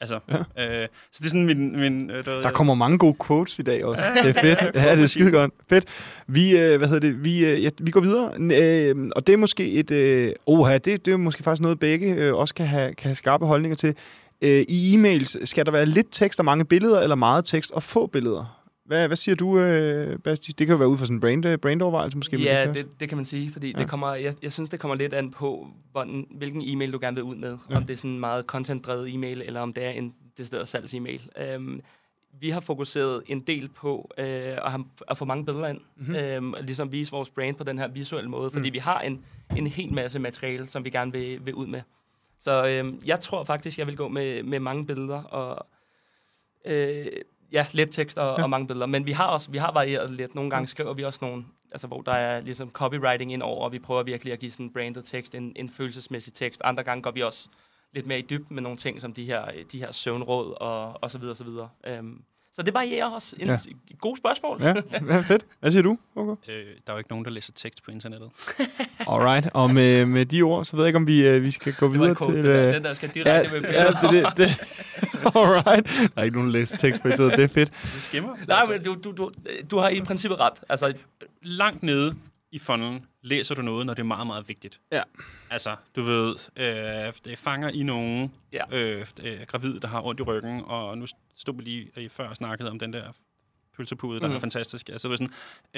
Altså, 0.00 0.18
ja. 0.28 0.36
øh, 0.36 0.88
så 1.12 1.18
det 1.18 1.24
er 1.24 1.28
sådan 1.28 1.46
min... 1.46 1.80
min 1.80 2.10
øh, 2.10 2.26
ved, 2.26 2.42
Der 2.42 2.50
kommer 2.50 2.74
mange 2.74 2.98
gode 2.98 3.16
quotes 3.26 3.58
i 3.58 3.62
dag 3.62 3.84
også. 3.84 4.04
Det 4.24 4.36
er 4.36 4.42
fedt. 4.42 4.74
ja, 4.74 4.94
det 4.96 5.02
er 5.02 5.06
skide 5.06 5.30
godt. 5.30 5.52
Fedt. 5.68 5.84
Vi, 6.26 6.58
øh, 6.58 6.78
hvad 6.78 6.88
hedder 6.88 7.00
det, 7.08 7.24
vi, 7.24 7.46
øh, 7.46 7.62
ja, 7.62 7.70
vi 7.80 7.90
går 7.90 8.00
videre, 8.00 8.32
øh, 8.38 9.10
og 9.16 9.26
det 9.26 9.32
er 9.32 9.36
måske 9.36 9.72
et, 9.72 9.90
øh, 9.90 10.32
oha, 10.46 10.78
det, 10.78 11.06
det 11.06 11.12
er 11.12 11.16
måske 11.16 11.42
faktisk 11.42 11.62
noget, 11.62 11.78
begge 11.78 12.14
øh, 12.14 12.34
også 12.34 12.54
kan 12.54 12.66
have, 12.66 12.94
kan 12.94 13.08
have 13.08 13.16
skarpe 13.16 13.46
holdninger 13.46 13.76
til. 13.76 13.94
Øh, 14.42 14.64
I 14.68 14.96
e-mails, 14.96 15.46
skal 15.46 15.66
der 15.66 15.72
være 15.72 15.86
lidt 15.86 16.06
tekst 16.10 16.38
og 16.38 16.44
mange 16.44 16.64
billeder, 16.64 17.00
eller 17.00 17.16
meget 17.16 17.44
tekst 17.44 17.70
og 17.70 17.82
få 17.82 18.06
billeder? 18.06 18.55
Hvad, 18.86 19.06
hvad 19.06 19.16
siger 19.16 19.34
du, 19.36 19.58
øh, 19.58 20.18
Basti? 20.18 20.52
Det 20.52 20.66
kan 20.66 20.74
jo 20.74 20.78
være 20.78 20.88
ud 20.88 20.98
fra 20.98 21.04
sådan 21.06 21.16
en 21.16 21.20
brand, 21.20 21.46
øh, 21.46 21.58
brandovervejelse 21.58 22.16
måske. 22.18 22.40
Ja, 22.42 22.64
kan- 22.64 22.74
det, 22.74 23.00
det 23.00 23.08
kan 23.08 23.18
man 23.18 23.24
sige, 23.24 23.52
fordi 23.52 23.72
Ja. 23.72 23.78
det 23.78 23.88
kommer, 23.88 24.14
jeg, 24.14 24.34
jeg 24.42 24.52
synes, 24.52 24.70
det 24.70 24.80
kommer 24.80 24.94
lidt 24.94 25.14
an 25.14 25.30
på, 25.30 25.68
hvordan, 25.92 26.26
hvilken 26.30 26.62
e-mail 26.64 26.92
du 26.92 26.98
gerne 27.00 27.14
vil 27.14 27.24
ud 27.24 27.36
med. 27.36 27.58
Ja. 27.70 27.76
Om 27.76 27.84
det 27.84 27.92
er 27.94 27.96
sådan 27.98 28.10
en 28.10 28.20
meget 28.20 28.44
content-drevet 28.44 29.14
e-mail, 29.14 29.42
eller 29.46 29.60
om 29.60 29.72
det 29.72 29.84
er 29.84 29.90
en 29.90 30.14
decideret 30.38 30.68
salgs-e-mail. 30.68 31.20
Um, 31.56 31.80
vi 32.40 32.50
har 32.50 32.60
fokuseret 32.60 33.22
en 33.26 33.40
del 33.40 33.68
på 33.68 34.10
øh, 34.18 34.24
at, 34.26 34.70
have, 34.70 34.84
at 35.08 35.18
få 35.18 35.24
mange 35.24 35.44
billeder 35.44 35.68
ind, 35.68 35.78
Mhm. 35.96 36.06
mm-hmm. 36.08 36.16
øhm, 36.24 36.52
og 36.52 36.62
ligesom 36.62 36.92
vise 36.92 37.10
vores 37.12 37.30
brand 37.30 37.56
på 37.56 37.64
den 37.64 37.78
her 37.78 37.88
visuelle 37.88 38.30
måde, 38.30 38.50
fordi 38.50 38.68
Mm. 38.70 38.72
vi 38.74 38.78
har 38.78 39.00
en, 39.00 39.24
en 39.56 39.66
hel 39.66 39.92
masse 39.92 40.18
materiale, 40.18 40.66
som 40.66 40.84
vi 40.84 40.90
gerne 40.90 41.12
vil, 41.12 41.46
vil 41.46 41.54
ud 41.54 41.66
med. 41.66 41.80
Så 42.40 42.66
øhm, 42.68 43.00
jeg 43.06 43.20
tror 43.20 43.44
faktisk, 43.44 43.78
jeg 43.78 43.86
vil 43.86 43.96
gå 43.96 44.08
med, 44.08 44.42
med 44.42 44.60
mange 44.60 44.86
billeder, 44.86 45.22
og 45.22 45.66
øh, 46.64 47.06
ja, 47.52 47.66
lidt 47.72 47.90
tekst 47.92 48.18
og, 48.18 48.38
Ja. 48.38 48.42
og 48.42 48.50
mange 48.50 48.66
billeder. 48.66 48.86
Men 48.86 49.06
vi 49.06 49.12
har 49.12 49.26
også 49.26 49.50
vi 49.50 49.58
har 49.58 49.72
varieret 49.72 50.10
lidt. 50.10 50.34
Nogle 50.34 50.50
gange 50.50 50.66
skriver 50.66 50.94
vi 50.94 51.04
også 51.04 51.18
nogle, 51.22 51.44
altså, 51.72 51.86
hvor 51.86 52.00
der 52.00 52.12
er 52.12 52.40
ligesom 52.40 52.70
copywriting 52.70 53.32
ind 53.32 53.42
over, 53.42 53.64
og 53.64 53.72
vi 53.72 53.78
prøver 53.78 54.02
virkelig 54.02 54.32
at 54.32 54.38
give 54.38 54.50
sådan 54.50 54.72
branded 54.72 55.02
tekst, 55.02 55.34
en, 55.34 55.52
en 55.56 55.70
følelsesmæssig 55.70 56.32
tekst. 56.34 56.60
Andre 56.64 56.82
gange 56.82 57.02
går 57.02 57.10
vi 57.10 57.22
også 57.22 57.48
lidt 57.94 58.06
mere 58.06 58.18
i 58.18 58.22
dybden 58.30 58.54
med 58.54 58.62
nogle 58.62 58.78
ting, 58.78 59.00
som 59.00 59.12
de 59.12 59.24
her, 59.24 59.44
de 59.72 59.78
her 59.78 59.92
søvnråd 59.92 60.54
og, 60.60 61.02
og 61.02 61.10
så 61.10 61.18
videre, 61.18 61.32
og 61.32 61.36
så 61.36 61.44
videre. 61.44 61.68
Um, 61.98 62.22
så 62.56 62.62
det 62.62 62.74
varierer 62.74 63.06
også. 63.10 63.36
En 63.38 63.46
Ja. 63.46 63.52
ja. 63.52 63.94
god 64.00 64.16
spørgsmål. 64.16 64.58
Ja, 64.62 64.74
ja, 65.08 65.20
fedt. 65.20 65.46
Hvad 65.60 65.70
siger 65.70 65.82
du, 65.82 65.98
Hugo? 66.14 66.32
Øh, 66.48 66.54
der 66.56 66.62
er 66.86 66.92
jo 66.92 66.98
ikke 66.98 67.10
nogen, 67.10 67.24
der 67.24 67.30
læser 67.30 67.52
tekst 67.52 67.82
på 67.84 67.90
internettet. 67.90 68.30
Alright, 69.12 69.48
og 69.54 69.70
med, 69.70 70.06
med 70.06 70.26
de 70.26 70.42
ord, 70.42 70.64
så 70.64 70.76
ved 70.76 70.84
jeg 70.84 70.88
ikke, 70.88 70.96
om 70.96 71.06
vi, 71.06 71.28
øh, 71.28 71.42
vi 71.42 71.50
skal 71.50 71.74
gå 71.74 71.88
videre 71.88 72.14
quote, 72.16 72.32
til... 72.34 72.44
det 72.44 72.54
der. 72.54 72.68
øh, 72.68 72.74
Den 72.74 72.84
der 72.84 72.94
skal 72.94 73.10
direkte 73.14 73.52
med 73.60 73.70
ja, 73.70 73.86
det, 73.86 74.10
det, 74.10 74.26
det. 74.36 74.50
Alright. 75.36 75.86
Der 76.14 76.20
er 76.20 76.22
ikke 76.22 76.36
nogen 76.36 76.52
læst 76.52 76.78
tekst 76.78 77.02
på 77.02 77.08
det, 77.08 77.18
det 77.18 77.38
er 77.44 77.48
fedt. 77.48 77.70
Det 77.82 78.02
skimmer. 78.02 78.36
Nej, 78.48 78.66
men 78.70 78.82
du, 78.82 78.96
du, 79.04 79.12
du, 79.12 79.30
du 79.70 79.78
har 79.78 79.88
i 79.88 80.00
princippet 80.00 80.40
ret. 80.40 80.52
Altså, 80.68 80.92
langt 81.42 81.82
nede 81.82 82.14
i 82.56 82.58
funnelen 82.58 83.06
læser 83.22 83.54
du 83.54 83.62
noget, 83.62 83.86
når 83.86 83.94
det 83.94 84.00
er 84.02 84.06
meget, 84.06 84.26
meget 84.26 84.48
vigtigt. 84.48 84.80
Ja. 84.92 85.02
Altså, 85.50 85.76
du 85.96 86.02
ved, 86.02 86.34
øh, 86.56 87.12
det 87.24 87.38
fanger 87.38 87.68
i 87.68 87.82
nogen 87.82 88.34
Ja. 88.52 88.62
øh, 88.72 89.06
øh, 89.22 89.40
gravid, 89.46 89.80
der 89.80 89.88
har 89.88 90.02
ondt 90.06 90.20
i 90.20 90.22
ryggen, 90.22 90.62
og 90.64 90.98
nu 90.98 91.06
stod 91.36 91.54
vi 91.54 91.62
lige 91.62 91.90
øh, 91.96 92.10
før 92.10 92.28
og 92.28 92.36
snakkede 92.36 92.70
om 92.70 92.78
den 92.78 92.92
der 92.92 93.12
pølsepude, 93.76 94.20
der 94.20 94.28
mm. 94.28 94.34
er 94.34 94.38
fantastisk. 94.38 94.88
Altså, 94.88 95.08
det 95.08 95.12
er 95.12 95.16
sådan, 95.16 95.34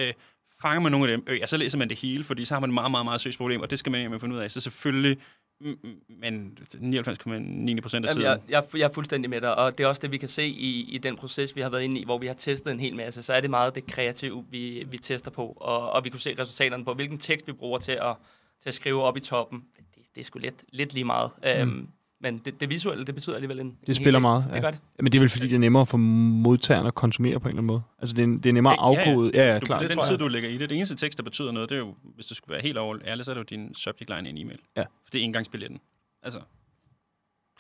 øh, 0.09 0.15
fanger 0.63 0.81
man 0.81 0.93
nogle 0.93 1.13
af 1.13 1.19
dem, 1.19 1.27
øh, 1.29 1.39
ja, 1.39 1.47
så 1.47 1.57
læser 1.57 1.79
man 1.79 1.89
det 1.89 1.99
hele, 1.99 2.25
fordi 2.25 2.45
så 2.45 2.55
har 2.55 2.61
man 2.61 2.71
et 2.71 2.75
meget, 2.75 2.91
meget, 2.91 3.05
meget 3.05 3.21
seriøst 3.21 3.39
problem, 3.39 3.61
og 3.61 3.71
det 3.71 3.79
skal 3.79 3.93
man 3.93 4.01
egentlig 4.01 4.21
finde 4.21 4.37
ud 4.37 4.41
af. 4.41 4.51
Så 4.51 4.61
selvfølgelig, 4.61 5.19
mm, 5.61 5.79
mm, 5.85 5.97
men 6.21 6.59
99,9 6.75 7.81
procent 7.81 8.07
af 8.07 8.13
tiden. 8.13 8.27
jeg, 8.27 8.41
jeg, 8.49 8.65
jeg 8.75 8.83
er 8.83 8.93
fuldstændig 8.93 9.31
med 9.31 9.41
dig, 9.41 9.59
og 9.59 9.79
det 9.79 9.85
er 9.85 9.89
også 9.89 10.01
det, 10.03 10.13
vi 10.13 10.19
kan 10.19 10.29
se 10.29 10.47
i, 10.47 10.91
i 10.91 10.99
den 10.99 11.17
proces, 11.17 11.57
vi 11.57 11.61
har 11.61 11.69
været 11.69 11.83
inde 11.83 12.01
i, 12.01 12.05
hvor 12.05 12.19
vi 12.19 12.27
har 12.27 12.35
testet 12.35 12.73
en 12.73 12.81
hel 12.81 12.97
masse. 12.97 13.23
Så 13.23 13.33
er 13.33 13.41
det 13.41 13.51
meget 13.51 13.75
det 13.75 13.87
kreative, 13.87 14.45
vi, 14.51 14.87
vi 14.91 14.99
tester 14.99 15.31
på, 15.31 15.47
og, 15.61 15.91
og 15.91 16.05
vi 16.05 16.11
kunne 16.11 16.21
se 16.21 16.35
resultaterne 16.39 16.85
på, 16.85 16.95
hvilken 16.95 17.19
tekst 17.19 17.47
vi 17.47 17.53
bruger 17.53 17.79
til 17.79 17.93
at, 17.93 18.17
til 18.63 18.69
at 18.69 18.75
skrive 18.75 19.03
op 19.03 19.17
i 19.17 19.21
toppen. 19.21 19.65
Det, 19.77 20.05
det 20.15 20.21
er 20.21 20.25
sgu 20.25 20.39
lidt, 20.39 20.65
lidt 20.73 20.95
lige 20.95 21.05
meget. 21.05 21.31
Mm. 21.43 21.49
Øhm, 21.49 21.89
men 22.21 22.39
det, 22.39 22.61
det 22.61 22.69
visuelle, 22.71 23.05
det 23.05 23.15
betyder 23.15 23.37
alligevel 23.37 23.61
en 23.61 23.67
en 23.67 23.77
Det 23.87 23.97
spiller 23.97 24.13
del. 24.13 24.21
meget. 24.23 24.45
Det 24.53 24.63
gør 24.63 24.71
det. 24.71 24.81
Men 24.99 25.13
det 25.13 25.19
er 25.19 25.21
vel 25.21 25.29
fordi, 25.31 25.47
det 25.49 25.55
er 25.55 25.59
nemmere 25.59 25.87
for 25.87 25.99
modtageren 25.99 26.87
at 26.87 26.95
konsumere 26.95 27.41
på 27.41 27.49
en 27.49 27.51
eller 27.51 27.59
anden 27.59 27.67
måde. 27.67 27.83
Altså, 27.99 28.17
det 28.17 28.23
er, 28.23 28.27
det 28.27 28.47
er 28.47 28.53
nemmere 28.53 28.73
at 28.73 28.79
afkode. 28.81 29.31
Ja, 29.35 29.53
ja, 29.53 29.59
du, 29.59 29.67
klart. 29.67 29.81
Det, 29.81 29.89
den 29.91 29.97
tror 29.99 30.05
tid, 30.05 30.19
du 30.19 30.29
lægger 30.29 30.49
i 30.51 30.59
det. 30.59 30.71
Det 30.71 30.77
eneste 30.77 30.97
tekst, 30.97 31.19
der 31.19 31.23
betyder 31.25 31.53
noget, 31.53 31.69
det 31.71 31.75
er 31.75 31.81
jo, 31.81 31.95
hvis 32.15 32.27
du 32.27 32.35
skal 32.35 32.53
være 32.53 32.63
helt 32.63 32.79
over 32.79 32.99
ærlig, 33.05 33.25
så 33.25 33.31
er 33.31 33.35
det 33.35 33.39
jo 33.53 33.57
din 33.57 33.75
subject 33.75 34.11
line 34.11 34.29
i 34.29 34.31
en 34.31 34.39
e-mail. 34.39 34.59
Ja. 34.77 34.83
For 34.83 35.11
det 35.13 35.21
er 35.21 35.25
engangsbilletten. 35.25 35.81
Altså, 36.23 36.41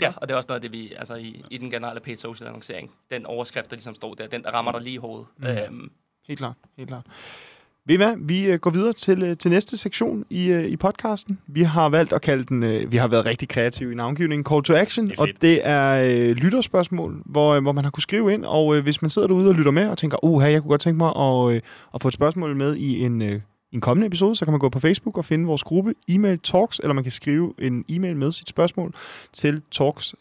Ja, 0.00 0.12
og 0.16 0.28
det 0.28 0.34
er 0.34 0.36
også 0.36 0.46
noget 0.48 0.64
af 0.64 0.70
det, 0.70 0.72
vi, 0.72 0.92
altså 0.96 1.14
i, 1.14 1.42
i 1.50 1.58
den 1.58 1.70
generelle 1.70 2.00
paid 2.00 2.16
social 2.16 2.46
annoncering, 2.48 2.90
den 3.10 3.26
overskrift, 3.26 3.70
der 3.70 3.76
ligesom 3.76 3.94
står 3.94 4.14
der, 4.14 4.26
den 4.26 4.42
der 4.42 4.50
rammer 4.50 4.72
dig 4.72 4.80
lige 4.80 4.94
i 4.94 4.96
hovedet. 4.96 5.26
Mm. 5.38 5.46
Øhm, 5.46 5.90
Helt 6.28 6.38
klart, 6.38 6.54
helt 6.76 6.88
klart. 6.88 7.06
Ved 7.88 7.94
I 7.94 7.96
hvad? 7.96 8.14
Vi 8.18 8.44
øh, 8.44 8.58
går 8.58 8.70
videre 8.70 8.92
til, 8.92 9.22
øh, 9.22 9.36
til 9.36 9.50
næste 9.50 9.76
sektion 9.76 10.24
i, 10.30 10.50
øh, 10.50 10.64
i 10.64 10.76
podcasten. 10.76 11.38
Vi 11.46 11.62
har 11.62 11.88
valgt 11.88 12.12
at 12.12 12.22
kalde 12.22 12.44
den, 12.44 12.90
vi 12.92 12.96
har 12.96 13.08
været 13.08 13.26
rigtig 13.26 13.48
kreative 13.48 13.92
i 13.92 13.94
navngivningen, 13.94 14.44
Call 14.44 14.62
to 14.62 14.74
Action, 14.74 15.08
Det 15.08 15.18
og 15.18 15.28
det 15.42 15.60
er 15.64 16.04
øh, 16.04 16.36
lytterspørgsmål, 16.36 17.22
hvor, 17.24 17.60
hvor 17.60 17.72
man 17.72 17.84
har 17.84 17.90
kunne 17.90 18.02
skrive 18.02 18.32
ind, 18.32 18.44
og 18.44 18.76
øh, 18.76 18.82
hvis 18.82 19.02
man 19.02 19.10
sidder 19.10 19.28
derude 19.28 19.48
og 19.48 19.54
lytter 19.54 19.70
med 19.70 19.88
og 19.88 19.98
tænker, 19.98 20.24
uh, 20.24 20.42
jeg 20.42 20.62
kunne 20.62 20.68
godt 20.68 20.80
tænke 20.80 20.98
mig 20.98 21.16
at, 21.16 21.54
øh, 21.54 21.60
at 21.94 22.02
få 22.02 22.08
et 22.08 22.14
spørgsmål 22.14 22.56
med 22.56 22.76
i 22.76 23.04
en, 23.04 23.22
øh, 23.22 23.40
en 23.72 23.80
kommende 23.80 24.06
episode, 24.06 24.36
så 24.36 24.44
kan 24.44 24.52
man 24.52 24.60
gå 24.60 24.68
på 24.68 24.80
Facebook 24.80 25.18
og 25.18 25.24
finde 25.24 25.46
vores 25.46 25.62
gruppe 25.62 25.94
e-mail 26.08 26.38
talks, 26.38 26.78
eller 26.78 26.94
man 26.94 27.04
kan 27.04 27.12
skrive 27.12 27.54
en 27.58 27.84
e-mail 27.88 28.16
med 28.16 28.32
sit 28.32 28.48
spørgsmål 28.48 28.94
til 29.32 29.62
talks 29.70 30.14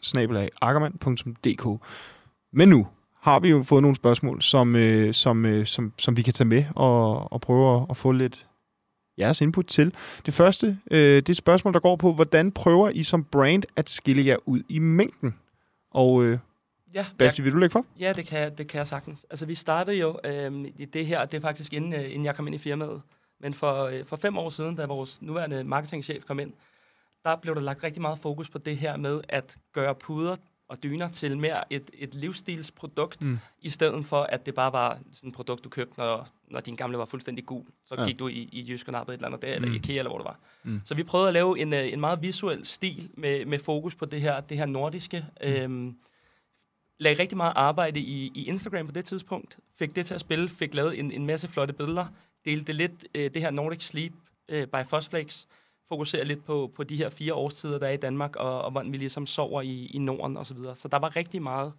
Men 2.52 2.68
nu 2.68 2.86
har 3.20 3.40
vi 3.40 3.48
jo 3.48 3.62
fået 3.62 3.82
nogle 3.82 3.96
spørgsmål, 3.96 4.42
som, 4.42 4.76
øh, 4.76 5.14
som, 5.14 5.46
øh, 5.46 5.66
som, 5.66 5.92
som 5.98 6.16
vi 6.16 6.22
kan 6.22 6.32
tage 6.32 6.48
med 6.48 6.64
og, 6.76 7.32
og 7.32 7.40
prøve 7.40 7.76
at, 7.76 7.86
at 7.90 7.96
få 7.96 8.12
lidt 8.12 8.46
jeres 9.18 9.40
input 9.40 9.66
til. 9.66 9.94
Det 10.26 10.34
første, 10.34 10.78
øh, 10.90 10.98
det 10.98 11.28
er 11.28 11.32
et 11.32 11.36
spørgsmål, 11.36 11.74
der 11.74 11.80
går 11.80 11.96
på, 11.96 12.12
hvordan 12.12 12.52
prøver 12.52 12.88
I 12.88 13.02
som 13.02 13.24
brand 13.24 13.62
at 13.76 13.90
skille 13.90 14.26
jer 14.26 14.36
ud 14.46 14.62
i 14.68 14.78
mængden? 14.78 15.34
Og 15.90 16.24
øh, 16.24 16.38
ja, 16.94 17.06
Basti, 17.18 17.42
vil 17.42 17.52
du 17.52 17.58
lægge 17.58 17.72
for? 17.72 17.86
Ja, 18.00 18.12
det 18.12 18.26
kan, 18.26 18.56
det 18.58 18.68
kan 18.68 18.78
jeg 18.78 18.86
sagtens. 18.86 19.26
Altså, 19.30 19.46
vi 19.46 19.54
startede 19.54 19.96
jo 19.96 20.18
øhm, 20.24 20.64
i 20.64 20.84
det 20.84 21.06
her, 21.06 21.24
det 21.24 21.36
er 21.36 21.40
faktisk 21.40 21.72
inden, 21.72 21.92
øh, 21.92 22.04
inden 22.04 22.24
jeg 22.24 22.36
kom 22.36 22.46
ind 22.46 22.54
i 22.54 22.58
firmaet. 22.58 23.02
Men 23.40 23.54
for, 23.54 23.84
øh, 23.84 24.04
for 24.06 24.16
fem 24.16 24.38
år 24.38 24.48
siden, 24.48 24.76
da 24.76 24.86
vores 24.86 25.22
nuværende 25.22 25.64
marketingchef 25.64 26.24
kom 26.24 26.40
ind, 26.40 26.52
der 27.24 27.36
blev 27.36 27.54
der 27.54 27.60
lagt 27.60 27.84
rigtig 27.84 28.02
meget 28.02 28.18
fokus 28.18 28.50
på 28.50 28.58
det 28.58 28.76
her 28.76 28.96
med 28.96 29.20
at 29.28 29.56
gøre 29.72 29.94
puder 29.94 30.36
og 30.68 30.82
dyner 30.82 31.08
til 31.08 31.38
mere 31.38 31.72
et, 31.72 31.90
et 31.98 32.14
livsstilsprodukt, 32.14 33.22
Mm. 33.22 33.38
i 33.62 33.70
stedet 33.70 34.04
for, 34.04 34.22
at 34.22 34.46
det 34.46 34.54
bare 34.54 34.72
var 34.72 34.98
sådan 35.12 35.28
et 35.28 35.34
produkt, 35.36 35.64
du 35.64 35.68
købte, 35.68 35.98
når, 35.98 36.28
når 36.50 36.60
din 36.60 36.76
gamle 36.76 36.98
var 36.98 37.04
fuldstændig 37.04 37.46
gul. 37.46 37.64
Så 37.86 37.94
Ja. 37.98 38.04
gik 38.06 38.18
du 38.18 38.28
i, 38.28 38.48
i 38.52 38.64
Jysk 38.68 38.86
og 38.88 38.92
nappede 38.92 39.14
et 39.14 39.18
eller 39.18 39.26
andet 39.28 39.42
der, 39.42 39.54
eller 39.54 39.68
Mm. 39.68 39.74
IKEA, 39.74 39.98
eller 39.98 40.10
hvor 40.10 40.18
det 40.18 40.24
var. 40.24 40.38
Mm. 40.62 40.80
Så 40.84 40.94
vi 40.94 41.02
prøvede 41.02 41.28
at 41.28 41.34
lave 41.34 41.58
en, 41.58 41.72
øh, 41.72 41.92
en 41.92 42.00
meget 42.00 42.22
visuel 42.22 42.64
stil 42.66 43.10
med, 43.14 43.44
med 43.44 43.58
fokus 43.58 43.94
på 43.94 44.04
det 44.04 44.20
her, 44.20 44.40
det 44.40 44.56
her 44.56 44.66
nordiske. 44.66 45.24
Mm. 45.42 45.46
Øhm, 45.48 45.96
lagde 46.98 47.22
rigtig 47.22 47.36
meget 47.36 47.52
arbejde 47.56 48.00
i, 48.00 48.32
i 48.34 48.44
Instagram 48.48 48.86
på 48.86 48.92
det 48.92 49.04
tidspunkt. 49.04 49.58
Fik 49.78 49.96
det 49.96 50.06
til 50.06 50.14
at 50.14 50.20
spille, 50.20 50.48
fik 50.48 50.74
lavet 50.74 50.98
en, 50.98 51.12
en 51.12 51.26
masse 51.26 51.48
flotte 51.48 51.72
billeder. 51.74 52.06
Delte 52.44 52.72
lidt 52.72 53.06
øh, 53.14 53.30
det 53.34 53.42
her 53.42 53.50
Nordic 53.50 53.82
Sleep 53.82 54.12
øh, 54.48 54.66
by 54.66 54.84
Fosflakes. 54.88 55.46
Fokuserer 55.88 56.24
lidt 56.24 56.44
på, 56.44 56.70
på 56.76 56.84
de 56.84 56.96
her 56.96 57.08
fire 57.10 57.34
årstider, 57.34 57.78
der 57.78 57.86
er 57.86 57.92
i 57.92 57.96
Danmark, 57.96 58.36
og, 58.36 58.62
og 58.62 58.70
hvordan 58.70 58.92
vi 58.92 58.96
ligesom 58.96 59.26
sover 59.26 59.62
i, 59.62 59.86
i 59.86 59.98
Norden 59.98 60.36
osv. 60.36 60.44
Så, 60.48 60.54
videre. 60.54 60.76
så 60.76 60.88
der 60.88 60.98
var 60.98 61.16
rigtig 61.16 61.42
meget, 61.42 61.72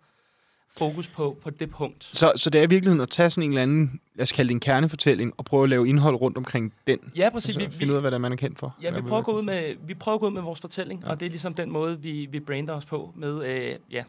fokus 0.78 1.08
på, 1.08 1.38
på 1.44 1.50
det 1.50 1.70
punkt. 1.70 2.04
Så, 2.14 2.34
så 2.36 2.50
det 2.50 2.60
er 2.60 2.64
i 2.64 2.70
virkeligheden 2.70 3.02
at 3.02 3.10
tage 3.10 3.30
sådan 3.30 3.44
en 3.44 3.50
eller 3.50 3.62
anden, 3.62 4.02
lad 4.16 4.24
os 4.24 4.32
kalde 4.32 4.48
det 4.48 4.54
en 4.54 4.60
kernefortælling, 4.60 5.34
og 5.38 5.46
prøve 5.46 5.64
at 5.64 5.70
lave 5.70 5.90
indhold 5.90 6.16
rundt 6.16 6.38
omkring 6.38 6.74
den. 6.88 7.00
Ja, 7.16 7.30
præcis. 7.30 7.58
Og 7.58 7.62
så 7.62 7.70
Vi- 7.70 7.78
finde 7.78 7.94
ud 7.94 7.96
af, 7.96 8.04
hvad 8.04 8.12
det 8.12 8.16
er, 8.16 8.20
man 8.20 8.32
er 8.32 8.36
kendt 8.36 8.60
for. 8.60 8.76
Ja, 8.82 8.92
vi 8.92 9.02
prøver, 9.02 9.18
at 9.18 9.26
gå 9.26 9.38
ud 9.38 9.42
med, 9.42 9.76
vi 9.88 9.94
prøver 9.94 10.16
at 10.16 10.20
gå 10.20 10.28
ud 10.28 10.32
med 10.32 10.42
vores 10.42 10.60
fortælling, 10.60 11.04
ja. 11.04 11.10
og 11.10 11.20
det 11.20 11.26
er 11.26 11.30
ligesom 11.30 11.54
den 11.54 11.72
måde, 11.72 12.02
vi, 12.02 12.28
vi 12.32 12.40
brander 12.40 12.74
os 12.74 12.86
på 12.86 13.14
med, 13.16 13.46
øh, 13.46 13.76
ja, 13.92 14.04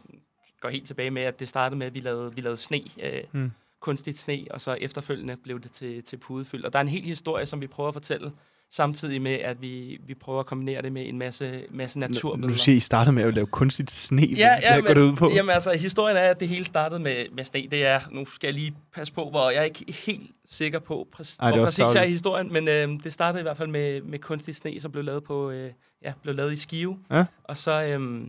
går 0.61 0.69
helt 0.69 0.87
tilbage 0.87 1.11
med, 1.11 1.21
at 1.21 1.39
det 1.39 1.49
startede 1.49 1.79
med, 1.79 1.87
at 1.87 1.93
vi 1.93 1.99
lavede, 1.99 2.35
vi 2.35 2.41
lavede 2.41 2.57
sne, 2.57 2.81
øh, 3.03 3.23
hmm. 3.31 3.51
kunstigt 3.79 4.19
sne, 4.19 4.45
og 4.51 4.61
så 4.61 4.77
efterfølgende 4.81 5.35
blev 5.43 5.59
det 5.61 5.71
til, 5.71 6.03
til 6.03 6.17
pudefyld. 6.17 6.65
Og 6.65 6.73
der 6.73 6.79
er 6.79 6.83
en 6.83 6.89
hel 6.89 7.03
historie, 7.03 7.45
som 7.45 7.61
vi 7.61 7.67
prøver 7.67 7.87
at 7.87 7.93
fortælle, 7.93 8.31
samtidig 8.71 9.21
med, 9.21 9.31
at 9.33 9.61
vi, 9.61 9.99
vi 10.07 10.13
prøver 10.13 10.39
at 10.39 10.45
kombinere 10.45 10.81
det 10.81 10.91
med 10.91 11.07
en 11.09 11.17
masse, 11.17 11.63
masse 11.69 11.99
Nu, 11.99 12.07
naturbilleder. 12.07 12.49
nu 12.53 12.57
siger 12.57 12.75
I, 12.75 12.79
startede 12.79 13.15
med 13.15 13.23
at 13.23 13.33
lave 13.33 13.47
kunstigt 13.47 13.91
sne. 13.91 14.21
Ja, 14.21 14.59
Hvad 14.59 14.69
ja, 14.69 14.79
går 14.79 14.93
det 14.93 15.01
ud 15.01 15.15
på? 15.15 15.31
Jamen 15.35 15.49
altså, 15.49 15.71
historien 15.71 16.17
er, 16.17 16.21
at 16.21 16.39
det 16.39 16.47
hele 16.47 16.65
startede 16.65 16.99
med, 16.99 17.25
med 17.31 17.43
sne. 17.43 17.67
Det 17.71 17.85
er, 17.85 17.99
nu 18.11 18.25
skal 18.25 18.47
jeg 18.47 18.53
lige 18.53 18.75
passe 18.93 19.13
på, 19.13 19.29
hvor 19.29 19.49
jeg 19.49 19.59
er 19.59 19.63
ikke 19.63 19.93
helt 20.05 20.31
sikker 20.49 20.79
på, 20.79 21.07
præ- 21.19 21.37
Ej, 21.39 21.51
hvor 21.55 21.63
præcis 21.65 21.79
jeg 21.79 21.95
er 21.95 22.03
i 22.03 22.11
historien, 22.11 22.53
men 22.53 22.67
øh, 22.67 22.89
det 23.03 23.13
startede 23.13 23.41
i 23.41 23.43
hvert 23.43 23.57
fald 23.57 23.69
med, 23.69 24.01
med 24.01 24.19
kunstig 24.19 24.55
sne, 24.55 24.81
som 24.81 24.91
blev 24.91 25.03
lavet 25.03 25.23
på, 25.23 25.49
øh, 25.51 25.71
ja, 26.03 26.13
blev 26.21 26.35
lavet 26.35 26.53
i 26.53 26.55
Skive. 26.55 26.99
Ja. 27.11 27.25
Og 27.43 27.57
så, 27.57 27.83
øh, 27.83 28.21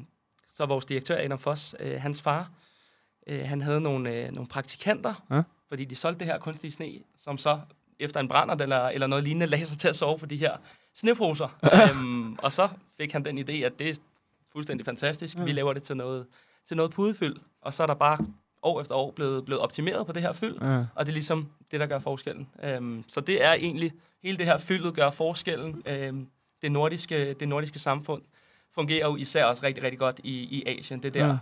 så 0.56 0.66
vores 0.66 0.86
direktør, 0.86 1.18
Adam 1.24 1.38
Foss, 1.38 1.74
øh, 1.80 2.00
hans 2.00 2.22
far, 2.22 2.50
øh, 3.26 3.40
han 3.44 3.60
havde 3.62 3.80
nogle, 3.80 4.10
øh, 4.14 4.32
nogle 4.32 4.48
praktikanter, 4.48 5.14
Ja. 5.30 5.42
fordi 5.68 5.84
de 5.84 5.96
solgte 5.96 6.18
det 6.18 6.26
her 6.26 6.38
kunstige 6.38 6.72
sne, 6.72 6.88
som 7.16 7.38
så 7.38 7.60
efter 8.02 8.20
en 8.20 8.28
brænder 8.28 8.54
eller, 8.54 8.88
eller 8.88 9.06
noget 9.06 9.24
lignende, 9.24 9.46
lagde 9.46 9.66
sig 9.66 9.78
til 9.78 9.88
at 9.88 9.96
sove 9.96 10.18
på 10.18 10.26
de 10.26 10.36
her 10.36 10.56
sneposer. 10.94 11.58
øhm, 11.90 12.34
og 12.34 12.52
så 12.52 12.68
fik 13.00 13.12
han 13.12 13.24
den 13.24 13.38
idé, 13.38 13.52
at 13.52 13.78
det 13.78 13.88
er 13.90 13.94
fuldstændig 14.52 14.84
fantastisk. 14.84 15.36
Ja. 15.36 15.42
Vi 15.42 15.52
laver 15.52 15.72
det 15.72 15.82
til 15.82 15.96
noget, 15.96 16.26
til 16.68 16.76
noget 16.76 16.92
pudefyld, 16.92 17.36
og 17.60 17.74
så 17.74 17.82
er 17.82 17.86
der 17.86 17.94
bare 17.94 18.18
år 18.62 18.80
efter 18.80 18.94
år 18.94 19.10
blevet, 19.10 19.44
blevet 19.44 19.62
optimeret 19.62 20.06
på 20.06 20.12
det 20.12 20.22
her 20.22 20.32
fyld, 20.32 20.56
Ja. 20.62 20.84
og 20.94 21.06
det 21.06 21.08
er 21.08 21.12
ligesom 21.12 21.48
det, 21.70 21.80
der 21.80 21.86
gør 21.86 21.98
forskellen. 21.98 22.48
Øhm, 22.62 23.04
så 23.08 23.20
det 23.20 23.44
er 23.44 23.52
egentlig, 23.52 23.92
hele 24.22 24.38
det 24.38 24.46
her 24.46 24.58
fyldet 24.58 24.94
gør 24.94 25.10
forskellen. 25.10 25.82
Øhm, 25.86 26.28
det, 26.62 26.72
nordiske, 26.72 27.32
det 27.32 27.48
nordiske 27.48 27.78
samfund 27.78 28.22
fungerer 28.74 29.06
jo 29.06 29.16
især 29.16 29.44
også 29.44 29.62
rigtig, 29.66 29.84
rigtig 29.84 29.98
godt 29.98 30.20
i, 30.24 30.32
i 30.32 30.62
Asien. 30.66 31.02
Det 31.02 31.16
er 31.16 31.20
der, 31.22 31.26
ja. 31.26 31.36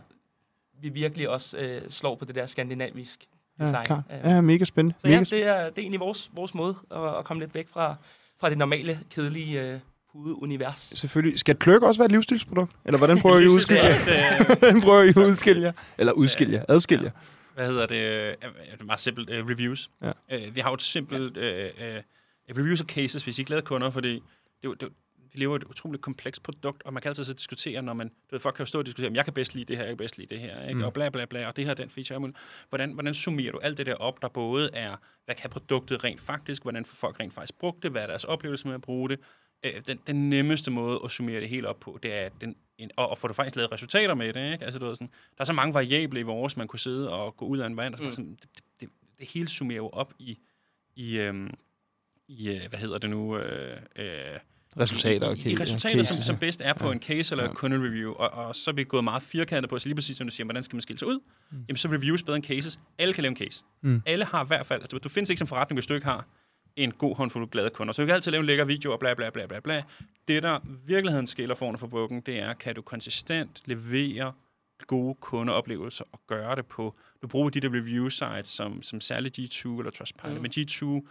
vi 0.81 0.89
virkelig 0.89 1.29
også 1.29 1.59
øh, 1.59 1.91
slår 1.91 2.15
på 2.15 2.25
det 2.25 2.35
der 2.35 2.47
skandinavisk 2.47 3.29
Ja, 3.61 3.65
design. 3.65 3.85
klar. 3.85 4.03
Øhm, 4.25 4.29
Ja, 4.31 4.41
mega 4.41 4.65
spændende. 4.65 4.99
så 5.01 5.09
ja, 5.09 5.15
Mega 5.21 5.25
det 5.37 5.47
er, 5.47 5.57
det 5.71 5.79
er 5.79 5.83
egentlig 5.83 6.01
vores, 6.01 6.31
vores 6.35 6.55
måde 6.55 6.77
at, 6.91 7.19
at 7.19 7.25
komme 7.25 7.43
lidt 7.43 7.55
væk 7.55 7.69
fra, 7.73 7.95
fra 8.41 8.51
det 8.51 8.59
normale, 8.59 8.99
kedelige 9.11 9.63
øh, 9.63 9.79
pudeunivers. 10.13 10.93
Selvfølgelig. 10.95 11.39
Skal 11.39 11.57
kløk 11.57 11.83
også 11.83 12.01
være 12.01 12.07
et 12.07 12.13
livsstilsprodukt? 12.13 12.73
Eller 12.85 12.99
hvordan 12.99 13.21
prøver 13.21 13.39
I 13.39 13.45
at 13.45 13.49
udskille 13.57 13.83
jer? 13.83 14.45
Hvordan 14.59 14.81
prøver 14.81 15.03
I 15.03 15.09
at 15.09 15.17
udskille 15.17 15.63
jer? 15.63 15.73
Eller 15.99 16.13
udskille 16.13 16.53
jer? 16.55 16.65
Adskille 16.69 17.05
jer? 17.05 17.11
hvad 17.55 17.67
hedder 17.69 17.87
det? 17.87 17.97
øh, 17.97 18.35
Det 18.43 18.81
er 18.81 18.85
meget 18.85 19.01
simpelt. 19.01 19.31
Uh, 19.31 19.49
reviews. 19.51 19.91
Ja. 20.03 20.09
Uh, 20.49 20.57
vi 20.57 20.61
har 20.61 20.71
jo 20.71 20.75
et 20.75 20.83
simpelt 20.83 21.37
uh, 21.37 21.43
uh, 21.45 22.59
reviews 22.59 22.81
og 22.81 22.87
cases, 22.87 23.23
hvis 23.23 23.39
I 23.39 23.43
glade 23.43 23.63
kunder, 23.63 23.91
fordi 23.91 24.13
det, 24.15 24.23
det, 24.63 24.65
er 24.65 24.87
jo- 24.87 24.89
vi 25.33 25.41
lever 25.41 25.57
et 25.57 25.64
utroligt 25.64 26.03
komplekst 26.03 26.43
produkt, 26.43 26.83
og 26.83 26.93
man 26.93 27.03
kan 27.03 27.09
altid 27.09 27.24
så 27.24 27.33
diskutere, 27.33 27.83
når 27.83 27.93
man, 27.93 28.09
du 28.09 28.14
ved, 28.31 28.41
folk 28.41 28.55
kan 28.55 28.62
jo 28.62 28.66
stå 28.66 28.78
og 28.78 28.87
diskutere, 28.87 29.09
om 29.09 29.14
jeg 29.14 29.24
kan 29.24 29.35
bedst 29.35 29.55
lide 29.55 29.64
det 29.64 29.76
her, 29.76 29.85
jeg 29.85 29.91
kan 29.91 29.97
bedst 29.97 30.18
lide 30.18 30.35
det 30.35 30.41
her, 30.41 30.62
ikke? 30.62 30.78
Mm. 30.78 30.85
Og 30.85 30.93
bla 30.93 31.09
bla 31.09 31.24
bla, 31.24 31.47
og 31.47 31.57
det 31.57 31.66
her, 31.66 31.74
den 31.74 31.91
feature, 31.91 32.20
muligt. 32.20 32.39
hvordan, 32.68 32.93
hvordan 32.93 33.14
summerer 33.14 33.53
du 33.53 33.59
alt 33.59 33.78
det 33.78 33.87
der 33.87 33.95
op, 33.95 34.22
der 34.22 34.28
både 34.28 34.70
er, 34.72 34.97
hvad 35.24 35.35
kan 35.35 35.51
produktet 35.51 36.05
rent 36.05 36.20
faktisk, 36.20 36.62
hvordan 36.62 36.85
får 36.85 36.95
folk 36.95 37.20
rent 37.20 37.35
faktisk 37.35 37.59
brugt 37.59 37.83
det, 37.83 37.91
hvad 37.91 38.03
er 38.03 38.07
deres 38.07 38.24
oplevelse 38.24 38.66
med 38.66 38.74
at 38.74 38.81
bruge 38.81 39.09
det, 39.09 39.20
Øh, 39.64 39.83
den, 39.87 39.99
den 40.07 40.31
nemmeste 40.31 40.70
måde 40.70 41.01
at 41.05 41.11
summere 41.11 41.41
det 41.41 41.49
helt 41.49 41.66
op 41.66 41.81
på, 41.81 41.99
det 42.03 42.14
er 42.14 42.28
den, 42.41 42.57
en, 42.78 42.91
og, 42.97 43.09
og 43.09 43.18
få 43.18 43.28
du 43.28 43.35
faktisk 43.35 43.57
lavet 43.57 43.72
resultater 43.72 44.14
med 44.14 44.33
det. 44.33 44.53
Ikke? 44.53 44.64
Altså, 44.64 44.78
du 44.78 44.87
ved, 44.87 44.95
sådan, 44.95 45.11
der 45.37 45.41
er 45.41 45.45
så 45.45 45.53
mange 45.53 45.74
variable 45.74 46.20
i 46.20 46.22
vores, 46.22 46.57
man 46.57 46.68
kunne 46.68 46.78
sidde 46.78 47.12
og 47.12 47.37
gå 47.37 47.45
ud 47.47 47.59
af 47.59 47.66
en 47.66 47.76
vand. 47.76 47.95
Og 47.95 48.01
Mm. 48.01 48.07
mm. 48.07 48.12
sådan, 48.12 48.31
det, 48.31 48.49
det, 48.57 48.64
det, 48.81 48.89
det 49.18 49.28
hele 49.28 49.49
summerer 49.49 49.76
jo 49.76 49.89
op 49.89 50.14
i, 50.18 50.39
i, 50.97 51.18
øhm, 51.18 51.51
i 52.28 52.51
øh, 52.51 52.68
hvad 52.68 52.78
hedder 52.78 52.99
det 52.99 53.11
nu? 53.11 53.39
Øh, 53.39 53.81
øh, 53.97 54.39
Resultater 54.81 55.27
og 55.27 55.37
i, 55.37 55.41
i, 55.41 55.55
case- 55.55 55.61
resultater, 55.62 56.03
som, 56.03 56.23
som 56.23 56.37
bedst 56.37 56.62
er 56.64 56.73
på 56.75 56.87
Ja. 56.87 56.93
en 56.93 57.01
case 57.03 57.33
eller 57.35 57.45
Ja. 57.45 57.51
et 57.51 57.57
kundereview, 57.57 58.12
og, 58.12 58.31
og 58.31 58.57
så 58.57 58.71
er 58.71 58.75
vi 58.75 58.85
gået 58.85 59.05
meget 59.05 59.23
firkantet 59.23 59.71
på, 59.71 59.79
så 59.79 59.89
lige 59.89 59.95
præcis 59.97 60.16
som 60.16 60.27
du 60.27 60.33
siger, 60.35 60.45
hvordan 60.45 60.64
skal 60.64 60.77
man 60.77 60.81
skille 60.81 60.99
sig 60.99 61.09
ud? 61.09 61.18
Mm. 61.51 61.64
Jamen, 61.68 61.77
så 61.77 61.89
er 61.89 61.93
reviews 61.93 62.23
bedre 62.23 62.37
end 62.37 62.45
cases. 62.45 62.81
Alle 62.99 63.14
kan 63.14 63.23
lave 63.23 63.31
en 63.31 63.37
case. 63.37 63.64
Mm. 63.83 64.03
Alle 64.07 64.25
har 64.25 64.45
i 64.45 64.47
hvert 64.47 64.66
fald, 64.66 64.81
altså 64.83 64.99
du 64.99 65.09
findes 65.09 65.31
ikke 65.31 65.39
som 65.39 65.47
forretning, 65.49 65.77
hvis 65.77 65.87
du 65.87 65.95
ikke 65.95 66.07
har 66.07 66.27
en 66.77 66.91
god 66.93 67.16
håndfuld 67.16 67.51
glade 67.51 67.71
kunder. 67.71 67.93
Så 67.93 68.03
du 68.03 68.07
kan 68.07 68.14
altid 68.14 68.31
lave 68.33 68.41
en 68.41 68.47
lækker 68.47 68.64
video 68.64 68.93
og 68.93 68.99
bla 69.01 69.14
bla 69.14 69.31
bla 69.31 69.47
bla 69.47 69.61
bla. 69.61 69.83
Det, 70.29 70.43
der 70.43 70.59
virkeligheden 70.87 71.27
skiller 71.27 71.55
foran 71.55 71.79
for 71.79 71.87
bukken, 71.87 72.21
det 72.21 72.39
er, 72.39 72.53
kan 72.55 72.75
du 72.75 72.83
konsistent 72.83 73.62
levere 73.66 74.33
gode 74.87 75.14
kundeoplevelser 75.21 76.05
og 76.12 76.21
gøre 76.27 76.57
det 76.57 76.66
på, 76.66 76.97
du 77.23 77.27
bruger 77.29 77.51
de 77.51 77.61
der 77.61 77.68
review 77.68 78.09
sites, 78.09 78.49
som, 78.49 78.83
som 78.83 79.01
særligt 79.01 79.39
G2 79.39 79.79
eller 79.79 79.91
Trustpilot, 79.91 80.37
Mm. 80.37 80.43
men 80.43 80.51
G2 80.57 81.09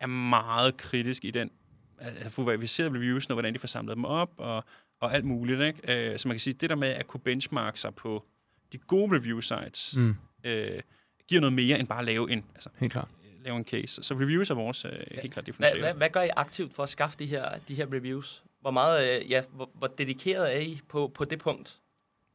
er 0.00 0.06
meget 0.06 0.76
kritisk 0.76 1.24
i 1.24 1.30
den, 1.30 1.50
altså 1.98 2.30
få 2.30 2.42
verificeret 2.42 2.92
reviews, 2.92 3.26
og 3.26 3.32
hvordan 3.34 3.54
de 3.54 3.58
får 3.58 3.68
samlet 3.68 3.96
dem 3.96 4.04
op, 4.04 4.30
og, 4.36 4.64
og 5.00 5.14
alt 5.14 5.24
muligt. 5.24 5.60
Ikke? 5.60 6.10
Øh, 6.12 6.18
så 6.18 6.28
man 6.28 6.34
kan 6.34 6.40
sige, 6.40 6.54
det 6.54 6.70
der 6.70 6.76
med 6.76 6.88
at 6.88 7.06
kunne 7.06 7.20
benchmarke 7.20 7.80
sig 7.80 7.94
på 7.94 8.24
de 8.72 8.78
gode 8.78 9.16
review 9.16 9.40
sites, 9.40 9.96
Mm. 9.96 10.14
øh, 10.44 10.80
giver 11.28 11.40
noget 11.40 11.52
mere 11.52 11.78
end 11.78 11.88
bare 11.88 11.98
at 11.98 12.04
lave 12.04 12.30
en, 12.30 12.44
altså, 12.54 12.68
Helt 12.78 12.92
klart. 12.92 13.08
øh, 13.24 13.44
lave 13.44 13.56
en 13.56 13.64
case. 13.64 14.02
Så 14.02 14.14
reviews 14.14 14.50
er 14.50 14.54
vores 14.54 14.84
øh, 14.84 14.90
helt 14.92 15.06
klart 15.12 15.34
Hvad, 15.34 15.42
differentieret. 15.44 15.82
hvad, 15.84 15.94
hvad 15.94 16.10
gør 16.10 16.22
I 16.22 16.28
aktivt 16.36 16.74
for 16.74 16.82
at 16.82 16.88
skaffe 16.88 17.18
de 17.18 17.26
her, 17.26 17.58
de 17.68 17.74
her 17.74 17.86
reviews? 17.92 18.42
Hvor 18.60 18.70
meget, 18.70 19.20
øh, 19.22 19.30
ja, 19.30 19.42
hvor, 19.52 19.70
hvor 19.74 19.86
dedikeret 19.86 20.54
er 20.56 20.60
I 20.60 20.80
på, 20.88 21.08
på 21.14 21.24
det 21.24 21.38
punkt? 21.38 21.78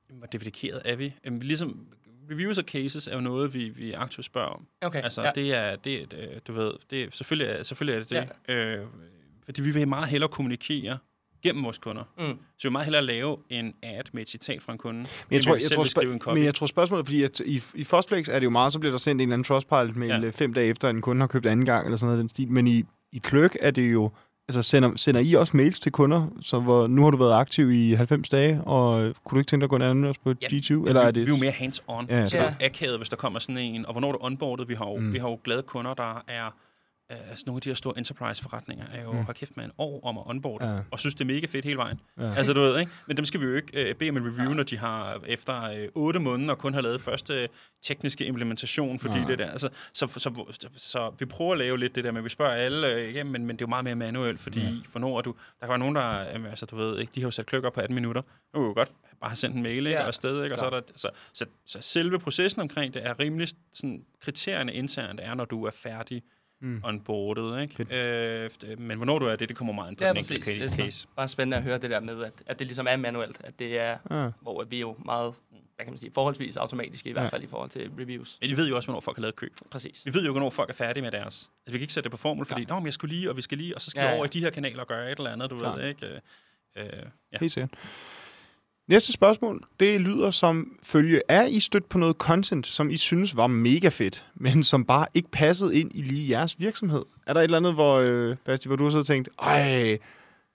Hvor 0.10 0.28
dedikeret 0.28 0.82
er 0.86 0.96
vi? 0.96 1.14
Jamen, 1.26 1.40
ligesom, 1.40 1.88
reviews 2.32 2.58
og 2.58 2.64
cases 2.64 3.08
er 3.08 3.16
jo 3.16 3.22
noget, 3.22 3.54
vi, 3.54 3.70
vi 3.70 3.92
aktivt 3.92 4.26
spørger 4.26 4.48
om. 4.50 4.68
Okay, 4.82 5.02
Altså, 5.04 5.22
ja. 5.22 5.28
ja. 5.28 5.32
det 5.42 5.54
er, 5.54 5.76
det, 5.76 5.94
er, 6.00 6.04
et, 6.04 6.14
øh, 6.34 6.42
du 6.48 6.54
ved, 6.54 6.74
det 6.90 7.04
er, 7.04 7.10
selvfølgelig, 7.12 7.54
er, 7.56 7.64
selvfølgelig 7.64 7.96
er 7.96 8.00
det 8.24 8.30
det. 8.48 8.54
Ja. 8.54 8.54
Øh, 8.56 8.88
fordi 9.46 9.62
vi 9.62 9.72
vil 9.72 9.88
meget 9.88 10.08
hellere 10.10 10.30
kommunikere 10.30 10.98
gennem 11.44 11.64
vores 11.64 11.78
kunder. 11.78 12.04
Mm. 12.18 12.24
Så 12.24 12.34
vi 12.34 12.68
vil 12.68 12.72
meget 12.72 12.86
hellere 12.86 13.04
lave 13.06 13.38
en 13.50 13.74
ad 13.84 14.02
med 14.14 14.22
et 14.22 14.30
citat 14.30 14.62
fra 14.62 14.72
en 14.72 14.78
kunde. 14.78 15.00
Men 15.00 15.08
jeg, 15.32 15.44
tror, 15.44 15.54
jeg, 15.56 15.62
tror, 15.72 15.84
skrive 15.84 16.14
en 16.14 16.20
copy. 16.20 16.34
men 16.38 16.44
jeg 16.46 16.56
tror 16.56 16.68
spørgsmålet, 16.68 17.06
fordi 17.06 17.24
at 17.24 17.40
i, 17.46 17.62
i 17.76 17.84
Fosflex 17.84 18.28
er 18.30 18.40
det 18.40 18.44
jo 18.46 18.50
meget, 18.50 18.74
så 18.74 18.80
bliver 18.80 18.92
der 18.92 18.98
sendt 18.98 19.22
en 19.22 19.28
eller 19.30 19.34
anden 19.34 19.44
Trustpilot-mail 19.44 20.10
Ja. 20.10 20.20
ja. 20.20 20.30
fem 20.30 20.54
dage 20.54 20.68
efter, 20.68 20.90
at 20.90 20.96
en 20.96 21.02
kunde 21.02 21.20
har 21.22 21.28
købt 21.28 21.46
anden 21.46 21.66
gang, 21.66 21.86
eller 21.86 21.98
sådan 21.98 22.08
noget 22.08 22.22
den 22.22 22.30
stil. 22.30 22.52
Men 22.52 22.68
i, 22.68 22.84
i 23.12 23.18
Kløk 23.18 23.58
er 23.62 23.72
det 23.72 23.92
jo, 23.94 24.12
altså 24.50 24.62
sender, 24.62 24.96
sender 24.96 25.22
I 25.22 25.34
også 25.34 25.58
mails 25.58 25.80
til 25.80 25.92
kunder, 25.92 26.28
så 26.42 26.60
hvor, 26.60 26.88
nu 26.88 27.04
har 27.04 27.10
du 27.12 27.18
været 27.18 27.34
aktiv 27.40 27.72
i 27.72 27.94
90 27.94 28.30
dage, 28.30 28.62
og 28.64 29.04
øh, 29.04 29.14
kunne 29.24 29.36
du 29.36 29.40
ikke 29.40 29.50
tænke 29.50 29.62
dig 29.62 29.66
at 29.66 29.70
gå 29.70 29.76
en 29.76 29.82
anden 29.82 30.04
også 30.06 30.20
på 30.24 30.34
Ja, 30.42 30.48
G20? 30.48 30.74
Men 30.74 30.88
Eller 30.88 31.02
vi, 31.02 31.08
er 31.08 31.12
det... 31.12 31.16
vi 31.16 31.32
er 31.32 31.36
jo 31.36 31.38
mere 31.38 31.52
hands-on, 31.52 32.06
Ja, 32.10 32.28
så 32.28 32.38
ja. 32.38 32.44
det 32.44 32.56
er 32.60 32.66
akavet, 32.66 32.98
hvis 32.98 33.10
der 33.10 33.16
kommer 33.16 33.40
sådan 33.40 33.58
en, 33.58 33.86
og 33.86 33.92
hvornår 33.94 34.08
er 34.08 34.12
du 34.12 34.18
onboardet? 34.22 34.70
Vi 34.70 34.74
har 34.74 34.86
jo, 34.86 34.98
Mm. 34.98 35.14
vi 35.14 35.18
har 35.20 35.30
jo 35.30 35.40
glade 35.44 35.62
kunder, 35.64 35.94
der 35.94 36.24
er, 36.28 36.46
øh, 36.46 36.52
altså 37.30 37.44
nogle 37.48 37.58
af 37.58 37.62
de 37.62 37.70
her 37.70 37.76
store 37.76 37.98
enterprise-forretninger, 37.98 38.86
er 38.94 39.04
jo, 39.04 39.12
Mm. 39.12 39.18
mm. 39.18 39.26
har 39.26 39.34
kæft 39.34 39.58
med 39.58 39.66
en 39.66 39.72
år 39.78 40.06
om 40.06 40.18
at 40.18 40.24
onboarde, 40.28 40.66
Ja. 40.66 40.72
ja. 40.74 40.80
og 40.92 41.00
synes, 41.00 41.16
det 41.16 41.22
er 41.22 41.26
mega 41.26 41.46
fedt 41.48 41.66
hele 41.66 41.78
vejen. 41.78 42.00
Ja. 42.18 42.24
Ja. 42.26 42.32
Altså, 42.38 42.54
du 42.54 42.60
ved, 42.60 42.80
ikke? 42.80 42.92
Men 43.08 43.18
dem 43.18 43.26
skal 43.26 43.40
vi 43.42 43.46
jo 43.46 43.56
ikke 43.56 43.90
øh, 43.90 43.96
bede 43.96 44.10
om 44.10 44.18
en 44.18 44.26
review, 44.28 44.54
når 44.54 44.64
de 44.64 44.78
har 44.78 45.22
efter 45.28 45.64
øh, 45.64 45.88
8 45.96 46.20
måneder 46.20 46.56
kun 46.56 46.74
har 46.74 46.82
lavet 46.82 47.02
første 47.02 47.50
tekniske 47.82 48.26
implementation, 48.26 49.00
fordi 49.00 49.18
Nej. 49.18 49.28
det 49.28 49.40
der, 49.40 49.52
altså, 49.52 49.70
så, 49.94 50.08
så, 50.08 50.20
så, 50.52 50.68
så, 50.78 51.12
vi 51.20 51.26
prøver 51.26 51.52
at 51.52 51.58
lave 51.58 51.78
lidt 51.80 51.96
det 51.96 52.04
der, 52.04 52.12
men 52.12 52.24
vi 52.24 52.30
spørger 52.30 52.52
alle 52.54 52.88
øh, 52.94 53.10
igennem, 53.10 53.32
men, 53.32 53.46
men 53.46 53.56
det 53.56 53.62
er 53.62 53.66
jo 53.66 53.70
meget 53.70 53.84
mere 53.84 53.96
manuelt, 53.96 54.40
fordi 54.40 54.60
Ja. 54.60 54.66
ja. 54.66 54.76
for 54.90 55.00
når 55.00 55.22
du, 55.22 55.36
der 55.60 55.66
kan 55.66 55.70
være 55.70 55.80
nogen, 55.80 55.96
der, 55.96 56.20
øh, 56.38 56.50
altså, 56.50 56.66
du 56.66 56.76
ved, 56.76 57.00
ikke, 57.00 57.12
de 57.16 57.22
har 57.22 57.28
jo 57.28 57.32
sat 57.32 57.46
klokker 57.46 57.70
på 57.70 57.80
18 57.82 57.96
minutter, 57.96 58.22
nu 58.54 58.60
vi 58.62 58.68
jo 58.68 58.74
godt 58.74 58.92
bare 59.22 59.30
have 59.30 59.36
sendt 59.36 59.56
en 59.56 59.64
mail, 59.64 59.78
ikke, 59.78 59.90
Ja, 59.90 60.02
og 60.02 60.08
afsted, 60.08 60.44
ikke, 60.44 60.56
og 60.56 60.60
så, 60.60 60.66
er 60.66 60.70
der, 60.70 60.82
så, 60.96 61.10
så, 61.34 61.46
så, 61.66 61.78
selve 61.82 62.20
processen 62.20 62.62
omkring 62.62 62.94
det 62.94 63.06
er 63.08 63.20
rimelig, 63.20 63.48
sådan, 63.74 64.06
kriterierne 64.22 64.74
internt 64.74 65.20
er, 65.24 65.34
når 65.34 65.46
du 65.46 65.64
er 65.66 65.72
færdig 65.72 66.24
Mm. 66.62 66.82
onboardet, 66.84 67.62
ikke? 67.62 67.96
Øh, 67.98 68.80
men 68.80 68.98
hvornår 68.98 69.20
du 69.20 69.26
er 69.26 69.36
det, 69.36 69.50
det 69.50 69.58
kommer 69.58 69.74
meget 69.74 69.90
ind 69.90 69.98
på 69.98 70.04
Ja, 70.04 70.10
den 70.10 70.16
præcis. 70.18 70.32
enkelte 70.38 70.60
Det 70.66 70.72
er 70.74 70.76
case. 70.76 71.00
så 71.00 71.08
bare 71.16 71.28
spændende 71.28 71.58
at 71.58 71.64
høre 71.64 71.78
det 71.78 71.90
der 71.90 72.00
med, 72.00 72.24
at, 72.24 72.34
at 72.46 72.60
det 72.60 72.68
ligesom 72.68 72.88
er 72.90 72.98
manuelt. 72.98 73.42
At 73.44 73.60
det 73.60 73.80
er, 73.80 73.98
Ja. 74.12 74.30
hvor 74.42 74.64
vi 74.64 74.76
er 74.76 74.80
jo 74.80 74.96
meget, 75.06 75.34
hvad 75.76 75.86
kan 75.86 75.92
man 75.92 75.98
sige, 76.00 76.12
forholdsvis 76.14 76.58
automatiske 76.58 77.10
i 77.10 77.12
hvert 77.14 77.24
Ja. 77.24 77.30
fald 77.30 77.44
i 77.44 77.48
forhold 77.48 77.70
til 77.70 77.92
reviews. 78.00 78.38
Men 78.42 78.50
I 78.50 78.54
ved 78.54 78.68
jo 78.70 78.76
også, 78.76 78.88
hvornår 78.88 79.00
folk 79.00 79.18
har 79.18 79.22
lavet 79.22 79.36
køb. 79.36 79.54
Præcis. 79.72 80.02
Vi 80.06 80.14
ved 80.14 80.26
jo, 80.26 80.32
hvornår 80.32 80.50
folk 80.50 80.70
er 80.70 80.74
færdige 80.74 81.04
med 81.04 81.12
deres. 81.12 81.24
Altså, 81.26 81.50
vi 81.66 81.72
kan 81.72 81.82
ikke 81.82 81.94
sætte 81.94 82.06
det 82.06 82.12
på 82.12 82.18
formel, 82.18 82.46
fordi, 82.46 82.66
Nå, 82.66 82.76
men 82.76 82.86
jeg 82.86 82.94
skulle 82.94 83.16
lige, 83.16 83.30
og 83.30 83.38
vi 83.38 83.42
skal 83.42 83.58
lige, 83.58 83.76
og 83.76 83.82
så 83.82 83.90
skal 83.90 84.02
Ja, 84.02 84.08
vi 84.08 84.12
ja. 84.12 84.16
over 84.18 84.26
i 84.26 84.28
de 84.28 84.40
her 84.40 84.50
kanaler 84.50 84.82
og 84.82 84.88
gøre 84.88 85.12
et 85.12 85.18
eller 85.18 85.32
andet, 85.32 85.50
du 85.50 85.58
Klart. 85.60 85.80
ved, 85.80 85.88
ikke? 85.88 86.06
Øh, 86.08 86.20
øh, 86.78 86.86
ja. 87.34 87.38
Helt 87.40 87.52
sikkert. 87.52 87.72
Næste 88.92 89.12
spørgsmål, 89.14 89.64
det 89.80 90.02
lyder 90.02 90.32
som 90.32 90.78
følge. 90.84 91.22
Er 91.30 91.46
I 91.46 91.60
stødt 91.60 91.90
på 91.90 91.98
noget 91.98 92.16
content, 92.16 92.68
som 92.68 92.90
I 92.90 92.98
synes 92.98 93.36
var 93.36 93.48
mega 93.48 93.90
fedt, 93.90 94.26
men 94.36 94.64
som 94.64 94.86
bare 94.86 95.08
ikke 95.14 95.30
passede 95.32 95.80
ind 95.80 95.92
i 95.94 96.02
lige 96.02 96.30
jeres 96.30 96.60
virksomhed? 96.60 97.02
Er 97.28 97.34
der 97.34 97.40
et 97.40 97.44
eller 97.44 97.58
andet, 97.58 97.74
hvor, 97.74 97.96
øh, 98.00 98.36
Basti, 98.46 98.68
hvor 98.70 98.76
du 98.76 98.84
har 98.84 98.92
så 98.92 99.04
tænkt, 99.04 99.30
ej, 99.42 99.98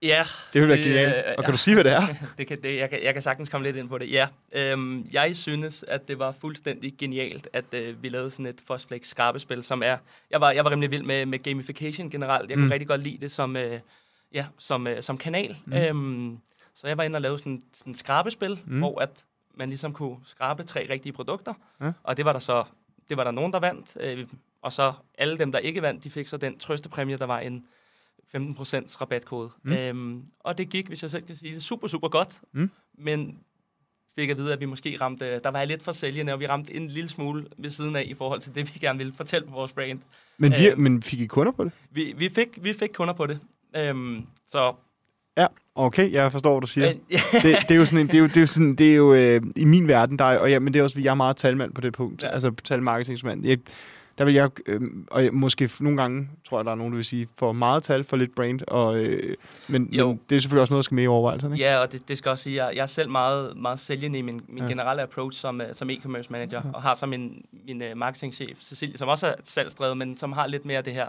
Ja. 0.02 0.24
det 0.52 0.60
ville 0.62 0.68
være 0.68 0.76
Det, 0.76 0.84
genialt. 0.86 1.08
øh, 1.16 1.22
Og 1.26 1.34
ja. 1.38 1.42
kan 1.42 1.50
du 1.52 1.58
sige, 1.58 1.74
hvad 1.74 1.84
det 1.84 1.92
er? 1.92 2.06
det 2.38 2.46
kan, 2.46 2.62
det, 2.62 2.76
jeg, 2.76 2.90
kan, 2.90 3.02
jeg 3.04 3.12
kan 3.12 3.22
sagtens 3.22 3.48
komme 3.48 3.66
lidt 3.66 3.76
ind 3.76 3.88
på 3.88 3.98
det. 3.98 4.10
Ja, 4.12 4.26
øhm, 4.52 5.06
jeg 5.12 5.36
synes, 5.36 5.84
at 5.88 6.08
det 6.08 6.18
var 6.18 6.34
fuldstændig 6.40 6.92
genialt, 6.98 7.48
at 7.52 7.64
øh, 7.74 8.02
vi 8.02 8.08
lavede 8.08 8.30
sådan 8.30 8.46
et 8.46 8.58
Fosflex 8.66 9.06
skarpespil, 9.08 9.62
som 9.62 9.82
er... 9.84 9.96
Jeg 10.30 10.40
var, 10.40 10.50
jeg 10.50 10.64
var 10.64 10.70
rimelig 10.70 10.90
vild 10.90 11.02
med, 11.02 11.26
med 11.26 11.38
gamification 11.42 12.10
generelt. 12.10 12.50
Jeg 12.50 12.58
Mm. 12.58 12.64
kunne 12.64 12.72
rigtig 12.72 12.88
godt 12.88 13.02
lide 13.02 13.18
det 13.20 13.30
som, 13.32 13.56
øh, 13.56 13.78
ja, 14.34 14.46
som, 14.58 14.86
øh, 14.86 15.02
som 15.02 15.18
kanal. 15.18 15.56
Mm. 15.66 15.72
Øhm, 15.72 16.38
så 16.76 16.86
jeg 16.88 16.96
var 16.96 17.02
inde 17.04 17.16
og 17.16 17.20
lavede 17.22 17.38
sådan 17.38 17.62
sådan 17.72 17.90
et 17.90 17.96
skrabespil, 17.98 18.60
Mm. 18.66 18.78
hvor 18.78 19.00
at 19.00 19.24
man 19.54 19.68
ligesom 19.68 19.92
kunne 19.92 20.16
skrabe 20.24 20.62
tre 20.62 20.86
rigtige 20.90 21.12
produkter. 21.12 21.54
Ja. 21.80 21.92
Og 22.02 22.16
det 22.16 22.24
var 22.24 22.32
der 22.32 22.40
så 22.40 22.64
det 23.08 23.16
var 23.16 23.24
der 23.24 23.30
nogen, 23.30 23.52
der 23.52 23.58
vandt. 23.60 23.96
Øh, 24.00 24.26
og 24.62 24.72
så 24.72 24.92
alle 25.18 25.38
dem, 25.38 25.52
der 25.52 25.58
ikke 25.58 25.82
vandt, 25.82 26.04
de 26.04 26.10
fik 26.10 26.28
så 26.28 26.36
den 26.36 26.58
trøstepræmie, 26.58 27.16
der 27.16 27.24
var 27.24 27.38
en 27.38 27.66
15% 28.36 29.00
rabatkode. 29.00 29.50
Mm. 29.62 29.72
Øhm, 29.72 30.24
og 30.40 30.58
det 30.58 30.68
gik, 30.68 30.88
hvis 30.88 31.02
jeg 31.02 31.10
selv 31.10 31.22
kan 31.22 31.36
sige 31.36 31.54
det, 31.54 31.62
super, 31.62 31.88
super 31.88 32.08
godt. 32.08 32.40
Mm. 32.52 32.70
Men 32.98 33.38
fik 34.14 34.30
at 34.30 34.36
vide, 34.36 34.52
at 34.52 34.60
vi 34.60 34.64
måske 34.64 34.96
ramte, 35.00 35.38
der 35.38 35.50
var 35.50 35.64
lidt 35.64 35.82
for 35.82 35.92
sælgende, 35.92 36.32
og 36.32 36.40
vi 36.40 36.46
ramte 36.46 36.74
en 36.74 36.88
lille 36.88 37.08
smule 37.08 37.46
ved 37.58 37.70
siden 37.70 37.96
af 37.96 38.02
i 38.06 38.14
forhold 38.14 38.40
til 38.40 38.54
det, 38.54 38.74
vi 38.74 38.78
gerne 38.78 38.98
ville 38.98 39.12
fortælle 39.12 39.46
på 39.48 39.52
vores 39.54 39.72
brand. 39.72 40.00
Men, 40.38 40.52
vi, 40.52 40.68
Øhm. 40.68 40.80
men 40.80 41.02
fik 41.02 41.20
I 41.20 41.26
kunder 41.26 41.52
på 41.52 41.64
det? 41.64 41.72
Vi, 41.90 42.12
vi, 42.16 42.28
fik, 42.28 42.48
vi 42.64 42.72
fik 42.72 42.90
kunder 42.94 43.14
på 43.14 43.26
det. 43.26 43.40
Øhm, 43.76 44.26
så 44.46 44.74
Ja, 45.36 45.46
okay, 45.76 46.12
jeg 46.12 46.32
forstår, 46.32 46.52
hvad 46.52 46.60
du 46.60 46.66
siger. 46.66 46.86
Men- 46.88 47.00
ja. 47.10 47.16
det, 47.42 47.56
det, 47.68 47.70
er 47.70 47.74
jo 47.78 47.84
sådan 47.84 47.98
en, 48.00 48.06
det 48.06 48.14
er 48.14 48.18
jo, 48.18 48.26
det 48.26 48.36
er 48.36 48.40
jo 48.40 48.46
sådan, 48.46 48.74
det 48.74 48.90
er 48.92 48.96
jo 48.96 49.14
øh, 49.14 49.40
i 49.56 49.64
min 49.64 49.88
verden, 49.88 50.18
der 50.18 50.24
er, 50.24 50.38
og 50.38 50.50
ja, 50.50 50.58
men 50.58 50.72
det 50.74 50.78
er 50.80 50.82
også, 50.82 51.00
jeg 51.00 51.10
er 51.10 51.14
meget 51.14 51.36
talmand 51.36 51.72
på 51.74 51.80
det 51.80 51.92
punkt, 51.92 52.22
ja. 52.22 52.26
Ja. 52.28 52.34
altså 52.34 52.52
talmarketingsmand. 52.64 53.44
Jeg, 53.46 53.58
der 54.18 54.24
vil 54.24 54.34
jeg, 54.34 54.50
øh, 54.66 54.80
og 55.10 55.24
jeg, 55.24 55.32
måske 55.34 55.70
nogle 55.80 55.98
gange, 56.02 56.28
tror 56.48 56.58
jeg, 56.58 56.64
der 56.64 56.70
er 56.70 56.74
nogen, 56.74 56.92
der 56.92 56.96
vil 56.96 57.04
sige, 57.04 57.28
for 57.38 57.52
meget 57.52 57.82
tal, 57.82 58.04
for 58.04 58.16
lidt 58.16 58.34
brand, 58.34 58.60
og, 58.68 58.98
øh, 58.98 59.34
men, 59.68 59.88
Jo. 59.92 60.08
men 60.08 60.20
det 60.30 60.36
er 60.36 60.40
selvfølgelig 60.40 60.60
også 60.60 60.72
noget, 60.72 60.82
der 60.82 60.84
skal 60.84 60.94
med 60.94 61.04
i 61.04 61.06
overvejelserne. 61.06 61.54
Ikke? 61.54 61.64
Ja, 61.64 61.76
og 61.78 61.92
det, 61.92 62.08
det 62.08 62.18
skal 62.18 62.30
også 62.30 62.44
sige, 62.44 62.64
jeg, 62.64 62.76
jeg 62.76 62.82
er 62.82 62.86
selv 62.86 63.10
meget, 63.10 63.56
meget 63.56 63.78
sælgende 63.78 64.18
i 64.18 64.22
min, 64.22 64.40
min 64.48 64.58
Ja. 64.58 64.64
ja. 64.64 64.68
generelle 64.70 65.02
approach 65.02 65.40
som, 65.40 65.60
uh, 65.60 65.66
som 65.72 65.90
e-commerce 65.90 66.26
manager, 66.30 66.62
og 66.74 66.82
har 66.82 66.94
så 66.94 67.06
min, 67.06 67.44
min 67.66 67.82
uh, 67.82 67.98
marketingchef, 67.98 68.58
Cecilie, 68.60 68.98
som 68.98 69.08
også 69.08 69.26
er 69.26 69.34
salgsdrevet, 69.44 69.96
men 69.96 70.16
som 70.16 70.32
har 70.32 70.46
lidt 70.46 70.64
mere 70.64 70.82
det 70.82 70.92
her 70.92 71.06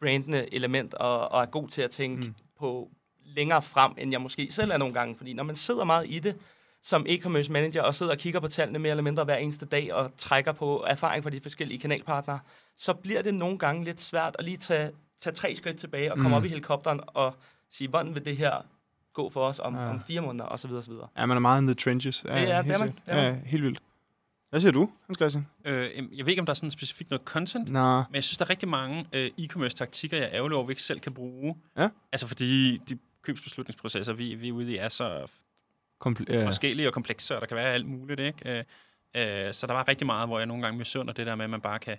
brandende 0.00 0.54
element, 0.54 0.94
og, 0.94 1.32
og 1.32 1.42
er 1.42 1.46
god 1.46 1.68
til 1.68 1.82
at 1.82 1.90
tænke 1.90 2.22
mm. 2.26 2.34
på 2.58 2.88
længere 3.24 3.62
frem, 3.62 3.92
end 3.98 4.10
jeg 4.12 4.20
måske 4.20 4.48
selv 4.52 4.70
er 4.70 4.76
nogle 4.76 4.94
gange. 4.94 5.14
Fordi 5.16 5.32
når 5.32 5.44
man 5.44 5.54
sidder 5.54 5.84
meget 5.84 6.06
i 6.10 6.18
det, 6.18 6.36
som 6.82 7.06
e-commerce 7.08 7.52
manager, 7.52 7.82
og 7.82 7.94
sidder 7.94 8.12
og 8.12 8.18
kigger 8.18 8.40
på 8.40 8.48
tallene 8.48 8.78
mere 8.78 8.90
eller 8.90 9.02
mindre 9.02 9.24
hver 9.24 9.36
eneste 9.36 9.66
dag, 9.66 9.94
og 9.94 10.10
trækker 10.16 10.52
på 10.52 10.84
erfaring 10.88 11.22
fra 11.24 11.30
de 11.30 11.40
forskellige 11.40 11.78
kanalpartnere, 11.80 12.38
så 12.76 12.92
bliver 12.94 13.22
det 13.22 13.34
nogle 13.34 13.58
gange 13.58 13.84
lidt 13.84 14.00
svært 14.00 14.36
at 14.38 14.44
lige 14.44 14.56
tage, 14.56 14.90
tage 15.20 15.34
tre 15.34 15.54
skridt 15.54 15.76
tilbage 15.76 16.12
og 16.12 16.16
komme 16.16 16.28
Mm. 16.28 16.34
op 16.34 16.44
i 16.44 16.48
helikopteren 16.48 17.00
og 17.06 17.34
sige, 17.70 17.88
hvordan 17.88 18.14
vil 18.14 18.24
det 18.24 18.36
her 18.36 18.66
gå 19.12 19.30
for 19.30 19.46
os 19.46 19.58
om, 19.58 19.74
Ja. 19.74 19.90
om 19.90 20.00
fire 20.00 20.20
måneder, 20.20 20.44
og 20.44 20.58
så 20.58 20.68
videre, 20.68 20.80
og 20.80 20.84
så 20.84 20.90
videre. 20.90 21.08
Ja, 21.18 21.26
man 21.26 21.36
er 21.36 21.40
meget 21.40 21.60
in 21.60 21.66
the 21.66 21.74
trenches. 21.74 22.24
Ja, 22.24 22.28
Det 22.28 22.50
er- 22.50 22.62
helt 22.62 22.68
det 22.68 22.74
er 22.74 22.78
man, 22.78 22.88
det 22.88 22.94
er 23.06 23.14
man. 23.32 23.34
Ja, 23.34 23.40
helt 23.48 23.62
vildt. 23.62 23.78
Hvad 24.50 24.60
siger 24.60 24.72
du, 24.72 24.90
Hans 25.06 25.18
Christian? 25.18 25.46
Øh, 25.64 25.90
jeg 26.18 26.26
ved 26.26 26.28
ikke, 26.32 26.40
om 26.40 26.46
der 26.46 26.50
er 26.50 26.54
sådan 26.54 26.70
specifikt 26.70 27.10
noget 27.10 27.22
content, 27.24 27.68
Nå, 27.72 27.96
men 27.96 28.14
jeg 28.14 28.24
synes, 28.24 28.36
der 28.36 28.44
er 28.44 28.50
rigtig 28.50 28.68
mange 28.68 29.06
øh, 29.12 29.30
e-commerce-taktikker, 29.40 30.16
jeg 30.16 30.26
er 30.26 30.32
ærgerlig 30.32 30.56
over, 30.56 30.66
vi 30.66 30.70
ikke 30.72 30.82
selv 30.82 31.00
kan 31.00 31.14
bruge. 31.14 31.56
Ja. 31.78 31.88
Altså 32.12 32.26
fordi 32.28 32.76
de 32.88 32.98
købsbeslutningsprocesser, 33.24 34.12
vi, 34.12 34.34
vi 34.34 34.48
er 34.48 34.52
ude 34.52 34.72
i, 34.72 34.76
er 34.76 34.88
så 34.88 35.26
kompl- 36.06 36.24
ja. 36.28 36.38
ja. 36.40 36.46
forskellige 36.46 36.88
og 36.88 36.92
komplekse, 36.92 37.34
og 37.34 37.40
der 37.40 37.46
kan 37.46 37.56
være 37.56 37.72
alt 37.72 37.86
muligt, 37.86 38.20
ikke? 38.20 38.64
Øh, 39.14 39.46
øh, 39.46 39.54
så 39.54 39.66
der 39.66 39.72
var 39.72 39.88
rigtig 39.88 40.06
meget, 40.06 40.28
hvor 40.28 40.38
jeg 40.38 40.46
nogle 40.46 40.62
gange 40.62 40.78
misunder 40.78 41.12
det 41.12 41.26
der 41.26 41.34
med, 41.34 41.44
at 41.44 41.50
man 41.50 41.60
bare 41.60 41.78
kan 41.78 41.96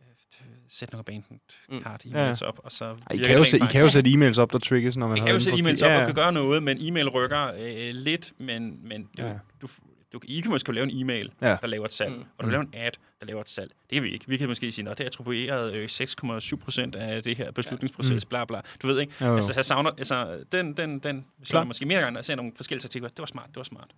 øh, 0.00 0.46
sætte 0.68 0.94
nogle 0.94 1.00
abandoned 1.08 1.40
Mm. 1.68 1.82
card 1.82 2.04
Ja. 2.06 2.10
e-mails 2.30 2.42
op, 2.42 2.60
og 2.64 2.72
så 2.72 2.84
Ej, 2.84 2.94
I 3.14 3.16
kan, 3.18 3.36
jo 3.36 3.42
I 3.44 3.58
kan 3.70 3.80
jo 3.80 3.88
sætte 3.88 4.10
e-mails 4.10 4.38
op, 4.40 4.52
der 4.52 4.58
triggers, 4.58 4.96
når 4.96 5.08
man 5.08 5.16
Jeg 5.16 5.22
har 5.22 5.26
kan 5.26 5.34
jo 5.34 5.40
sætte 5.40 5.58
e-mails 5.58 5.82
op 5.84 5.90
Ja, 5.90 6.00
og 6.00 6.06
kan 6.06 6.14
gøre 6.14 6.32
noget, 6.32 6.62
men 6.62 6.78
e-mail 6.80 7.08
rykker 7.08 7.52
øh, 7.58 7.90
lidt, 7.94 8.32
men, 8.38 8.88
men 8.88 9.02
du, 9.18 9.22
ja. 9.22 9.32
du, 9.62 9.68
du, 10.12 10.18
e-commerce 10.28 10.64
kan 10.64 10.66
jo 10.66 10.72
lave 10.72 10.90
en 10.92 11.00
e-mail, 11.00 11.32
Ja. 11.40 11.48
ja. 11.50 11.56
der 11.60 11.66
laver 11.66 11.84
et 11.84 11.92
salg, 11.92 12.16
Mm. 12.16 12.24
og 12.38 12.44
du 12.44 12.50
laver 12.50 12.62
en 12.62 12.70
ad, 12.74 12.90
der 13.20 13.26
laver 13.26 13.40
et 13.40 13.48
salg. 13.48 13.70
Det 13.90 13.96
kan 13.96 14.02
vi 14.02 14.08
ikke. 14.10 14.24
Vi 14.28 14.36
kan 14.36 14.48
måske 14.48 14.72
sige, 14.72 14.90
at 14.90 14.98
det 14.98 15.04
er 15.04 15.08
attribueret 15.08 15.74
øh, 15.74 15.88
6,7 15.92 16.56
procent 16.56 16.96
af 16.96 17.22
det 17.22 17.36
her 17.36 17.50
beslutningsproces, 17.50 18.24
Mm. 18.24 18.28
bla 18.28 18.44
bla. 18.44 18.60
Du 18.82 18.86
ved 18.86 19.00
ikke? 19.00 19.12
Jo, 19.20 19.26
jo. 19.26 19.34
Altså, 19.34 19.52
jeg 19.56 19.64
savner, 19.64 19.90
altså, 19.90 20.44
den, 20.52 20.72
den, 20.72 20.98
den 20.98 21.24
slår 21.44 21.64
måske 21.64 21.86
mere 21.86 22.00
gange, 22.00 22.18
og 22.18 22.24
ser 22.24 22.34
nogle 22.36 22.52
forskellige 22.56 22.86
artikler. 22.86 23.08
Det 23.08 23.18
var 23.18 23.26
smart, 23.26 23.46
det 23.46 23.56
var 23.56 23.62
smart. 23.62 23.90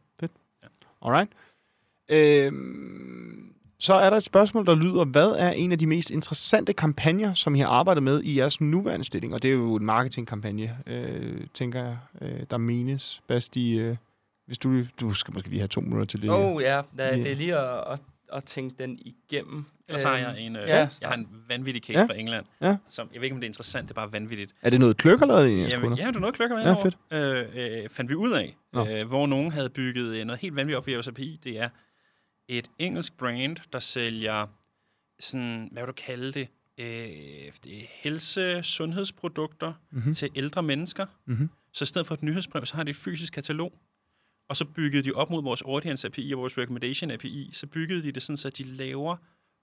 Alright. 1.05 1.31
Øhm, 2.09 3.53
så 3.79 3.95
er 3.95 4.11
der 4.11 4.17
et 4.17 4.25
spørgsmål, 4.25 4.67
der 4.67 4.75
lyder, 4.75 5.05
hvad 5.05 5.31
er 5.39 5.51
en 5.51 5.73
af 5.73 5.79
de 5.79 5.87
mest 5.87 6.11
interessante 6.11 6.73
kampagner, 6.73 7.35
som 7.35 7.55
I 7.55 7.59
har 7.59 7.69
arbejdet 7.69 8.03
med 8.03 8.23
i 8.23 8.39
jeres 8.39 8.61
nuværende 8.61 9.05
stilling? 9.05 9.35
Og 9.35 9.43
det 9.43 9.49
er 9.49 9.53
jo 9.53 9.75
en 9.77 9.85
marketingkampagne, 9.85 10.79
øh, 10.87 11.41
tænker 11.55 11.85
jeg, 11.85 11.97
øh, 12.21 12.41
der 12.51 12.57
menes. 12.57 13.23
Basti, 13.29 13.73
øh, 13.79 13.97
hvis 14.47 14.59
du, 14.59 14.85
du 15.01 15.15
skal 15.15 15.35
måske 15.35 15.49
lige 15.49 15.59
have 15.61 15.67
to 15.67 15.81
minutter 15.81 16.05
til 16.07 16.23
det. 16.23 16.31
Åh 16.31 16.41
oh, 16.41 16.63
ja, 16.63 16.83
da, 16.99 17.17
det 17.17 17.33
er 17.33 17.37
lige 17.37 17.59
at, 17.59 17.93
at, 17.93 17.99
at 18.33 18.45
tænke 18.45 18.75
den 18.83 18.99
igennem. 19.01 19.65
Ellers 19.89 20.03
har 20.03 20.13
Øhm, 20.15 20.23
jeg 20.23 20.41
en, 20.41 20.57
øh, 20.57 20.63
ja, 20.69 20.89
jeg 21.01 21.09
har 21.09 21.15
en 21.17 21.29
vanvittig 21.49 21.83
case 21.83 21.99
Ja. 21.99 22.05
fra 22.07 22.15
England, 22.19 22.47
Ja. 22.61 22.77
som, 22.87 23.09
jeg 23.13 23.21
ved 23.21 23.25
ikke, 23.25 23.35
om 23.35 23.41
det 23.41 23.47
er 23.47 23.51
interessant, 23.51 23.85
det 23.89 23.91
er 23.91 23.95
bare 23.95 24.13
vanvittigt. 24.13 24.55
Er 24.63 24.71
det 24.71 24.81
noget 24.81 24.97
kløkker 24.97 25.27
lavet 25.27 25.49
i 25.51 25.59
jeres 25.59 25.73
Jamen, 25.73 25.99
ja, 25.99 26.11
du 26.11 26.17
er 26.19 26.21
noget 26.21 26.35
klokker 26.35 26.57
med 26.57 26.65
Ja, 26.65 26.85
fedt. 26.85 26.99
øh, 27.57 27.83
øh, 27.83 27.89
fandt 27.89 28.09
vi 28.11 28.15
ud 28.15 28.33
af, 28.33 28.57
Nå. 28.73 28.89
øh, 28.89 29.07
hvor 29.09 29.27
nogen 29.27 29.53
havde 29.53 29.71
bygget 29.71 30.17
øh, 30.21 30.25
noget 30.25 30.41
helt 30.41 30.57
vanvittigt 30.57 30.77
op 30.79 30.89
i 30.89 30.95
vores 30.95 31.09
API. 31.09 31.41
Det 31.45 31.61
er 31.61 31.69
et 32.49 32.71
engelsk 32.79 33.17
brand, 33.17 33.57
der 33.73 33.79
sælger 33.79 34.47
sådan, 35.21 35.69
hvad 35.73 35.83
vil 35.83 35.87
du 35.89 35.93
kalde 35.93 36.33
det, 36.33 36.49
øh, 36.79 37.53
det 37.65 37.87
helse- 38.03 38.63
sundhedsprodukter 38.63 39.73
Mhm. 39.91 40.15
til 40.15 40.29
ældre 40.37 40.63
mennesker. 40.63 41.07
Mhm. 41.27 41.51
Så 41.73 41.85
i 41.85 41.87
stedet 41.87 42.07
for 42.07 42.15
et 42.15 42.23
nyhedsbrev, 42.23 42.67
så 42.67 42.77
har 42.77 42.83
de 42.85 42.91
et 42.91 42.97
fysisk 42.97 43.33
katalog. 43.33 43.73
Og 44.53 44.57
så 44.57 44.65
byggede 44.65 45.03
de 45.03 45.13
op 45.13 45.31
mod 45.31 45.43
vores 45.43 45.63
audience 45.63 46.07
API 46.07 46.33
og 46.33 46.39
vores 46.39 46.59
recommendation 46.59 47.11
API, 47.11 47.51
så 47.53 47.67
byggede 47.67 48.03
de 48.03 48.13
det 48.13 48.23
sådan, 48.23 48.37
så 48.37 48.51
de 48.51 48.63
laver 48.63 49.17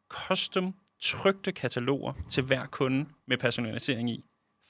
custom 0.08 0.76
trygte 1.02 1.52
kataloger 1.52 2.14
til 2.30 2.44
hver 2.44 2.66
kunde 2.66 3.06
med 3.28 3.38
personalisering 3.38 4.10
i. 4.10 4.26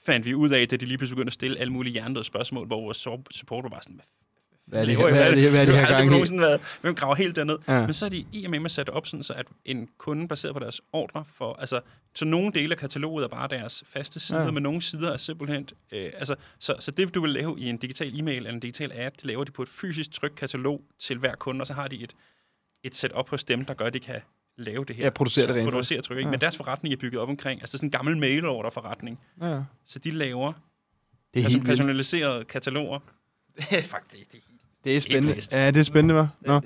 Fandt 0.06 0.26
vi 0.26 0.34
ud 0.34 0.50
af, 0.50 0.68
da 0.68 0.76
de 0.76 0.86
lige 0.86 0.98
pludselig 0.98 1.16
begyndte 1.16 1.28
at 1.28 1.32
stille 1.32 1.58
alle 1.58 1.72
mulige 1.72 1.92
hjernede 1.92 2.24
spørgsmål, 2.24 2.66
hvor 2.66 2.80
vores 2.80 2.96
support 3.30 3.70
var 3.70 3.80
sådan, 3.80 4.00
hvad 4.66 4.80
er 4.80 4.84
det, 4.86 4.92
I? 4.92 4.96
hvad 4.96 5.08
er 5.30 5.34
det, 5.34 5.50
hvad 5.50 5.60
er 5.60 5.64
det 5.64 5.74
har 5.74 5.80
her 5.86 6.06
gang 6.06 6.34
i? 6.34 6.38
været, 6.38 6.60
hvem 6.80 6.94
graver 6.94 7.14
helt 7.14 7.36
derned? 7.36 7.58
Ja. 7.68 7.80
Men 7.80 7.92
så 7.94 8.04
er 8.06 8.10
de 8.10 8.26
i 8.32 8.44
og 8.44 8.50
med 8.50 8.60
med 8.60 8.70
sat 8.70 8.86
det 8.86 8.94
op 8.94 9.06
sådan, 9.06 9.22
så 9.22 9.32
at 9.32 9.46
en 9.64 9.88
kunde 9.98 10.28
baseret 10.28 10.54
på 10.54 10.60
deres 10.60 10.80
ordre 10.92 11.24
for, 11.34 11.52
altså, 11.60 11.80
så 12.14 12.24
nogle 12.24 12.52
dele 12.52 12.74
af 12.74 12.78
kataloget 12.78 13.24
er 13.24 13.28
bare 13.28 13.48
deres 13.48 13.84
faste 13.86 14.20
sider, 14.20 14.44
Ja. 14.44 14.50
men 14.50 14.62
nogle 14.62 14.82
sider 14.82 15.12
er 15.12 15.16
simpelthen, 15.16 15.68
øh, 15.92 16.10
altså, 16.16 16.34
så, 16.58 16.74
så 16.80 16.90
det 16.90 17.14
du 17.14 17.20
vil 17.20 17.30
lave 17.30 17.60
i 17.60 17.68
en 17.68 17.76
digital 17.76 18.18
e-mail 18.20 18.36
eller 18.36 18.50
en 18.50 18.60
digital 18.60 18.92
ad, 18.94 19.10
det 19.10 19.24
laver 19.24 19.44
de 19.44 19.52
på 19.52 19.62
et 19.62 19.68
fysisk 19.68 20.12
trykt 20.12 20.36
katalog 20.36 20.82
til 20.98 21.18
hver 21.18 21.34
kunde, 21.34 21.62
og 21.62 21.66
så 21.66 21.74
har 21.74 21.88
de 21.88 22.02
et, 22.02 22.14
et 22.84 22.94
setup 22.94 23.28
hos 23.28 23.44
dem, 23.44 23.64
der 23.64 23.74
gør, 23.74 23.84
at 23.86 23.94
de 23.94 24.00
kan 24.00 24.20
lave 24.58 24.84
det 24.84 24.96
her. 24.96 25.04
Ja, 25.04 25.10
producere 25.10 25.46
det 25.46 25.54
rent 25.54 25.70
Producere 25.70 26.00
tryk, 26.02 26.16
ikke? 26.18 26.26
Ja. 26.28 26.30
Men 26.30 26.40
deres 26.40 26.56
forretning 26.56 26.92
er 26.92 26.96
bygget 26.96 27.20
op 27.20 27.28
omkring, 27.28 27.60
altså 27.60 27.72
det 27.72 27.78
sådan 27.78 27.86
en 27.86 27.90
gammel 27.90 28.16
mail-order 28.16 28.70
forretning. 28.70 29.20
Ja. 29.42 29.60
Så 29.86 29.98
de 29.98 30.10
laver 30.10 30.52
det 30.52 31.40
er 31.40 31.42
person- 31.42 31.42
helt 31.42 31.54
vildt. 31.54 31.66
personaliserede 31.66 32.44
kataloger. 32.44 32.98
Det 33.56 33.78
er 33.78 33.82
faktisk 33.82 34.32
det. 34.32 34.40
Det 34.84 34.96
er 34.96 35.00
spændende. 35.00 35.36
Ja, 35.52 35.66
det 35.66 35.76
er 35.76 35.82
spændende, 35.82 36.20
hva'? 36.22 36.46
Nå. 36.46 36.60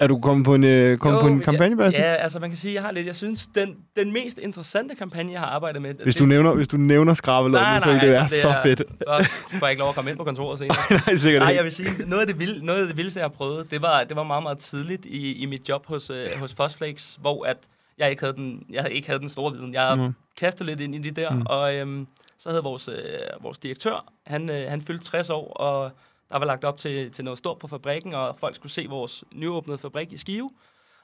Er 0.00 0.06
du 0.06 0.18
kommet 0.20 0.44
på 0.44 0.54
en, 0.54 0.64
øh, 0.64 0.98
kommet 0.98 1.16
Jo, 1.18 1.22
på 1.22 1.26
en 1.28 1.40
kampagne, 1.40 1.76
Basti? 1.76 2.00
Ja, 2.00 2.14
altså 2.14 2.38
man 2.40 2.50
kan 2.50 2.56
sige, 2.56 2.74
jeg 2.74 2.82
har 2.82 2.90
lidt, 2.92 3.06
jeg 3.06 3.16
synes, 3.16 3.46
den, 3.54 3.76
den 3.96 4.12
mest 4.12 4.38
interessante 4.38 4.94
kampagne, 4.94 5.32
jeg 5.32 5.40
har 5.40 5.46
arbejdet 5.46 5.82
med... 5.82 5.94
Hvis 6.02 6.14
det, 6.14 6.20
du 6.20 6.26
nævner, 6.26 6.54
hvis 6.54 6.68
du 6.68 6.76
nævner 6.76 7.14
skrabelådene, 7.14 7.80
så 7.80 7.92
vil 7.92 8.00
det 8.00 8.08
være 8.08 8.20
altså, 8.20 8.40
så 8.40 8.54
fedt. 8.62 8.78
Så 8.78 9.30
får 9.58 9.66
jeg 9.66 9.70
ikke 9.70 9.80
lov 9.80 9.88
at 9.88 9.94
komme 9.94 10.10
ind 10.10 10.18
på 10.18 10.24
kontoret 10.24 10.58
senere. 10.58 10.76
Nej, 11.06 11.16
sikkert 11.16 11.42
Nej, 11.42 11.54
jeg 11.54 11.64
vil 11.64 11.72
sige, 11.72 11.88
noget 12.06 12.20
af 12.20 12.26
det, 12.26 12.38
vilde, 12.38 12.66
noget 12.66 12.80
af 12.80 12.86
det 12.86 12.96
vildeste, 12.96 13.20
jeg 13.20 13.24
har 13.24 13.28
prøvet, 13.36 13.70
det 13.70 13.82
var, 13.82 14.04
det 14.04 14.16
var 14.16 14.22
meget, 14.22 14.42
meget 14.42 14.58
tidligt 14.58 15.04
i, 15.06 15.32
i 15.32 15.46
mit 15.46 15.68
job 15.68 15.86
hos, 15.86 16.10
øh, 16.10 16.26
hos 16.40 16.54
Fosflakes, 16.54 17.18
hvor 17.20 17.44
at 17.46 17.56
jeg 17.98 18.10
ikke 18.10 18.22
havde 18.22 18.34
den, 18.36 18.62
jeg 18.70 18.90
ikke 18.90 19.08
havde 19.08 19.20
den 19.20 19.28
store 19.28 19.52
viden. 19.52 19.74
Jeg 19.74 19.96
Mm. 19.98 20.12
kastede 20.40 20.68
lidt 20.68 20.80
ind 20.80 20.94
i 20.94 20.98
det 20.98 21.16
der, 21.16 21.30
mm. 21.30 21.42
og 21.46 21.74
øhm, 21.74 22.06
så 22.38 22.48
havde 22.48 22.62
vores, 22.62 22.88
øh, 22.88 22.94
vores 23.42 23.58
direktør, 23.58 24.04
han, 24.26 24.50
øh, 24.50 24.70
han 24.70 24.82
fyldte 24.82 25.04
60 25.04 25.30
år, 25.30 25.52
og 25.52 25.90
der 26.30 26.38
var 26.38 26.46
lagt 26.46 26.64
op 26.64 26.76
til, 26.78 27.10
til 27.12 27.24
noget 27.24 27.38
stort 27.38 27.58
på 27.58 27.66
fabrikken, 27.68 28.14
og 28.14 28.38
folk 28.38 28.54
skulle 28.54 28.72
se 28.72 28.86
vores 28.86 29.24
nyåbnede 29.32 29.78
fabrik 29.78 30.12
i 30.12 30.16
Skive. 30.16 30.50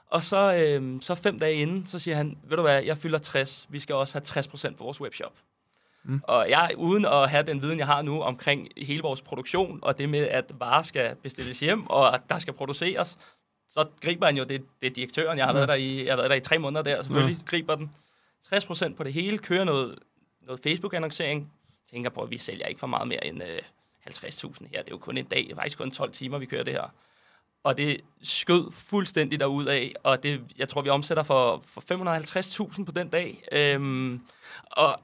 Og 0.07 0.23
så, 0.23 0.53
øhm, 0.53 1.01
så 1.01 1.15
fem 1.15 1.39
dage 1.39 1.53
inden, 1.55 1.85
så 1.85 1.99
siger 1.99 2.17
han, 2.17 2.37
ved 2.43 2.57
du 2.57 2.63
hvad, 2.63 2.83
jeg 2.83 2.97
fylder 2.97 3.19
60, 3.19 3.67
vi 3.69 3.79
skal 3.79 3.95
også 3.95 4.13
have 4.35 4.43
60% 4.73 4.75
på 4.77 4.83
vores 4.83 5.01
webshop. 5.01 5.33
Mm. 6.03 6.21
Og 6.23 6.49
jeg, 6.49 6.71
uden 6.77 7.05
at 7.05 7.29
have 7.29 7.43
den 7.43 7.61
viden, 7.61 7.79
jeg 7.79 7.87
har 7.87 8.01
nu 8.01 8.21
omkring 8.21 8.67
hele 8.77 9.01
vores 9.01 9.21
produktion, 9.21 9.79
og 9.81 9.97
det 9.97 10.09
med, 10.09 10.27
at 10.27 10.51
varer 10.59 10.81
skal 10.83 11.15
bestilles 11.15 11.59
hjem, 11.59 11.87
og 11.87 12.13
at 12.15 12.21
der 12.29 12.39
skal 12.39 12.53
produceres, 12.53 13.17
så 13.69 13.85
griber 14.01 14.25
han 14.25 14.37
jo, 14.37 14.43
det, 14.43 14.65
det 14.81 14.87
er 14.87 14.93
direktøren, 14.93 15.37
jeg 15.37 15.45
har, 15.45 15.53
Ja. 15.53 15.57
været 15.57 15.67
der 15.69 15.75
i, 15.75 16.03
jeg 16.05 16.11
har 16.11 16.17
været 16.17 16.29
der 16.29 16.35
i 16.35 16.39
tre 16.41 16.57
måneder 16.59 16.83
der, 16.83 17.01
selvfølgelig 17.01 17.37
griber 17.45 17.75
den. 17.75 17.91
60% 18.53 18.95
på 18.95 19.03
det 19.03 19.13
hele, 19.13 19.37
kører 19.37 19.63
noget, 19.63 19.99
noget 20.41 20.59
Facebook-annoncering, 20.63 21.51
tænker 21.91 22.09
på, 22.09 22.21
at 22.21 22.29
vi 22.29 22.37
sælger 22.37 22.65
ikke 22.65 22.79
for 22.79 22.87
meget 22.87 23.07
mere 23.07 23.25
end 23.27 23.43
øh, 23.43 23.59
50.000 24.09 24.67
her. 24.71 24.81
Det 24.81 24.87
er 24.87 24.91
jo 24.91 24.97
kun 24.97 25.17
en 25.17 25.25
dag, 25.25 25.43
det 25.43 25.51
er 25.51 25.55
faktisk 25.55 25.77
kun 25.77 25.91
12 25.91 26.11
timer, 26.11 26.37
vi 26.37 26.45
kører 26.45 26.63
det 26.63 26.73
her. 26.73 26.93
Og 27.63 27.77
det 27.77 28.01
skød 28.23 28.71
fuldstændig 28.71 29.39
derud 29.39 29.65
af, 29.65 29.93
og 30.03 30.23
det, 30.23 30.41
jeg 30.57 30.69
tror, 30.69 30.81
vi 30.81 30.89
omsætter 30.89 31.23
for, 31.23 31.63
for 31.67 31.81
550.000 32.77 32.83
på 32.83 32.91
den 32.91 33.07
dag. 33.07 33.43
Øhm, 33.51 34.21
og 34.71 34.99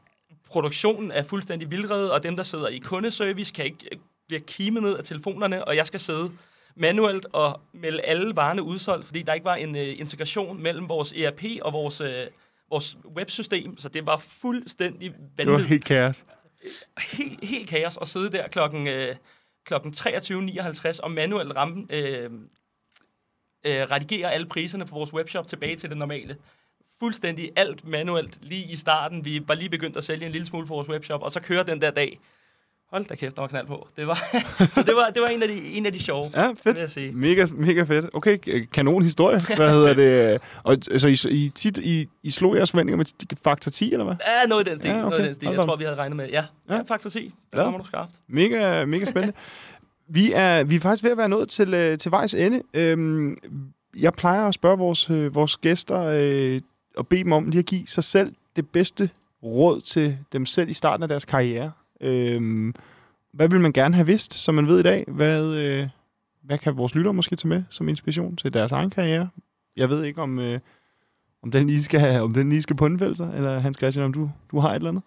produktionen 0.47 1.11
er 1.11 1.23
fuldstændig 1.23 1.71
vildredet, 1.71 2.11
og 2.11 2.23
dem, 2.23 2.35
der 2.35 2.43
sidder 2.43 2.67
i 2.67 2.77
kundeservice, 2.77 3.53
kan 3.53 3.65
ikke 3.65 3.99
bliver 4.27 4.41
kimet 4.47 4.83
ned 4.83 4.97
af 4.97 5.03
telefonerne, 5.03 5.65
og 5.65 5.75
jeg 5.75 5.87
skal 5.87 5.99
sidde 5.99 6.31
manuelt 6.75 7.25
og 7.33 7.61
melde 7.73 8.01
alle 8.01 8.35
varerne 8.35 8.63
udsolgt, 8.63 9.05
fordi 9.05 9.21
der 9.21 9.33
ikke 9.33 9.45
var 9.45 9.55
en 9.55 9.75
øh, 9.75 9.99
integration 9.99 10.61
mellem 10.61 10.89
vores 10.89 11.13
ERP 11.13 11.43
og 11.61 11.73
vores, 11.73 12.01
øh, 12.01 12.27
vores 12.69 12.97
websystem, 13.17 13.77
så 13.77 13.89
det 13.89 14.05
var 14.05 14.17
fuldstændig 14.17 15.11
Det 15.11 15.19
var 15.37 15.43
vanvittigt 15.43 15.69
helt 15.69 15.85
kaos 15.85 16.25
helt, 16.97 17.45
helt 17.45 17.69
kaos 17.69 17.97
at 18.01 18.07
sidde 18.07 18.31
der 18.31 18.47
klokken, 18.47 18.87
øh, 18.87 19.15
klokken 19.65 19.93
23.59 19.93 20.99
og 20.99 21.11
manuelt 21.11 21.55
ramme, 21.55 21.87
øh, 21.89 22.31
øh, 23.65 23.81
redigere 23.91 24.31
alle 24.31 24.47
priserne 24.47 24.85
på 24.85 24.95
vores 24.95 25.13
webshop 25.13 25.47
tilbage 25.47 25.75
til 25.75 25.89
det 25.89 25.97
normale. 25.97 26.37
Fuldstændig 26.99 27.51
alt 27.55 27.87
manuelt 27.87 28.45
lige 28.45 28.65
i 28.65 28.75
starten. 28.75 29.25
Vi 29.25 29.47
var 29.47 29.53
lige 29.53 29.69
begyndt 29.69 29.97
at 29.97 30.03
sælge 30.03 30.25
en 30.25 30.31
lille 30.31 30.47
smule 30.47 30.67
på 30.67 30.73
vores 30.73 30.89
webshop, 30.89 31.21
og 31.21 31.31
så 31.31 31.39
kører 31.39 31.63
den 31.63 31.81
der 31.81 31.91
dag. 31.91 32.19
Hold 32.91 33.05
da 33.05 33.15
kæft, 33.15 33.35
der 33.35 33.41
var 33.41 33.47
knald 33.47 33.67
på. 33.67 33.87
Det 33.97 34.07
var, 34.07 34.15
så 34.75 34.83
det 34.83 34.95
var, 34.95 35.09
det 35.13 35.21
var 35.21 35.27
en, 35.27 35.41
af 35.43 35.47
de, 35.47 35.53
en 35.71 35.85
af 35.85 35.93
de 35.93 35.99
sjove, 35.99 36.31
Ja, 36.35 36.47
vil 36.47 36.57
fedt. 36.63 36.77
jeg 36.77 36.89
sige. 36.89 37.11
Mega, 37.11 37.47
mega 37.53 37.83
fedt. 37.83 38.05
Okay, 38.13 38.67
kanon 38.73 39.03
historie. 39.03 39.39
Hvad 39.55 39.71
hedder 39.71 39.93
det? 39.93 40.41
Og 40.63 40.77
så 40.97 41.07
I, 41.07 41.33
I, 41.35 41.49
tit, 41.55 41.77
I, 41.77 42.07
I 42.23 42.29
slog 42.29 42.55
jeres 42.55 42.71
forventninger 42.71 42.97
med 42.97 43.05
faktor 43.43 43.71
10, 43.71 43.91
eller 43.93 44.05
hvad? 44.05 44.15
Ja, 44.43 44.47
noget 44.47 44.67
i 44.67 44.69
den 44.69 44.79
stil. 44.79 44.89
Ja, 44.91 44.97
okay. 44.97 45.09
noget 45.09 45.23
i 45.23 45.27
den 45.27 45.35
stil. 45.35 45.49
Jeg 45.49 45.57
tror, 45.65 45.75
vi 45.75 45.83
havde 45.83 45.97
regnet 45.97 46.15
med. 46.17 46.29
Ja, 46.29 46.43
Ja. 46.69 46.75
ja. 46.75 46.81
faktor 46.87 47.09
10. 47.09 47.33
Der 47.53 47.57
Ja. 47.59 47.63
kommer 47.63 47.79
du 47.79 47.85
skarpt. 47.85 48.11
Mega, 48.27 48.85
mega 48.85 49.05
spændende. 49.05 49.33
Vi 50.11 50.31
er, 50.35 50.63
vi 50.63 50.75
er 50.75 50.79
faktisk 50.79 51.03
ved 51.03 51.11
at 51.11 51.17
være 51.17 51.29
nået 51.29 51.49
til, 51.49 51.73
øh, 51.73 51.97
til 51.97 52.11
vejs 52.11 52.33
ende. 52.33 52.61
Øhm, 52.73 53.37
jeg 53.99 54.13
plejer 54.13 54.47
at 54.47 54.53
spørge 54.53 54.77
vores, 54.77 55.09
øh, 55.09 55.35
vores 55.35 55.57
gæster 55.57 56.05
øh, 56.13 56.61
og 56.97 57.07
bede 57.07 57.23
dem 57.23 57.31
om 57.31 57.49
lige 57.49 57.59
at 57.59 57.65
give 57.65 57.87
sig 57.87 58.03
selv 58.03 58.33
det 58.55 58.69
bedste 58.69 59.09
råd 59.43 59.81
til 59.81 60.17
dem 60.33 60.45
selv 60.45 60.69
i 60.69 60.73
starten 60.73 61.03
af 61.03 61.09
deres 61.09 61.25
karriere. 61.25 61.71
Øhm, 62.01 62.73
hvad 63.33 63.49
vil 63.49 63.59
man 63.59 63.73
gerne 63.73 63.95
have 63.95 64.05
vidst, 64.05 64.33
som 64.33 64.55
man 64.55 64.67
ved 64.67 64.79
i 64.79 64.83
dag? 64.83 65.05
Hvad, 65.07 65.55
øh, 65.55 65.87
hvad 66.43 66.57
kan 66.57 66.77
vores 66.77 66.95
lyttere 66.95 67.13
måske 67.13 67.35
tage 67.35 67.49
med 67.49 67.63
som 67.69 67.89
inspiration 67.89 68.35
til 68.35 68.53
deres 68.53 68.71
egen 68.71 68.89
karriere? 68.89 69.29
Jeg 69.75 69.89
ved 69.89 70.03
ikke, 70.03 70.21
om, 70.21 70.39
øh, 70.39 70.59
om 71.43 71.51
den 71.51 71.67
lige 71.67 71.83
skal, 71.83 71.99
have, 71.99 72.21
om 72.21 72.33
den 72.33 72.49
lige 72.49 72.61
skal 72.61 72.75
pundfælde 72.75 73.15
sig, 73.15 73.31
eller 73.35 73.59
Hans 73.59 73.77
Christian, 73.77 74.05
om 74.05 74.13
du, 74.13 74.31
du 74.51 74.59
har 74.59 74.69
et 74.69 74.75
eller 74.75 74.89
andet? 74.89 75.03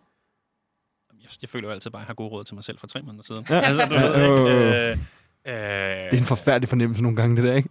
Jeg, 1.23 1.31
jeg 1.43 1.49
føler 1.49 1.69
jo 1.69 1.73
altid 1.73 1.91
bare, 1.91 2.01
at 2.01 2.05
jeg 2.05 2.07
har 2.07 2.15
gode 2.15 2.29
råd 2.29 2.45
til 2.45 2.55
mig 2.55 2.65
selv 2.65 2.79
for 2.79 2.87
tre 2.87 3.03
måneder 3.03 3.25
siden. 3.25 3.47
Ja. 3.51 3.61
altså, 3.61 3.87
du 3.87 3.95
ved, 3.95 4.15
ikke? 4.15 4.91
Øh, 4.91 4.91
øh, 4.91 6.11
Det 6.11 6.15
er 6.15 6.19
en 6.19 6.25
forfærdelig 6.25 6.69
fornemmelse 6.69 7.03
nogle 7.03 7.17
gange, 7.17 7.37
det 7.37 7.45
der, 7.45 7.55
ikke? 7.55 7.69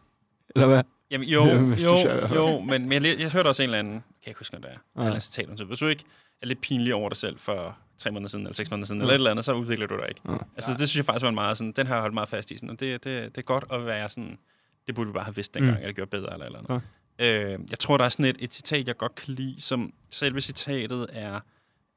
Eller 0.56 0.68
hvad? 0.68 0.84
Jamen, 1.12 1.28
jo, 1.28 1.44
jo, 1.88 2.36
jo, 2.36 2.60
men, 2.60 2.90
men 2.90 3.06
jeg, 3.06 3.16
jeg 3.20 3.32
hørte 3.32 3.48
også 3.48 3.64
en 3.64 3.70
eller 3.70 3.80
anden, 3.80 3.94
kan 3.94 4.04
jeg 4.26 4.28
ikke 4.28 4.40
huske, 4.40 4.58
hvad 4.58 4.70
det 4.70 4.76
er, 4.76 5.02
ja. 5.02 5.08
eller 5.08 5.20
citat, 5.20 5.50
om 5.50 5.58
det. 5.58 5.68
hvis 5.68 5.80
du 5.80 5.88
ikke 5.88 6.04
er 6.42 6.46
lidt 6.48 6.62
pinlig 6.62 6.94
over 6.96 7.10
dig 7.10 7.18
selv 7.18 7.40
for 7.40 7.78
tre 7.98 8.12
måneder 8.12 8.30
siden, 8.30 8.46
eller 8.46 8.56
seks 8.56 8.72
måneder 8.72 8.86
siden, 8.86 9.02
Ja. 9.02 9.04
eller 9.04 9.14
et 9.14 9.18
eller 9.18 9.32
andet, 9.32 9.46
så 9.46 9.54
udvikler 9.54 9.88
du 9.88 9.98
dig 9.98 10.06
ikke. 10.10 10.22
Ja. 10.30 10.38
Altså, 10.56 10.72
det 10.72 10.90
synes 10.90 10.96
jeg 10.98 11.06
faktisk 11.06 11.24
var 11.24 11.30
en 11.30 11.36
meget 11.36 11.58
sådan, 11.58 11.72
den 11.72 11.88
har 11.88 11.96
jeg 11.96 12.02
holdt 12.02 12.14
meget 12.14 12.30
fast 12.30 12.52
i. 12.52 12.58
Sådan, 12.58 12.70
og 12.70 12.80
det, 12.80 13.04
det, 13.04 13.30
det 13.36 13.38
er 13.38 13.42
godt 13.42 13.64
at 13.72 13.86
være 13.86 14.10
sådan, 14.10 14.38
det 14.88 14.96
burde 14.96 15.08
vi 15.10 15.14
bare 15.14 15.24
have 15.24 15.36
vidst 15.36 15.54
dengang, 15.54 15.74
Mm. 15.74 15.78
mm. 15.80 15.84
at 15.84 15.88
det 15.88 15.96
gjorde 15.96 16.10
bedre, 16.10 16.34
eller 16.34 16.46
eller 16.46 16.60
andet. 16.60 16.82
Øh, 17.20 17.60
jeg 17.72 17.80
tror, 17.80 17.98
der 17.98 18.06
er 18.06 18.10
sådan 18.10 18.26
et, 18.26 18.38
et 18.40 18.54
citat, 18.54 18.88
jeg 18.88 18.98
godt 18.98 19.16
kan 19.16 19.34
lide, 19.34 19.62
som 19.62 19.94
selve 20.10 20.42
citatet 20.42 21.08
er 21.14 21.40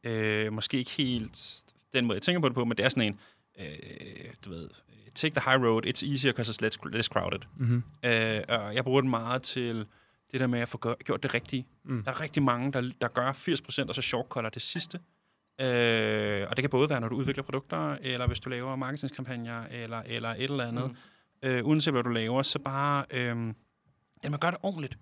øh, 0.04 0.52
måske 0.52 0.76
ikke 0.78 0.90
helt 0.90 1.62
den 1.94 2.06
måde, 2.06 2.16
jeg 2.16 2.22
tænker 2.22 2.40
på 2.40 2.48
det 2.48 2.54
på, 2.54 2.64
men 2.64 2.76
det 2.78 2.84
er 2.84 2.88
sådan 2.88 3.02
en, 3.02 3.20
øh, 3.60 3.66
du 4.44 4.50
ved, 4.50 4.68
take 5.14 5.34
the 5.40 5.50
high 5.50 5.64
road, 5.64 5.86
it's 5.86 6.10
easier 6.10 6.32
because 6.32 6.52
it's 6.52 6.58
less, 6.64 6.78
less 6.92 7.06
crowded. 7.08 7.38
Mm-hmm. 7.56 7.82
Øh, 8.04 8.40
og 8.48 8.74
jeg 8.74 8.84
bruger 8.84 9.00
den 9.00 9.10
meget 9.10 9.42
til 9.42 9.86
det 10.32 10.40
der 10.40 10.46
med 10.46 10.60
at 10.60 10.68
få 10.68 10.78
gør, 10.78 10.94
gjort 10.94 11.22
det 11.22 11.34
rigtige. 11.34 11.66
Mm. 11.84 11.94
Mm. 11.94 12.04
Der 12.04 12.10
er 12.10 12.20
rigtig 12.20 12.42
mange, 12.42 12.72
der, 12.72 12.90
der 13.00 13.08
gør 13.08 13.32
80%, 13.32 13.88
og 13.88 13.94
så 13.94 14.02
shortcutter 14.02 14.50
det 14.50 14.62
sidste. 14.62 15.00
Øh, 15.60 16.46
og 16.50 16.56
det 16.56 16.62
kan 16.62 16.70
både 16.70 16.90
være, 16.90 17.00
når 17.00 17.08
du 17.08 17.16
udvikler 17.16 17.44
produkter, 17.44 17.96
eller 18.00 18.26
hvis 18.26 18.40
du 18.40 18.50
laver 18.50 18.76
marketingskampagner, 18.76 19.66
eller, 19.70 20.02
eller 20.06 20.28
et 20.28 20.42
eller 20.42 20.66
andet. 20.68 20.90
Mm. 20.90 21.48
Øh, 21.48 21.66
uanset 21.66 21.94
hvad 21.94 22.02
du 22.02 22.08
laver, 22.10 22.42
så 22.42 22.58
bare... 22.58 23.04
Øh, 23.10 23.54
ja, 24.24 24.30
man 24.30 24.40
gør 24.40 24.50
det 24.50 24.58
ordentligt. 24.62 24.98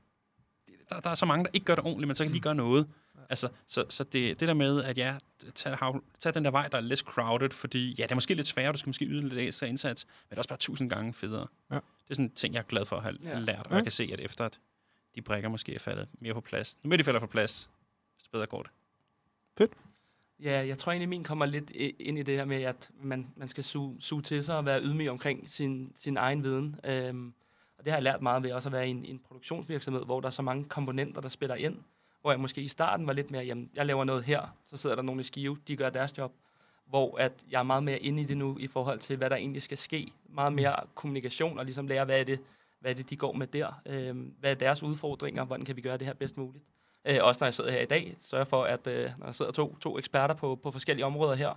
Der, 0.90 1.00
der 1.00 1.10
er 1.10 1.14
så 1.14 1.26
mange, 1.26 1.44
der 1.44 1.50
ikke 1.52 1.64
gør 1.64 1.74
det 1.74 1.84
ordentligt, 1.84 2.06
men 2.08 2.16
så 2.16 2.24
kan 2.24 2.30
lige 2.30 2.42
gøre 2.42 2.54
noget. 2.54 2.88
Altså, 3.30 3.48
så, 3.66 3.84
så 3.88 4.04
det, 4.04 4.40
det 4.40 4.48
der 4.48 4.54
med, 4.54 4.82
at 4.84 4.98
ja, 4.98 5.16
tag, 5.54 5.76
tag 6.20 6.34
den 6.34 6.44
der 6.44 6.50
vej, 6.50 6.68
der 6.68 6.78
er 6.78 6.82
less 6.82 7.02
crowded, 7.02 7.50
fordi 7.50 7.94
ja, 7.98 8.02
det 8.02 8.10
er 8.10 8.14
måske 8.14 8.34
lidt 8.34 8.46
sværere, 8.46 8.72
du 8.72 8.78
skal 8.78 8.88
måske 8.88 9.04
yde 9.04 9.28
lidt 9.28 9.40
ekstra 9.40 9.66
indsats, 9.66 10.04
men 10.06 10.30
det 10.30 10.36
er 10.36 10.40
også 10.40 10.48
bare 10.48 10.58
tusind 10.58 10.90
gange 10.90 11.12
federe. 11.14 11.46
Ja. 11.70 11.74
Det 11.74 12.10
er 12.10 12.14
sådan 12.14 12.24
en 12.24 12.30
ting, 12.30 12.54
jeg 12.54 12.60
er 12.60 12.64
glad 12.64 12.84
for 12.84 12.96
at 12.96 13.02
have 13.02 13.16
ja. 13.24 13.38
lært, 13.38 13.58
og 13.66 13.70
Ja. 13.70 13.74
jeg 13.76 13.84
kan 13.84 13.92
se, 13.92 14.10
at 14.12 14.20
efter 14.20 14.44
at 14.44 14.58
de 15.14 15.22
brækker 15.22 15.48
måske 15.48 15.74
er 15.74 15.78
faldet 15.78 16.08
mere 16.20 16.34
på 16.34 16.40
plads. 16.40 16.78
Nu 16.82 16.88
mere 16.88 16.98
de 16.98 17.04
falder 17.04 17.20
på 17.20 17.26
plads, 17.26 17.70
desto 18.16 18.30
bedre 18.32 18.46
går 18.46 18.62
det. 18.62 18.70
Ja, 20.42 20.66
jeg 20.66 20.78
tror 20.78 20.92
egentlig, 20.92 21.08
min 21.08 21.24
kommer 21.24 21.46
lidt 21.46 21.70
ind 21.98 22.18
i 22.18 22.22
det 22.22 22.36
her 22.36 22.44
med, 22.44 22.62
at 22.62 22.90
man, 23.00 23.32
man 23.36 23.48
skal 23.48 23.64
suge, 23.64 23.96
suge 24.00 24.22
til 24.22 24.44
sig 24.44 24.56
og 24.56 24.66
være 24.66 24.82
ydmyg 24.82 25.10
omkring 25.10 25.50
sin, 25.50 25.92
sin 25.94 26.16
egen 26.16 26.44
viden. 26.44 26.76
Øhm, 26.84 27.34
og 27.78 27.84
det 27.84 27.92
har 27.92 27.96
jeg 27.96 28.02
lært 28.02 28.22
meget 28.22 28.42
ved 28.42 28.52
også 28.52 28.68
at 28.68 28.72
være 28.72 28.86
i 28.86 28.90
en, 28.90 29.04
en 29.04 29.18
produktionsvirksomhed, 29.18 30.04
hvor 30.04 30.20
der 30.20 30.26
er 30.26 30.30
så 30.30 30.42
mange 30.42 30.64
komponenter, 30.64 31.20
der 31.20 31.28
spiller 31.28 31.54
ind. 31.54 31.76
Hvor 32.20 32.30
jeg 32.30 32.40
måske 32.40 32.60
i 32.60 32.68
starten 32.68 33.06
var 33.06 33.12
lidt 33.12 33.30
mere, 33.30 33.44
jamen, 33.44 33.70
jeg 33.74 33.86
laver 33.86 34.04
noget 34.04 34.24
her, 34.24 34.56
så 34.64 34.76
sidder 34.76 34.96
der 34.96 35.02
nogle 35.02 35.20
i 35.20 35.24
skive, 35.24 35.58
de 35.68 35.76
gør 35.76 35.90
deres 35.90 36.18
job. 36.18 36.32
Hvor 36.86 37.18
at 37.18 37.32
jeg 37.50 37.58
er 37.58 37.62
meget 37.62 37.82
mere 37.82 37.98
inde 37.98 38.22
i 38.22 38.24
det 38.24 38.36
nu, 38.36 38.58
i 38.58 38.66
forhold 38.66 38.98
til, 38.98 39.16
hvad 39.16 39.30
der 39.30 39.36
egentlig 39.36 39.62
skal 39.62 39.78
ske. 39.78 40.12
Meget 40.28 40.52
mere 40.52 40.76
kommunikation, 40.94 41.58
og 41.58 41.64
ligesom 41.64 41.86
lære, 41.86 42.04
hvad 42.04 42.20
er 42.20 42.24
det, 42.24 42.40
hvad 42.82 42.90
er 42.90 42.94
det 42.94 43.10
de 43.10 43.16
går 43.16 43.32
med 43.32 43.46
der. 43.46 43.80
Øh, 43.86 44.16
hvad 44.40 44.50
er 44.50 44.54
deres 44.54 44.82
udfordringer, 44.82 45.44
hvordan 45.44 45.66
kan 45.66 45.76
vi 45.76 45.80
gøre 45.80 45.96
det 45.96 46.06
her 46.06 46.14
bedst 46.14 46.36
muligt. 46.36 46.64
Øh, 47.04 47.18
også 47.22 47.38
når 47.40 47.46
jeg 47.46 47.54
sidder 47.54 47.70
her 47.70 47.80
i 47.80 47.86
dag, 47.86 48.16
sørger 48.20 48.44
for, 48.44 48.64
at 48.64 48.86
øh, 48.86 49.10
når 49.18 49.26
jeg 49.26 49.34
sidder 49.34 49.52
to, 49.52 49.76
to 49.76 49.98
eksperter 49.98 50.34
på, 50.34 50.56
på 50.62 50.70
forskellige 50.70 51.06
områder 51.06 51.34
her, 51.34 51.54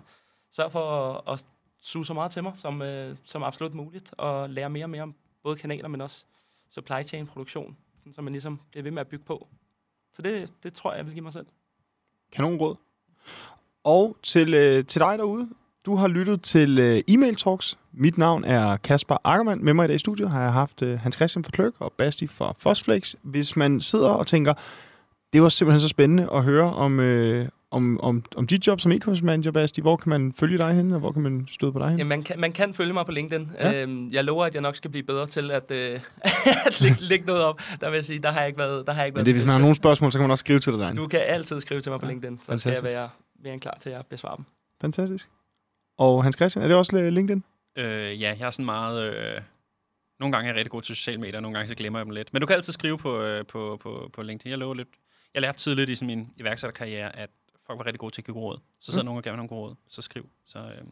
sørg 0.52 0.72
for 0.72 1.14
at, 1.14 1.34
at 1.34 1.46
suge 1.82 2.06
så 2.06 2.14
meget 2.14 2.32
til 2.32 2.44
mig 2.44 2.52
som, 2.56 2.82
øh, 2.82 3.16
som 3.24 3.44
absolut 3.44 3.74
muligt, 3.74 4.14
og 4.18 4.50
lære 4.50 4.70
mere 4.70 4.86
og 4.86 4.90
mere 4.90 5.04
om 5.04 5.16
både 5.44 5.56
kanaler, 5.56 5.88
men 5.88 6.02
også 6.02 6.26
supply 6.70 7.04
chain 7.04 7.28
produktion, 7.28 7.78
sådan, 8.00 8.14
så 8.14 8.22
man 8.22 8.34
ligesom 8.34 8.62
bliver 8.72 8.84
ved 8.84 8.92
med 8.92 9.02
at 9.02 9.08
bygge 9.08 9.26
på. 9.26 9.48
Så 10.14 10.22
det, 10.22 10.54
det 10.64 10.74
tror 10.74 10.92
jeg, 10.92 10.98
jeg 10.98 11.06
vil 11.06 11.14
give 11.14 11.24
mig 11.24 11.34
selv. 11.34 11.46
Kanon 12.32 12.58
råd. 12.58 12.76
Og 13.84 14.18
til, 14.24 14.54
øh, 14.54 14.86
til 14.86 15.02
dig 15.02 15.18
derude, 15.18 15.50
du 15.86 15.96
har 15.96 16.08
lyttet 16.08 16.42
til 16.42 16.80
øh, 16.80 17.02
Email 17.08 17.36
Talks. 17.36 17.78
Mit 17.94 18.18
navn 18.18 18.44
er 18.44 18.78
Kasper 18.78 19.18
Ackermann. 19.24 19.66
Med 19.66 19.74
mig 19.74 19.86
i 19.86 19.88
dag 19.88 19.96
i 19.96 20.00
studiet 20.00 20.34
har 20.34 20.42
jeg 20.42 20.54
haft 20.54 20.82
øh, 20.82 21.00
Hans 21.00 21.16
Christian 21.16 21.44
fra 21.44 21.52
Kløk 21.52 21.74
og 21.80 21.94
Basti 21.98 22.28
fra 22.28 22.54
Fosflex. 22.60 23.16
Hvis 23.22 23.56
man 23.56 23.82
sidder 23.82 24.10
og 24.10 24.28
tænker, 24.28 24.54
det 25.34 25.42
var 25.42 25.50
simpelthen 25.50 25.82
så 25.82 25.88
spændende 25.88 26.30
at 26.34 26.44
høre 26.44 26.74
om, 26.74 27.00
øh, 27.00 27.48
om, 27.72 28.00
om, 28.02 28.24
om 28.36 28.48
dit 28.48 28.68
job 28.68 28.80
som 28.80 28.92
e-commerce 28.92 29.24
manager, 29.24 29.52
Basti. 29.52 29.82
Hvor 29.82 29.96
kan 29.96 30.10
man 30.10 30.34
følge 30.40 30.58
dig 30.58 30.74
hen, 30.74 30.92
og 30.92 31.00
hvor 31.00 31.12
kan 31.12 31.22
man 31.22 31.48
støde 31.52 31.72
på 31.72 31.80
dig 31.80 31.90
hen? 31.90 31.98
Ja, 31.98 32.04
man, 32.04 32.24
kan, 32.24 32.40
man 32.40 32.52
kan 32.52 32.74
følge 32.74 32.94
mig 32.94 33.06
på 33.06 33.12
LinkedIn. 33.12 33.52
Ja. 33.60 33.82
Øhm, 33.82 34.12
jeg 34.12 34.24
lover, 34.24 34.46
at 34.46 34.54
jeg 34.54 34.62
nok 34.62 34.76
skal 34.76 34.92
blive 34.92 35.04
bedre 35.04 35.28
til 35.28 35.52
at, 35.52 35.72
øh, 35.72 35.80
at 36.66 36.82
lægge, 36.82 37.04
lægge 37.04 37.26
noget 37.26 37.44
op. 37.44 37.62
Der 37.82 37.90
vil 37.90 37.96
jeg 37.96 38.06
sige, 38.06 38.20
der 38.20 38.32
har 38.32 38.40
jeg 38.40 38.48
ikke 38.48 38.60
været, 38.60 38.88
der 38.88 38.94
har 38.94 39.02
jeg 39.02 39.08
ikke 39.08 39.14
Men 39.14 39.20
været 39.20 39.26
det, 39.26 39.34
hvis 39.34 39.46
man 39.46 39.52
har 39.52 39.60
nogle 39.60 39.76
spørgsmål, 39.76 40.12
så 40.12 40.18
kan 40.18 40.24
man 40.24 40.32
også 40.32 40.42
skrive 40.42 40.60
til 40.60 40.74
dig. 40.74 40.94
Du 40.96 41.08
kan 41.08 41.20
altid 41.28 41.62
skrive 41.62 41.82
til 41.82 41.92
mig 41.92 42.00
på 42.00 42.06
LinkedIn, 42.06 42.38
så 42.38 42.44
skal 42.44 42.54
jeg 42.54 42.62
Fantastisk. 42.62 42.96
være 42.96 43.10
mere 43.44 43.54
end 43.54 43.62
klar 43.62 43.78
til 43.82 43.90
at 43.90 44.06
besvare 44.10 44.38
dem. 44.38 44.46
Fantastisk. 44.82 45.30
Og 45.98 46.24
Hans 46.24 46.36
Christian, 46.36 46.64
er 46.64 46.68
det 46.68 46.78
også 46.78 47.10
LinkedIn? 47.10 47.44
Øh, 47.76 48.22
ja, 48.22 48.36
jeg 48.40 48.48
er 48.48 48.52
sådan 48.52 48.66
meget... 48.66 49.14
Øh, 49.14 49.42
nogle 50.20 50.32
gange 50.36 50.48
er 50.48 50.54
jeg 50.54 50.56
rigtig 50.56 50.72
god 50.72 50.82
til 50.82 50.96
sociale 50.96 51.20
medier, 51.22 51.36
og 51.38 51.42
nogle 51.42 51.58
gange 51.58 51.68
så 51.68 51.76
glemmer 51.76 52.00
jeg 52.00 52.06
dem 52.06 52.14
lidt. 52.14 52.34
Men 52.34 52.40
du 52.42 52.46
kan 52.46 52.56
altid 52.56 52.74
skrive 52.74 52.98
på, 52.98 53.22
øh, 53.22 53.46
på, 53.46 53.78
på, 53.82 54.10
på 54.14 54.22
LinkedIn. 54.24 54.50
Jeg 54.50 54.58
lover 54.58 54.74
lidt. 54.74 54.88
Jeg 55.34 55.42
lærte 55.42 55.58
tidligt 55.58 55.90
i 55.90 55.96
sådan 55.96 56.08
min 56.08 56.34
iværksætterkarriere, 56.38 57.16
at 57.16 57.30
folk 57.66 57.80
var 57.80 57.86
rigtig 57.86 58.00
gode 58.00 58.16
til 58.16 58.22
at 58.22 58.26
give 58.26 58.38
råd. 58.38 58.58
Så 58.82 58.92
sidder 58.92 59.04
Mm. 59.04 59.06
nogen 59.06 59.18
og 59.18 59.24
giver 59.24 59.34
mig 59.34 59.38
nogle 59.38 59.50
gode 59.50 59.62
råd, 59.70 59.76
så 59.90 60.02
skriv. 60.02 60.30
Så, 60.46 60.60
øh, 60.60 60.84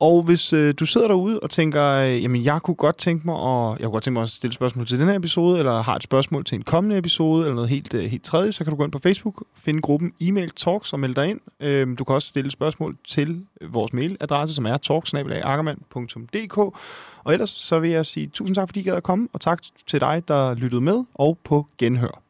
og 0.00 0.22
hvis 0.22 0.52
øh, 0.52 0.74
du 0.80 0.86
sidder 0.86 1.08
derude 1.08 1.40
og 1.40 1.50
tænker, 1.50 1.84
øh, 1.84 2.22
jamen 2.22 2.44
jeg 2.44 2.62
kunne 2.62 2.74
godt 2.74 2.96
tænke 2.98 3.26
mig 3.26 3.34
at, 3.34 3.78
jeg 3.78 3.84
kunne 3.84 3.92
godt 3.92 4.04
tænke 4.04 4.14
mig 4.14 4.22
at 4.22 4.30
stille 4.30 4.54
spørgsmål 4.54 4.86
til 4.86 4.98
den 4.98 5.08
her 5.08 5.16
episode, 5.16 5.58
eller 5.58 5.82
har 5.82 5.96
et 5.96 6.02
spørgsmål 6.02 6.44
til 6.44 6.54
en 6.54 6.62
kommende 6.62 6.98
episode, 6.98 7.42
eller 7.42 7.54
noget 7.54 7.70
helt, 7.70 7.94
øh, 7.94 8.04
helt 8.04 8.24
tredje, 8.24 8.52
så 8.52 8.64
kan 8.64 8.70
du 8.70 8.76
gå 8.76 8.84
ind 8.84 8.92
på 8.92 8.98
Facebook, 8.98 9.44
finde 9.54 9.80
gruppen 9.80 10.12
Email 10.20 10.50
Talks 10.50 10.92
og 10.92 11.00
melde 11.00 11.14
dig 11.14 11.30
ind. 11.30 11.40
Øh, 11.60 11.98
du 11.98 12.04
kan 12.04 12.14
også 12.14 12.28
stille 12.28 12.50
spørgsmål 12.50 12.96
til 13.08 13.44
vores 13.68 13.92
mailadresse, 13.92 14.54
som 14.54 14.66
er 14.66 14.76
talksnabelagarkermand.dk. 14.76 16.58
Og 17.24 17.32
ellers 17.32 17.50
så 17.50 17.78
vil 17.78 17.90
jeg 17.90 18.06
sige 18.06 18.26
tusind 18.26 18.54
tak, 18.54 18.68
fordi 18.68 18.80
I 18.80 18.82
gad 18.82 18.94
at 18.94 19.02
komme, 19.02 19.28
og 19.32 19.40
tak 19.40 19.62
til 19.86 20.00
dig, 20.00 20.22
der 20.28 20.54
lyttede 20.54 20.80
med, 20.80 21.04
og 21.14 21.38
på 21.44 21.66
genhør. 21.78 22.25